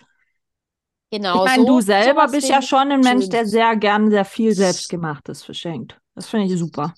Genau, 1.10 1.44
ich 1.44 1.50
meine, 1.50 1.62
so, 1.62 1.66
du 1.66 1.80
selber 1.80 2.28
bist 2.28 2.48
ja 2.48 2.62
schon 2.62 2.90
ein 2.92 3.00
Mensch, 3.00 3.28
der 3.28 3.46
sehr 3.46 3.76
gern 3.76 4.10
sehr 4.10 4.24
viel 4.24 4.52
Selbstgemachtes 4.54 5.42
verschenkt. 5.44 5.98
Das 6.14 6.28
finde 6.28 6.46
ich 6.46 6.58
super. 6.58 6.94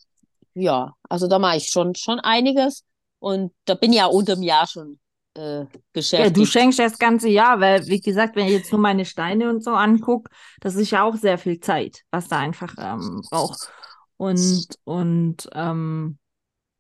Ja, 0.55 0.95
also 1.09 1.27
da 1.29 1.39
mache 1.39 1.57
ich 1.59 1.69
schon, 1.69 1.95
schon 1.95 2.21
einiges. 2.21 2.85
Und 3.19 3.53
da 3.67 3.75
bin 3.75 3.93
ich 3.93 3.99
ja 3.99 4.07
unterm 4.07 4.43
Jahr 4.43 4.67
schon 4.67 4.99
äh, 5.37 5.61
Ja, 5.61 5.67
beschäftigt. 5.93 6.37
du 6.37 6.45
schenkst 6.45 6.79
das 6.79 6.99
ganze 6.99 7.29
Jahr, 7.29 7.61
weil, 7.61 7.87
wie 7.87 8.01
gesagt, 8.01 8.35
wenn 8.37 8.47
ich 8.47 8.53
jetzt 8.53 8.73
nur 8.73 8.81
meine 8.81 9.05
Steine 9.05 9.49
und 9.51 9.63
so 9.63 9.73
angucke, 9.73 10.31
das 10.61 10.75
ist 10.75 10.91
ja 10.91 11.05
auch 11.05 11.17
sehr 11.17 11.39
viel 11.39 11.61
Zeit, 11.61 12.03
was 12.11 12.29
da 12.29 12.39
einfach 12.39 12.75
ähm, 12.79 13.23
braucht. 13.31 13.71
Und, 14.17 14.67
und 14.85 15.49
ähm, 15.55 16.19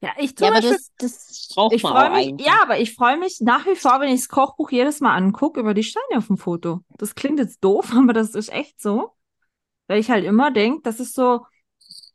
ja, 0.02 0.10
ich 0.18 0.36
zum 0.36 0.46
ja, 0.46 0.52
aber 0.52 0.60
Beispiel, 0.60 0.78
das, 0.78 0.92
das 0.98 1.48
braucht 1.54 1.74
ich 1.74 1.82
man 1.82 2.12
mich, 2.12 2.32
eigentlich. 2.32 2.46
ja, 2.46 2.62
aber 2.62 2.78
ich 2.80 2.94
freue 2.94 3.18
mich 3.18 3.40
nach 3.40 3.66
wie 3.66 3.76
vor, 3.76 4.00
wenn 4.00 4.08
ich 4.12 4.20
das 4.20 4.28
Kochbuch 4.28 4.70
jedes 4.70 5.00
Mal 5.00 5.14
angucke, 5.16 5.60
über 5.60 5.74
die 5.74 5.82
Steine 5.82 6.18
auf 6.18 6.26
dem 6.28 6.38
Foto. 6.38 6.80
Das 6.98 7.14
klingt 7.14 7.38
jetzt 7.38 7.62
doof, 7.62 7.92
aber 7.96 8.12
das 8.12 8.34
ist 8.34 8.50
echt 8.52 8.80
so. 8.80 9.12
Weil 9.88 10.00
ich 10.00 10.10
halt 10.10 10.24
immer 10.24 10.50
denke, 10.52 10.82
das 10.82 11.00
ist 11.00 11.14
so, 11.14 11.46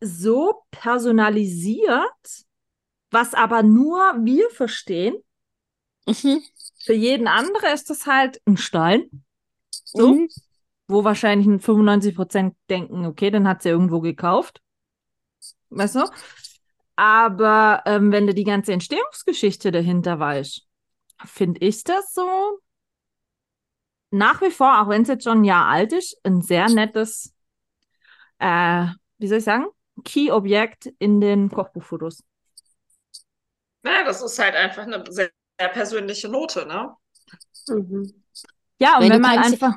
so 0.01 0.63
personalisiert, 0.71 2.01
was 3.11 3.33
aber 3.33 3.63
nur 3.63 3.99
wir 4.23 4.49
verstehen. 4.51 5.15
Mhm. 6.07 6.39
Für 6.85 6.93
jeden 6.93 7.27
andere 7.27 7.73
ist 7.73 7.89
das 7.89 8.05
halt 8.05 8.41
ein 8.45 8.55
Stein. 8.57 9.25
So, 9.85 10.11
Mhm. 10.11 10.27
wo 10.87 11.03
wahrscheinlich 11.03 11.63
95% 11.63 12.55
denken, 12.69 13.05
okay, 13.05 13.31
den 13.31 13.47
hat 13.47 13.63
sie 13.63 13.69
irgendwo 13.69 14.01
gekauft. 14.01 14.61
Weißt 15.69 15.95
du? 15.95 16.05
Aber 16.95 17.83
ähm, 17.85 18.11
wenn 18.11 18.27
du 18.27 18.33
die 18.33 18.43
ganze 18.43 18.73
Entstehungsgeschichte 18.73 19.71
dahinter 19.71 20.19
weißt, 20.19 20.65
finde 21.25 21.61
ich 21.61 21.83
das 21.83 22.13
so 22.13 22.59
nach 24.11 24.41
wie 24.41 24.51
vor, 24.51 24.81
auch 24.81 24.89
wenn 24.89 25.01
es 25.03 25.09
jetzt 25.09 25.23
schon 25.25 25.39
ein 25.41 25.43
Jahr 25.43 25.67
alt 25.67 25.93
ist, 25.93 26.17
ein 26.23 26.41
sehr 26.41 26.69
nettes, 26.69 27.33
äh, 28.39 28.87
wie 29.17 29.27
soll 29.27 29.39
ich 29.39 29.43
sagen, 29.43 29.65
Key-Objekt 30.03 30.87
in 30.99 31.21
den 31.21 31.49
Kochbuchfotos. 31.49 32.23
Ja, 33.85 34.03
das 34.03 34.21
ist 34.21 34.39
halt 34.39 34.55
einfach 34.55 34.83
eine 34.83 35.03
sehr, 35.09 35.29
sehr 35.59 35.69
persönliche 35.69 36.27
Note, 36.27 36.65
ne? 36.65 36.95
Mhm. 37.67 38.13
Ja, 38.79 38.97
und 38.99 39.09
wenn 39.09 39.11
du 39.11 39.19
man 39.19 39.37
einfach, 39.37 39.75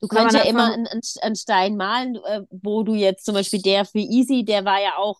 Du 0.00 0.06
Wenn 0.10 0.16
kannst 0.16 0.36
ja 0.36 0.42
immer 0.42 0.72
einen- 0.72 0.86
einen 1.22 1.34
Stein 1.36 1.76
malen, 1.76 2.16
äh, 2.24 2.42
wo 2.50 2.84
du 2.84 2.94
jetzt 2.94 3.24
zum 3.24 3.34
Beispiel 3.34 3.60
der 3.60 3.84
für 3.84 3.98
Easy, 3.98 4.44
der 4.44 4.64
war 4.64 4.80
ja 4.80 4.96
auch, 4.96 5.18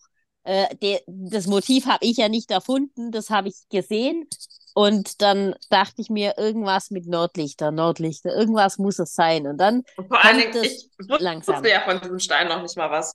äh, 0.49 0.75
der, 0.77 1.01
das 1.05 1.45
Motiv 1.45 1.85
habe 1.85 2.03
ich 2.05 2.17
ja 2.17 2.27
nicht 2.27 2.49
erfunden, 2.49 3.11
das 3.11 3.29
habe 3.29 3.49
ich 3.49 3.55
gesehen. 3.69 4.27
Und 4.73 5.21
dann 5.21 5.53
dachte 5.69 6.01
ich 6.01 6.09
mir, 6.09 6.37
irgendwas 6.37 6.89
mit 6.89 7.05
Nordlichter, 7.05 7.71
Nordlichter, 7.71 8.35
irgendwas 8.35 8.77
muss 8.79 8.97
es 8.97 9.13
sein. 9.13 9.45
Und 9.45 9.57
dann 9.57 9.83
Und 9.97 10.07
vor 10.07 10.23
allen 10.23 10.39
Dingen, 10.39 10.63
ich 10.63 10.89
wusste 10.97 11.23
langsam. 11.23 11.63
ja 11.65 11.81
von 11.81 11.99
diesem 12.01 12.19
Stein 12.19 12.47
noch 12.47 12.61
nicht 12.61 12.77
mal 12.77 12.89
was. 12.89 13.13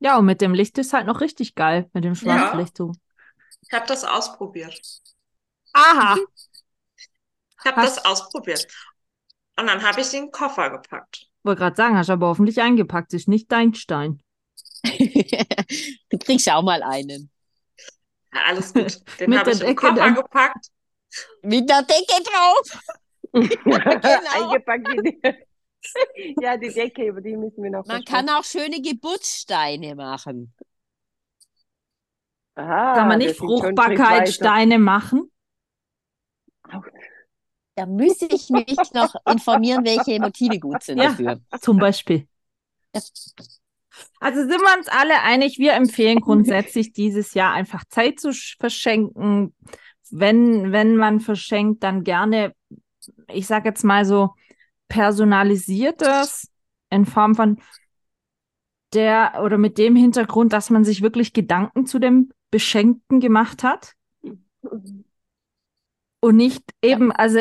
ja, 0.00 0.18
und 0.18 0.26
mit 0.26 0.40
dem 0.40 0.54
Licht 0.54 0.76
ist 0.78 0.92
halt 0.92 1.06
noch 1.06 1.20
richtig 1.20 1.54
geil, 1.54 1.88
mit 1.92 2.04
dem 2.04 2.14
Schwarzlichtung. 2.14 2.96
Ich 3.62 3.72
habe 3.72 3.86
das 3.86 4.04
ausprobiert. 4.04 4.80
Aha. 5.72 6.16
Ich 7.58 7.72
habe 7.72 7.80
das 7.82 8.04
ausprobiert. 8.04 8.66
Und 9.58 9.66
dann 9.66 9.82
habe 9.82 10.00
ich 10.00 10.10
den 10.10 10.30
Koffer 10.30 10.70
gepackt. 10.70 11.26
Wollte 11.42 11.60
gerade 11.60 11.74
sagen, 11.76 11.96
hast 11.96 12.10
aber 12.10 12.28
hoffentlich 12.28 12.60
eingepackt, 12.60 13.12
ist 13.12 13.26
nicht 13.26 13.50
dein 13.50 13.74
Stein. 13.74 14.22
du 16.10 16.18
kriegst 16.18 16.50
auch 16.50 16.62
mal 16.62 16.82
einen. 16.82 17.30
Ja, 18.32 18.40
alles 18.46 18.72
gut. 18.72 19.00
Den 19.20 19.30
Mit 19.30 19.38
habe 19.40 19.50
der 19.50 19.54
ich 19.54 19.60
im 19.60 19.66
Decke 19.68 19.86
Koffer 19.88 20.12
gepackt. 20.12 20.66
Mit 21.42 21.68
der 21.68 21.82
Decke 21.82 22.22
drauf. 22.22 22.82
Genau. 23.32 24.50
Eingepackt 24.50 24.88
in 24.88 25.02
die, 25.02 25.20
ja, 26.40 26.56
die 26.56 26.72
Decke, 26.72 27.06
über 27.06 27.20
die 27.20 27.36
müssen 27.36 27.62
wir 27.62 27.70
noch 27.70 27.84
Man 27.86 28.04
kann 28.04 28.28
auch 28.30 28.44
schöne 28.44 28.80
Geburtssteine 28.80 29.94
machen. 29.94 30.54
Aha, 32.54 32.94
Kann 32.94 33.08
man 33.08 33.18
nicht 33.18 33.36
Fruchtbarkeitssteine 33.36 34.78
machen? 34.78 35.30
Da 37.74 37.84
müsste 37.84 38.26
ich 38.26 38.48
mich 38.48 38.76
noch 38.94 39.14
informieren, 39.26 39.84
welche 39.84 40.18
Motive 40.18 40.58
gut 40.58 40.82
sind 40.82 40.96
Ja. 40.98 41.10
dafür. 41.10 41.40
Zum 41.60 41.78
Beispiel. 41.78 42.26
Also 44.20 44.40
sind 44.40 44.50
wir 44.60 44.78
uns 44.78 44.88
alle 44.88 45.22
einig, 45.22 45.58
wir 45.58 45.74
empfehlen 45.74 46.20
grundsätzlich 46.20 46.92
dieses 46.92 47.34
Jahr 47.34 47.52
einfach 47.52 47.84
Zeit 47.88 48.20
zu 48.20 48.30
sch- 48.30 48.56
verschenken. 48.58 49.54
Wenn, 50.10 50.72
wenn 50.72 50.96
man 50.96 51.20
verschenkt, 51.20 51.82
dann 51.82 52.04
gerne, 52.04 52.54
ich 53.32 53.46
sage 53.46 53.68
jetzt 53.68 53.84
mal 53.84 54.04
so, 54.04 54.34
personalisiertes 54.88 56.48
in 56.90 57.06
Form 57.06 57.34
von 57.34 57.58
der 58.92 59.40
oder 59.42 59.58
mit 59.58 59.78
dem 59.78 59.96
Hintergrund, 59.96 60.52
dass 60.52 60.70
man 60.70 60.84
sich 60.84 61.02
wirklich 61.02 61.32
Gedanken 61.32 61.86
zu 61.86 61.98
dem 61.98 62.32
Beschenkten 62.50 63.20
gemacht 63.20 63.62
hat. 63.62 63.94
Und 66.20 66.36
nicht 66.36 66.62
eben, 66.82 67.12
also 67.12 67.40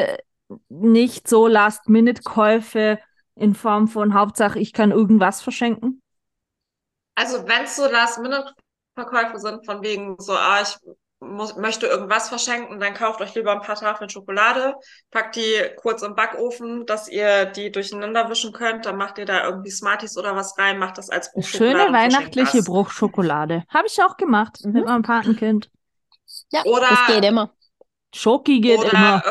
nicht 0.69 1.27
so 1.27 1.47
Last-Minute-Käufe 1.47 2.99
in 3.35 3.55
Form 3.55 3.87
von 3.87 4.13
Hauptsache, 4.13 4.59
ich 4.59 4.73
kann 4.73 4.91
irgendwas 4.91 5.41
verschenken. 5.41 6.01
Also 7.15 7.47
wenn 7.47 7.63
es 7.63 7.75
so 7.75 7.87
Last-Minute-Verkäufe 7.87 9.39
sind, 9.39 9.65
von 9.65 9.81
wegen 9.81 10.15
so, 10.19 10.33
ah, 10.33 10.61
ich 10.61 10.77
muss, 11.21 11.55
möchte 11.55 11.87
irgendwas 11.87 12.29
verschenken, 12.29 12.79
dann 12.79 12.93
kauft 12.93 13.21
euch 13.21 13.33
lieber 13.35 13.53
ein 13.53 13.61
paar 13.61 13.75
Tafeln 13.75 14.09
Schokolade, 14.09 14.75
packt 15.11 15.37
die 15.37 15.59
kurz 15.77 16.03
im 16.03 16.13
Backofen, 16.13 16.85
dass 16.85 17.07
ihr 17.07 17.45
die 17.45 17.71
durcheinander 17.71 18.29
wischen 18.29 18.51
könnt, 18.53 18.85
dann 18.85 18.97
macht 18.97 19.17
ihr 19.17 19.25
da 19.25 19.45
irgendwie 19.45 19.71
Smarties 19.71 20.17
oder 20.17 20.35
was 20.35 20.57
rein, 20.59 20.77
macht 20.77 20.97
das 20.97 21.09
als 21.09 21.31
Bruchschokolade 21.31 21.79
Schöne 21.79 21.93
weihnachtliche. 21.93 22.61
Bruchschokolade. 22.63 23.63
Habe 23.69 23.87
ich 23.87 24.01
auch 24.03 24.17
gemacht 24.17 24.59
Mhm. 24.63 24.73
mit 24.73 24.85
meinem 24.85 25.01
Patenkind. 25.03 25.71
Ja, 26.51 26.63
Oder- 26.65 26.89
das 26.89 27.07
geht 27.07 27.25
immer. 27.25 27.51
Schoki 28.13 28.59
geht 28.61 28.79
Oder 28.79 28.93
immer. 28.93 29.23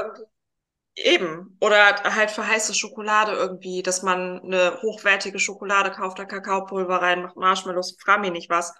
Eben. 0.97 1.57
Oder 1.61 2.03
halt 2.15 2.31
für 2.31 2.47
heiße 2.47 2.75
Schokolade 2.75 3.33
irgendwie, 3.33 3.83
dass 3.83 4.03
man 4.03 4.41
eine 4.43 4.79
hochwertige 4.83 5.39
Schokolade 5.39 5.91
kauft, 5.91 6.19
da 6.19 6.25
Kakaopulver 6.25 7.03
rein, 7.03 7.23
macht 7.23 7.37
Marshmallows, 7.37 7.97
frag 8.01 8.21
mich 8.21 8.33
nicht 8.33 8.51
was, 8.51 8.75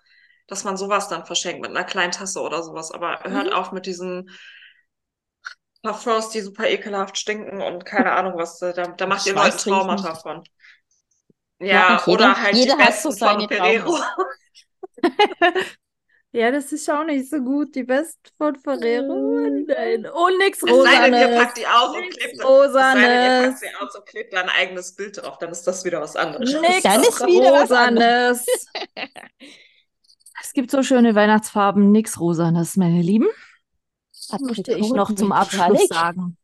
dass 0.47 0.65
man 0.65 0.77
sowas 0.77 1.09
dann 1.09 1.27
verschenkt 1.27 1.63
mit 1.63 1.71
einer 1.71 1.85
kleinen 1.85 2.13
Tasse 2.13 2.41
oder 2.41 2.63
sowas. 2.63 2.91
Aber 2.93 3.21
hört 3.25 3.49
Mhm. 3.49 3.53
auf 3.53 3.73
mit 3.73 3.87
diesen 3.87 4.31
Parfums, 5.85 6.31
die 6.31 6.41
super 6.41 6.69
ekelhaft 6.69 7.17
stinken 7.19 7.63
und 7.63 7.85
keine 7.85 8.11
Ahnung 8.13 8.37
was. 8.37 8.59
Da, 8.59 8.73
da 8.73 9.07
macht 9.07 9.25
ihr 9.27 9.35
riechen. 9.37 9.59
Traumata 9.59 10.15
von. 10.17 10.43
Ja, 11.59 11.97
Ja, 11.97 12.03
jeder- 12.07 12.13
oder 12.13 12.41
halt 12.41 12.55
jeder 12.55 12.77
die 12.77 12.77
besten 12.77 13.11
so 13.13 13.19
seine 13.19 13.47
von 13.47 13.49
Ferrero. 13.49 13.99
Ja, 16.35 16.51
das 16.51 16.73
ist 16.73 16.91
auch 16.91 17.05
nicht 17.05 17.31
so 17.31 17.39
gut. 17.41 17.77
Die 17.77 17.85
Best 17.85 18.19
von 18.37 18.57
Ferrero. 18.57 19.15
Nein. 19.69 20.05
Und 20.05 20.39
nix 20.39 20.61
Es 20.63 20.69
sei 20.83 21.11
denn, 21.11 21.15
ihr 21.15 21.27
Rosanes. 21.29 21.39
packt 21.39 21.59
die 21.59 21.67
aus 21.67 21.95
und 21.95 22.01
Nix 22.01 22.17
klebt, 22.17 22.33
es 22.35 22.39
sei 22.41 22.45
ihr 22.45 22.49
Rosanes. 22.49 23.51
packt 23.51 23.59
sie 23.61 23.77
aus 23.81 23.95
und 23.97 24.07
klebt 24.07 24.33
da 24.33 24.41
ein 24.43 24.49
eigenes 24.49 24.97
Bild 24.97 25.23
drauf, 25.23 25.39
dann 25.39 25.51
ist 25.51 25.63
das 25.63 25.85
wieder 25.85 26.01
was 26.01 26.17
anderes. 26.17 26.53
Nix 26.61 26.83
Dann 26.83 27.01
ist 27.03 27.25
wieder 27.25 27.53
was 27.53 27.71
Rosanes. 27.71 28.47
Es 30.43 30.53
gibt 30.53 30.71
so 30.73 30.83
schöne 30.83 31.15
Weihnachtsfarben, 31.15 31.93
nix 31.93 32.19
Rosanes, 32.19 32.77
meine 32.77 33.01
Lieben. 33.01 33.29
Möchte 34.41 34.73
ich 34.77 34.91
noch 34.91 35.15
zum 35.15 35.33
Abschluss 35.33 35.87
sagen. 35.89 36.37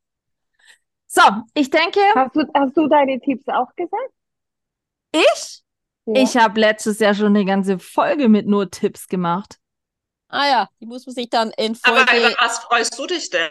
So, 1.06 1.22
ich 1.54 1.70
denke, 1.70 1.98
Hast 2.14 2.36
du, 2.36 2.44
hast 2.54 2.76
du 2.76 2.86
deine 2.86 3.18
Tipps 3.20 3.48
auch 3.48 3.74
gesagt? 3.74 4.12
ich, 5.12 5.62
Ja. 6.06 6.22
ich 6.22 6.36
habe 6.36 6.60
letztes 6.60 7.00
Jahr 7.00 7.14
schon 7.14 7.26
eine 7.34 7.44
ganze 7.44 7.78
Folge 7.80 8.28
mit 8.28 8.46
nur 8.46 8.70
Tipps 8.70 9.08
gemacht. 9.08 9.59
Ah 10.31 10.47
ja, 10.47 10.69
die 10.81 10.86
muss 10.86 11.07
man 11.07 11.15
sich 11.15 11.28
dann 11.28 11.51
in 11.57 11.77
Aber 11.82 12.07
Folge. 12.07 12.28
über 12.28 12.36
was 12.40 12.59
freust 12.61 12.98
du 12.98 13.07
dich 13.07 13.31
denn? 13.31 13.51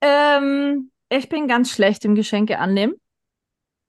Ähm, 0.00 0.90
ich 1.08 1.28
bin 1.28 1.48
ganz 1.48 1.70
schlecht 1.70 2.04
im 2.04 2.14
Geschenke 2.14 2.58
annehmen. 2.58 2.94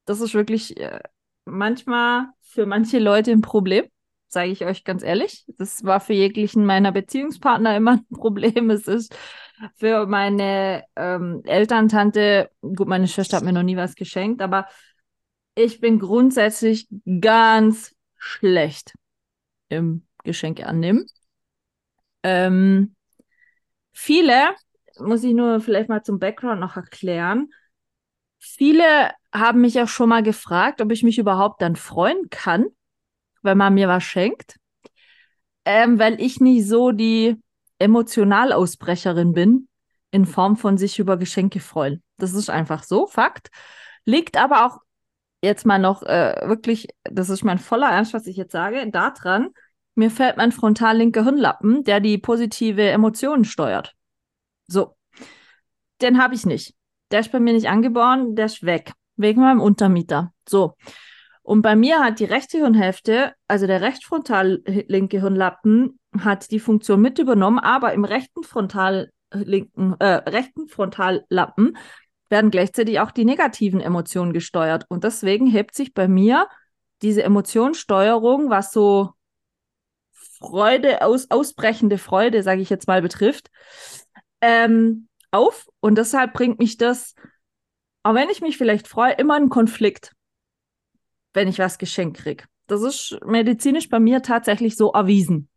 Das 0.05 0.21
ist 0.21 0.33
wirklich 0.33 0.77
äh, 0.77 0.99
manchmal 1.45 2.27
für 2.41 2.65
manche 2.65 2.99
Leute 2.99 3.31
ein 3.31 3.41
Problem, 3.41 3.85
sage 4.27 4.51
ich 4.51 4.65
euch 4.65 4.83
ganz 4.83 5.03
ehrlich. 5.03 5.45
Das 5.57 5.83
war 5.83 5.99
für 5.99 6.13
jeglichen 6.13 6.65
meiner 6.65 6.91
Beziehungspartner 6.91 7.75
immer 7.77 7.93
ein 7.93 8.07
Problem. 8.17 8.69
Es 8.69 8.87
ist 8.87 9.15
für 9.75 10.07
meine 10.07 10.83
ähm, 10.95 11.41
Elterntante, 11.45 12.49
gut, 12.61 12.87
meine 12.87 13.07
Schwester 13.07 13.37
hat 13.37 13.43
mir 13.43 13.53
noch 13.53 13.63
nie 13.63 13.77
was 13.77 13.95
geschenkt, 13.95 14.41
aber 14.41 14.67
ich 15.55 15.79
bin 15.79 15.99
grundsätzlich 15.99 16.87
ganz 17.19 17.95
schlecht 18.17 18.93
im 19.69 20.07
Geschenke 20.23 20.65
annehmen. 20.67 21.05
Ähm, 22.23 22.95
viele 23.93 24.55
muss 24.99 25.23
ich 25.23 25.33
nur 25.33 25.59
vielleicht 25.61 25.89
mal 25.89 26.03
zum 26.03 26.19
Background 26.19 26.59
noch 26.59 26.75
erklären. 26.75 27.49
Viele 28.39 29.11
haben 29.33 29.61
mich 29.61 29.79
auch 29.79 29.87
schon 29.87 30.09
mal 30.09 30.23
gefragt, 30.23 30.81
ob 30.81 30.91
ich 30.91 31.03
mich 31.03 31.17
überhaupt 31.17 31.61
dann 31.61 31.75
freuen 31.75 32.29
kann, 32.29 32.65
wenn 33.41 33.57
man 33.57 33.73
mir 33.73 33.87
was 33.87 34.03
schenkt, 34.03 34.57
ähm, 35.65 35.99
weil 35.99 36.19
ich 36.19 36.39
nicht 36.39 36.67
so 36.67 36.91
die 36.91 37.37
Emotionalausbrecherin 37.79 39.33
bin, 39.33 39.67
in 40.11 40.25
Form 40.25 40.57
von 40.57 40.77
sich 40.77 40.99
über 40.99 41.17
Geschenke 41.17 41.59
freuen. 41.59 42.03
Das 42.17 42.33
ist 42.33 42.49
einfach 42.49 42.83
so, 42.83 43.07
Fakt. 43.07 43.49
Liegt 44.05 44.37
aber 44.37 44.65
auch 44.65 44.79
jetzt 45.43 45.65
mal 45.65 45.79
noch 45.79 46.03
äh, 46.03 46.47
wirklich, 46.47 46.87
das 47.03 47.29
ist 47.29 47.43
mein 47.43 47.59
voller 47.59 47.89
Ernst, 47.89 48.13
was 48.13 48.27
ich 48.27 48.37
jetzt 48.37 48.51
sage, 48.51 48.89
daran, 48.91 49.49
mir 49.95 50.11
fällt 50.11 50.37
mein 50.37 50.51
frontal 50.51 50.97
linker 50.97 51.23
Hirnlappen, 51.23 51.83
der 51.83 51.99
die 51.99 52.17
positive 52.17 52.89
Emotionen 52.89 53.45
steuert. 53.45 53.93
So. 54.67 54.95
Den 56.01 56.21
habe 56.21 56.33
ich 56.33 56.45
nicht. 56.45 56.73
Der 57.11 57.19
ist 57.19 57.31
bei 57.31 57.39
mir 57.39 57.53
nicht 57.53 57.69
angeboren, 57.69 58.35
der 58.35 58.45
ist 58.45 58.63
weg. 58.63 58.93
Wegen 59.17 59.41
meinem 59.41 59.61
Untermieter. 59.61 60.33
So. 60.47 60.75
Und 61.43 61.61
bei 61.61 61.75
mir 61.75 61.99
hat 61.99 62.19
die 62.19 62.25
rechte 62.25 62.57
Hirnhälfte, 62.57 63.33
also 63.47 63.67
der 63.67 63.81
rechtfrontal 63.81 64.61
linke 64.65 65.19
Hirnlappen, 65.19 65.99
hat 66.19 66.51
die 66.51 66.59
Funktion 66.59 67.01
mit 67.01 67.19
übernommen, 67.19 67.59
aber 67.59 67.93
im 67.93 68.05
rechten 68.05 68.43
frontal 68.43 69.11
linken, 69.33 69.95
äh, 69.99 70.29
rechten 70.29 70.67
Frontallappen 70.67 71.77
werden 72.29 72.51
gleichzeitig 72.51 72.99
auch 72.99 73.11
die 73.11 73.25
negativen 73.25 73.81
Emotionen 73.81 74.33
gesteuert. 74.33 74.85
Und 74.89 75.03
deswegen 75.03 75.47
hebt 75.47 75.75
sich 75.75 75.93
bei 75.93 76.07
mir 76.07 76.47
diese 77.01 77.23
Emotionssteuerung, 77.23 78.49
was 78.49 78.71
so 78.71 79.11
Freude, 80.41 81.01
aus, 81.01 81.29
ausbrechende 81.29 81.97
Freude, 81.97 82.43
sage 82.43 82.61
ich 82.61 82.69
jetzt 82.69 82.87
mal, 82.87 83.01
betrifft, 83.01 83.49
ähm, 84.41 85.07
auf. 85.31 85.69
Und 85.79 85.97
deshalb 85.97 86.33
bringt 86.33 86.59
mich 86.59 86.77
das, 86.77 87.15
auch 88.03 88.15
wenn 88.15 88.29
ich 88.29 88.41
mich 88.41 88.57
vielleicht 88.57 88.87
freue, 88.87 89.13
immer 89.13 89.37
in 89.37 89.49
Konflikt, 89.49 90.13
wenn 91.33 91.47
ich 91.47 91.59
was 91.59 91.77
geschenkt 91.77 92.17
kriege. 92.17 92.45
Das 92.67 92.81
ist 92.81 93.17
medizinisch 93.25 93.89
bei 93.89 93.99
mir 93.99 94.21
tatsächlich 94.21 94.75
so 94.75 94.91
erwiesen. 94.91 95.49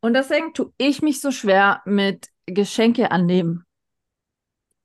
Und 0.00 0.14
deswegen 0.14 0.52
tue 0.52 0.72
ich 0.76 1.02
mich 1.02 1.20
so 1.20 1.30
schwer 1.30 1.82
mit 1.84 2.28
Geschenke 2.46 3.10
annehmen. 3.10 3.64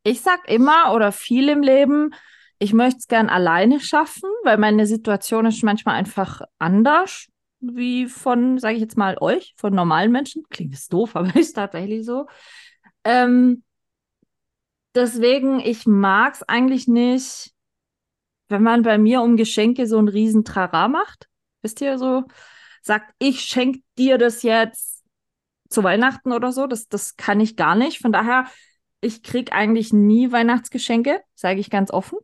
Ich 0.03 0.21
sag 0.21 0.47
immer 0.49 0.93
oder 0.93 1.11
viel 1.11 1.49
im 1.49 1.61
Leben, 1.61 2.13
ich 2.57 2.73
möchte 2.73 2.99
es 2.99 3.07
gern 3.07 3.29
alleine 3.29 3.79
schaffen, 3.79 4.29
weil 4.43 4.57
meine 4.57 4.85
Situation 4.85 5.47
ist 5.47 5.63
manchmal 5.63 5.95
einfach 5.95 6.41
anders. 6.59 7.27
Wie 7.61 8.07
von, 8.07 8.57
sage 8.57 8.75
ich 8.75 8.81
jetzt 8.81 8.97
mal, 8.97 9.17
euch, 9.19 9.53
von 9.57 9.73
normalen 9.73 10.11
Menschen. 10.11 10.43
Klingt 10.49 10.73
das 10.73 10.87
doof, 10.87 11.15
aber 11.15 11.35
ist 11.35 11.53
tatsächlich 11.53 12.05
so. 12.05 12.27
Ähm, 13.03 13.63
deswegen, 14.95 15.59
ich 15.59 15.85
mag 15.85 16.35
es 16.35 16.43
eigentlich 16.43 16.87
nicht, 16.87 17.53
wenn 18.49 18.63
man 18.63 18.83
bei 18.83 18.97
mir 18.97 19.21
um 19.21 19.37
Geschenke 19.37 19.87
so 19.87 19.97
einen 19.97 20.09
riesen 20.09 20.43
Trara 20.43 20.87
macht. 20.87 21.27
Wisst 21.61 21.81
ihr, 21.81 21.97
so 21.97 22.25
sagt, 22.81 23.13
ich 23.19 23.41
schenke 23.41 23.81
dir 23.97 24.17
das 24.17 24.43
jetzt 24.43 25.03
zu 25.69 25.83
Weihnachten 25.83 26.31
oder 26.31 26.51
so. 26.51 26.67
Das, 26.67 26.87
das 26.87 27.15
kann 27.15 27.39
ich 27.39 27.55
gar 27.55 27.75
nicht. 27.75 27.99
Von 27.99 28.11
daher, 28.11 28.45
ich 28.99 29.23
krieg 29.23 29.53
eigentlich 29.53 29.93
nie 29.93 30.31
Weihnachtsgeschenke, 30.31 31.21
sage 31.33 31.59
ich 31.59 31.69
ganz 31.69 31.91
offen, 31.91 32.19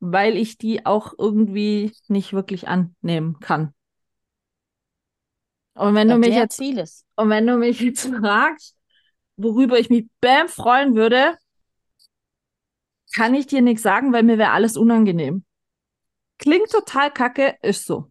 weil 0.00 0.36
ich 0.36 0.56
die 0.56 0.86
auch 0.86 1.14
irgendwie 1.18 1.92
nicht 2.08 2.32
wirklich 2.32 2.68
annehmen 2.68 3.38
kann. 3.40 3.74
Und 5.76 5.94
wenn 5.94 6.08
du 6.08 6.16
mich 6.16 6.34
jetzt 6.34 6.56
vieles. 6.56 7.04
und 7.16 7.30
wenn 7.30 7.46
du 7.46 7.56
mich 7.56 7.80
jetzt 7.80 8.06
fragst, 8.06 8.76
worüber 9.36 9.78
ich 9.78 9.90
mich 9.90 10.06
bam 10.20 10.48
freuen 10.48 10.94
würde, 10.94 11.36
kann 13.14 13.34
ich 13.34 13.46
dir 13.46 13.62
nichts 13.62 13.82
sagen, 13.82 14.12
weil 14.12 14.22
mir 14.22 14.38
wäre 14.38 14.50
alles 14.50 14.76
unangenehm. 14.76 15.44
Klingt 16.38 16.70
total 16.70 17.10
kacke, 17.10 17.56
ist 17.62 17.86
so. 17.86 18.10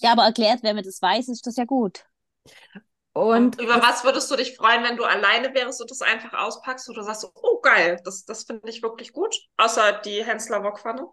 Ja, 0.00 0.12
aber 0.12 0.24
erklärt, 0.24 0.62
wenn 0.62 0.76
man 0.76 0.84
das 0.84 1.00
weiß, 1.00 1.28
ist 1.28 1.46
das 1.46 1.56
ja 1.56 1.64
gut. 1.64 2.04
Und 3.12 3.60
Über 3.60 3.80
was 3.80 4.02
würdest 4.02 4.28
du 4.30 4.36
dich 4.36 4.56
freuen, 4.56 4.82
wenn 4.82 4.96
du 4.96 5.04
alleine 5.04 5.54
wärst 5.54 5.80
und 5.80 5.90
das 5.90 6.02
einfach 6.02 6.32
auspackst 6.32 6.88
oder 6.90 7.04
sagst, 7.04 7.24
oh 7.34 7.60
geil, 7.60 8.00
das, 8.04 8.24
das 8.24 8.42
finde 8.42 8.68
ich 8.68 8.82
wirklich 8.82 9.12
gut. 9.12 9.36
Außer 9.56 10.00
die 10.04 10.24
Hensler 10.24 10.64
Wokpfanne. 10.64 11.06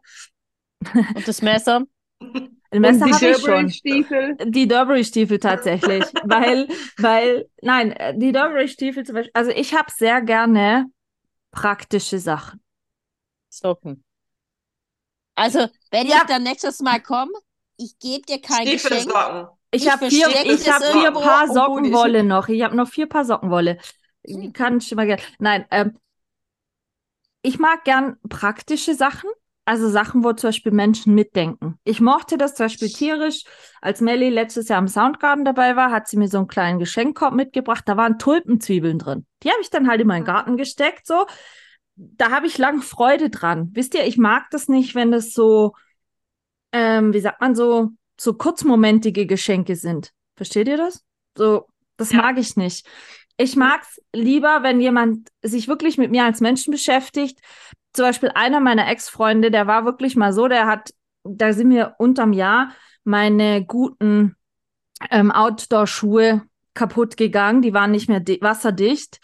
Und 1.16 1.28
das 1.28 1.44
Messer? 1.44 1.84
Ein 2.72 2.82
Messer 2.82 3.10
habe 3.10 3.26
ich 3.32 3.38
schon. 3.42 3.70
Stiefel. 3.70 4.38
Die 4.46 4.68
Derbury-Stiefel 4.68 5.40
tatsächlich, 5.40 6.06
weil, 6.24 6.68
weil, 6.98 7.50
nein, 7.62 7.96
die 8.18 8.32
Derbury-Stiefel 8.32 9.06
zum 9.06 9.16
Beispiel, 9.16 9.32
also 9.34 9.52
ich 9.52 9.74
habe 9.74 9.92
sehr 9.92 10.22
gerne 10.22 10.86
praktische 11.52 12.20
Sachen. 12.20 12.62
Socken. 13.50 14.04
Also, 15.36 15.68
wenn 15.92 16.08
Ja. 16.08 16.18
ich 16.18 16.24
dann 16.24 16.44
nächstes 16.44 16.80
Mal 16.80 17.02
komme, 17.02 17.32
ich 17.78 17.98
gebe 18.00 18.22
dir 18.26 18.40
kein 18.42 18.66
Geschenk. 18.66 19.02
Stiefelsocken. 19.02 19.48
Ich 19.72 19.84
Ich 19.84 19.90
habe 19.92 20.10
vier, 20.10 20.28
ich 20.46 20.70
habe 20.70 20.86
vier 20.86 21.12
Paar 21.12 21.48
Sockenwolle 21.48 22.24
noch. 22.24 22.50
Ich 22.50 22.62
habe 22.62 22.76
noch 22.76 22.90
vier 22.90 23.08
Paar 23.08 23.26
Sockenwolle. 23.26 23.78
Die 24.28 24.52
kann 24.54 24.78
ich 24.78 24.92
immer 24.92 25.06
gerne. 25.06 25.22
Nein, 25.40 25.66
ähm, 25.72 25.98
ich 27.42 27.60
mag 27.60 27.84
gern 27.84 28.18
praktische 28.30 28.94
Sachen. 28.96 29.30
Also 29.64 29.90
Sachen, 29.90 30.24
wo 30.24 30.34
zum 30.34 30.48
Beispiel 30.50 30.72
Menschen 30.72 31.14
mitdenken. 31.14 31.78
Ich 31.84 32.02
mochte 32.02 32.38
das 32.38 32.56
zum 32.56 32.66
Beispiel 32.66 32.90
tierisch. 32.90 33.44
Als 33.80 34.02
Melly 34.02 34.30
letztes 34.30 34.68
Jahr 34.68 34.80
im 34.80 34.88
Soundgarden 34.88 35.46
dabei 35.46 35.76
war, 35.76 35.92
hat 35.92 36.08
sie 36.08 36.18
mir 36.18 36.28
so 36.28 36.40
einen 36.40 36.48
kleinen 36.48 36.80
Geschenkkorb 36.80 37.34
mitgebracht. 37.36 37.84
Da 37.86 37.96
waren 37.96 38.18
Tulpenzwiebeln 38.18 38.98
drin. 38.98 39.26
Die 39.44 39.50
habe 39.50 39.62
ich 39.62 39.70
dann 39.70 39.88
halt 39.88 40.02
in 40.02 40.08
meinen 40.08 40.26
Garten 40.26 40.58
gesteckt. 40.58 41.06
So, 41.06 41.28
da 41.96 42.32
habe 42.32 42.48
ich 42.48 42.58
lang 42.58 42.82
Freude 42.82 43.30
dran. 43.30 43.70
Wisst 43.74 43.94
ihr, 43.94 44.06
ich 44.06 44.18
mag 44.18 44.50
das 44.50 44.68
nicht, 44.68 44.96
wenn 44.96 45.12
das 45.12 45.32
so, 45.32 45.74
ähm, 46.72 47.14
wie 47.14 47.20
sagt 47.20 47.40
man 47.40 47.56
so, 47.56 47.90
so 48.20 48.34
kurzmomentige 48.34 49.28
Geschenke 49.28 49.76
sind. 49.76 50.12
Versteht 50.36 50.68
ihr 50.68 50.78
das? 50.78 51.04
So, 51.38 51.68
das 51.98 52.12
Ja. 52.12 52.18
mag 52.24 52.40
ich 52.40 52.56
nicht. 52.56 52.88
Ich 53.38 53.56
mag 53.56 53.84
es 53.84 54.02
lieber, 54.14 54.64
wenn 54.64 54.82
jemand 54.82 55.30
sich 55.44 55.68
wirklich 55.68 55.98
mit 55.98 56.12
mir 56.12 56.24
als 56.24 56.42
Menschen 56.42 56.72
beschäftigt. 56.72 57.40
Zum 57.94 58.06
Beispiel 58.06 58.32
einer 58.34 58.60
meiner 58.60 58.88
Ex-Freunde, 58.90 59.52
der 59.52 59.68
war 59.68 59.86
wirklich 59.86 60.16
mal 60.16 60.34
so, 60.34 60.48
der 60.48 60.68
hat, 60.68 60.94
da 61.24 61.54
sind 61.54 61.68
mir 61.68 61.96
unterm 61.98 62.34
Jahr 62.34 62.72
meine 63.04 63.66
guten 63.66 64.36
ähm, 65.10 65.32
Outdoor-Schuhe 65.32 66.44
kaputt 66.74 67.18
gegangen. 67.18 67.62
Die 67.62 67.74
waren 67.74 67.92
nicht 67.92 68.08
mehr 68.08 68.20
di- 68.20 68.40
wasserdicht. 68.42 69.20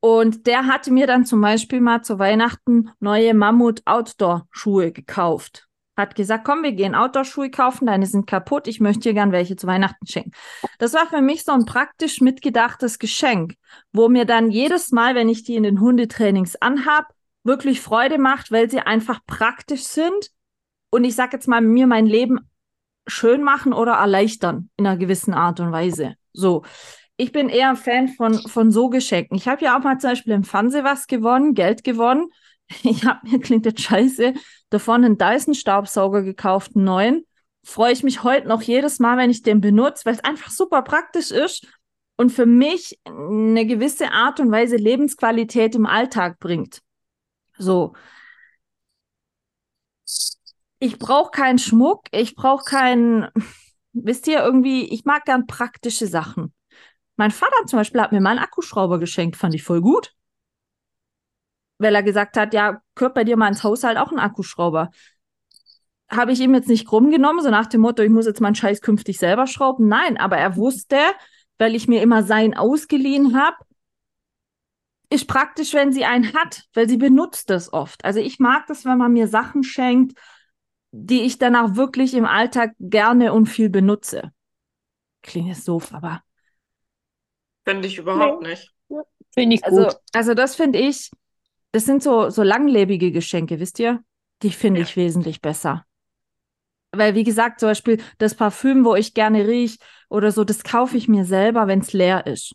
Und 0.00 0.46
der 0.46 0.66
hatte 0.66 0.92
mir 0.92 1.08
dann 1.08 1.26
zum 1.26 1.40
Beispiel 1.40 1.80
mal 1.80 2.02
zu 2.02 2.18
Weihnachten 2.20 2.90
neue 3.00 3.34
Mammut-Outdoor-Schuhe 3.34 4.92
gekauft. 4.92 5.66
Hat 5.96 6.14
gesagt, 6.14 6.44
komm, 6.44 6.62
wir 6.62 6.70
gehen 6.70 6.94
Outdoor-Schuhe 6.94 7.50
kaufen, 7.50 7.86
deine 7.86 8.06
sind 8.06 8.28
kaputt, 8.28 8.68
ich 8.68 8.78
möchte 8.78 9.00
dir 9.00 9.14
gern 9.14 9.32
welche 9.32 9.56
zu 9.56 9.66
Weihnachten 9.66 10.06
schenken. 10.06 10.30
Das 10.78 10.94
war 10.94 11.08
für 11.08 11.20
mich 11.20 11.42
so 11.42 11.50
ein 11.50 11.64
praktisch 11.64 12.20
mitgedachtes 12.20 13.00
Geschenk, 13.00 13.54
wo 13.92 14.08
mir 14.08 14.24
dann 14.24 14.52
jedes 14.52 14.92
Mal, 14.92 15.16
wenn 15.16 15.28
ich 15.28 15.42
die 15.42 15.56
in 15.56 15.64
den 15.64 15.80
Hundetrainings 15.80 16.54
anhab, 16.54 17.08
wirklich 17.48 17.80
Freude 17.80 18.18
macht, 18.18 18.52
weil 18.52 18.70
sie 18.70 18.78
einfach 18.78 19.18
praktisch 19.26 19.82
sind 19.82 20.30
und 20.90 21.02
ich 21.02 21.16
sag 21.16 21.32
jetzt 21.32 21.48
mal, 21.48 21.60
mir 21.60 21.88
mein 21.88 22.06
Leben 22.06 22.38
schön 23.08 23.42
machen 23.42 23.72
oder 23.72 23.94
erleichtern 23.94 24.70
in 24.76 24.86
einer 24.86 24.96
gewissen 24.96 25.34
Art 25.34 25.58
und 25.58 25.72
Weise. 25.72 26.14
So. 26.32 26.62
Ich 27.16 27.32
bin 27.32 27.48
eher 27.48 27.70
ein 27.70 27.76
Fan 27.76 28.06
von, 28.08 28.34
von 28.34 28.70
so 28.70 28.90
Geschenken. 28.90 29.36
Ich 29.36 29.48
habe 29.48 29.64
ja 29.64 29.76
auch 29.76 29.82
mal 29.82 29.98
zum 29.98 30.10
Beispiel 30.10 30.34
im 30.34 30.44
Fernseh 30.44 30.84
was 30.84 31.08
gewonnen, 31.08 31.54
Geld 31.54 31.82
gewonnen. 31.82 32.28
Ich 32.82 33.06
habe 33.06 33.26
mir, 33.26 33.40
klingt 33.40 33.64
jetzt 33.64 33.80
scheiße, 33.80 34.34
davon 34.68 35.02
einen 35.02 35.16
Dyson-Staubsauger 35.16 36.22
gekauft, 36.22 36.72
einen 36.76 36.84
neuen. 36.84 37.24
Freue 37.64 37.94
ich 37.94 38.02
mich 38.02 38.24
heute 38.24 38.46
noch 38.46 38.60
jedes 38.60 38.98
Mal, 38.98 39.16
wenn 39.16 39.30
ich 39.30 39.40
den 39.40 39.62
benutze, 39.62 40.04
weil 40.04 40.12
es 40.12 40.22
einfach 40.22 40.50
super 40.50 40.82
praktisch 40.82 41.30
ist 41.30 41.66
und 42.18 42.30
für 42.30 42.44
mich 42.44 43.00
eine 43.06 43.64
gewisse 43.64 44.12
Art 44.12 44.38
und 44.38 44.50
Weise 44.50 44.76
Lebensqualität 44.76 45.76
im 45.76 45.86
Alltag 45.86 46.38
bringt. 46.40 46.82
So. 47.58 47.94
Ich 50.78 50.98
brauche 50.98 51.30
keinen 51.30 51.58
Schmuck, 51.58 52.02
ich 52.12 52.34
brauche 52.36 52.64
keinen, 52.64 53.28
wisst 53.92 54.26
ihr, 54.28 54.40
irgendwie, 54.42 54.84
ich 54.92 55.04
mag 55.04 55.24
gern 55.24 55.46
praktische 55.46 56.06
Sachen. 56.06 56.54
Mein 57.16 57.32
Vater 57.32 57.66
zum 57.66 57.80
Beispiel 57.80 58.00
hat 58.00 58.12
mir 58.12 58.20
mal 58.20 58.30
einen 58.30 58.38
Akkuschrauber 58.38 59.00
geschenkt, 59.00 59.36
fand 59.36 59.54
ich 59.54 59.64
voll 59.64 59.80
gut. 59.80 60.14
Weil 61.78 61.94
er 61.94 62.02
gesagt 62.02 62.36
hat, 62.36 62.54
ja, 62.54 62.80
gehört 62.94 63.14
bei 63.14 63.24
dir 63.24 63.36
mal 63.36 63.48
ins 63.48 63.64
Haushalt 63.64 63.98
auch 63.98 64.12
ein 64.12 64.20
Akkuschrauber. 64.20 64.90
Habe 66.08 66.32
ich 66.32 66.40
ihm 66.40 66.54
jetzt 66.54 66.68
nicht 66.68 66.86
krumm 66.86 67.10
genommen, 67.10 67.42
so 67.42 67.50
nach 67.50 67.66
dem 67.66 67.80
Motto, 67.80 68.02
ich 68.02 68.10
muss 68.10 68.26
jetzt 68.26 68.40
meinen 68.40 68.54
Scheiß 68.54 68.80
künftig 68.80 69.18
selber 69.18 69.46
schrauben. 69.46 69.88
Nein, 69.88 70.16
aber 70.16 70.38
er 70.38 70.56
wusste, 70.56 70.96
weil 71.58 71.74
ich 71.74 71.88
mir 71.88 72.02
immer 72.02 72.22
sein 72.22 72.56
ausgeliehen 72.56 73.36
habe, 73.36 73.56
ist 75.10 75.26
praktisch, 75.26 75.74
wenn 75.74 75.92
sie 75.92 76.04
einen 76.04 76.34
hat, 76.34 76.64
weil 76.74 76.88
sie 76.88 76.98
benutzt 76.98 77.50
es 77.50 77.72
oft. 77.72 78.04
Also 78.04 78.20
ich 78.20 78.38
mag 78.38 78.66
das, 78.66 78.84
wenn 78.84 78.98
man 78.98 79.12
mir 79.12 79.28
Sachen 79.28 79.62
schenkt, 79.62 80.18
die 80.90 81.22
ich 81.22 81.38
dann 81.38 81.56
auch 81.56 81.76
wirklich 81.76 82.14
im 82.14 82.24
Alltag 82.24 82.72
gerne 82.78 83.32
und 83.32 83.46
viel 83.46 83.70
benutze. 83.70 84.32
Klingt 85.22 85.48
jetzt 85.48 85.66
doof, 85.68 85.92
aber 85.92 86.22
Finde 87.68 87.86
ich 87.86 87.98
überhaupt 87.98 88.42
nicht. 88.42 88.72
Finde 89.34 89.56
ich 89.56 89.64
also, 89.64 89.84
gut. 89.84 89.96
also 90.14 90.32
das 90.32 90.56
finde 90.56 90.78
ich, 90.78 91.10
das 91.72 91.84
sind 91.84 92.02
so, 92.02 92.30
so 92.30 92.42
langlebige 92.42 93.12
Geschenke, 93.12 93.60
wisst 93.60 93.78
ihr? 93.78 94.02
Die 94.42 94.50
finde 94.50 94.80
ich 94.80 94.96
wesentlich 94.96 95.42
besser. 95.42 95.84
Weil, 96.92 97.14
wie 97.14 97.24
gesagt, 97.24 97.60
zum 97.60 97.68
Beispiel 97.68 98.00
das 98.16 98.34
Parfüm, 98.34 98.86
wo 98.86 98.94
ich 98.94 99.12
gerne 99.12 99.46
riech 99.46 99.78
oder 100.08 100.32
so, 100.32 100.44
das 100.44 100.62
kaufe 100.62 100.96
ich 100.96 101.08
mir 101.08 101.26
selber, 101.26 101.66
wenn 101.66 101.80
es 101.80 101.92
leer 101.92 102.26
ist. 102.26 102.54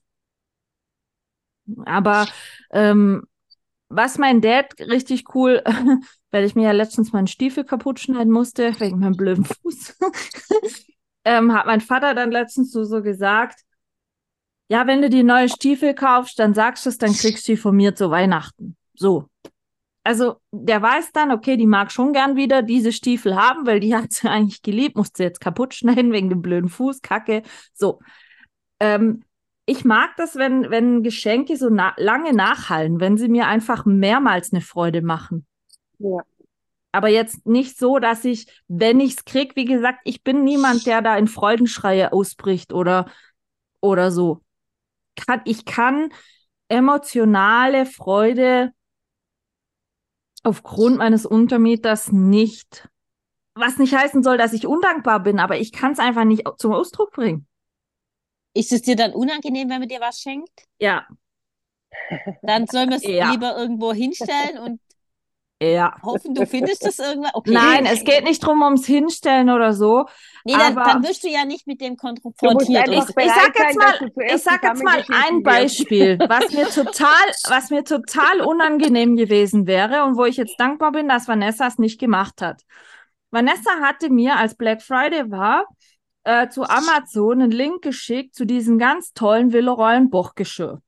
Aber 1.85 2.26
ähm, 2.72 3.23
was 3.90 4.18
mein 4.18 4.41
Dad 4.41 4.73
richtig 4.80 5.35
cool, 5.35 5.61
weil 6.31 6.45
ich 6.45 6.56
mir 6.56 6.64
ja 6.64 6.72
letztens 6.72 7.14
meinen 7.14 7.27
Stiefel 7.27 7.64
kaputt 7.64 7.99
schneiden 7.99 8.31
musste, 8.31 8.80
wegen 8.80 8.99
meinem 8.99 9.15
blöden 9.15 9.45
Fuß, 9.45 9.98
ähm, 11.26 11.53
hat 11.53 11.65
mein 11.65 11.81
Vater 11.81 12.15
dann 12.15 12.31
letztens 12.31 12.72
so, 12.72 12.84
so 12.84 13.02
gesagt, 13.02 13.61
ja, 14.69 14.88
wenn 14.88 15.02
du 15.02 15.10
die 15.10 15.23
neue 15.23 15.49
Stiefel 15.49 15.94
kaufst, 15.94 16.40
dann 16.40 16.53
sagst 16.53 16.85
du 16.85 16.90
es, 16.90 16.98
dann 16.98 17.14
kriegst 17.14 17.48
du 17.48 17.52
die 17.52 17.57
von 17.57 17.76
mir 17.76 17.95
zu 17.95 18.10
Weihnachten. 18.10 18.76
So. 18.95 19.27
Also, 20.06 20.41
der 20.52 20.81
weiß 20.81 21.11
dann, 21.14 21.31
okay, 21.31 21.56
die 21.56 21.68
mag 21.68 21.91
schon 21.91 22.11
gern 22.11 22.35
wieder 22.35 22.61
diese 22.61 22.91
Stiefel 22.91 23.35
haben, 23.35 23.65
weil 23.65 23.80
die 23.80 23.95
hat 23.95 24.11
sie 24.11 24.27
eigentlich 24.30 24.61
geliebt, 24.61 24.98
musste 24.98 25.18
sie 25.18 25.23
jetzt 25.23 25.40
kaputt 25.41 25.73
schneiden 25.73 26.11
wegen 26.11 26.30
dem 26.30 26.41
blöden 26.41 26.69
Fuß, 26.69 27.02
Kacke. 27.02 27.44
So. 27.73 27.99
Ähm, 28.80 29.23
ich 29.65 29.85
mag 29.85 30.15
das, 30.18 30.35
wenn, 30.35 30.69
wenn 30.69 31.03
Geschenke 31.03 31.56
so 31.57 31.69
na 31.69 31.94
lange 31.98 32.34
nachhallen, 32.34 32.99
wenn 32.99 33.18
sie 33.18 33.30
mir 33.30 33.48
einfach 33.48 33.85
mehrmals 33.85 34.52
eine 34.52 34.61
Freude 34.61 35.02
machen. 35.02 35.45
Ja. 35.99 36.19
Aber 36.91 37.07
jetzt 37.07 37.48
nicht 37.48 37.77
so, 37.77 37.98
dass 37.98 38.23
ich, 38.26 38.48
wenn 38.68 38.99
ich 38.99 39.18
es 39.18 39.26
krieg, 39.26 39.56
wie 39.56 39.65
gesagt, 39.65 39.99
ich 40.03 40.23
bin 40.23 40.44
niemand, 40.44 40.85
der 40.85 41.02
da 41.02 41.18
in 41.18 41.27
Freudenschreie 41.27 42.14
ausbricht 42.14 42.72
oder, 42.73 43.10
oder 43.81 44.11
so. 44.11 44.41
Kann, 45.15 45.41
ich 45.45 45.65
kann 45.65 46.10
emotionale 46.68 47.85
Freude 47.85 48.72
aufgrund 50.44 50.98
meines 50.98 51.26
Untermieters 51.26 52.11
nicht, 52.11 52.90
was 53.56 53.77
nicht 53.77 53.95
heißen 53.95 54.22
soll, 54.22 54.38
dass 54.38 54.53
ich 54.53 54.68
undankbar 54.68 55.22
bin, 55.22 55.40
aber 55.40 55.57
ich 55.57 55.72
kann 55.72 55.94
es 55.94 55.99
einfach 55.99 56.26
nicht 56.26 56.48
zum 56.57 56.73
Ausdruck 56.73 57.11
bringen. 57.11 57.48
Ist 58.54 58.72
es 58.72 58.82
dir 58.84 58.96
dann 58.96 59.14
unangenehm, 59.14 59.70
wenn 59.70 59.80
man 59.80 59.88
dir 59.90 60.00
was 60.00 60.20
schenkt? 60.20 60.66
Ja, 60.80 61.06
Dann 62.42 62.68
soll 62.68 62.86
man 62.86 62.96
es 62.96 63.04
Ja. 63.08 63.32
lieber 63.32 63.58
irgendwo 63.58 63.94
hinstellen 63.94 64.58
und 64.60 64.80
Ja. 65.62 65.96
hoffen, 66.04 66.34
du 66.36 66.46
findest 66.46 66.86
das 66.86 67.00
irgendwann. 67.00 67.32
Okay. 67.34 67.52
Nein, 67.52 67.86
es 67.86 68.04
geht 68.04 68.24
nicht 68.26 68.40
drum 68.46 68.62
ums 68.62 68.86
Hinstellen 68.86 69.50
oder 69.50 69.74
so. 69.74 70.06
Nee, 70.44 70.54
dann, 70.54 70.78
aber- 70.78 70.84
dann 70.92 71.04
wirst 71.04 71.24
du 71.24 71.30
ja 71.30 71.46
nicht 71.46 71.68
mit 71.68 71.80
dem 71.82 71.96
konfrontiert. 71.96 72.88
Ich, 72.90 72.98
ich 72.98 73.32
sag 73.32 73.58
jetzt 73.58 73.78
mal, 73.78 74.12
ich 74.28 74.42
sag 74.44 74.64
jetzt 74.64 74.84
mal 74.84 75.04
ein. 75.10 75.42
Beispiel, 75.44 76.20
was 76.20 76.52
mir 76.52 76.68
total, 76.70 77.26
was 77.48 77.70
mir 77.70 77.84
total 77.84 78.42
unangenehm 78.42 79.16
gewesen 79.16 79.66
wäre 79.68 80.04
und 80.04 80.18
wo 80.18 80.26
ich 80.26 80.38
jetzt 80.38 80.60
dankbar 80.60 80.92
bin, 80.92 81.08
dass 81.08 81.28
Vanessa 81.28 81.68
es 81.68 81.78
nicht 81.78 82.00
gemacht 82.00 82.42
hat. 82.42 82.62
Vanessa 83.32 83.80
hatte 83.82 84.10
mir, 84.12 84.36
als 84.36 84.56
Black 84.56 84.82
Friday 84.82 85.32
war, 85.32 85.66
äh, 86.24 86.50
zu 86.50 86.64
Amazon 86.64 87.41
einen 87.41 87.52
Link 87.52 87.82
geschickt 87.82 88.36
zu 88.36 88.45
diesem 88.45 88.78
ganz 88.78 89.14
tollen 89.14 89.52
Villerollen 89.54 90.10
Bochgeschirr. 90.10 90.82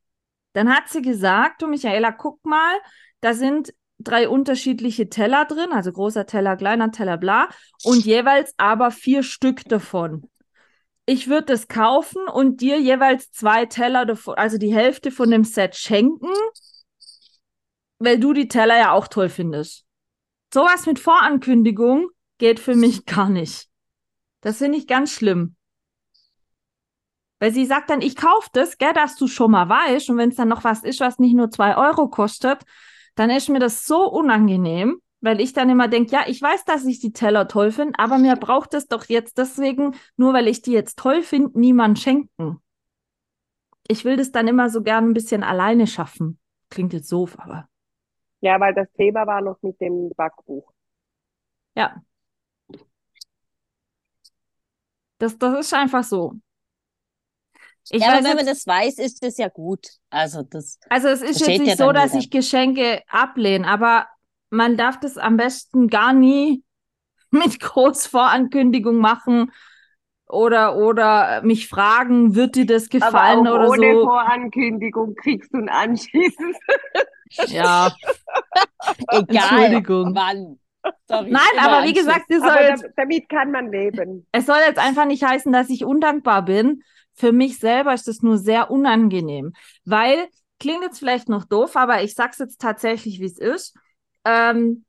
Dann 0.53 0.73
hat 0.73 0.89
sie 0.89 1.01
gesagt, 1.01 1.61
du 1.61 1.67
Michaela, 1.67 2.11
guck 2.11 2.43
mal, 2.45 2.75
da 3.19 3.33
sind 3.33 3.73
drei 3.99 4.29
unterschiedliche 4.29 5.09
Teller 5.09 5.45
drin, 5.45 5.71
also 5.71 5.91
großer 5.91 6.25
Teller, 6.25 6.55
kleiner 6.55 6.91
Teller, 6.91 7.17
bla, 7.17 7.49
und 7.83 8.05
jeweils 8.05 8.53
aber 8.57 8.91
vier 8.91 9.23
Stück 9.23 9.63
davon. 9.65 10.29
Ich 11.05 11.27
würde 11.27 11.53
es 11.53 11.67
kaufen 11.67 12.27
und 12.27 12.61
dir 12.61 12.79
jeweils 12.79 13.31
zwei 13.31 13.65
Teller 13.65 14.07
also 14.37 14.57
die 14.57 14.73
Hälfte 14.73 15.11
von 15.11 15.29
dem 15.29 15.43
Set 15.43 15.75
schenken, 15.75 16.31
weil 17.99 18.19
du 18.19 18.33
die 18.33 18.47
Teller 18.47 18.77
ja 18.77 18.91
auch 18.91 19.07
toll 19.07 19.29
findest. 19.29 19.85
Sowas 20.53 20.85
mit 20.85 20.99
Vorankündigung 20.99 22.09
geht 22.37 22.59
für 22.59 22.75
mich 22.75 23.05
gar 23.05 23.29
nicht. 23.29 23.69
Das 24.45 24.59
finde 24.59 24.77
ich 24.77 24.85
ganz 24.85 25.11
schlimm. 25.11 25.55
Weil 27.39 27.51
sie 27.51 27.65
sagt 27.65 27.89
dann, 27.89 27.99
ich 28.01 28.15
kaufe 28.15 28.47
das, 28.53 28.77
gell, 28.77 28.93
dass 28.93 29.15
du 29.15 29.25
schon 29.27 29.49
mal 29.49 29.67
weißt. 29.67 30.11
Und 30.11 30.17
wenn 30.17 30.29
es 30.29 30.35
dann 30.35 30.49
noch 30.49 30.63
was 30.63 30.83
ist, 30.83 30.99
was 30.99 31.17
nicht 31.17 31.33
nur 31.33 31.49
zwei 31.49 31.75
Euro 31.75 32.09
kostet, 32.09 32.61
dann 33.15 33.31
ist 33.31 33.49
mir 33.49 33.57
das 33.57 33.87
so 33.87 34.07
unangenehm, 34.07 35.01
weil 35.19 35.41
ich 35.41 35.53
dann 35.53 35.71
immer 35.71 35.87
denke, 35.87 36.11
ja, 36.11 36.25
ich 36.27 36.39
weiß, 36.39 36.63
dass 36.63 36.85
ich 36.85 36.99
die 36.99 37.11
Teller 37.11 37.47
toll 37.47 37.71
finde, 37.71 37.97
aber 37.97 38.19
mir 38.19 38.35
braucht 38.35 38.75
es 38.75 38.85
doch 38.87 39.05
jetzt 39.05 39.39
deswegen, 39.39 39.95
nur 40.15 40.33
weil 40.33 40.47
ich 40.47 40.61
die 40.61 40.73
jetzt 40.73 40.99
toll 40.99 41.23
finde, 41.23 41.59
niemand 41.59 41.97
schenken. 41.97 42.61
Ich 43.87 44.05
will 44.05 44.15
das 44.15 44.31
dann 44.31 44.47
immer 44.47 44.69
so 44.69 44.83
gern 44.83 45.09
ein 45.09 45.13
bisschen 45.15 45.41
alleine 45.41 45.87
schaffen. 45.87 46.37
Klingt 46.69 46.93
jetzt 46.93 47.11
doof, 47.11 47.35
aber 47.39 47.67
Ja, 48.41 48.59
weil 48.59 48.75
das 48.75 48.91
Thema 48.93 49.25
war 49.25 49.41
noch 49.41 49.59
mit 49.63 49.81
dem 49.81 50.11
Backbuch. 50.15 50.71
ja. 51.75 52.03
Das, 55.17 55.37
das 55.37 55.59
ist 55.59 55.73
einfach 55.73 56.03
so. 56.03 56.33
Ich 57.89 58.01
ja, 58.01 58.07
aber 58.07 58.17
weiß 58.17 58.23
wenn 58.23 58.29
jetzt- 58.31 58.35
man 58.37 58.45
das 58.47 58.67
weiß, 58.67 58.97
ist 58.97 59.23
das 59.23 59.37
ja 59.37 59.47
gut. 59.47 59.87
Also 60.09 60.41
das. 60.43 60.79
Also 60.89 61.07
es 61.07 61.21
ist 61.21 61.39
jetzt 61.41 61.49
ja 61.49 61.57
nicht 61.63 61.77
so, 61.77 61.85
dann 61.85 61.95
dass 61.95 62.11
jeder. 62.13 62.23
ich 62.23 62.31
Geschenke 62.31 63.03
ablehne, 63.07 63.67
aber 63.67 64.07
man 64.49 64.75
darf 64.77 64.99
das 64.99 65.17
am 65.17 65.37
besten 65.37 65.87
gar 65.87 66.13
nie 66.13 66.63
mit 67.31 67.59
Großvorankündigung 67.59 68.97
machen 68.97 69.51
oder, 70.27 70.77
oder 70.77 71.41
mich 71.43 71.67
fragen, 71.67 72.33
wird 72.33 72.55
dir 72.55 72.65
das 72.65 72.89
gefallen 72.89 73.45
Aber 73.47 73.51
auch 73.51 73.55
oder 73.59 73.69
ohne 73.69 73.93
so. 73.93 74.03
Vorankündigung 74.05 75.15
kriegst 75.15 75.53
du 75.53 75.57
ein 75.59 75.69
anschließend. 75.69 76.55
Ja, 77.47 77.93
Egal 79.09 79.73
Entschuldigung. 79.73 80.15
wann. 80.15 80.59
Sorry, 81.07 81.31
nein, 81.31 81.41
aber 81.59 81.85
wie 81.85 81.93
gesagt, 81.93 82.25
es 82.29 82.39
soll, 82.39 82.49
Aber 82.49 82.67
jetzt, 82.67 82.83
da, 82.83 82.87
damit 82.97 83.29
kann 83.29 83.51
man 83.51 83.71
leben. 83.71 84.27
es 84.31 84.45
soll 84.45 84.57
jetzt 84.67 84.79
einfach 84.79 85.05
nicht 85.05 85.23
heißen, 85.23 85.51
dass 85.51 85.69
ich 85.69 85.85
undankbar 85.85 86.43
bin. 86.45 86.83
Für 87.13 87.31
mich 87.31 87.59
selber 87.59 87.93
ist 87.93 88.07
das 88.07 88.21
nur 88.21 88.37
sehr 88.37 88.71
unangenehm, 88.71 89.53
weil, 89.85 90.27
klingt 90.59 90.83
jetzt 90.83 90.99
vielleicht 90.99 91.29
noch 91.29 91.45
doof, 91.45 91.75
aber 91.75 92.03
ich 92.03 92.13
sag's 92.13 92.39
jetzt 92.39 92.59
tatsächlich, 92.59 93.19
wie 93.19 93.25
es 93.25 93.37
ist. 93.37 93.75
Ähm, 94.25 94.83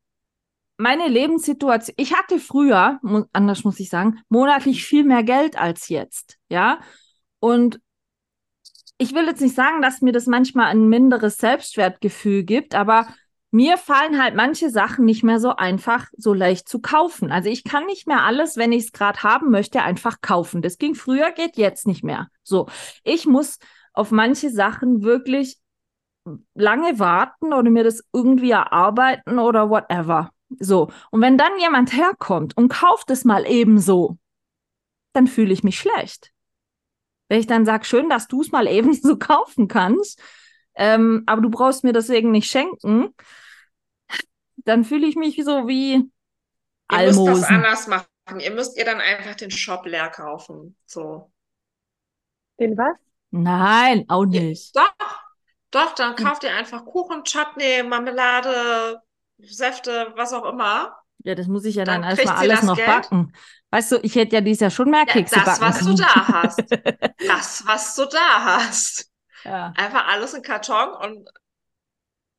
meine 0.78 1.08
Lebenssituation, 1.08 1.94
ich 1.98 2.14
hatte 2.14 2.38
früher, 2.38 2.98
mu 3.02 3.24
anders 3.32 3.64
muss 3.64 3.80
ich 3.80 3.88
sagen, 3.88 4.20
monatlich 4.28 4.84
viel 4.84 5.04
mehr 5.04 5.22
Geld 5.22 5.58
als 5.58 5.88
jetzt, 5.88 6.36
ja. 6.48 6.80
Und 7.40 7.80
ich 8.98 9.14
will 9.14 9.26
jetzt 9.26 9.40
nicht 9.40 9.54
sagen, 9.54 9.82
dass 9.82 10.00
mir 10.00 10.12
das 10.12 10.26
manchmal 10.26 10.66
ein 10.66 10.88
minderes 10.88 11.36
Selbstwertgefühl 11.36 12.44
gibt, 12.44 12.74
aber 12.74 13.06
mir 13.56 13.78
fallen 13.78 14.22
halt 14.22 14.34
manche 14.34 14.68
Sachen 14.68 15.06
nicht 15.06 15.24
mehr 15.24 15.40
so 15.40 15.56
einfach, 15.56 16.08
so 16.14 16.34
leicht 16.34 16.68
zu 16.68 16.78
kaufen. 16.78 17.32
Also 17.32 17.48
ich 17.48 17.64
kann 17.64 17.86
nicht 17.86 18.06
mehr 18.06 18.22
alles, 18.22 18.58
wenn 18.58 18.70
ich 18.70 18.84
es 18.84 18.92
gerade 18.92 19.22
haben 19.22 19.50
möchte, 19.50 19.82
einfach 19.82 20.20
kaufen. 20.20 20.60
Das 20.60 20.76
ging 20.76 20.94
früher, 20.94 21.32
geht 21.32 21.56
jetzt 21.56 21.86
nicht 21.86 22.04
mehr. 22.04 22.28
So, 22.42 22.68
ich 23.02 23.24
muss 23.24 23.58
auf 23.94 24.10
manche 24.10 24.50
Sachen 24.50 25.02
wirklich 25.02 25.56
lange 26.52 26.98
warten 26.98 27.54
oder 27.54 27.70
mir 27.70 27.82
das 27.82 28.04
irgendwie 28.12 28.50
erarbeiten 28.50 29.38
oder 29.38 29.70
whatever. 29.70 30.30
So, 30.58 30.90
und 31.10 31.22
wenn 31.22 31.38
dann 31.38 31.58
jemand 31.58 31.94
herkommt 31.94 32.54
und 32.58 32.68
kauft 32.68 33.10
es 33.10 33.24
mal 33.24 33.46
ebenso, 33.46 34.18
dann 35.14 35.26
fühle 35.26 35.54
ich 35.54 35.64
mich 35.64 35.78
schlecht. 35.78 36.30
Wenn 37.28 37.40
ich 37.40 37.46
dann 37.46 37.64
sage, 37.64 37.86
schön, 37.86 38.10
dass 38.10 38.28
du 38.28 38.42
es 38.42 38.52
mal 38.52 38.66
ebenso 38.70 39.16
kaufen 39.16 39.66
kannst, 39.66 40.20
ähm, 40.74 41.22
aber 41.24 41.40
du 41.40 41.48
brauchst 41.48 41.84
mir 41.84 41.94
deswegen 41.94 42.32
nicht 42.32 42.50
schenken, 42.50 43.14
dann 44.66 44.84
fühle 44.84 45.06
ich 45.06 45.16
mich 45.16 45.42
so 45.44 45.66
wie 45.68 46.10
Ihr 46.92 46.98
müsst 46.98 47.26
das 47.26 47.44
Almosen. 47.44 47.44
anders 47.44 47.86
machen. 47.86 48.06
Ihr 48.40 48.50
müsst 48.52 48.76
ihr 48.76 48.84
dann 48.84 49.00
einfach 49.00 49.34
den 49.34 49.50
Shop 49.50 49.86
leer 49.86 50.10
kaufen. 50.10 50.76
So. 50.86 51.32
Den 52.60 52.76
was? 52.76 52.96
Nein, 53.30 54.04
auch 54.08 54.24
nicht. 54.24 54.76
Doch, 54.76 54.94
doch, 55.70 55.94
dann 55.94 56.14
kauft 56.16 56.44
ihr 56.44 56.54
einfach 56.54 56.84
Kuchen, 56.84 57.24
Chutney, 57.24 57.82
Marmelade, 57.82 59.00
Säfte, 59.38 60.12
was 60.16 60.32
auch 60.32 60.44
immer. 60.46 60.96
Ja, 61.24 61.34
das 61.34 61.48
muss 61.48 61.64
ich 61.64 61.74
ja 61.74 61.84
dann, 61.84 62.02
Dann 62.02 62.10
erstmal 62.10 62.36
alles 62.36 62.60
das 62.60 62.66
noch 62.66 62.76
Geld. 62.76 62.86
backen. 62.88 63.32
Weißt 63.70 63.92
du, 63.92 63.96
ich 64.02 64.14
hätte 64.14 64.36
ja 64.36 64.40
dieses 64.40 64.60
Jahr 64.60 64.70
schon 64.70 64.90
mehr 64.90 65.04
Ja, 65.06 65.12
Kekse 65.12 65.34
das, 65.34 65.44
backen 65.44 65.60
was 65.62 65.78
du 65.80 65.84
können. 65.86 65.96
da 65.98 66.28
hast. 66.28 66.62
Das, 67.26 67.66
was 67.66 67.94
du 67.96 68.04
da 68.06 68.44
hast. 68.44 69.10
ja. 69.44 69.72
Einfach 69.76 70.06
alles 70.08 70.34
in 70.34 70.42
Karton 70.42 70.90
und 70.94 71.28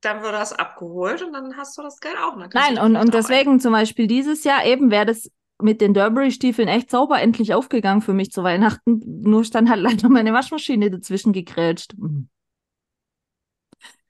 dann 0.00 0.22
wird 0.22 0.32
das 0.32 0.52
abgeholt 0.52 1.22
und 1.22 1.32
dann 1.32 1.56
hast 1.56 1.76
du 1.76 1.82
das 1.82 2.00
Geld 2.00 2.16
auch. 2.18 2.36
Nein, 2.36 2.78
und, 2.78 2.96
und 2.96 3.14
deswegen 3.14 3.60
zum 3.60 3.72
Beispiel 3.72 4.06
dieses 4.06 4.44
Jahr 4.44 4.64
eben 4.64 4.90
wäre 4.90 5.06
das 5.06 5.30
mit 5.60 5.80
den 5.80 5.92
Derbury-Stiefeln 5.92 6.68
echt 6.68 6.90
sauber 6.90 7.20
endlich 7.20 7.52
aufgegangen 7.54 8.02
für 8.02 8.14
mich 8.14 8.30
zu 8.30 8.44
Weihnachten. 8.44 9.02
Nur 9.22 9.44
stand 9.44 9.68
halt 9.68 9.80
leider 9.82 10.08
meine 10.08 10.32
Waschmaschine 10.32 10.90
dazwischen 10.90 11.32
gegrätscht. 11.32 11.94
Mhm. 11.96 12.28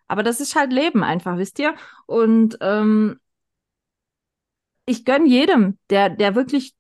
Aber 0.08 0.22
das 0.22 0.40
ist 0.40 0.56
halt 0.56 0.72
Leben 0.72 1.02
einfach, 1.02 1.36
wisst 1.36 1.58
ihr? 1.58 1.74
Und 2.06 2.56
ähm, 2.60 3.18
ich 4.86 5.04
gönn 5.04 5.26
jedem, 5.26 5.78
der, 5.90 6.08
der 6.08 6.34
wirklich 6.34 6.74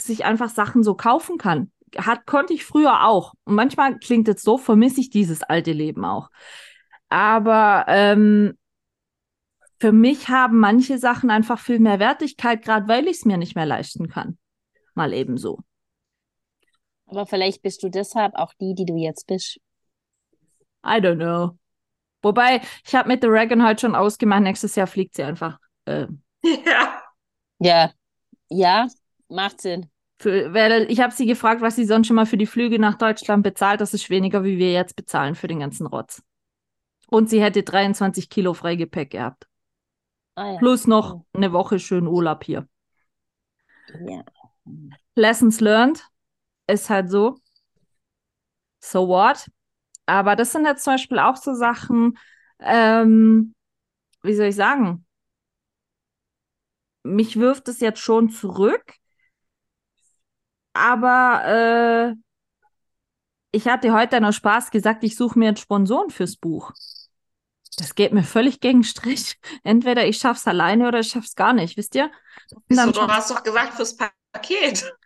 sich 0.00 0.24
einfach 0.26 0.50
Sachen 0.50 0.82
so 0.82 0.94
kaufen 0.94 1.38
kann. 1.38 1.70
Hat, 1.96 2.26
konnte 2.26 2.52
ich 2.52 2.64
früher 2.64 3.04
auch. 3.06 3.32
Und 3.44 3.54
manchmal 3.54 3.98
klingt 3.98 4.28
es 4.28 4.42
so, 4.42 4.58
vermisse 4.58 5.00
ich 5.00 5.08
dieses 5.08 5.42
alte 5.42 5.72
Leben 5.72 6.04
auch. 6.04 6.28
Aber 7.08 7.84
ähm, 7.88 8.56
für 9.80 9.92
mich 9.92 10.28
haben 10.28 10.58
manche 10.58 10.98
Sachen 10.98 11.30
einfach 11.30 11.58
viel 11.58 11.78
mehr 11.78 11.98
Wertigkeit, 11.98 12.62
gerade 12.62 12.88
weil 12.88 13.04
ich 13.06 13.18
es 13.18 13.24
mir 13.24 13.36
nicht 13.36 13.54
mehr 13.54 13.66
leisten 13.66 14.08
kann. 14.08 14.38
Mal 14.94 15.12
eben 15.12 15.36
so. 15.36 15.60
Aber 17.06 17.26
vielleicht 17.26 17.62
bist 17.62 17.82
du 17.82 17.88
deshalb 17.90 18.34
auch 18.34 18.54
die, 18.54 18.74
die 18.74 18.86
du 18.86 18.96
jetzt 18.96 19.26
bist. 19.26 19.58
I 20.84 21.00
don't 21.00 21.16
know. 21.16 21.58
Wobei, 22.22 22.62
ich 22.86 22.94
habe 22.94 23.08
mit 23.08 23.22
The 23.22 23.28
Dragon 23.28 23.64
heute 23.66 23.82
schon 23.82 23.94
ausgemacht, 23.94 24.42
nächstes 24.42 24.74
Jahr 24.76 24.86
fliegt 24.86 25.14
sie 25.14 25.22
einfach. 25.22 25.58
Äh, 25.84 26.06
Ja. 26.42 27.02
Ja. 27.58 27.90
Ja, 28.50 28.88
macht 29.28 29.60
Sinn. 29.60 29.90
für, 30.20 30.52
weil 30.54 30.90
ich 30.90 31.00
habe 31.00 31.12
sie 31.12 31.26
gefragt, 31.26 31.60
was 31.60 31.76
sie 31.76 31.84
sonst 31.84 32.06
schon 32.06 32.16
mal 32.16 32.26
für 32.26 32.36
die 32.36 32.46
Flüge 32.46 32.78
nach 32.78 32.96
Deutschland 32.96 33.42
bezahlt. 33.42 33.80
Das 33.80 33.94
ist 33.94 34.10
weniger, 34.10 34.44
wie 34.44 34.58
wir 34.58 34.72
jetzt 34.72 34.96
bezahlen 34.96 35.34
für 35.34 35.48
den 35.48 35.60
ganzen 35.60 35.86
Rotz. 35.86 36.22
Und 37.08 37.28
sie 37.28 37.42
hätte 37.42 37.62
23 37.62 38.28
Kilo 38.28 38.54
Freigepäck 38.54 39.10
gehabt. 39.10 39.46
Ah, 40.36 40.52
ja. 40.52 40.58
Plus 40.58 40.86
noch 40.86 41.24
eine 41.32 41.52
Woche 41.52 41.78
schön 41.78 42.06
Urlaub 42.06 42.44
hier. 42.44 42.68
ja. 44.06 44.24
Lessons 45.14 45.60
learned 45.60 46.02
ist 46.66 46.90
halt 46.90 47.10
so. 47.10 47.38
So 48.80 49.08
what? 49.08 49.50
Aber 50.06 50.36
das 50.36 50.52
sind 50.52 50.66
jetzt 50.66 50.84
zum 50.84 50.94
Beispiel 50.94 51.18
auch 51.18 51.36
so 51.36 51.54
Sachen, 51.54 52.18
ähm, 52.60 53.54
wie 54.22 54.34
soll 54.34 54.46
ich 54.46 54.56
sagen? 54.56 55.06
Mich 57.02 57.38
wirft 57.38 57.68
es 57.68 57.80
jetzt 57.80 58.00
schon 58.00 58.30
zurück, 58.30 58.94
aber 60.72 62.14
äh, 62.14 62.23
ich 63.54 63.66
hatte 63.68 63.92
heute 63.92 64.20
noch 64.20 64.32
Spaß 64.32 64.70
gesagt, 64.70 65.04
ich 65.04 65.16
suche 65.16 65.38
mir 65.38 65.46
jetzt 65.46 65.60
Sponsoren 65.60 66.10
fürs 66.10 66.36
Buch. 66.36 66.72
Das 67.76 67.94
geht 67.94 68.12
mir 68.12 68.22
völlig 68.22 68.60
gegen 68.60 68.84
Strich. 68.84 69.36
Entweder 69.62 70.06
ich 70.06 70.18
schaff's 70.18 70.46
alleine 70.46 70.88
oder 70.88 71.00
ich 71.00 71.08
schaff's 71.08 71.34
gar 71.34 71.52
nicht, 71.52 71.76
wisst 71.76 71.94
ihr? 71.94 72.10
Wieso, 72.68 72.90
du 72.90 73.06
hast 73.06 73.30
doch 73.30 73.42
gesagt 73.42 73.74
fürs 73.74 73.96
Paket. 73.96 74.92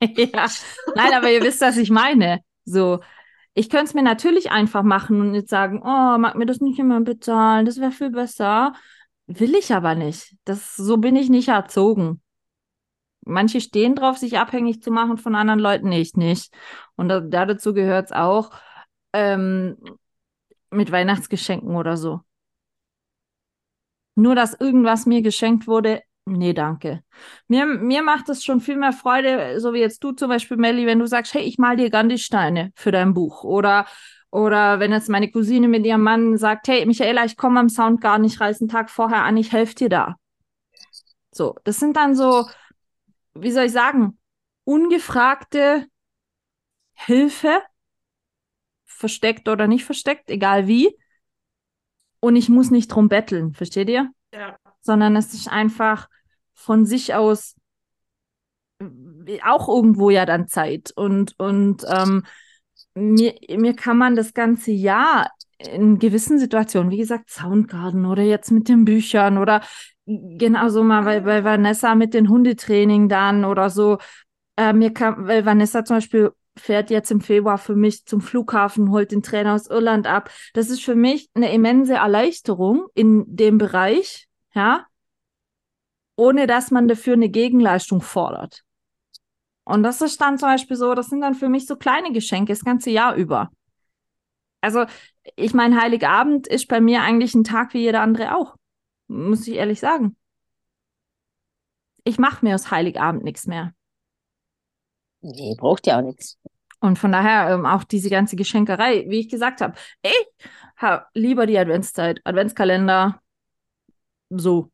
Ja, 0.00 0.46
nein, 0.94 1.12
aber 1.12 1.28
ihr 1.28 1.42
wisst, 1.42 1.60
was 1.60 1.76
ich 1.76 1.90
meine. 1.90 2.38
So, 2.64 3.00
ich 3.54 3.68
könnte 3.68 3.86
es 3.86 3.94
mir 3.94 4.04
natürlich 4.04 4.52
einfach 4.52 4.84
machen 4.84 5.20
und 5.20 5.34
jetzt 5.34 5.50
sagen, 5.50 5.82
oh, 5.82 6.18
mag 6.18 6.36
mir 6.36 6.46
das 6.46 6.60
nicht 6.60 6.78
jemand 6.78 7.04
bezahlen, 7.04 7.66
das 7.66 7.80
wäre 7.80 7.90
viel 7.90 8.10
besser. 8.10 8.74
will 9.26 9.56
ich 9.56 9.74
aber 9.74 9.96
nicht. 9.96 10.36
Das, 10.44 10.76
so 10.76 10.98
bin 10.98 11.16
ich 11.16 11.30
nicht 11.30 11.48
erzogen. 11.48 12.22
Manche 13.28 13.60
stehen 13.60 13.94
drauf, 13.94 14.18
sich 14.18 14.38
abhängig 14.38 14.82
zu 14.82 14.90
machen 14.90 15.18
von 15.18 15.34
anderen 15.34 15.60
Leuten, 15.60 15.92
ich 15.92 16.14
nicht. 16.14 16.52
Und 16.96 17.08
da, 17.08 17.20
dazu 17.20 17.74
gehört 17.74 18.06
es 18.06 18.12
auch 18.12 18.50
ähm, 19.12 19.76
mit 20.70 20.92
Weihnachtsgeschenken 20.92 21.76
oder 21.76 21.96
so. 21.96 22.20
Nur, 24.14 24.34
dass 24.34 24.54
irgendwas 24.54 25.06
mir 25.06 25.22
geschenkt 25.22 25.66
wurde, 25.66 26.02
nee, 26.24 26.52
danke. 26.52 27.02
Mir, 27.46 27.66
mir 27.66 28.02
macht 28.02 28.28
es 28.28 28.44
schon 28.44 28.60
viel 28.60 28.76
mehr 28.76 28.92
Freude, 28.92 29.60
so 29.60 29.72
wie 29.72 29.78
jetzt 29.78 30.02
du 30.02 30.12
zum 30.12 30.28
Beispiel, 30.28 30.56
Melli, 30.56 30.86
wenn 30.86 30.98
du 30.98 31.06
sagst, 31.06 31.34
hey, 31.34 31.42
ich 31.42 31.58
mal 31.58 31.76
dir 31.76 31.90
Gandhi-Steine 31.90 32.72
für 32.74 32.90
dein 32.90 33.14
Buch. 33.14 33.44
Oder, 33.44 33.86
oder 34.30 34.80
wenn 34.80 34.92
jetzt 34.92 35.08
meine 35.08 35.30
Cousine 35.30 35.68
mit 35.68 35.86
ihrem 35.86 36.02
Mann 36.02 36.36
sagt, 36.36 36.68
hey, 36.68 36.84
Michaela, 36.84 37.24
ich 37.24 37.36
komme 37.36 37.60
am 37.60 37.68
Sound 37.68 38.00
gar 38.00 38.18
nicht, 38.18 38.40
reiß 38.40 38.60
einen 38.60 38.68
Tag 38.68 38.90
vorher 38.90 39.22
an, 39.22 39.36
ich 39.36 39.52
helfe 39.52 39.74
dir 39.74 39.88
da. 39.88 40.16
So, 41.30 41.54
das 41.64 41.78
sind 41.78 41.96
dann 41.96 42.16
so, 42.16 42.46
wie 43.34 43.50
soll 43.50 43.64
ich 43.64 43.72
sagen, 43.72 44.18
ungefragte 44.64 45.86
Hilfe, 46.94 47.62
versteckt 48.84 49.48
oder 49.48 49.66
nicht 49.66 49.84
versteckt, 49.84 50.30
egal 50.30 50.66
wie. 50.66 50.96
Und 52.20 52.36
ich 52.36 52.48
muss 52.48 52.70
nicht 52.70 52.88
drum 52.88 53.08
betteln, 53.08 53.54
versteht 53.54 53.88
ihr? 53.88 54.10
Ja. 54.32 54.58
Sondern 54.80 55.14
es 55.14 55.32
ist 55.34 55.48
einfach 55.48 56.08
von 56.54 56.84
sich 56.84 57.14
aus 57.14 57.54
auch 59.44 59.68
irgendwo 59.68 60.10
ja 60.10 60.26
dann 60.26 60.48
Zeit. 60.48 60.92
Und, 60.94 61.38
und 61.38 61.84
ähm, 61.88 62.24
mir, 62.94 63.34
mir 63.56 63.74
kann 63.74 63.98
man 63.98 64.16
das 64.16 64.34
ganze 64.34 64.70
Jahr 64.70 65.30
in 65.58 65.98
gewissen 65.98 66.38
Situationen, 66.38 66.90
wie 66.90 66.98
gesagt, 66.98 67.30
Soundgarden 67.30 68.06
oder 68.06 68.22
jetzt 68.22 68.50
mit 68.50 68.68
den 68.68 68.84
Büchern 68.84 69.38
oder 69.38 69.62
genauso 70.06 70.82
mal 70.82 71.02
bei, 71.02 71.20
bei 71.20 71.44
Vanessa 71.44 71.94
mit 71.94 72.14
den 72.14 72.28
Hundetraining 72.28 73.08
dann 73.08 73.44
oder 73.44 73.68
so. 73.70 73.98
Äh, 74.56 74.72
mir 74.72 74.92
kann, 74.92 75.26
weil 75.26 75.44
Vanessa 75.44 75.84
zum 75.84 75.96
Beispiel 75.96 76.30
fährt 76.56 76.90
jetzt 76.90 77.10
im 77.10 77.20
Februar 77.20 77.58
für 77.58 77.76
mich 77.76 78.04
zum 78.04 78.20
Flughafen, 78.20 78.90
holt 78.90 79.12
den 79.12 79.22
Trainer 79.22 79.54
aus 79.54 79.68
Irland 79.68 80.06
ab. 80.06 80.30
Das 80.54 80.70
ist 80.70 80.84
für 80.84 80.94
mich 80.94 81.28
eine 81.34 81.52
immense 81.52 81.94
Erleichterung 81.94 82.86
in 82.94 83.24
dem 83.26 83.58
Bereich, 83.58 84.28
ja, 84.54 84.86
ohne 86.16 86.46
dass 86.46 86.70
man 86.70 86.88
dafür 86.88 87.14
eine 87.14 87.28
Gegenleistung 87.28 88.00
fordert. 88.00 88.64
Und 89.64 89.82
das 89.82 90.00
ist 90.00 90.20
dann 90.20 90.38
zum 90.38 90.48
Beispiel 90.48 90.76
so, 90.76 90.94
das 90.94 91.08
sind 91.08 91.20
dann 91.20 91.34
für 91.34 91.48
mich 91.48 91.66
so 91.66 91.76
kleine 91.76 92.12
Geschenke 92.12 92.52
das 92.52 92.64
ganze 92.64 92.90
Jahr 92.90 93.14
über. 93.14 93.50
Also, 94.60 94.86
ich 95.36 95.54
meine, 95.54 95.80
Heiligabend 95.80 96.46
ist 96.46 96.68
bei 96.68 96.80
mir 96.80 97.02
eigentlich 97.02 97.34
ein 97.34 97.44
Tag 97.44 97.74
wie 97.74 97.80
jeder 97.80 98.00
andere 98.00 98.36
auch. 98.36 98.56
Muss 99.06 99.46
ich 99.46 99.54
ehrlich 99.54 99.80
sagen. 99.80 100.16
Ich 102.04 102.18
mache 102.18 102.44
mir 102.44 102.54
aus 102.54 102.70
Heiligabend 102.70 103.24
nichts 103.24 103.46
mehr. 103.46 103.74
Nee, 105.20 105.54
braucht 105.58 105.86
ja 105.86 105.98
auch 105.98 106.02
nichts. 106.02 106.38
Und 106.80 106.98
von 106.98 107.10
daher 107.12 107.52
ähm, 107.52 107.66
auch 107.66 107.84
diese 107.84 108.08
ganze 108.08 108.36
Geschenkerei, 108.36 109.04
wie 109.08 109.20
ich 109.20 109.28
gesagt 109.28 109.60
habe, 109.60 109.74
ich 110.02 110.26
habe 110.76 111.06
lieber 111.12 111.46
die 111.46 111.58
Adventszeit, 111.58 112.20
Adventskalender, 112.24 113.20
so. 114.30 114.70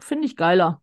Finde 0.00 0.26
ich 0.26 0.36
geiler. 0.36 0.82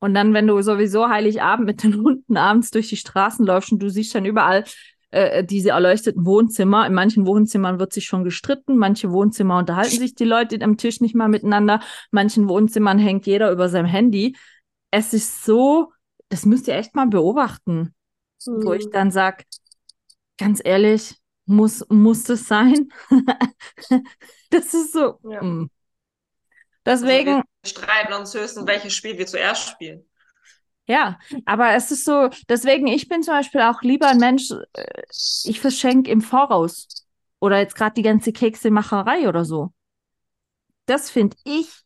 Und 0.00 0.14
dann, 0.14 0.32
wenn 0.32 0.46
du 0.46 0.60
sowieso 0.62 1.08
Heiligabend 1.08 1.66
mit 1.66 1.82
den 1.82 1.96
Hunden 1.96 2.36
abends 2.36 2.70
durch 2.70 2.88
die 2.88 2.96
Straßen 2.96 3.44
läufst 3.44 3.72
und 3.72 3.80
du 3.80 3.90
siehst 3.90 4.14
dann 4.14 4.24
überall 4.24 4.64
äh, 5.10 5.44
diese 5.44 5.70
erleuchteten 5.70 6.26
Wohnzimmer. 6.26 6.86
In 6.86 6.94
manchen 6.94 7.26
Wohnzimmern 7.26 7.78
wird 7.78 7.92
sich 7.92 8.06
schon 8.06 8.24
gestritten, 8.24 8.76
manche 8.76 9.10
Wohnzimmer 9.10 9.58
unterhalten 9.58 9.96
sich 9.98 10.14
die 10.14 10.24
Leute 10.24 10.60
am 10.62 10.76
Tisch 10.76 11.00
nicht 11.00 11.14
mal 11.14 11.28
miteinander, 11.28 11.76
in 11.76 11.80
manchen 12.10 12.48
Wohnzimmern 12.48 12.98
hängt 12.98 13.26
jeder 13.26 13.50
über 13.50 13.68
seinem 13.68 13.86
Handy. 13.86 14.36
Es 14.90 15.12
ist 15.12 15.44
so, 15.44 15.92
das 16.28 16.46
müsst 16.46 16.68
ihr 16.68 16.74
echt 16.74 16.94
mal 16.94 17.06
beobachten, 17.06 17.94
mhm. 18.46 18.64
wo 18.64 18.72
ich 18.72 18.84
hm. 18.84 18.92
dann 18.92 19.10
sage, 19.10 19.44
ganz 20.38 20.60
ehrlich, 20.64 21.16
muss, 21.48 21.84
muss 21.88 22.24
das 22.24 22.46
sein? 22.46 22.90
das 24.50 24.74
ist 24.74 24.92
so. 24.92 25.18
Ja. 25.24 25.42
Mm. 25.42 25.70
Deswegen. 26.84 27.28
Also 27.36 27.42
wir 27.62 27.68
streiten 27.68 28.12
uns 28.12 28.34
höchstens, 28.34 28.66
welches 28.66 28.94
Spiel 28.94 29.16
wir 29.16 29.26
zuerst 29.26 29.68
spielen. 29.68 30.04
Ja, 30.88 31.18
aber 31.44 31.74
es 31.74 31.90
ist 31.90 32.06
so, 32.06 32.30
deswegen, 32.48 32.86
ich 32.86 33.08
bin 33.08 33.22
zum 33.22 33.34
Beispiel 33.34 33.60
auch 33.60 33.82
lieber 33.82 34.08
ein 34.08 34.16
Mensch, 34.16 34.50
äh, 34.72 35.02
ich 35.44 35.60
verschenke 35.60 36.10
im 36.10 36.22
Voraus. 36.22 36.88
Oder 37.40 37.58
jetzt 37.58 37.76
gerade 37.76 37.94
die 37.94 38.02
ganze 38.02 38.32
Keksemacherei 38.32 39.28
oder 39.28 39.44
so. 39.44 39.72
Das 40.86 41.10
finde 41.10 41.36
ich, 41.44 41.84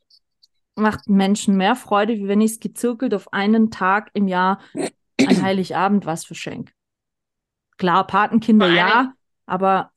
macht 0.76 1.08
Menschen 1.08 1.56
mehr 1.56 1.74
Freude, 1.74 2.14
wie 2.14 2.28
wenn 2.28 2.40
ich 2.40 2.52
es 2.52 2.60
gezirkelt 2.60 3.12
auf 3.12 3.32
einen 3.32 3.70
Tag 3.70 4.10
im 4.14 4.28
Jahr 4.28 4.60
an 4.74 4.88
Heiligabend 5.42 6.06
was 6.06 6.24
verschenke. 6.24 6.72
Klar, 7.78 8.06
Patenkinder 8.06 8.68
ja, 8.68 9.12
aber. 9.46 9.90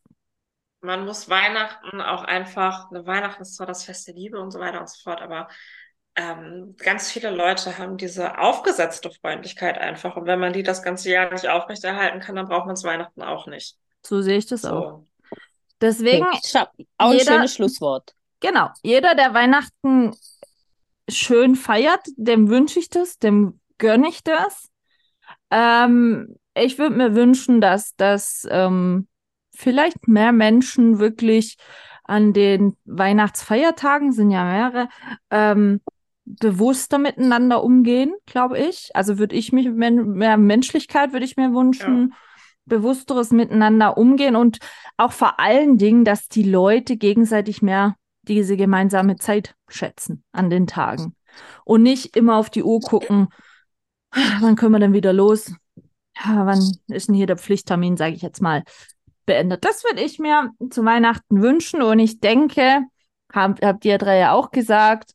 Man 0.82 1.06
muss 1.06 1.30
Weihnachten 1.30 2.02
auch 2.02 2.24
einfach, 2.24 2.92
Weihnachten 2.92 3.44
ist 3.44 3.56
zwar 3.56 3.68
das 3.68 3.84
Fest 3.84 4.08
der 4.08 4.16
Liebe 4.16 4.40
und 4.40 4.52
so 4.52 4.60
weiter 4.60 4.80
und 4.80 4.90
so 4.90 5.00
fort, 5.04 5.22
aber 5.22 5.48
ähm, 6.16 6.76
ganz 6.78 7.12
viele 7.12 7.30
Leute 7.30 7.78
haben 7.78 7.98
diese 7.98 8.38
aufgesetzte 8.38 9.12
Freundlichkeit 9.12 9.78
einfach. 9.78 10.16
Und 10.16 10.26
wenn 10.26 10.40
man 10.40 10.54
die 10.54 10.64
das 10.64 10.82
ganze 10.82 11.10
Jahr 11.10 11.32
nicht 11.32 11.48
aufrechterhalten 11.48 12.20
kann, 12.22 12.36
dann 12.36 12.48
braucht 12.48 12.66
man 12.66 12.76
es 12.76 12.84
Weihnachten 12.84 13.22
auch 13.22 13.48
nicht. 13.48 13.78
So 14.06 14.22
sehe 14.22 14.38
ich 14.38 14.46
das 14.46 14.62
so. 14.62 14.70
auch. 14.70 15.04
Deswegen. 15.82 16.26
Okay. 16.26 16.66
Auch 16.98 17.12
ein 17.12 17.20
schönes 17.20 17.56
Schlusswort. 17.56 18.14
Genau. 18.40 18.70
Jeder, 18.82 19.16
der 19.16 19.34
Weihnachten 19.34 20.16
schön 21.10 21.56
feiert, 21.56 22.02
dem 22.16 22.50
wünsche 22.50 22.80
ich 22.80 22.90
das, 22.90 23.20
dem 23.20 23.60
gönne 23.78 24.08
ich 24.08 24.24
das. 24.24 24.70
Ähm, 25.52 26.38
ich 26.56 26.78
würde 26.78 26.96
mir 26.96 27.16
wünschen, 27.16 27.60
dass, 27.60 27.96
dass 27.96 28.48
ähm, 28.50 29.08
vielleicht 29.54 30.08
mehr 30.08 30.32
Menschen 30.32 31.00
wirklich 31.00 31.58
an 32.04 32.34
den 32.34 32.78
Weihnachtsfeiertagen, 32.86 34.12
sind 34.12 34.32
ja 34.32 34.44
mehrere, 34.44 34.90
ähm, 35.32 35.82
bewusster 36.26 36.98
miteinander 36.98 37.64
umgehen, 37.64 38.14
glaube 38.26 38.60
ich. 38.60 38.90
Also 38.94 39.18
würde 39.18 39.36
ich 39.36 39.52
mich 39.52 39.70
mehr 39.70 40.38
Menschlichkeit 40.38 41.14
würde 41.14 41.26
ich 41.26 41.38
mir 41.38 41.54
wünschen, 41.54 42.10
ja. 42.10 42.18
bewussteres 42.66 43.32
miteinander 43.32 43.98
umgehen 43.98 44.36
und 44.36 44.60
auch 44.98 45.12
vor 45.12 45.40
allen 45.40 45.78
Dingen, 45.78 46.04
dass 46.04 46.28
die 46.28 46.44
Leute 46.44 46.98
gegenseitig 46.98 47.62
mehr 47.62 47.96
diese 48.24 48.58
gemeinsame 48.58 49.18
Zeit 49.18 49.56
schätzen 49.68 50.24
an 50.32 50.50
den 50.50 50.66
Tagen 50.66 51.16
und 51.64 51.84
nicht 51.84 52.16
immer 52.16 52.38
auf 52.38 52.50
die 52.50 52.64
Uhr 52.64 52.80
gucken, 52.80 53.28
wann 54.42 54.56
können 54.56 54.72
wir 54.72 54.80
denn 54.80 54.94
wieder 54.94 55.14
los? 55.14 55.54
Ja, 56.24 56.46
wann 56.46 56.60
ist 56.88 57.08
denn 57.08 57.16
hier 57.16 57.28
der 57.28 57.38
Pflichttermin, 57.38 57.98
sage 57.98 58.16
ich 58.16 58.22
jetzt 58.22 58.42
mal, 58.42 58.64
beendet. 59.26 59.66
Das 59.66 59.84
würde 59.84 60.02
ich 60.02 60.18
mir 60.18 60.52
zu 60.70 60.86
Weihnachten 60.86 61.42
wünschen 61.42 61.82
und 61.82 62.00
ich 62.00 62.20
denke, 62.20 62.82
habt, 63.32 63.64
habt 63.64 63.86
ihr 63.86 63.98
drei 63.98 64.18
ja 64.18 64.32
auch 64.32 64.52
gesagt, 64.52 65.12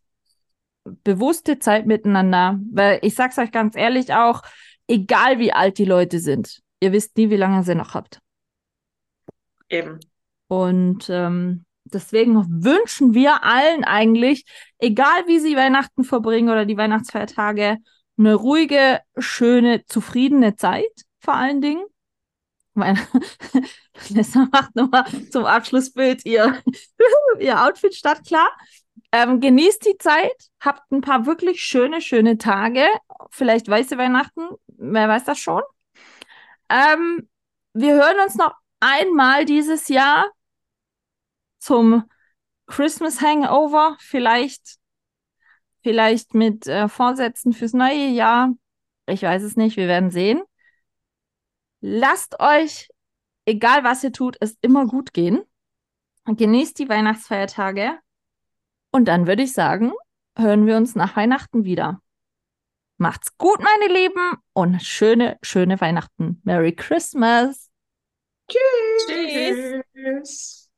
bewusste 0.85 1.59
Zeit 1.59 1.87
miteinander. 1.87 2.59
Weil 2.73 2.99
ich 3.03 3.15
sag's 3.15 3.39
euch 3.39 3.53
ganz 3.53 3.77
ehrlich 3.77 4.15
auch, 4.15 4.43
egal 4.89 5.39
wie 5.39 5.53
alt 5.53 5.79
die 5.79 5.85
Leute 5.85 6.19
sind, 6.19 6.61
ihr 6.81 6.93
wisst 6.93 7.17
nie, 7.17 7.31
wie 7.31 7.37
lange 7.37 7.63
sie 7.63 7.75
noch 7.75 7.95
habt. 7.95 8.21
Eben. 9.69 10.01
Und 10.49 11.09
ähm, 11.09 11.65
deswegen 11.85 12.65
wünschen 12.65 13.15
wir 13.15 13.45
allen 13.45 13.85
eigentlich, 13.85 14.45
egal 14.79 15.27
wie 15.27 15.39
sie 15.39 15.57
Weihnachten 15.57 16.05
verbringen 16.05 16.49
oder 16.49 16.67
die 16.67 16.77
Weihnachtsfeiertage, 16.77 17.79
eine 18.19 18.35
ruhige, 18.35 19.01
schöne, 19.17 19.85
zufriedene 19.87 20.57
Zeit 20.57 20.91
vor 21.21 21.35
allen 21.35 21.61
Dingen. 21.61 21.85
Vanessa 22.75 24.49
macht 24.53 24.75
nochmal 24.75 25.05
zum 25.31 25.45
Abschlussbild 25.45 26.25
ihr, 26.25 26.63
ihr 27.39 27.63
Outfit 27.63 27.95
statt, 27.95 28.25
klar. 28.27 28.51
Ähm, 29.13 29.41
genießt 29.41 29.85
die 29.87 29.99
Zeit, 29.99 30.51
habt 30.61 30.91
ein 30.93 31.01
paar 31.01 31.27
wirklich 31.27 31.63
schöne, 31.63 32.01
schöne 32.01 32.39
Tage. 32.39 32.87
Vielleicht 33.31 33.69
weiße 33.69 33.99
Weihnachten, 33.99 34.49
wer 34.69 35.09
weiß 35.09 35.25
das 35.25 35.39
schon. 35.39 35.63
Ähm, 36.69 37.29
wir 37.73 37.95
hören 37.95 38.21
uns 38.25 38.37
noch 38.37 38.55
einmal 38.79 39.45
dieses 39.45 39.89
Jahr 39.89 40.31
zum 41.59 42.05
Christmas 42.67 43.21
Hangover. 43.21 43.97
Vielleicht, 43.99 44.77
vielleicht 45.83 46.35
mit 46.35 46.69
äh, 46.69 46.89
Vorsätzen 46.89 47.53
fürs 47.53 47.73
neue 47.73 48.09
Jahr. 48.09 48.55
Ich 49.07 49.23
weiß 49.23 49.43
es 49.43 49.57
nicht, 49.57 49.77
wir 49.77 49.89
werden 49.89 50.11
sehen. 50.11 50.41
Lasst 51.81 52.39
euch, 52.39 52.89
egal 53.45 53.83
was 53.83 54.05
ihr 54.05 54.13
tut, 54.13 54.37
es 54.41 54.57
immer 54.61 54.87
gut 54.87 55.13
gehen. 55.13 55.43
Genießt 56.27 56.79
die 56.79 56.89
Weihnachtsfeiertage 56.89 57.99
und 58.91 59.07
dann 59.07 59.27
würde 59.27 59.43
ich 59.43 59.53
sagen, 59.53 59.93
hören 60.37 60.67
wir 60.67 60.77
uns 60.77 60.95
nach 60.95 61.17
Weihnachten 61.17 61.65
wieder. 61.65 62.01
Macht's 62.97 63.37
gut, 63.39 63.61
meine 63.61 63.93
Lieben, 63.93 64.37
und 64.53 64.83
schöne, 64.83 65.39
schöne 65.43 65.81
Weihnachten. 65.81 66.41
Merry 66.45 66.75
Christmas. 66.75 67.71
Tschüss. 68.49 69.83
Tschüss. 69.95 70.70